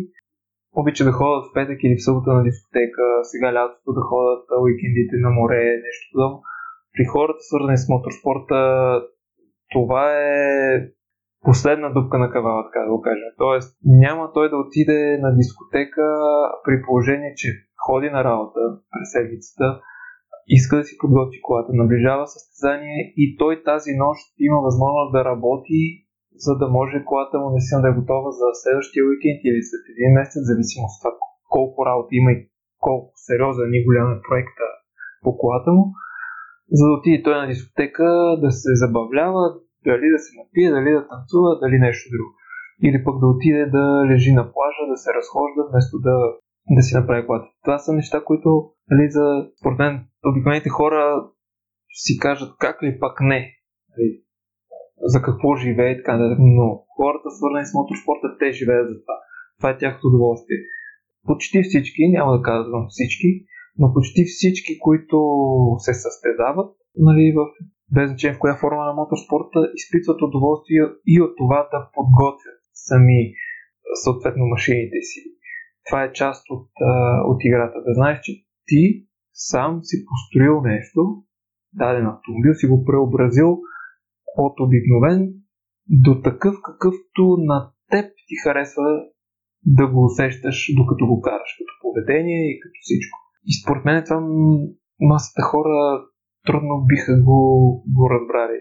обичат 0.82 1.08
да 1.08 1.18
ходят 1.20 1.44
в 1.46 1.54
петък 1.54 1.80
или 1.84 1.96
в 1.98 2.06
събота 2.08 2.30
на 2.34 2.44
дискотека, 2.44 3.04
сега 3.32 3.54
лятото 3.58 3.90
да 3.98 4.02
ходят 4.10 4.44
уикендите 4.64 5.16
на 5.26 5.30
море, 5.40 5.62
нещо 5.88 6.04
подобно. 6.12 6.38
При 6.94 7.06
хората, 7.14 7.42
свързани 7.50 7.78
с 7.78 7.90
моторспорта, 7.90 8.60
това 9.72 10.04
е 10.18 10.34
последна 11.50 11.90
дупка 11.90 12.18
на 12.18 12.32
кавала, 12.32 12.64
така 12.68 12.80
да 12.86 12.92
го 12.92 13.02
кажем. 13.02 13.32
Тоест, 13.38 13.70
няма 13.86 14.34
той 14.34 14.50
да 14.50 14.58
отиде 14.58 15.18
на 15.22 15.30
дискотека 15.40 16.06
при 16.66 16.76
положение, 16.86 17.34
че 17.36 17.48
ходи 17.86 18.10
на 18.10 18.24
работа 18.24 18.60
през 18.92 19.08
седмицата, 19.14 19.66
иска 20.48 20.74
да 20.78 20.84
си 20.84 20.98
подготви 21.02 21.42
колата, 21.42 21.72
наближава 21.74 22.28
състезание 22.28 23.00
и 23.24 23.26
той 23.40 23.64
тази 23.70 23.92
нощ 24.04 24.22
има 24.48 24.60
възможност 24.68 25.12
да 25.16 25.26
работи, 25.32 25.82
за 26.46 26.54
да 26.62 26.68
може 26.78 27.06
колата 27.12 27.36
му 27.40 27.48
наистина 27.50 27.82
да 27.82 27.90
е 27.90 28.00
готова 28.00 28.30
за 28.40 28.48
следващия 28.62 29.02
уикенд 29.06 29.40
или 29.50 29.62
след 29.70 29.84
един 29.94 30.12
месец, 30.20 30.42
зависимо 30.52 30.86
от 30.88 30.96
това 31.02 31.12
колко 31.56 31.80
работа 31.90 32.12
има 32.12 32.32
и 32.32 32.40
колко 32.86 33.12
сериозен 33.28 33.72
и 33.74 33.86
голям 33.88 34.08
е 34.16 34.24
проекта 34.28 34.66
по 35.24 35.32
колата 35.42 35.70
му 35.78 35.84
за 36.78 36.84
да 36.88 36.94
отиде 36.98 37.24
той 37.24 37.36
на 37.42 37.48
дискотека, 37.48 38.08
да 38.44 38.52
се 38.52 38.72
забавлява, 38.84 39.44
дали 39.86 40.08
да 40.16 40.20
се 40.24 40.32
напие, 40.40 40.70
дали 40.78 40.92
да 40.98 41.08
танцува, 41.12 41.50
дали 41.64 41.78
нещо 41.88 42.06
друго. 42.14 42.32
Или 42.88 43.04
пък 43.06 43.16
да 43.22 43.28
отиде 43.34 43.64
да 43.78 43.86
лежи 44.12 44.32
на 44.40 44.46
плажа, 44.54 44.84
да 44.94 44.98
се 45.04 45.10
разхожда, 45.20 45.62
вместо 45.70 45.96
да, 46.08 46.16
да 46.78 46.82
си 46.82 46.94
направи 47.00 47.26
колата. 47.28 47.48
Това 47.64 47.78
са 47.80 47.94
неща, 47.94 48.18
които 48.30 48.50
нали, 48.92 49.06
за, 49.16 49.26
според 49.60 49.78
мен, 49.80 49.94
обикновените 50.30 50.70
хора 50.70 51.02
си 52.04 52.20
кажат 52.20 52.52
как 52.60 52.84
ли 52.84 53.00
пак 53.00 53.16
не. 53.22 53.42
Нали, 53.92 54.10
за 55.14 55.22
какво 55.22 55.56
живее 55.56 55.92
и 55.92 55.98
така 55.98 56.18
нататък. 56.18 56.40
Но 56.42 56.66
хората, 56.98 57.28
свързани 57.38 57.66
с 57.66 57.78
моторспорта, 57.80 58.28
те 58.40 58.52
живеят 58.60 58.90
за 58.90 58.96
това. 59.02 59.16
Това 59.58 59.70
е 59.70 59.78
тяхното 59.78 60.08
удоволствие. 60.08 60.58
Почти 61.28 61.64
всички, 61.64 62.02
няма 62.10 62.38
да 62.38 62.42
казвам 62.42 62.86
всички, 62.90 63.30
но 63.82 63.94
почти 63.94 64.22
всички, 64.26 64.74
които 64.86 65.18
се 65.86 65.94
състезават, 65.94 66.72
нали, 67.08 67.26
в, 67.38 67.40
без 67.96 68.06
значение 68.10 68.36
в 68.38 68.42
коя 68.44 68.56
форма 68.64 68.84
на 68.86 68.94
моторспорта, 68.94 69.60
изпитват 69.80 70.20
удоволствие 70.22 70.84
и 71.14 71.16
от 71.26 71.34
това 71.42 71.60
да 71.74 71.80
подготвят 71.96 72.60
сами 72.88 73.20
съответно 74.04 74.44
машините 74.46 75.00
си. 75.10 75.20
Това 75.88 76.04
е 76.04 76.14
част 76.22 76.44
от, 76.56 76.70
от 77.32 77.40
играта. 77.48 77.78
Да 77.88 77.94
знаеш, 77.94 78.20
че 78.26 78.32
ти 78.68 78.82
сам 79.34 79.80
си 79.84 79.96
построил 80.10 80.62
нещо, 80.62 81.02
даден 81.74 82.06
автомобил, 82.08 82.54
си 82.54 82.68
го 82.68 82.86
преобразил 82.86 83.52
от 84.38 84.56
обикновен 84.66 85.34
до 86.06 86.22
такъв, 86.22 86.56
какъвто 86.64 87.22
на 87.52 87.72
теб 87.92 88.06
ти 88.28 88.36
харесва 88.44 88.88
да 89.66 89.88
го 89.88 90.00
усещаш 90.06 90.58
докато 90.80 91.08
го 91.08 91.22
караш, 91.22 91.52
като 91.58 91.74
поведение 91.82 92.42
и 92.52 92.60
като 92.60 92.78
всичко. 92.82 93.18
И 93.50 93.52
според 93.62 93.86
мен 93.86 94.04
това 94.04 94.20
масата 95.00 95.42
хора 95.42 96.02
трудно 96.48 96.86
биха 96.90 97.14
го, 97.28 97.40
го 97.96 98.10
разбрали. 98.10 98.60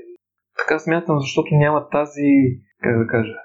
Така 0.58 0.78
смятам, 0.78 1.16
защото 1.20 1.54
няма 1.54 1.88
тази, 1.88 2.30
как 2.82 2.98
да 2.98 3.06
кажа, 3.06 3.36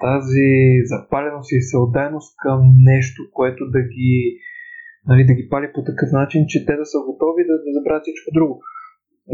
тази 0.00 0.48
запаленост 0.92 1.52
и 1.52 1.60
всеотдайност 1.60 2.30
към 2.44 2.60
нещо, 2.92 3.20
което 3.32 3.62
да 3.76 3.80
ги, 3.94 4.14
нали, 5.06 5.22
да 5.26 5.34
ги 5.34 5.48
пали 5.50 5.66
по 5.74 5.80
такъв 5.84 6.08
начин, 6.12 6.40
че 6.48 6.66
те 6.66 6.74
да 6.76 6.86
са 6.86 6.98
готови 7.08 7.42
да, 7.48 7.54
да 7.64 7.70
забравят 7.76 8.02
всичко 8.02 8.28
друго. 8.36 8.54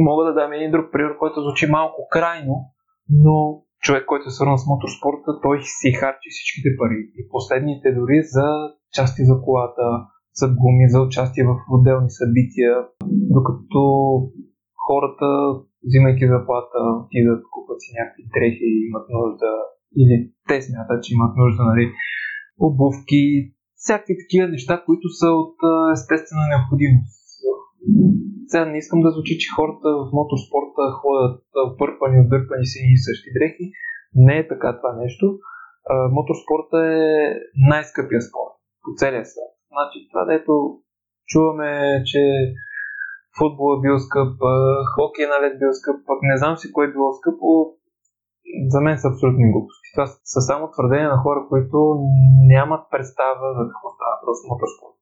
Мога 0.09 0.24
да 0.24 0.35
дам 0.35 0.53
един 0.53 0.70
друг 0.70 0.87
пример, 0.93 1.12
който 1.19 1.43
звучи 1.43 1.66
малко 1.66 2.01
крайно, 2.11 2.55
но 3.24 3.37
човек, 3.85 4.05
който 4.07 4.28
е 4.28 4.37
свързан 4.37 4.59
с 4.59 4.70
моторспорта, 4.73 5.31
той 5.43 5.59
си 5.62 5.89
харчи 5.93 6.28
всичките 6.31 6.69
пари. 6.78 7.01
И 7.19 7.20
последните 7.35 7.89
дори 7.99 8.19
за 8.35 8.47
части 8.97 9.23
за 9.31 9.35
колата, 9.45 9.85
за 10.41 10.47
гуми, 10.61 10.87
за 10.93 10.99
участие 11.07 11.45
в 11.51 11.55
отделни 11.77 12.11
събития, 12.21 12.73
докато 13.37 13.83
хората, 14.87 15.29
взимайки 15.87 16.25
заплата, 16.35 16.79
отидат, 17.03 17.43
купат 17.53 17.79
си 17.83 17.91
някакви 17.99 18.25
дрехи 18.35 18.67
и 18.75 18.85
имат 18.89 19.07
нужда, 19.17 19.53
или 20.01 20.17
те 20.49 20.57
смятат, 20.67 20.99
че 21.05 21.15
имат 21.17 21.33
нужда, 21.43 21.63
нали, 21.71 21.85
обувки, 22.67 23.25
всякакви 23.83 24.15
такива 24.23 24.47
неща, 24.49 24.75
които 24.87 25.07
са 25.21 25.29
от 25.43 25.57
естествена 25.97 26.45
необходимост. 26.53 27.27
Сега 28.51 28.65
не 28.65 28.79
искам 28.79 29.01
да 29.03 29.11
звучи, 29.15 29.35
че 29.43 29.55
хората 29.57 29.89
в 30.01 30.05
моторспорта 30.19 30.83
ходят 31.01 31.45
пърпани, 31.81 32.21
отдърпани 32.25 32.67
си 32.73 32.79
и 32.93 33.03
същи 33.07 33.31
дрехи. 33.37 33.67
Не 34.15 34.37
е 34.39 34.49
така 34.49 34.69
това 34.79 34.93
нещо. 35.03 35.27
Моторспорта 36.17 36.79
е 37.01 37.05
най-скъпия 37.71 38.21
спорт 38.29 38.55
по 38.83 38.91
целия 39.01 39.25
свят. 39.25 39.53
Значи 39.77 39.98
това, 40.11 40.23
дето 40.24 40.53
чуваме, 41.31 41.70
че 42.11 42.23
футбол 43.39 43.69
е 43.77 43.82
бил 43.85 43.97
скъп, 44.07 44.32
хокей 44.94 45.27
на 45.32 45.39
лед 45.43 45.55
бил 45.61 45.73
скъп, 45.81 45.97
пък 46.09 46.19
не 46.31 46.36
знам 46.40 46.55
си 46.61 46.73
кое 46.73 46.85
е 46.86 46.94
било 46.94 47.11
скъпо, 47.19 47.48
за 48.73 48.78
мен 48.81 48.97
са 48.98 49.09
абсолютни 49.09 49.53
глупости. 49.53 49.86
Това 49.94 50.07
са 50.32 50.40
само 50.48 50.70
твърдения 50.74 51.09
на 51.15 51.23
хора, 51.24 51.40
които 51.51 51.78
нямат 52.53 52.82
представа 52.93 53.47
за 53.59 53.62
какво 53.70 53.89
става 53.97 54.12
въпрос 54.16 54.39
моторспорт. 54.51 54.97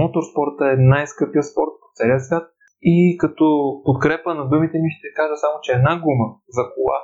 Моторспорта 0.00 0.64
е 0.72 0.84
най-скъпия 0.94 1.42
спорт 1.50 1.72
по 1.80 1.86
целия 1.98 2.20
свят 2.20 2.46
и 2.94 2.96
като 3.22 3.46
подкрепа 3.86 4.30
на 4.34 4.44
думите 4.52 4.76
ми 4.78 4.90
ще 4.96 5.14
кажа 5.18 5.36
само, 5.36 5.56
че 5.64 5.72
една 5.72 5.92
гума 6.04 6.28
за 6.56 6.62
кола 6.74 6.98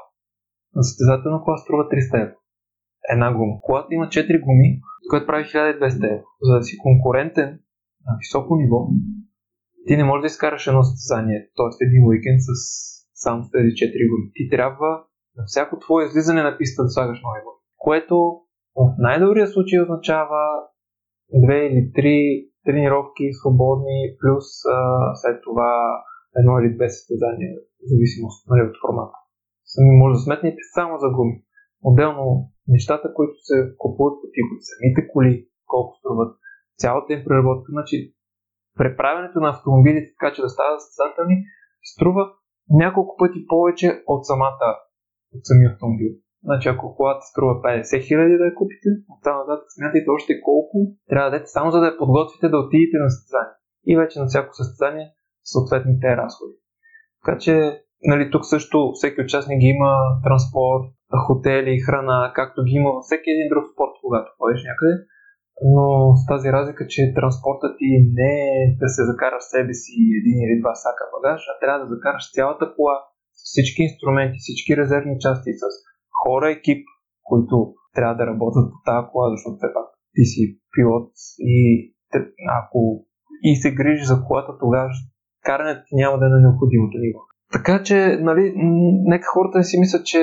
на 0.76 0.82
състезателна 0.88 1.38
кола 1.44 1.56
струва 1.56 1.84
300 1.84 2.22
евро. 2.24 2.38
Една 3.12 3.34
гума. 3.34 3.60
Колата 3.60 3.94
има 3.94 4.06
4 4.06 4.40
гуми, 4.40 4.80
което 5.10 5.26
прави 5.26 5.44
1200 5.44 6.14
евро. 6.14 6.24
За 6.42 6.54
да 6.54 6.62
си 6.62 6.78
конкурентен 6.78 7.48
на 8.06 8.12
високо 8.18 8.56
ниво, 8.56 8.88
ти 9.86 9.96
не 9.96 10.04
можеш 10.04 10.22
да 10.22 10.26
изкараш 10.26 10.66
едно 10.66 10.82
състезание, 10.82 11.40
т.е. 11.56 11.86
един 11.86 12.06
уикенд 12.06 12.40
с 12.40 12.50
само 13.14 13.44
с 13.44 13.50
тези 13.50 13.70
4 13.70 14.10
гуми. 14.10 14.30
Ти 14.34 14.48
трябва 14.48 14.90
на 15.36 15.42
всяко 15.46 15.78
твое 15.78 16.04
излизане 16.04 16.42
на 16.42 16.58
писта 16.58 16.82
да 16.82 16.88
слагаш 16.88 17.20
нови 17.22 17.40
гуми. 17.44 17.60
Което 17.76 18.16
в 18.76 18.94
най-добрия 18.98 19.46
случай 19.46 19.80
означава 19.80 20.42
две 21.44 21.58
или 21.66 21.92
три 21.96 22.16
тренировки 22.66 23.24
свободни, 23.40 24.00
плюс 24.20 24.44
а, 24.76 24.78
след 25.20 25.36
това 25.46 25.70
едно 26.40 26.52
или 26.60 26.74
две 26.76 26.88
състезания, 26.88 27.52
в 27.80 27.84
зависимост 27.92 28.38
нали, 28.50 28.62
от 28.68 28.76
формата. 28.82 29.16
Сами 29.72 29.90
може 30.00 30.14
да 30.16 30.24
сметнете 30.26 30.62
само 30.74 30.92
за 30.98 31.08
гуми. 31.16 31.36
Отделно 31.82 32.50
нещата, 32.68 33.14
които 33.16 33.36
се 33.48 33.56
купуват 33.82 34.16
типове, 34.34 34.60
самите 34.70 35.00
коли, 35.12 35.48
колко 35.66 35.92
струват, 35.98 36.32
цялата 36.82 37.12
им 37.12 37.24
преработка, 37.24 37.68
значи 37.76 37.96
преправянето 38.80 39.38
на 39.40 39.48
автомобилите 39.50 40.08
така, 40.14 40.34
че 40.34 40.42
да 40.42 40.48
стават 40.48 40.80
състезателни, 40.82 41.36
струва 41.92 42.22
няколко 42.82 43.12
пъти 43.20 43.40
повече 43.52 43.88
от 44.06 44.26
самата, 44.26 44.68
от 45.34 45.42
самия 45.48 45.70
автомобил. 45.72 46.12
Значи 46.44 46.68
ако 46.68 46.96
колата 46.96 47.24
струва 47.30 47.54
50 47.62 48.06
хиляди 48.06 48.34
да 48.40 48.44
я 48.44 48.54
купите, 48.54 48.88
от 49.12 49.20
там 49.24 49.36
нататък 49.38 49.66
смятайте 49.76 50.08
още 50.16 50.40
колко 50.48 50.76
трябва 51.08 51.30
да 51.30 51.34
дадете 51.34 51.50
само 51.56 51.70
за 51.70 51.80
да 51.80 51.86
я 51.86 51.98
подготвите 51.98 52.48
да 52.48 52.58
отидете 52.58 52.96
на 53.04 53.10
състезание. 53.10 53.56
И 53.90 53.96
вече 53.96 54.20
на 54.20 54.26
всяко 54.26 54.50
състезание 54.54 55.06
съответните 55.52 56.16
разходи. 56.16 56.54
Така 57.24 57.38
че 57.38 57.54
нали, 58.02 58.30
тук 58.30 58.44
също 58.44 58.92
всеки 58.94 59.20
участник 59.20 59.60
има 59.62 59.92
транспорт, 60.26 60.86
хотели, 61.26 61.82
храна, 61.86 62.32
както 62.34 62.64
ги 62.66 62.74
има 62.80 62.90
всеки 63.00 63.28
един 63.30 63.48
друг 63.52 63.64
спорт, 63.72 63.94
когато 64.04 64.28
ходиш 64.38 64.60
някъде. 64.70 64.94
Но 65.74 65.84
с 66.20 66.22
тази 66.32 66.48
разлика, 66.56 66.82
че 66.92 67.12
транспортът 67.18 67.72
ти 67.78 67.88
не 68.20 68.34
е 68.58 68.76
да 68.82 68.88
се 68.94 69.02
закараш 69.10 69.44
себе 69.54 69.74
си 69.82 69.96
един 70.20 70.38
или 70.44 70.60
два 70.62 70.74
сака 70.84 71.04
багаж, 71.14 71.40
а 71.50 71.54
трябва 71.62 71.78
да 71.82 71.92
закараш 71.94 72.24
цялата 72.36 72.64
кола 72.76 72.96
с 73.38 73.40
всички 73.52 73.80
инструменти, 73.88 74.38
всички 74.44 74.76
резервни 74.80 75.16
части, 75.24 75.50
с 75.60 75.64
хора, 76.20 76.46
екип, 76.56 76.82
които 77.28 77.56
трябва 77.96 78.14
да 78.20 78.28
работят 78.30 78.66
по 78.72 78.78
тази 78.88 79.06
кола, 79.10 79.26
защото 79.34 79.56
все 79.56 79.68
пак 79.76 79.88
ти 80.14 80.24
си 80.32 80.42
пилот 80.72 81.10
и 81.56 81.58
ако 82.60 82.80
и 83.48 83.56
се 83.62 83.70
грижиш 83.78 84.06
за 84.06 84.16
колата, 84.26 84.52
тогава 84.62 84.88
карането 85.48 85.88
няма 85.92 86.18
да 86.18 86.26
е 86.26 86.34
на 86.34 86.40
необходимото 86.40 86.96
ниво. 87.04 87.20
Така 87.52 87.82
че, 87.82 88.18
нали, 88.20 88.52
нека 89.04 89.26
хората 89.26 89.58
не 89.58 89.64
си 89.64 89.80
мислят, 89.80 90.06
че 90.06 90.20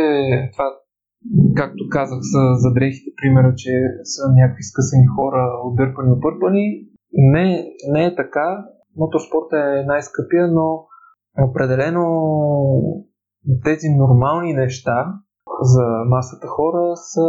това, 0.54 0.66
както 1.56 1.84
казах 1.90 2.20
за, 2.22 2.42
за 2.56 2.74
дрехите, 2.74 3.12
примера, 3.22 3.54
че 3.56 3.72
са 4.04 4.22
някакви 4.36 4.64
скъсани 4.64 5.06
хора, 5.16 5.42
отдърпани, 5.64 6.12
опърпани. 6.12 6.66
Не, 7.14 7.68
не 7.94 8.06
е 8.06 8.16
така. 8.16 8.66
Мотоспорт 8.98 9.54
е 9.54 9.86
най-скъпия, 9.86 10.48
но 10.48 10.86
определено 11.50 12.04
тези 13.64 13.88
нормални 13.90 14.54
неща 14.54 15.14
за 15.62 15.86
масата 16.06 16.48
хора 16.48 16.96
са, 16.96 17.28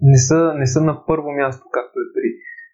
не, 0.00 0.18
са, 0.18 0.54
не 0.54 0.66
са 0.66 0.80
на 0.80 1.04
първо 1.06 1.32
място, 1.32 1.64
както 1.72 1.96
е 1.98 2.12
при 2.14 2.28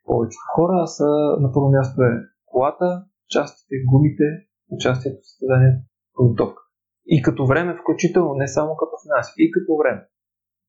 повечето 0.04 0.52
хора, 0.56 0.74
а 0.82 0.86
са 0.86 1.08
на 1.40 1.52
първо 1.52 1.70
място 1.70 2.02
е 2.02 2.12
колата, 2.46 3.04
частите, 3.28 3.74
гумите, 3.90 4.26
участието 4.70 5.18
в 5.20 5.28
състезанието, 5.30 5.82
подготовка. 6.14 6.62
И 7.06 7.22
като 7.22 7.46
време, 7.46 7.78
включително, 7.80 8.34
не 8.34 8.48
само 8.48 8.76
като 8.76 8.94
финанси, 9.04 9.32
и 9.38 9.50
като 9.54 9.76
време. 9.80 10.02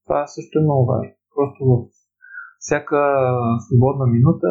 Това 0.06 0.28
също 0.28 0.60
е 0.60 0.68
много 0.68 0.86
важно. 0.86 1.14
Просто 1.36 1.60
в 1.70 1.74
всяка 2.60 3.00
свободна 3.66 4.06
минута 4.16 4.50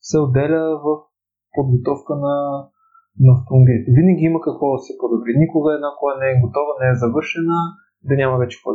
се 0.00 0.18
отделя 0.18 0.80
в 0.84 0.88
подготовка 1.56 2.12
на, 2.26 2.36
на 3.24 3.30
автомобилите. 3.38 3.94
Винаги 3.98 4.24
има 4.24 4.40
какво 4.40 4.66
да 4.76 4.78
се 4.86 4.92
подобри. 5.00 5.32
Никога 5.44 5.68
една 5.74 5.90
кола 5.98 6.14
не 6.22 6.28
е 6.30 6.40
готова, 6.44 6.72
не 6.80 6.88
е 6.90 7.00
завършена, 7.02 7.58
да 8.08 8.14
няма 8.20 8.34
вече 8.42 8.58
какво 8.58 8.70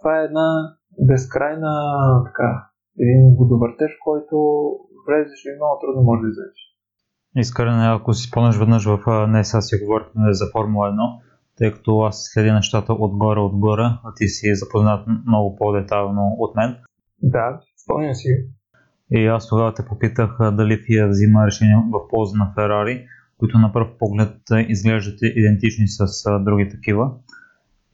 Това 0.00 0.12
е 0.20 0.24
една 0.28 0.48
безкрайна 1.10 1.74
така, 2.26 2.50
един 3.04 3.22
водовъртеж, 3.38 3.92
който 4.06 4.36
влезеш 5.06 5.40
и 5.44 5.58
много 5.58 5.74
трудно 5.80 6.00
може 6.08 6.20
да 6.22 6.28
излезеш. 6.32 6.73
Искрене, 7.36 7.86
ако 7.86 8.14
си 8.14 8.28
спомняш 8.28 8.56
веднъж 8.56 8.84
в 8.84 9.26
не 9.28 9.44
сега 9.44 9.60
си 9.60 9.76
говорихме 9.84 10.32
за 10.32 10.44
Формула 10.52 10.90
1, 10.90 11.18
тъй 11.58 11.72
като 11.72 12.00
аз 12.00 12.30
следя 12.32 12.54
нещата 12.54 12.92
отгоре-отгоре, 12.92 13.82
а 13.82 14.14
ти 14.16 14.28
си 14.28 14.54
запознат 14.54 15.06
много 15.26 15.56
по-детайлно 15.56 16.36
от 16.38 16.56
мен. 16.56 16.76
Да, 17.22 17.60
спомням 17.84 18.14
си. 18.14 18.28
И 19.10 19.26
аз 19.26 19.48
тогава 19.48 19.74
те 19.74 19.84
попитах 19.84 20.38
дали 20.40 20.72
FIA 20.72 21.08
взима 21.08 21.46
решение 21.46 21.76
в 21.92 22.08
полза 22.08 22.38
на 22.38 22.52
Ферари, 22.54 23.06
които 23.38 23.58
на 23.58 23.72
пръв 23.72 23.88
поглед 23.98 24.36
изглеждат 24.68 25.18
идентични 25.22 25.88
с 25.88 26.06
други 26.40 26.68
такива. 26.68 27.10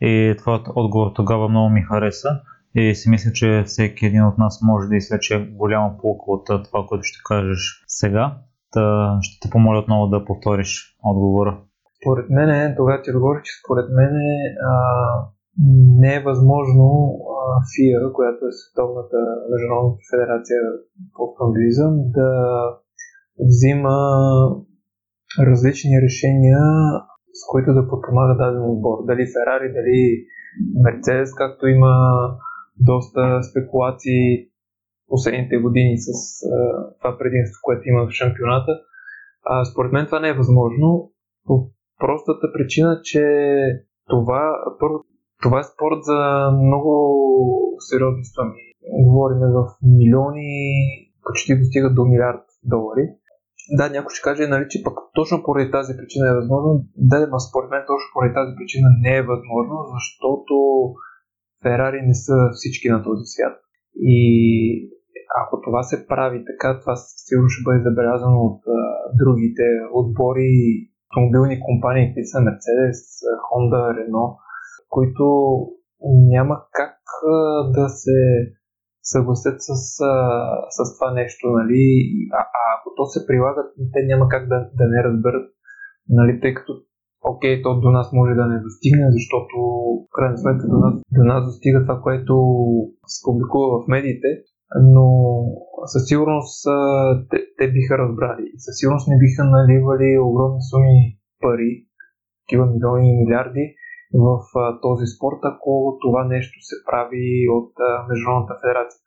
И 0.01 0.35
твоят 0.39 0.67
отговор 0.75 1.13
тогава 1.15 1.49
много 1.49 1.71
ми 1.71 1.83
хареса 1.83 2.41
и 2.75 2.95
си 2.95 3.11
мисля, 3.11 3.33
че 3.33 3.63
всеки 3.67 4.07
един 4.07 4.25
от 4.25 4.39
нас 4.39 4.63
може 4.63 4.89
да 4.89 4.97
излече 4.97 5.51
голяма 5.53 5.99
полка 5.99 6.25
от 6.27 6.47
това, 6.47 6.87
което 6.89 7.03
ще 7.03 7.19
кажеш 7.25 7.85
сега. 7.87 8.37
Та 8.73 9.19
ще 9.23 9.41
те 9.41 9.51
помоля 9.51 9.79
отново 9.79 10.07
да 10.07 10.25
повториш 10.25 10.97
отговора. 11.05 11.61
Според 12.03 12.31
мен, 12.31 12.75
тогава 12.77 13.03
ти 13.03 13.11
отговорих, 13.11 13.43
че 13.43 13.53
според 13.65 13.89
мен 13.99 14.15
а, 14.73 14.75
не 16.03 16.15
е 16.15 16.25
възможно 16.31 16.87
а, 17.35 17.63
ФИА, 17.71 18.13
която 18.13 18.41
е 18.47 18.57
Световната 18.59 19.19
международна 19.51 19.93
федерация 20.11 20.59
по 21.15 21.21
автомобилизъм, 21.29 21.93
да 22.19 22.31
взима 23.51 23.99
различни 25.39 26.03
решения, 26.07 26.61
с 27.39 27.41
които 27.51 27.75
да 27.75 27.89
подпомага 27.89 28.35
даден 28.37 28.65
отбор. 28.73 28.97
Дали 29.07 29.25
Ферари, 29.35 29.69
дали 29.79 30.01
Мерцедес, 30.85 31.31
както 31.35 31.67
има 31.67 31.93
доста 32.81 33.43
спекулации 33.43 34.50
последните 35.11 35.57
години 35.57 35.95
с 35.99 36.09
а, 36.09 36.57
това 36.99 37.19
предимство, 37.19 37.59
което 37.63 37.89
има 37.89 38.07
в 38.07 38.17
шампионата. 38.21 38.73
А, 39.45 39.65
според 39.65 39.93
мен 39.93 40.07
това 40.07 40.21
не 40.21 40.29
е 40.29 40.41
възможно 40.43 41.13
по 41.47 41.55
простата 41.99 42.47
причина, 42.55 43.01
че 43.05 43.23
това, 44.09 44.43
първо, 44.81 44.97
това 45.43 45.59
е 45.61 45.71
спорт 45.73 46.01
за 46.11 46.19
много 46.67 46.93
сериозни 47.89 48.25
суми. 48.25 48.55
Говорим 49.07 49.39
в 49.39 49.67
милиони, 49.99 50.53
почти 51.25 51.59
достигат 51.59 51.95
до 51.95 52.05
милиард 52.05 52.45
долари. 52.65 53.07
Да, 53.79 53.91
някой 53.91 54.15
ще 54.15 54.27
каже, 54.29 54.47
нали, 54.47 54.67
че 54.71 54.83
пък 54.85 54.97
точно 55.15 55.43
поради 55.45 55.71
тази 55.71 55.93
причина 55.99 56.29
е 56.29 56.39
възможно. 56.41 56.71
Да, 56.97 57.29
но 57.31 57.39
според 57.39 57.71
мен 57.71 57.83
точно 57.87 58.09
поради 58.15 58.35
тази 58.35 58.53
причина 58.59 58.89
не 59.05 59.17
е 59.17 59.29
възможно, 59.33 59.77
защото 59.97 60.55
Ферари 61.63 62.01
не 62.03 62.15
са 62.15 62.37
всички 62.53 62.89
на 62.89 63.03
този 63.03 63.25
свят. 63.25 63.57
И 63.97 64.21
ако 65.43 65.61
това 65.61 65.83
се 65.83 66.07
прави 66.07 66.45
така, 66.51 66.81
това 66.81 66.95
сигурно 66.97 67.49
ще 67.49 67.65
бъде 67.67 67.81
забелязано 67.89 68.39
от 68.49 68.61
а, 68.67 68.81
другите 69.23 69.67
отбори 70.01 70.51
автомобилни 71.07 71.57
компании, 71.69 72.13
които 72.13 72.29
са 72.33 72.39
Mercedes, 72.49 73.01
Honda, 73.49 73.83
Renault, 73.99 74.35
които 74.89 75.25
няма 76.35 76.55
как 76.73 76.99
а, 77.27 77.37
да 77.77 77.89
се 77.89 78.19
съгласят 79.03 79.57
с, 79.59 79.71
а, 80.13 80.15
с 80.77 80.79
това 80.99 81.13
нещо, 81.13 81.45
нали? 81.59 81.85
А, 82.33 82.43
а 82.61 82.63
ако 82.77 82.89
то 82.97 83.05
се 83.07 83.27
прилага, 83.27 83.63
те 83.93 84.01
няма 84.07 84.29
как 84.29 84.49
да, 84.49 84.59
да 84.79 84.85
не 84.95 85.05
разберат, 85.05 85.47
нали? 86.09 86.41
Тъй 86.41 86.55
като 86.55 86.73
окей, 87.23 87.63
то 87.63 87.81
до 87.81 87.91
нас 87.91 88.13
може 88.13 88.35
да 88.35 88.47
не 88.47 88.59
достигне, 88.61 89.07
защото 89.11 89.55
в 90.05 90.13
крайна 90.17 90.39
сметка 90.39 90.67
до 90.69 90.79
нас, 90.79 90.95
до 91.13 91.25
нас 91.25 91.45
достига 91.45 91.83
това, 91.83 92.01
което 92.01 92.35
се 93.07 93.19
публикува 93.25 93.67
в 93.83 93.89
медиите, 93.89 94.29
но 94.93 95.07
със 95.87 96.03
сигурност 96.09 96.67
те, 97.31 97.39
те 97.59 97.73
биха 97.73 97.99
разбрали 97.99 98.45
и 98.55 98.61
със 98.61 98.75
сигурност 98.79 99.09
не 99.09 99.19
биха 99.25 99.45
наливали 99.45 100.19
огромни 100.19 100.63
суми 100.71 100.99
пари, 101.41 101.73
такива 102.43 102.67
милиони 102.67 103.07
и 103.11 103.19
милиарди 103.23 103.65
в 104.15 104.31
а, 104.59 104.81
този 104.81 105.07
спорт, 105.15 105.41
ако 105.43 105.99
това 106.05 106.25
нещо 106.25 106.57
се 106.69 106.77
прави 106.89 107.27
от 107.57 107.73
а, 107.81 108.07
Международната 108.09 108.55
федерация. 108.63 109.01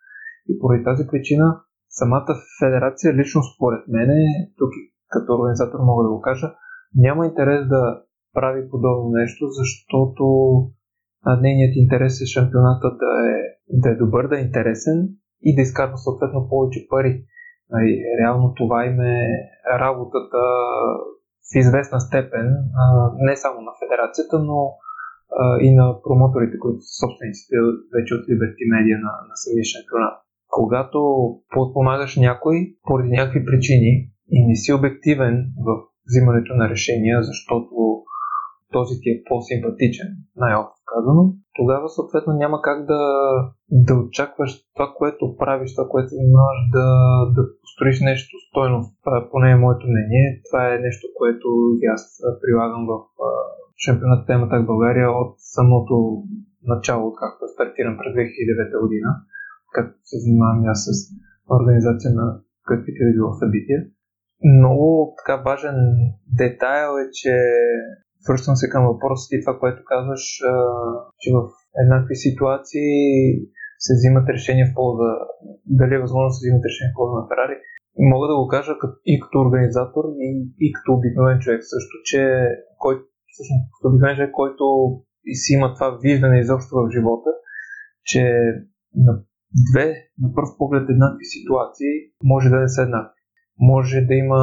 И 0.50 0.60
поради 0.60 0.84
тази 0.84 1.04
причина 1.12 1.46
самата 1.90 2.34
федерация, 2.62 3.14
лично 3.20 3.42
според 3.52 3.84
мен, 3.88 4.10
тук 4.58 4.72
като 5.14 5.34
организатор 5.34 5.80
мога 5.80 6.04
да 6.04 6.10
го 6.10 6.22
кажа, 6.22 6.48
няма 6.96 7.26
интерес 7.26 7.68
да 7.68 8.02
прави 8.34 8.70
подобно 8.70 9.10
нещо, 9.10 9.44
защото 9.60 10.24
нейният 11.42 11.76
интерес 11.76 12.22
е 12.22 12.26
шампионата 12.26 12.88
да 13.02 13.14
е, 13.32 13.36
да 13.82 13.90
е 13.90 13.96
добър, 13.96 14.28
да 14.28 14.40
е 14.40 14.46
интересен 14.48 14.98
и 15.44 15.56
да 15.56 15.62
изкарва 15.62 15.98
съответно 15.98 16.50
повече 16.50 16.88
пари. 16.90 17.24
И 17.90 18.04
реално 18.22 18.54
това 18.54 18.86
им 18.86 19.02
е 19.02 19.28
работата 19.80 20.38
в 21.50 21.56
известна 21.56 22.00
степен, 22.00 22.48
не 23.18 23.36
само 23.36 23.62
на 23.62 23.72
федерацията, 23.82 24.40
но 24.40 24.60
и 25.62 25.76
на 25.76 26.02
промоторите, 26.04 26.60
които 26.60 26.82
са 26.82 26.94
собствениците 27.04 27.56
вече 27.96 28.12
от 28.16 28.24
Liberty 28.32 28.64
Media 28.74 28.98
на, 29.06 29.12
на 29.30 29.36
самия 29.44 29.66
шампионат. 29.74 30.16
Когато 30.50 31.00
подпомагаш 31.50 32.16
някой 32.16 32.56
поради 32.88 33.10
някакви 33.10 33.46
причини 33.46 33.92
и 34.30 34.48
не 34.48 34.56
си 34.56 34.74
обективен 34.74 35.36
в 35.68 35.70
взимането 36.10 36.54
на 36.56 36.70
решения, 36.70 37.24
защото 37.24 38.03
този 38.76 38.94
ти 39.02 39.10
е 39.10 39.24
по-симпатичен, 39.28 40.10
най-общо 40.44 40.82
казано, 40.94 41.24
тогава 41.60 41.88
съответно 41.90 42.32
няма 42.34 42.58
как 42.68 42.86
да, 42.92 43.02
да 43.72 43.94
очакваш 44.04 44.52
това, 44.74 44.88
което 44.98 45.36
правиш, 45.42 45.70
това, 45.76 45.88
което 45.90 46.16
занимаваш, 46.18 46.60
да, 46.78 46.88
да 47.36 47.42
построиш 47.62 47.98
нещо 48.12 48.34
стойно. 48.48 48.78
Това 49.04 49.18
е 49.18 49.30
поне 49.32 49.50
е 49.52 49.64
моето 49.66 49.86
мнение. 49.88 50.26
Това 50.48 50.62
е 50.74 50.84
нещо, 50.88 51.06
което 51.20 51.48
аз 51.96 52.04
прилагам 52.42 52.84
в 52.92 52.94
шампионат 53.86 54.28
темата 54.28 54.56
в 54.60 54.70
България 54.72 55.08
от 55.22 55.34
самото 55.56 55.96
начало, 56.74 57.14
както 57.22 57.48
стартирам 57.54 57.98
през 57.98 58.12
2009 58.14 58.82
година, 58.84 59.10
както 59.76 59.96
се 60.04 60.18
занимавам 60.24 60.66
аз 60.74 60.80
с 60.88 60.90
организация 61.58 62.12
на 62.20 62.40
каквито 62.70 63.04
и 63.04 63.16
било 63.16 63.32
събития. 63.34 63.80
Много 64.60 65.16
така 65.20 65.36
важен 65.50 65.76
детайл 66.40 66.92
е, 67.04 67.06
че 67.20 67.36
връщам 68.28 68.56
се 68.56 68.70
към 68.74 68.84
въпроса 68.90 69.28
и 69.32 69.42
това, 69.44 69.54
което 69.60 69.90
казваш, 69.92 70.24
че 71.22 71.30
в 71.38 71.40
еднакви 71.84 72.16
ситуации 72.26 72.92
се 73.86 73.92
взимат 73.98 74.28
решения 74.36 74.66
в 74.68 74.76
полза, 74.78 75.12
дали 75.80 75.94
е 75.96 76.04
възможно 76.06 76.30
да 76.30 76.36
се 76.36 76.44
взимат 76.44 76.68
решения 76.70 76.92
в 76.92 76.98
полза 76.98 77.14
на 77.20 77.28
Ферари. 77.30 77.56
Мога 78.14 78.26
да 78.32 78.36
го 78.40 78.46
кажа 78.56 78.72
и 79.12 79.14
като 79.24 79.36
организатор, 79.46 80.04
и, 80.28 80.30
и 80.66 80.68
като 80.76 80.90
обикновен 80.94 81.38
човек 81.44 81.62
също, 81.74 81.96
че 82.10 82.22
който, 82.84 83.02
всъщност, 83.32 83.64
като 83.74 83.86
обикновен 83.90 84.16
човек, 84.18 84.34
който 84.42 84.66
си 85.42 85.50
има 85.54 85.68
това 85.76 85.88
виждане 86.06 86.40
изобщо 86.40 86.72
в 86.76 86.92
живота, 86.96 87.32
че 88.10 88.22
на 89.06 89.14
две, 89.70 89.88
на 90.22 90.28
пръв 90.36 90.50
поглед 90.58 90.86
еднакви 90.90 91.26
ситуации 91.36 91.94
може 92.24 92.50
да 92.50 92.60
не 92.60 92.70
са 92.76 92.82
еднакви. 92.82 93.22
Може 93.60 94.02
да 94.02 94.14
има 94.14 94.42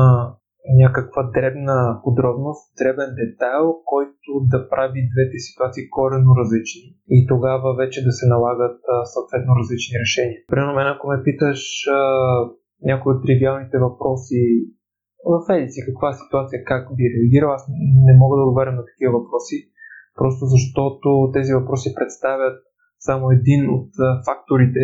някаква 0.83 1.23
дребна 1.35 2.01
подробност, 2.05 2.63
дребен 2.79 3.11
детайл, 3.21 3.67
който 3.93 4.31
да 4.53 4.69
прави 4.73 5.09
двете 5.13 5.39
ситуации 5.47 5.91
корено 5.91 6.31
различни 6.41 6.87
и 7.17 7.27
тогава 7.27 7.69
вече 7.83 8.05
да 8.05 8.13
се 8.13 8.27
налагат 8.35 8.81
съответно 9.15 9.53
различни 9.61 9.95
решения. 10.05 10.39
Примерно 10.51 10.75
мен, 10.75 10.87
ако 10.87 11.05
ме 11.09 11.23
питаш 11.27 11.61
а, 11.89 11.99
някои 12.91 13.13
от 13.15 13.23
тривиалните 13.25 13.79
въпроси 13.87 14.43
в 15.31 15.35
Едици, 15.55 15.81
каква 15.89 16.13
ситуация, 16.13 16.59
как 16.71 16.83
би 16.97 17.05
реагирал, 17.15 17.51
аз 17.53 17.65
не 18.07 18.15
мога 18.23 18.35
да 18.37 18.43
отговарям 18.43 18.77
на 18.81 18.85
такива 18.91 19.13
въпроси, 19.19 19.57
просто 20.19 20.43
защото 20.55 21.31
тези 21.37 21.53
въпроси 21.55 21.89
представят 21.99 22.57
само 22.99 23.31
един 23.31 23.71
от 23.77 23.91
факторите, 24.29 24.83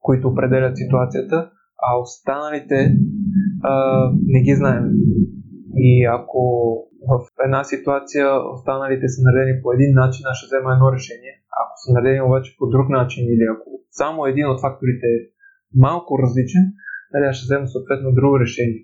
които 0.00 0.28
определят 0.28 0.76
ситуацията, 0.76 1.50
а 1.86 1.98
останалите 1.98 2.76
а, 3.62 3.74
не 4.26 4.40
ги 4.42 4.54
знаем. 4.54 4.84
И 5.76 6.04
ако 6.04 6.42
в 7.10 7.12
една 7.44 7.64
ситуация 7.64 8.26
останалите 8.54 9.08
са 9.08 9.20
наредени 9.26 9.62
по 9.62 9.72
един 9.72 9.92
начин, 9.94 10.22
аз 10.26 10.36
ще 10.38 10.48
взема 10.48 10.72
едно 10.72 10.92
решение. 10.96 11.34
Ако 11.62 11.74
са 11.82 11.88
наредени 11.92 12.22
обаче 12.28 12.56
по 12.58 12.66
друг 12.74 12.86
начин 12.88 13.22
или 13.24 13.44
ако 13.54 13.68
само 13.90 14.26
един 14.26 14.46
от 14.52 14.60
факторите 14.60 15.06
е 15.16 15.24
малко 15.86 16.18
различен, 16.22 16.64
нали, 17.12 17.24
аз 17.26 17.36
ще 17.36 17.48
взема 17.48 17.66
съответно 17.68 18.16
друго 18.18 18.40
решение. 18.44 18.82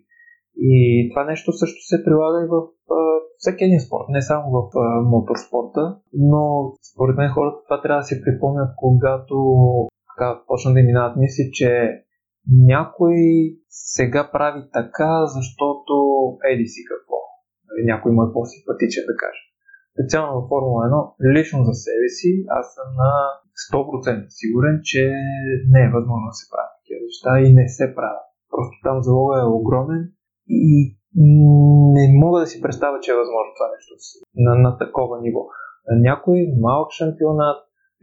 И 0.73 0.75
това 1.11 1.25
нещо 1.25 1.53
също 1.53 1.81
се 1.91 2.05
прилага 2.05 2.39
и 2.45 2.49
в 2.55 2.57
а, 2.97 2.99
всеки 3.39 3.65
един 3.65 3.81
спорт, 3.81 4.07
не 4.09 4.23
само 4.23 4.45
в 4.57 4.61
а, 4.77 5.01
моторспорта, 5.01 5.97
но 6.31 6.43
според 6.93 7.17
мен 7.17 7.31
хората 7.31 7.59
това 7.65 7.83
трябва 7.83 8.01
да 8.01 8.09
си 8.11 8.23
припомнят, 8.25 8.71
когато 8.77 9.37
така, 10.11 10.41
почна 10.47 10.73
да 10.73 10.83
минават 10.83 11.17
мисли, 11.17 11.45
че 11.53 11.69
някой 12.51 13.17
сега 13.69 14.31
прави 14.33 14.63
така, 14.73 15.27
защото 15.37 15.95
еди 16.53 16.67
си 16.67 16.81
какво. 16.91 17.19
Нали, 17.69 17.81
някой 17.93 18.13
му 18.13 18.21
е 18.23 18.33
по-симпатичен 18.35 19.05
да 19.11 19.17
каже. 19.23 19.43
Специално 19.95 20.33
в 20.41 20.49
Формула 20.49 20.81
1, 21.21 21.37
лично 21.37 21.59
за 21.69 21.75
себе 21.85 22.09
си, 22.19 22.31
аз 22.59 22.67
съм 22.77 22.89
на 23.03 23.13
100% 23.73 24.27
сигурен, 24.41 24.77
че 24.91 25.03
не 25.73 25.81
е 25.85 25.95
възможно 25.97 26.27
да 26.31 26.39
се 26.41 26.47
правят 26.53 26.75
такива 26.79 27.01
неща 27.09 27.31
и 27.45 27.49
не 27.61 27.67
се 27.77 27.87
правят. 27.99 28.27
Просто 28.55 28.75
там 28.87 28.97
залога 29.09 29.35
е 29.41 29.55
огромен 29.59 30.03
и 30.49 30.65
не 31.97 32.05
мога 32.23 32.41
да 32.41 32.47
си 32.47 32.63
представя, 32.65 32.97
че 33.01 33.11
е 33.13 33.21
възможно 33.23 33.51
това 33.57 33.69
нещо 33.75 33.93
на, 34.45 34.53
на 34.65 34.71
такова 34.79 35.15
ниво. 35.25 35.43
На 35.89 35.95
някой 36.09 36.39
малък 36.67 36.91
шампионат 36.99 37.59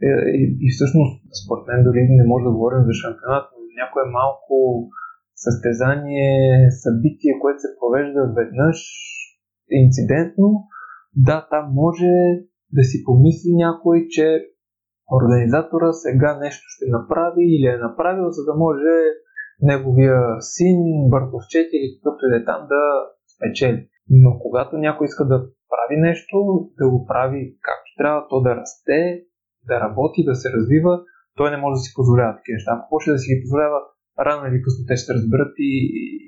е, 0.08 0.10
и, 0.40 0.42
и 0.66 0.68
всъщност, 0.74 1.12
според 1.40 1.64
мен, 1.68 1.84
дори 1.84 2.00
не 2.20 2.26
може 2.30 2.44
да 2.44 2.56
говорим 2.56 2.82
за 2.88 2.94
шампионат, 3.02 3.44
но 3.52 3.58
някое 3.80 4.04
малко 4.18 4.54
състезание, 5.44 6.70
събитие, 6.82 7.40
което 7.40 7.60
се 7.64 7.76
провежда 7.78 8.22
веднъж 8.38 8.78
инцидентно, 9.70 10.48
да, 11.16 11.46
там 11.50 11.64
може 11.82 12.12
да 12.76 12.82
си 12.90 13.04
помисли 13.04 13.52
някой, 13.66 14.06
че 14.14 14.26
организатора 15.16 15.92
сега 15.92 16.38
нещо 16.38 16.64
ще 16.74 16.84
направи 16.96 17.44
или 17.54 17.66
е 17.66 17.84
направил, 17.88 18.26
за 18.30 18.42
да 18.44 18.54
може 18.54 18.94
неговия 19.62 20.20
син, 20.40 20.78
Бърковчет 21.10 21.68
или 21.72 21.86
какъвто 21.94 22.26
и 22.26 22.30
да 22.30 22.36
е 22.36 22.44
там 22.44 22.60
да 22.72 22.82
спечели. 23.34 23.88
Но 24.10 24.38
когато 24.38 24.76
някой 24.76 25.04
иска 25.04 25.24
да 25.24 25.38
прави 25.72 25.96
нещо, 26.00 26.36
да 26.78 26.90
го 26.90 27.06
прави 27.06 27.56
както 27.60 27.90
трябва, 27.98 28.26
то 28.28 28.40
да 28.40 28.56
расте, 28.56 29.22
да 29.68 29.80
работи, 29.80 30.24
да 30.24 30.34
се 30.34 30.48
развива, 30.56 31.02
той 31.38 31.48
не 31.50 31.62
може 31.62 31.78
да 31.78 31.84
си 31.84 31.96
позволява 31.96 32.36
такива 32.36 32.56
неща. 32.56 32.72
Ако 32.74 32.90
почне 32.90 33.12
да 33.12 33.22
си 33.22 33.28
ги 33.30 33.42
позволява, 33.42 33.78
рано 34.26 34.42
или 34.46 34.62
късно 34.64 34.82
те 34.88 34.96
ще 34.96 35.14
разберат 35.16 35.52
и, 35.70 35.72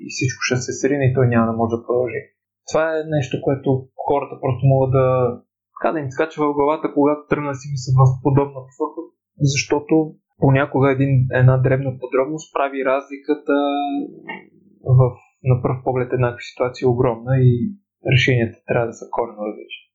и 0.05 0.07
всичко 0.13 0.39
ще 0.47 0.57
се 0.65 0.73
срине 0.79 1.05
и 1.05 1.15
той 1.17 1.25
няма 1.27 1.45
да 1.49 1.57
може 1.57 1.75
да 1.75 1.83
продължи. 1.85 2.21
Това 2.69 2.83
е 2.91 3.09
нещо, 3.17 3.33
което 3.45 3.69
хората 4.07 4.35
просто 4.43 4.63
могат 4.73 4.91
да, 4.99 5.07
така 5.75 5.89
да 5.93 5.99
им 5.99 6.11
скача 6.11 6.37
в 6.41 6.55
главата, 6.57 6.93
когато 6.93 7.21
тръгна 7.29 7.49
да 7.51 7.59
си 7.61 7.67
мислят 7.73 7.95
в 8.01 8.05
подобна 8.25 8.59
посока, 8.67 8.99
защото 9.53 9.93
понякога 10.43 10.91
един, 10.91 11.13
една 11.41 11.55
дребна 11.57 11.91
подробност 12.01 12.53
прави 12.55 12.85
разликата 12.91 13.55
в, 14.99 15.01
на 15.43 15.55
пръв 15.61 15.77
поглед 15.83 16.13
еднакви 16.13 16.43
ситуации 16.43 16.87
огромна 16.87 17.33
и 17.39 17.51
решенията 18.13 18.57
трябва 18.67 18.87
да 18.87 18.93
са 18.93 19.05
коренно 19.11 19.47
различни. 19.49 19.85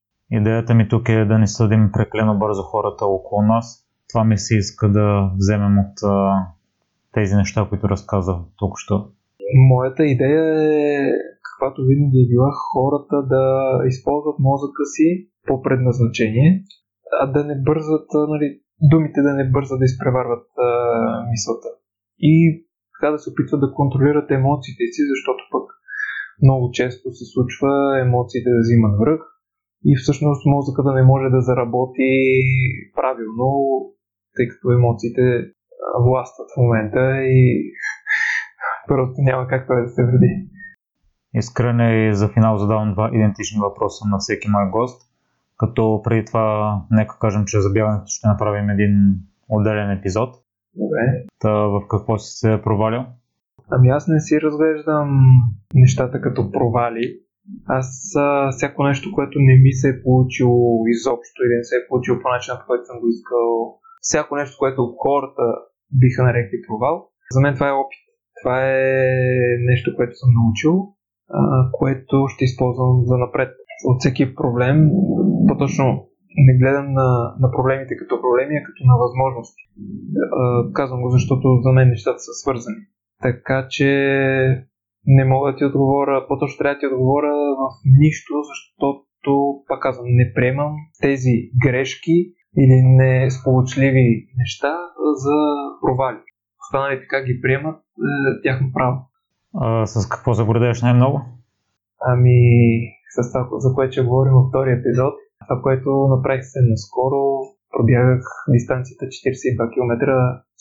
Идеята 0.41 0.75
ми 0.75 0.89
тук 0.89 1.09
е 1.09 1.25
да 1.25 1.39
не 1.39 1.47
съдим 1.47 1.91
преклено 1.93 2.39
бързо 2.39 2.63
хората 2.63 3.07
около 3.07 3.43
нас. 3.43 3.90
Това 4.13 4.25
ми 4.25 4.39
се 4.39 4.57
иска 4.57 4.89
да 4.89 5.31
вземем 5.37 5.79
от 5.79 5.97
а, 6.03 6.47
тези 7.13 7.35
неща, 7.35 7.67
които 7.69 7.89
разказах 7.89 8.37
тук 8.59 8.73
що. 8.79 9.09
Моята 9.69 10.05
идея 10.05 10.45
е, 10.63 11.13
каквато 11.49 11.87
винаги 11.89 12.19
е 12.21 12.29
била, 12.29 12.51
хората 12.73 13.17
да 13.35 13.45
използват 13.87 14.39
мозъка 14.39 14.85
си 14.95 15.29
по 15.47 15.63
предназначение, 15.63 16.65
а 17.21 17.27
да 17.27 17.45
не 17.45 17.63
бързат, 17.63 18.07
нали, 18.29 18.61
думите 18.93 19.23
да 19.23 19.33
не 19.33 19.51
бързат 19.51 19.79
да 19.79 19.85
изпреварват 19.85 20.47
а, 20.59 20.71
мисълта. 21.31 21.69
И 22.19 22.65
така 22.93 23.13
да 23.13 23.19
се 23.19 23.31
опитват 23.31 23.61
да 23.61 23.73
контролират 23.73 24.31
емоциите 24.31 24.85
си, 24.95 25.03
защото 25.13 25.43
пък 25.53 25.67
много 26.43 26.71
често 26.71 27.13
се 27.19 27.25
случва 27.33 28.01
емоциите 28.01 28.51
да 28.51 28.61
взимат 28.61 28.95
връх 29.01 29.21
и 29.85 29.97
всъщност 29.97 30.43
мозъка 30.47 30.83
да 30.83 30.93
не 30.95 31.03
може 31.03 31.29
да 31.31 31.41
заработи 31.41 32.11
правилно, 32.99 33.49
тъй 34.37 34.49
като 34.49 34.73
емоциите 34.73 35.23
властват 36.07 36.49
в 36.55 36.61
момента 36.61 37.23
и 37.23 37.73
просто 38.89 39.15
няма 39.19 39.49
как 39.49 39.67
това 39.67 39.81
да 39.81 39.89
се 39.89 40.03
вреди. 40.05 40.51
Искрене 41.35 42.09
и 42.09 42.15
за 42.15 42.29
финал 42.29 42.59
задавам 42.59 42.93
два 42.93 43.11
идентични 43.13 43.61
въпроса 43.61 44.05
на 44.11 44.19
всеки 44.19 44.49
мой 44.49 44.71
гост. 44.71 45.03
Като 45.59 46.01
преди 46.05 46.25
това, 46.25 46.81
нека 46.91 47.19
кажем, 47.19 47.45
че 47.47 47.61
за 47.61 47.71
бягането 47.71 48.05
ще 48.07 48.29
направим 48.29 48.71
един 48.71 49.15
отделен 49.49 49.91
епизод. 49.91 50.35
Добре. 50.75 51.25
Та 51.39 51.53
в 51.53 51.83
какво 51.91 52.19
си 52.19 52.31
се 52.39 52.53
е 52.53 52.63
провалил? 52.63 53.05
Ами 53.71 53.89
аз 53.89 54.09
не 54.09 54.21
си 54.21 54.41
разглеждам 54.41 55.21
нещата 55.75 56.21
като 56.21 56.53
провали. 56.53 57.21
Аз 57.67 58.17
а, 58.17 58.51
всяко 58.51 58.83
нещо, 58.85 59.13
което 59.15 59.39
не 59.39 59.55
ми 59.63 59.73
се 59.73 59.89
е 59.89 60.03
получило 60.03 60.87
изобщо 60.87 61.39
или 61.43 61.57
не 61.57 61.65
се 61.65 61.77
е 61.77 61.87
получило 61.89 62.19
по 62.23 62.29
начина, 62.29 62.59
по 62.61 62.67
който 62.67 62.85
съм 62.85 63.01
го 63.01 63.09
искал, 63.09 63.80
всяко 64.01 64.37
нещо, 64.37 64.57
което 64.59 64.95
хората 64.99 65.43
биха 66.01 66.23
нарекли 66.23 66.59
провал, 66.69 67.09
за 67.35 67.41
мен 67.41 67.55
това 67.55 67.69
е 67.69 67.81
опит. 67.83 68.05
Това 68.43 68.57
е 68.67 69.05
нещо, 69.71 69.97
което 69.97 70.15
съм 70.17 70.31
научил, 70.41 70.75
което 71.73 72.17
ще 72.29 72.45
използвам 72.45 73.03
за 73.05 73.17
напред. 73.19 73.51
От 73.85 73.97
всеки 74.01 74.35
проблем, 74.35 74.91
по-точно 75.49 75.85
не 76.47 76.59
гледам 76.59 76.93
на, 76.93 77.09
на 77.41 77.49
проблемите 77.57 77.97
като 77.97 78.21
проблеми, 78.21 78.55
а 78.57 78.67
като 78.67 78.83
на 78.85 78.97
възможности. 79.05 79.63
Казвам 80.73 81.03
го, 81.03 81.11
защото 81.11 81.47
за 81.63 81.73
мен 81.73 81.89
нещата 81.89 82.19
са 82.19 82.33
свързани. 82.43 82.83
Така 83.23 83.67
че 83.71 83.89
не 85.07 85.25
мога 85.25 85.53
да 85.53 85.57
ти 85.57 85.65
отговоря, 85.65 86.27
по-точно 86.29 86.59
трябва 86.59 86.75
да 86.75 86.81
ти 86.81 86.87
отговоря 86.87 87.35
в 87.61 87.65
нищо, 87.99 88.33
защото, 88.51 89.31
пак 89.69 89.83
казвам, 89.83 90.07
не 90.09 90.33
приемам 90.35 90.73
тези 91.01 91.35
грешки 91.65 92.17
или 92.59 92.83
не 92.83 93.31
сполучливи 93.31 94.29
неща 94.39 94.73
за 95.15 95.37
провали. 95.81 96.19
Останалите 96.67 97.07
как 97.07 97.25
ги 97.25 97.41
приемат, 97.43 97.77
е 97.77 98.43
тяхно 98.43 98.73
право. 98.73 98.97
А, 99.55 99.87
с 99.87 100.09
какво 100.09 100.33
загордееш 100.35 100.83
най-много? 100.83 101.21
Ами, 102.01 102.39
с 103.15 103.33
това, 103.33 103.49
за 103.59 103.75
което 103.75 103.93
ще 103.93 104.03
говорим 104.03 104.33
във 104.33 104.49
втория 104.49 104.77
епизод, 104.77 105.15
това, 105.49 105.63
което 105.63 105.91
направих 106.15 106.45
се 106.45 106.61
наскоро, 106.71 107.23
пробягах 107.73 108.25
дистанцията 108.49 109.05
42 109.07 109.73
км, 109.73 109.93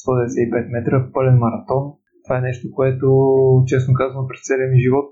195 0.08 0.72
метра, 0.76 1.10
пълен 1.14 1.38
маратон. 1.38 1.84
Това 2.26 2.38
е 2.38 2.48
нещо, 2.50 2.68
което, 2.78 3.08
честно 3.66 3.94
казвам, 3.94 4.28
през 4.28 4.42
целия 4.48 4.68
ми 4.70 4.80
живот 4.86 5.10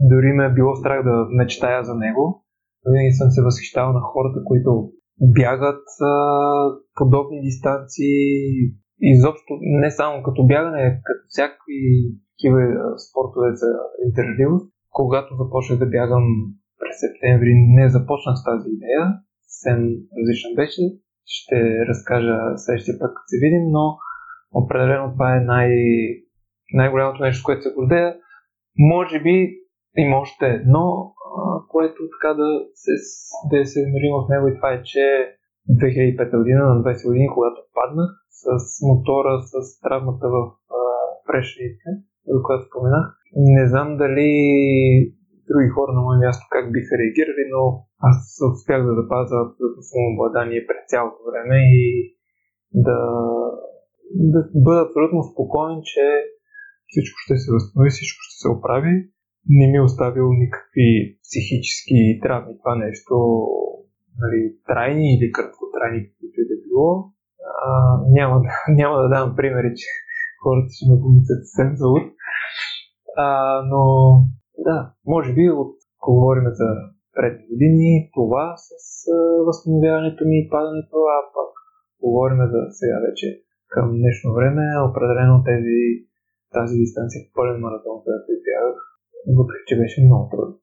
дори 0.00 0.32
ме 0.32 0.44
е 0.46 0.56
било 0.58 0.74
страх 0.74 1.04
да 1.04 1.26
мечтая 1.30 1.84
за 1.84 1.94
него. 1.94 2.44
Винаги 2.86 3.12
съм 3.12 3.30
се 3.30 3.42
възхищавал 3.42 3.92
на 3.92 4.00
хората, 4.00 4.38
които 4.44 4.70
бягат 5.20 5.84
а, 6.00 6.12
подобни 6.94 7.40
дистанции. 7.40 8.14
Изобщо 9.00 9.52
не 9.60 9.90
само 9.90 10.22
като 10.22 10.46
бягане, 10.46 11.00
като 11.04 11.22
всякакви 11.28 11.80
такива 12.32 12.60
спортове 13.06 13.48
за 13.54 13.70
издържливост. 14.06 14.66
Когато 14.90 15.36
започнах 15.36 15.78
да 15.78 15.86
бягам 15.86 16.24
през 16.80 16.94
септември, 17.04 17.52
не 17.78 17.88
започнах 17.88 18.36
с 18.38 18.44
тази 18.44 18.68
идея. 18.76 19.04
Съвсем 19.42 19.80
различна 20.18 20.50
беше. 20.56 20.82
Ще 21.26 21.86
разкажа 21.88 22.36
следващия 22.56 22.98
път, 22.98 23.10
като 23.14 23.28
се 23.30 23.38
видим, 23.44 23.64
но 23.76 23.84
определено 24.62 25.12
това 25.12 25.36
е 25.36 25.40
най- 25.40 26.08
най-голямото 26.74 27.22
нещо, 27.22 27.44
което 27.44 27.62
се 27.62 27.74
гордея. 27.74 28.16
Може 28.78 29.22
би 29.22 29.34
има 29.96 30.16
още 30.16 30.46
едно, 30.46 31.13
което 31.68 32.00
така 32.14 32.30
да 32.40 32.48
се, 32.82 32.92
да 33.50 33.66
се 33.70 33.80
измерим 33.80 34.12
в 34.18 34.28
него 34.32 34.44
и 34.48 34.56
това 34.56 34.70
е, 34.72 34.82
че 34.82 35.04
2005 35.70 36.38
година, 36.38 36.62
на 36.70 36.82
20 36.82 37.06
години, 37.08 37.28
когато 37.34 37.60
паднах 37.78 38.10
с 38.42 38.46
мотора, 38.88 39.32
с 39.52 39.80
травмата 39.80 40.26
в 40.36 40.38
прешните, 41.26 41.88
за 42.32 42.42
която 42.42 42.66
споменах, 42.68 43.06
не 43.36 43.64
знам 43.68 43.88
дали 43.96 44.30
други 45.50 45.68
хора 45.76 45.92
на 45.92 46.02
мое 46.06 46.18
място 46.24 46.44
как 46.50 46.64
биха 46.72 46.94
реагирали, 47.02 47.44
но 47.54 47.62
аз 48.10 48.16
успях 48.52 48.80
да 48.86 48.92
запазя 49.00 49.36
абсолютно 49.46 49.82
самообладание 49.92 50.66
през 50.68 50.82
цялото 50.92 51.20
време 51.30 51.56
и 51.82 51.84
да, 52.86 52.98
да 54.32 54.40
бъда 54.64 54.80
абсолютно 54.86 55.28
спокоен, 55.30 55.76
че 55.90 56.04
всичко 56.90 57.16
ще 57.24 57.34
се 57.36 57.52
възстанови, 57.52 57.90
всичко 57.90 58.20
ще 58.26 58.36
се 58.42 58.48
оправи 58.56 58.92
не 59.48 59.66
ми 59.66 59.76
е 59.76 59.88
оставил 59.88 60.32
никакви 60.32 61.18
психически 61.22 62.20
травми. 62.22 62.58
Това 62.62 62.74
нещо, 62.76 63.14
нали, 64.22 64.40
трайни 64.66 65.14
или 65.14 65.32
краткотрайни, 65.32 66.08
каквито 66.08 66.40
и 66.40 66.48
да 66.50 66.56
било. 66.64 66.88
А, 67.66 67.68
няма, 68.08 68.42
няма 68.68 68.96
да 69.02 69.08
дам 69.08 69.36
примери, 69.36 69.72
че 69.76 69.86
хората 70.42 70.68
ще 70.76 70.84
ме 70.90 71.00
помислят 71.02 71.40
съвсем 71.46 71.70
за 71.76 71.86
но 73.70 73.82
да, 74.58 74.92
може 75.06 75.34
би 75.34 75.50
от, 75.50 75.74
говорим 76.08 76.44
за 76.60 76.68
предни 77.16 77.44
години, 77.50 78.10
това 78.14 78.46
с 78.56 78.70
а, 79.08 79.44
възстановяването 79.46 80.20
ми 80.24 80.36
и 80.38 80.48
падането, 80.54 80.96
а 81.16 81.18
пък 81.34 81.50
говорим 82.00 82.40
за 82.52 82.60
сега 82.78 82.98
вече 83.08 83.26
към 83.74 83.86
днешно 84.00 84.28
време, 84.38 84.64
определено 84.88 85.34
тези, 85.50 85.78
тази 86.56 86.74
дистанция 86.82 87.20
в 87.22 87.32
пълен 87.36 87.58
маратон, 87.64 87.96
която 88.04 88.26
избягах, 88.36 88.78
въпреки 89.26 89.64
че 89.66 89.76
беше 89.76 90.04
много 90.04 90.28
трудно. 90.30 90.54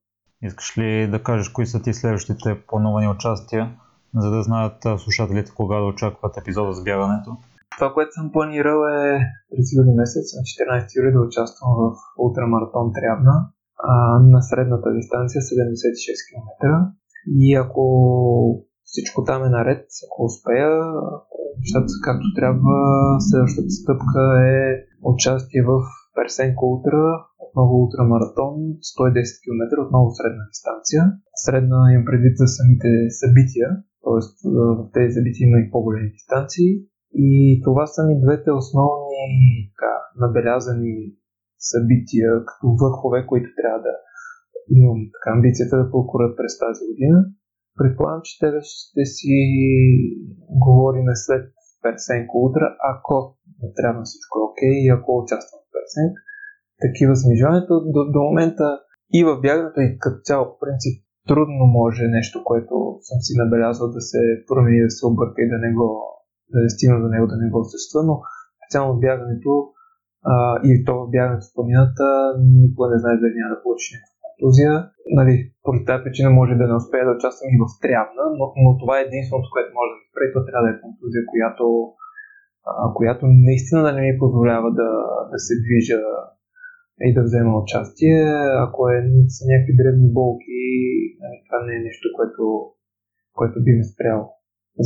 Искаш 0.44 0.78
ли 0.78 1.08
да 1.08 1.24
кажеш 1.24 1.50
кои 1.50 1.66
са 1.66 1.82
ти 1.82 1.94
следващите 1.94 2.62
планувани 2.68 3.08
участия, 3.08 3.78
за 4.16 4.32
да 4.32 4.44
знаят 4.44 4.78
слушателите 4.98 5.52
кога 5.56 5.78
да 5.80 5.86
очакват 5.86 6.38
епизода 6.38 6.74
с 6.74 6.84
бягането? 6.84 7.38
Това, 7.78 7.94
което 7.94 8.12
съм 8.14 8.32
планирал 8.32 8.80
е 9.00 9.20
през 9.50 9.68
юли 9.78 9.94
месец, 10.02 10.28
на 10.38 10.42
14 10.42 10.98
юли, 11.00 11.12
да 11.12 11.22
участвам 11.22 11.72
в 11.82 11.86
ултрамаратон 12.18 12.88
Трябна 12.94 13.36
а, 13.90 14.20
на 14.20 14.42
средната 14.42 14.90
дистанция 14.94 15.42
76 15.42 15.46
км. 16.28 16.48
И 17.28 17.56
ако 17.56 17.84
всичко 18.84 19.24
там 19.24 19.44
е 19.44 19.50
наред, 19.50 19.86
ако 20.06 20.24
успея, 20.24 20.72
нещата 21.60 21.88
са 21.94 22.00
както 22.04 22.28
трябва, 22.36 22.76
следващата 23.20 23.70
стъпка 23.70 24.22
е 24.54 24.56
участие 25.04 25.62
в 25.64 25.74
Персенко 26.16 26.66
Ултра 26.66 27.26
отново 27.52 27.74
ултрамаратон, 27.84 28.54
110 28.80 29.44
км, 29.44 29.62
отново 29.86 30.08
средна 30.20 30.44
дистанция. 30.52 31.02
Средна 31.46 31.80
им 31.96 32.04
предвид 32.10 32.36
за 32.42 32.48
самите 32.58 32.90
събития, 33.22 33.70
т.е. 34.04 34.20
в 34.80 34.90
тези 34.96 35.12
събития 35.18 35.44
има 35.48 35.58
и 35.60 35.72
по-големи 35.74 36.10
дистанции. 36.18 36.72
И 37.30 37.30
това 37.66 37.86
са 37.94 38.02
ми 38.08 38.16
двете 38.26 38.50
основни 38.62 39.26
така, 39.70 39.94
набелязани 40.22 40.96
събития, 41.72 42.30
като 42.50 42.66
върхове, 42.84 43.20
които 43.32 43.50
трябва 43.60 43.80
да 43.88 43.94
имам 44.78 45.00
така, 45.14 45.30
амбицията 45.36 45.76
да 45.82 45.92
покорят 45.94 46.34
през 46.40 46.54
тази 46.66 46.84
година. 46.90 47.20
Предполагам, 47.80 48.22
че 48.28 48.34
те 48.42 48.50
ще 48.72 49.04
си 49.16 49.36
говорим 50.64 51.08
след 51.26 51.46
Персенко 51.84 52.36
утра, 52.48 52.68
ако 52.94 53.16
не 53.62 53.70
трябва 53.80 54.02
всичко 54.04 54.34
е 54.40 54.48
окей 54.50 54.76
и 54.86 54.88
ако 54.98 55.10
участвам 55.24 55.62
в 55.64 55.72
Персенко 55.76 56.20
такива 56.86 57.16
снижаването. 57.16 57.74
До, 57.96 58.00
до 58.16 58.20
момента 58.28 58.66
и 59.14 59.24
в 59.24 59.42
бягането 59.42 59.80
и 59.82 59.98
като 60.00 60.18
цяло, 60.28 60.44
по 60.50 60.56
принцип, 60.64 60.96
трудно 61.28 61.64
може 61.80 62.16
нещо, 62.18 62.44
което 62.50 62.76
съм 63.08 63.18
си 63.26 63.34
набелязал 63.42 63.88
да 63.98 64.02
се 64.02 64.22
промени, 64.48 64.88
да 64.88 64.92
се 64.98 65.06
обърка 65.06 65.40
и 65.42 65.52
да 65.54 65.58
не 65.66 65.72
го 65.74 65.88
да 66.54 66.60
не 66.64 66.70
стигна 66.76 66.98
до 67.04 67.08
него, 67.14 67.26
да 67.28 67.38
не 67.42 67.50
го 67.52 67.60
осъществя, 67.60 68.02
но 68.10 68.16
специално 68.58 69.00
бягането 69.06 69.52
а, 70.32 70.34
и 70.70 70.72
то 70.86 70.94
в 71.02 71.12
бягането 71.16 71.46
в 71.48 71.54
планината 71.56 72.06
никога 72.64 72.86
не 72.94 73.02
знае 73.02 73.22
дали 73.22 73.34
няма 73.38 73.56
да 73.56 73.64
получи 73.64 73.90
някаква 73.94 74.18
контузия. 74.24 74.74
Нали, 75.20 75.34
поради 75.64 75.84
тази 75.90 76.04
причина 76.06 76.30
може 76.40 76.54
да 76.60 76.66
не 76.68 76.80
успея 76.82 77.04
да 77.06 77.18
участвам 77.18 77.50
и 77.56 77.62
в 77.64 77.66
Трявна, 77.84 78.26
но, 78.38 78.46
но 78.64 78.70
това 78.82 78.94
е 78.98 79.08
единственото, 79.08 79.48
което 79.54 79.76
може 79.78 79.90
да 79.92 79.98
ми 80.00 80.06
спре. 80.10 80.26
То 80.34 80.40
трябва 80.48 80.66
да 80.68 80.74
е 80.74 80.82
контузия, 80.84 81.24
която, 81.34 81.66
а, 82.70 82.74
която 82.98 83.24
наистина 83.50 83.80
да 83.88 83.92
не 83.98 84.02
ми 84.08 84.14
позволява 84.24 84.70
да, 84.82 84.90
да 85.32 85.38
се 85.46 85.54
движа 85.64 86.00
и 87.08 87.14
да 87.14 87.22
взема 87.24 87.62
участие. 87.64 88.18
Ако 88.66 88.80
е, 88.90 88.98
са 89.36 89.42
някакви 89.52 89.74
древни 89.80 90.08
болки, 90.20 90.62
нали, 91.22 91.38
това 91.48 91.60
не 91.66 91.74
е 91.76 91.86
нещо, 91.88 92.06
което, 92.18 92.44
което 93.38 93.64
би 93.66 93.72
ме 93.78 93.84
спряло. 93.92 94.26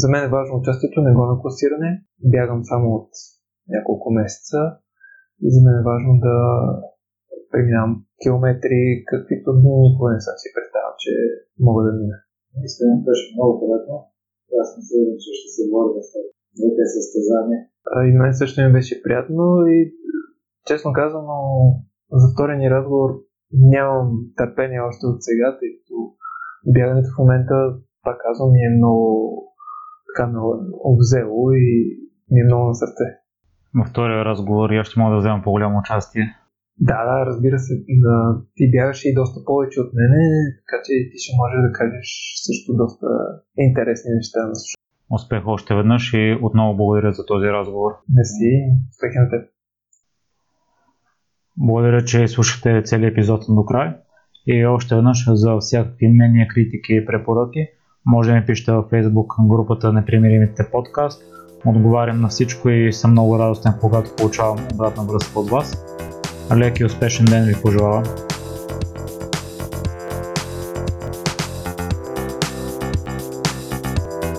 За 0.02 0.07
мен 0.11 0.23
е 0.23 0.36
важно 0.38 0.60
участието, 0.61 1.02
не 1.02 1.15
го 1.18 1.23
на 1.26 1.36
класиране. 1.41 1.91
Бягам 2.34 2.61
само 2.72 2.88
от 2.98 3.11
няколко 3.76 4.07
месеца. 4.19 4.60
И 5.45 5.48
за 5.53 5.60
мен 5.65 5.76
е 5.80 5.88
важно 5.91 6.11
да 6.27 6.36
преминавам 7.52 7.94
километри, 8.23 8.82
каквито 9.11 9.49
никога 9.64 10.10
не 10.15 10.22
съм 10.26 10.36
си 10.41 10.49
представил, 10.56 10.94
че 11.03 11.11
мога 11.68 11.82
да 11.88 11.91
мина. 11.99 12.18
Наистина 12.60 12.91
беше 13.07 13.26
много 13.36 13.53
приятно. 13.61 13.95
Аз 14.61 14.68
съм 14.73 14.82
сигурен, 14.88 15.18
че 15.23 15.30
ще 15.40 15.49
се 15.56 15.64
боря 15.72 16.02
с 16.10 16.11
двете 16.57 16.84
състезания. 16.95 17.61
И 18.07 18.11
мен 18.19 18.34
също 18.34 18.57
ми 18.61 18.69
беше 18.77 19.03
приятно 19.03 19.44
и 19.76 19.77
честно 20.68 20.90
казано 21.02 21.38
за 22.11 22.27
втория 22.34 22.57
ни 22.57 22.69
разговор 22.69 23.10
нямам 23.53 24.07
търпение 24.36 24.82
още 24.90 25.06
от 25.06 25.18
сега, 25.27 25.57
тъй 25.60 25.69
като 25.77 25.95
бягането 26.76 27.10
в 27.11 27.19
момента, 27.19 27.56
пак 28.03 28.18
казвам, 28.26 28.52
ми 28.52 28.61
е 28.65 28.77
много 28.77 29.06
така 30.07 30.27
ме 30.27 30.40
обзело 30.91 31.52
и 31.52 31.65
ми 32.32 32.40
е 32.40 32.48
много 32.49 32.65
на 32.68 32.76
сърце. 32.76 33.07
Във 33.80 33.88
втория 33.88 34.26
разговор 34.26 34.69
я 34.72 34.84
ще 34.84 34.99
мога 34.99 35.11
да 35.11 35.19
взема 35.19 35.41
по-голямо 35.44 35.80
участие. 35.80 36.26
Да, 36.80 36.99
да, 37.10 37.26
разбира 37.26 37.60
се. 37.60 37.73
Да, 38.06 38.18
ти 38.56 38.72
бягаш 38.72 39.06
и 39.06 39.14
доста 39.14 39.40
повече 39.45 39.80
от 39.80 39.91
мене, 39.99 40.22
така 40.61 40.77
че 40.86 40.94
ти 41.10 41.18
ще 41.23 41.32
можеш 41.40 41.57
да 41.68 41.72
кажеш 41.80 42.07
също 42.48 42.69
доста 42.82 43.07
интересни 43.57 44.11
неща 44.15 44.40
на 44.48 44.53
Успех 45.15 45.44
още 45.45 45.76
веднъж 45.76 46.14
и 46.14 46.40
отново 46.41 46.77
благодаря 46.77 47.11
за 47.11 47.26
този 47.26 47.48
разговор. 47.57 47.91
Не 48.15 48.23
си, 48.23 48.52
успех 48.91 49.14
на 49.22 49.30
теб. 49.30 49.55
Благодаря, 51.57 52.06
че 52.06 52.27
слушате 52.27 52.82
целият 52.86 53.11
епизод 53.11 53.41
до 53.49 53.65
край. 53.65 53.94
И 54.48 54.65
още 54.65 54.95
веднъж 54.95 55.26
за 55.27 55.57
всякакви 55.60 56.07
мнения, 56.07 56.48
критики 56.48 56.94
и 56.94 57.06
препоръки, 57.06 57.68
може 58.06 58.30
да 58.30 58.36
ми 58.36 58.45
пишете 58.45 58.72
във 58.72 58.86
Facebook 58.86 59.48
групата 59.48 59.94
Непримиримите 59.94 60.69
подкаст. 60.72 61.22
Отговарям 61.65 62.22
на 62.22 62.27
всичко 62.27 62.69
и 62.69 62.94
съм 62.94 63.11
много 63.11 63.40
радостен, 63.40 63.73
когато 63.82 64.15
получавам 64.15 64.57
обратна 64.73 65.03
връзка 65.03 65.40
от 65.40 65.49
вас. 65.49 65.86
Лек 66.57 66.80
и 66.80 66.86
успешен 66.86 67.26
ден 67.26 67.45
ви 67.45 67.61
пожелавам. 67.61 68.03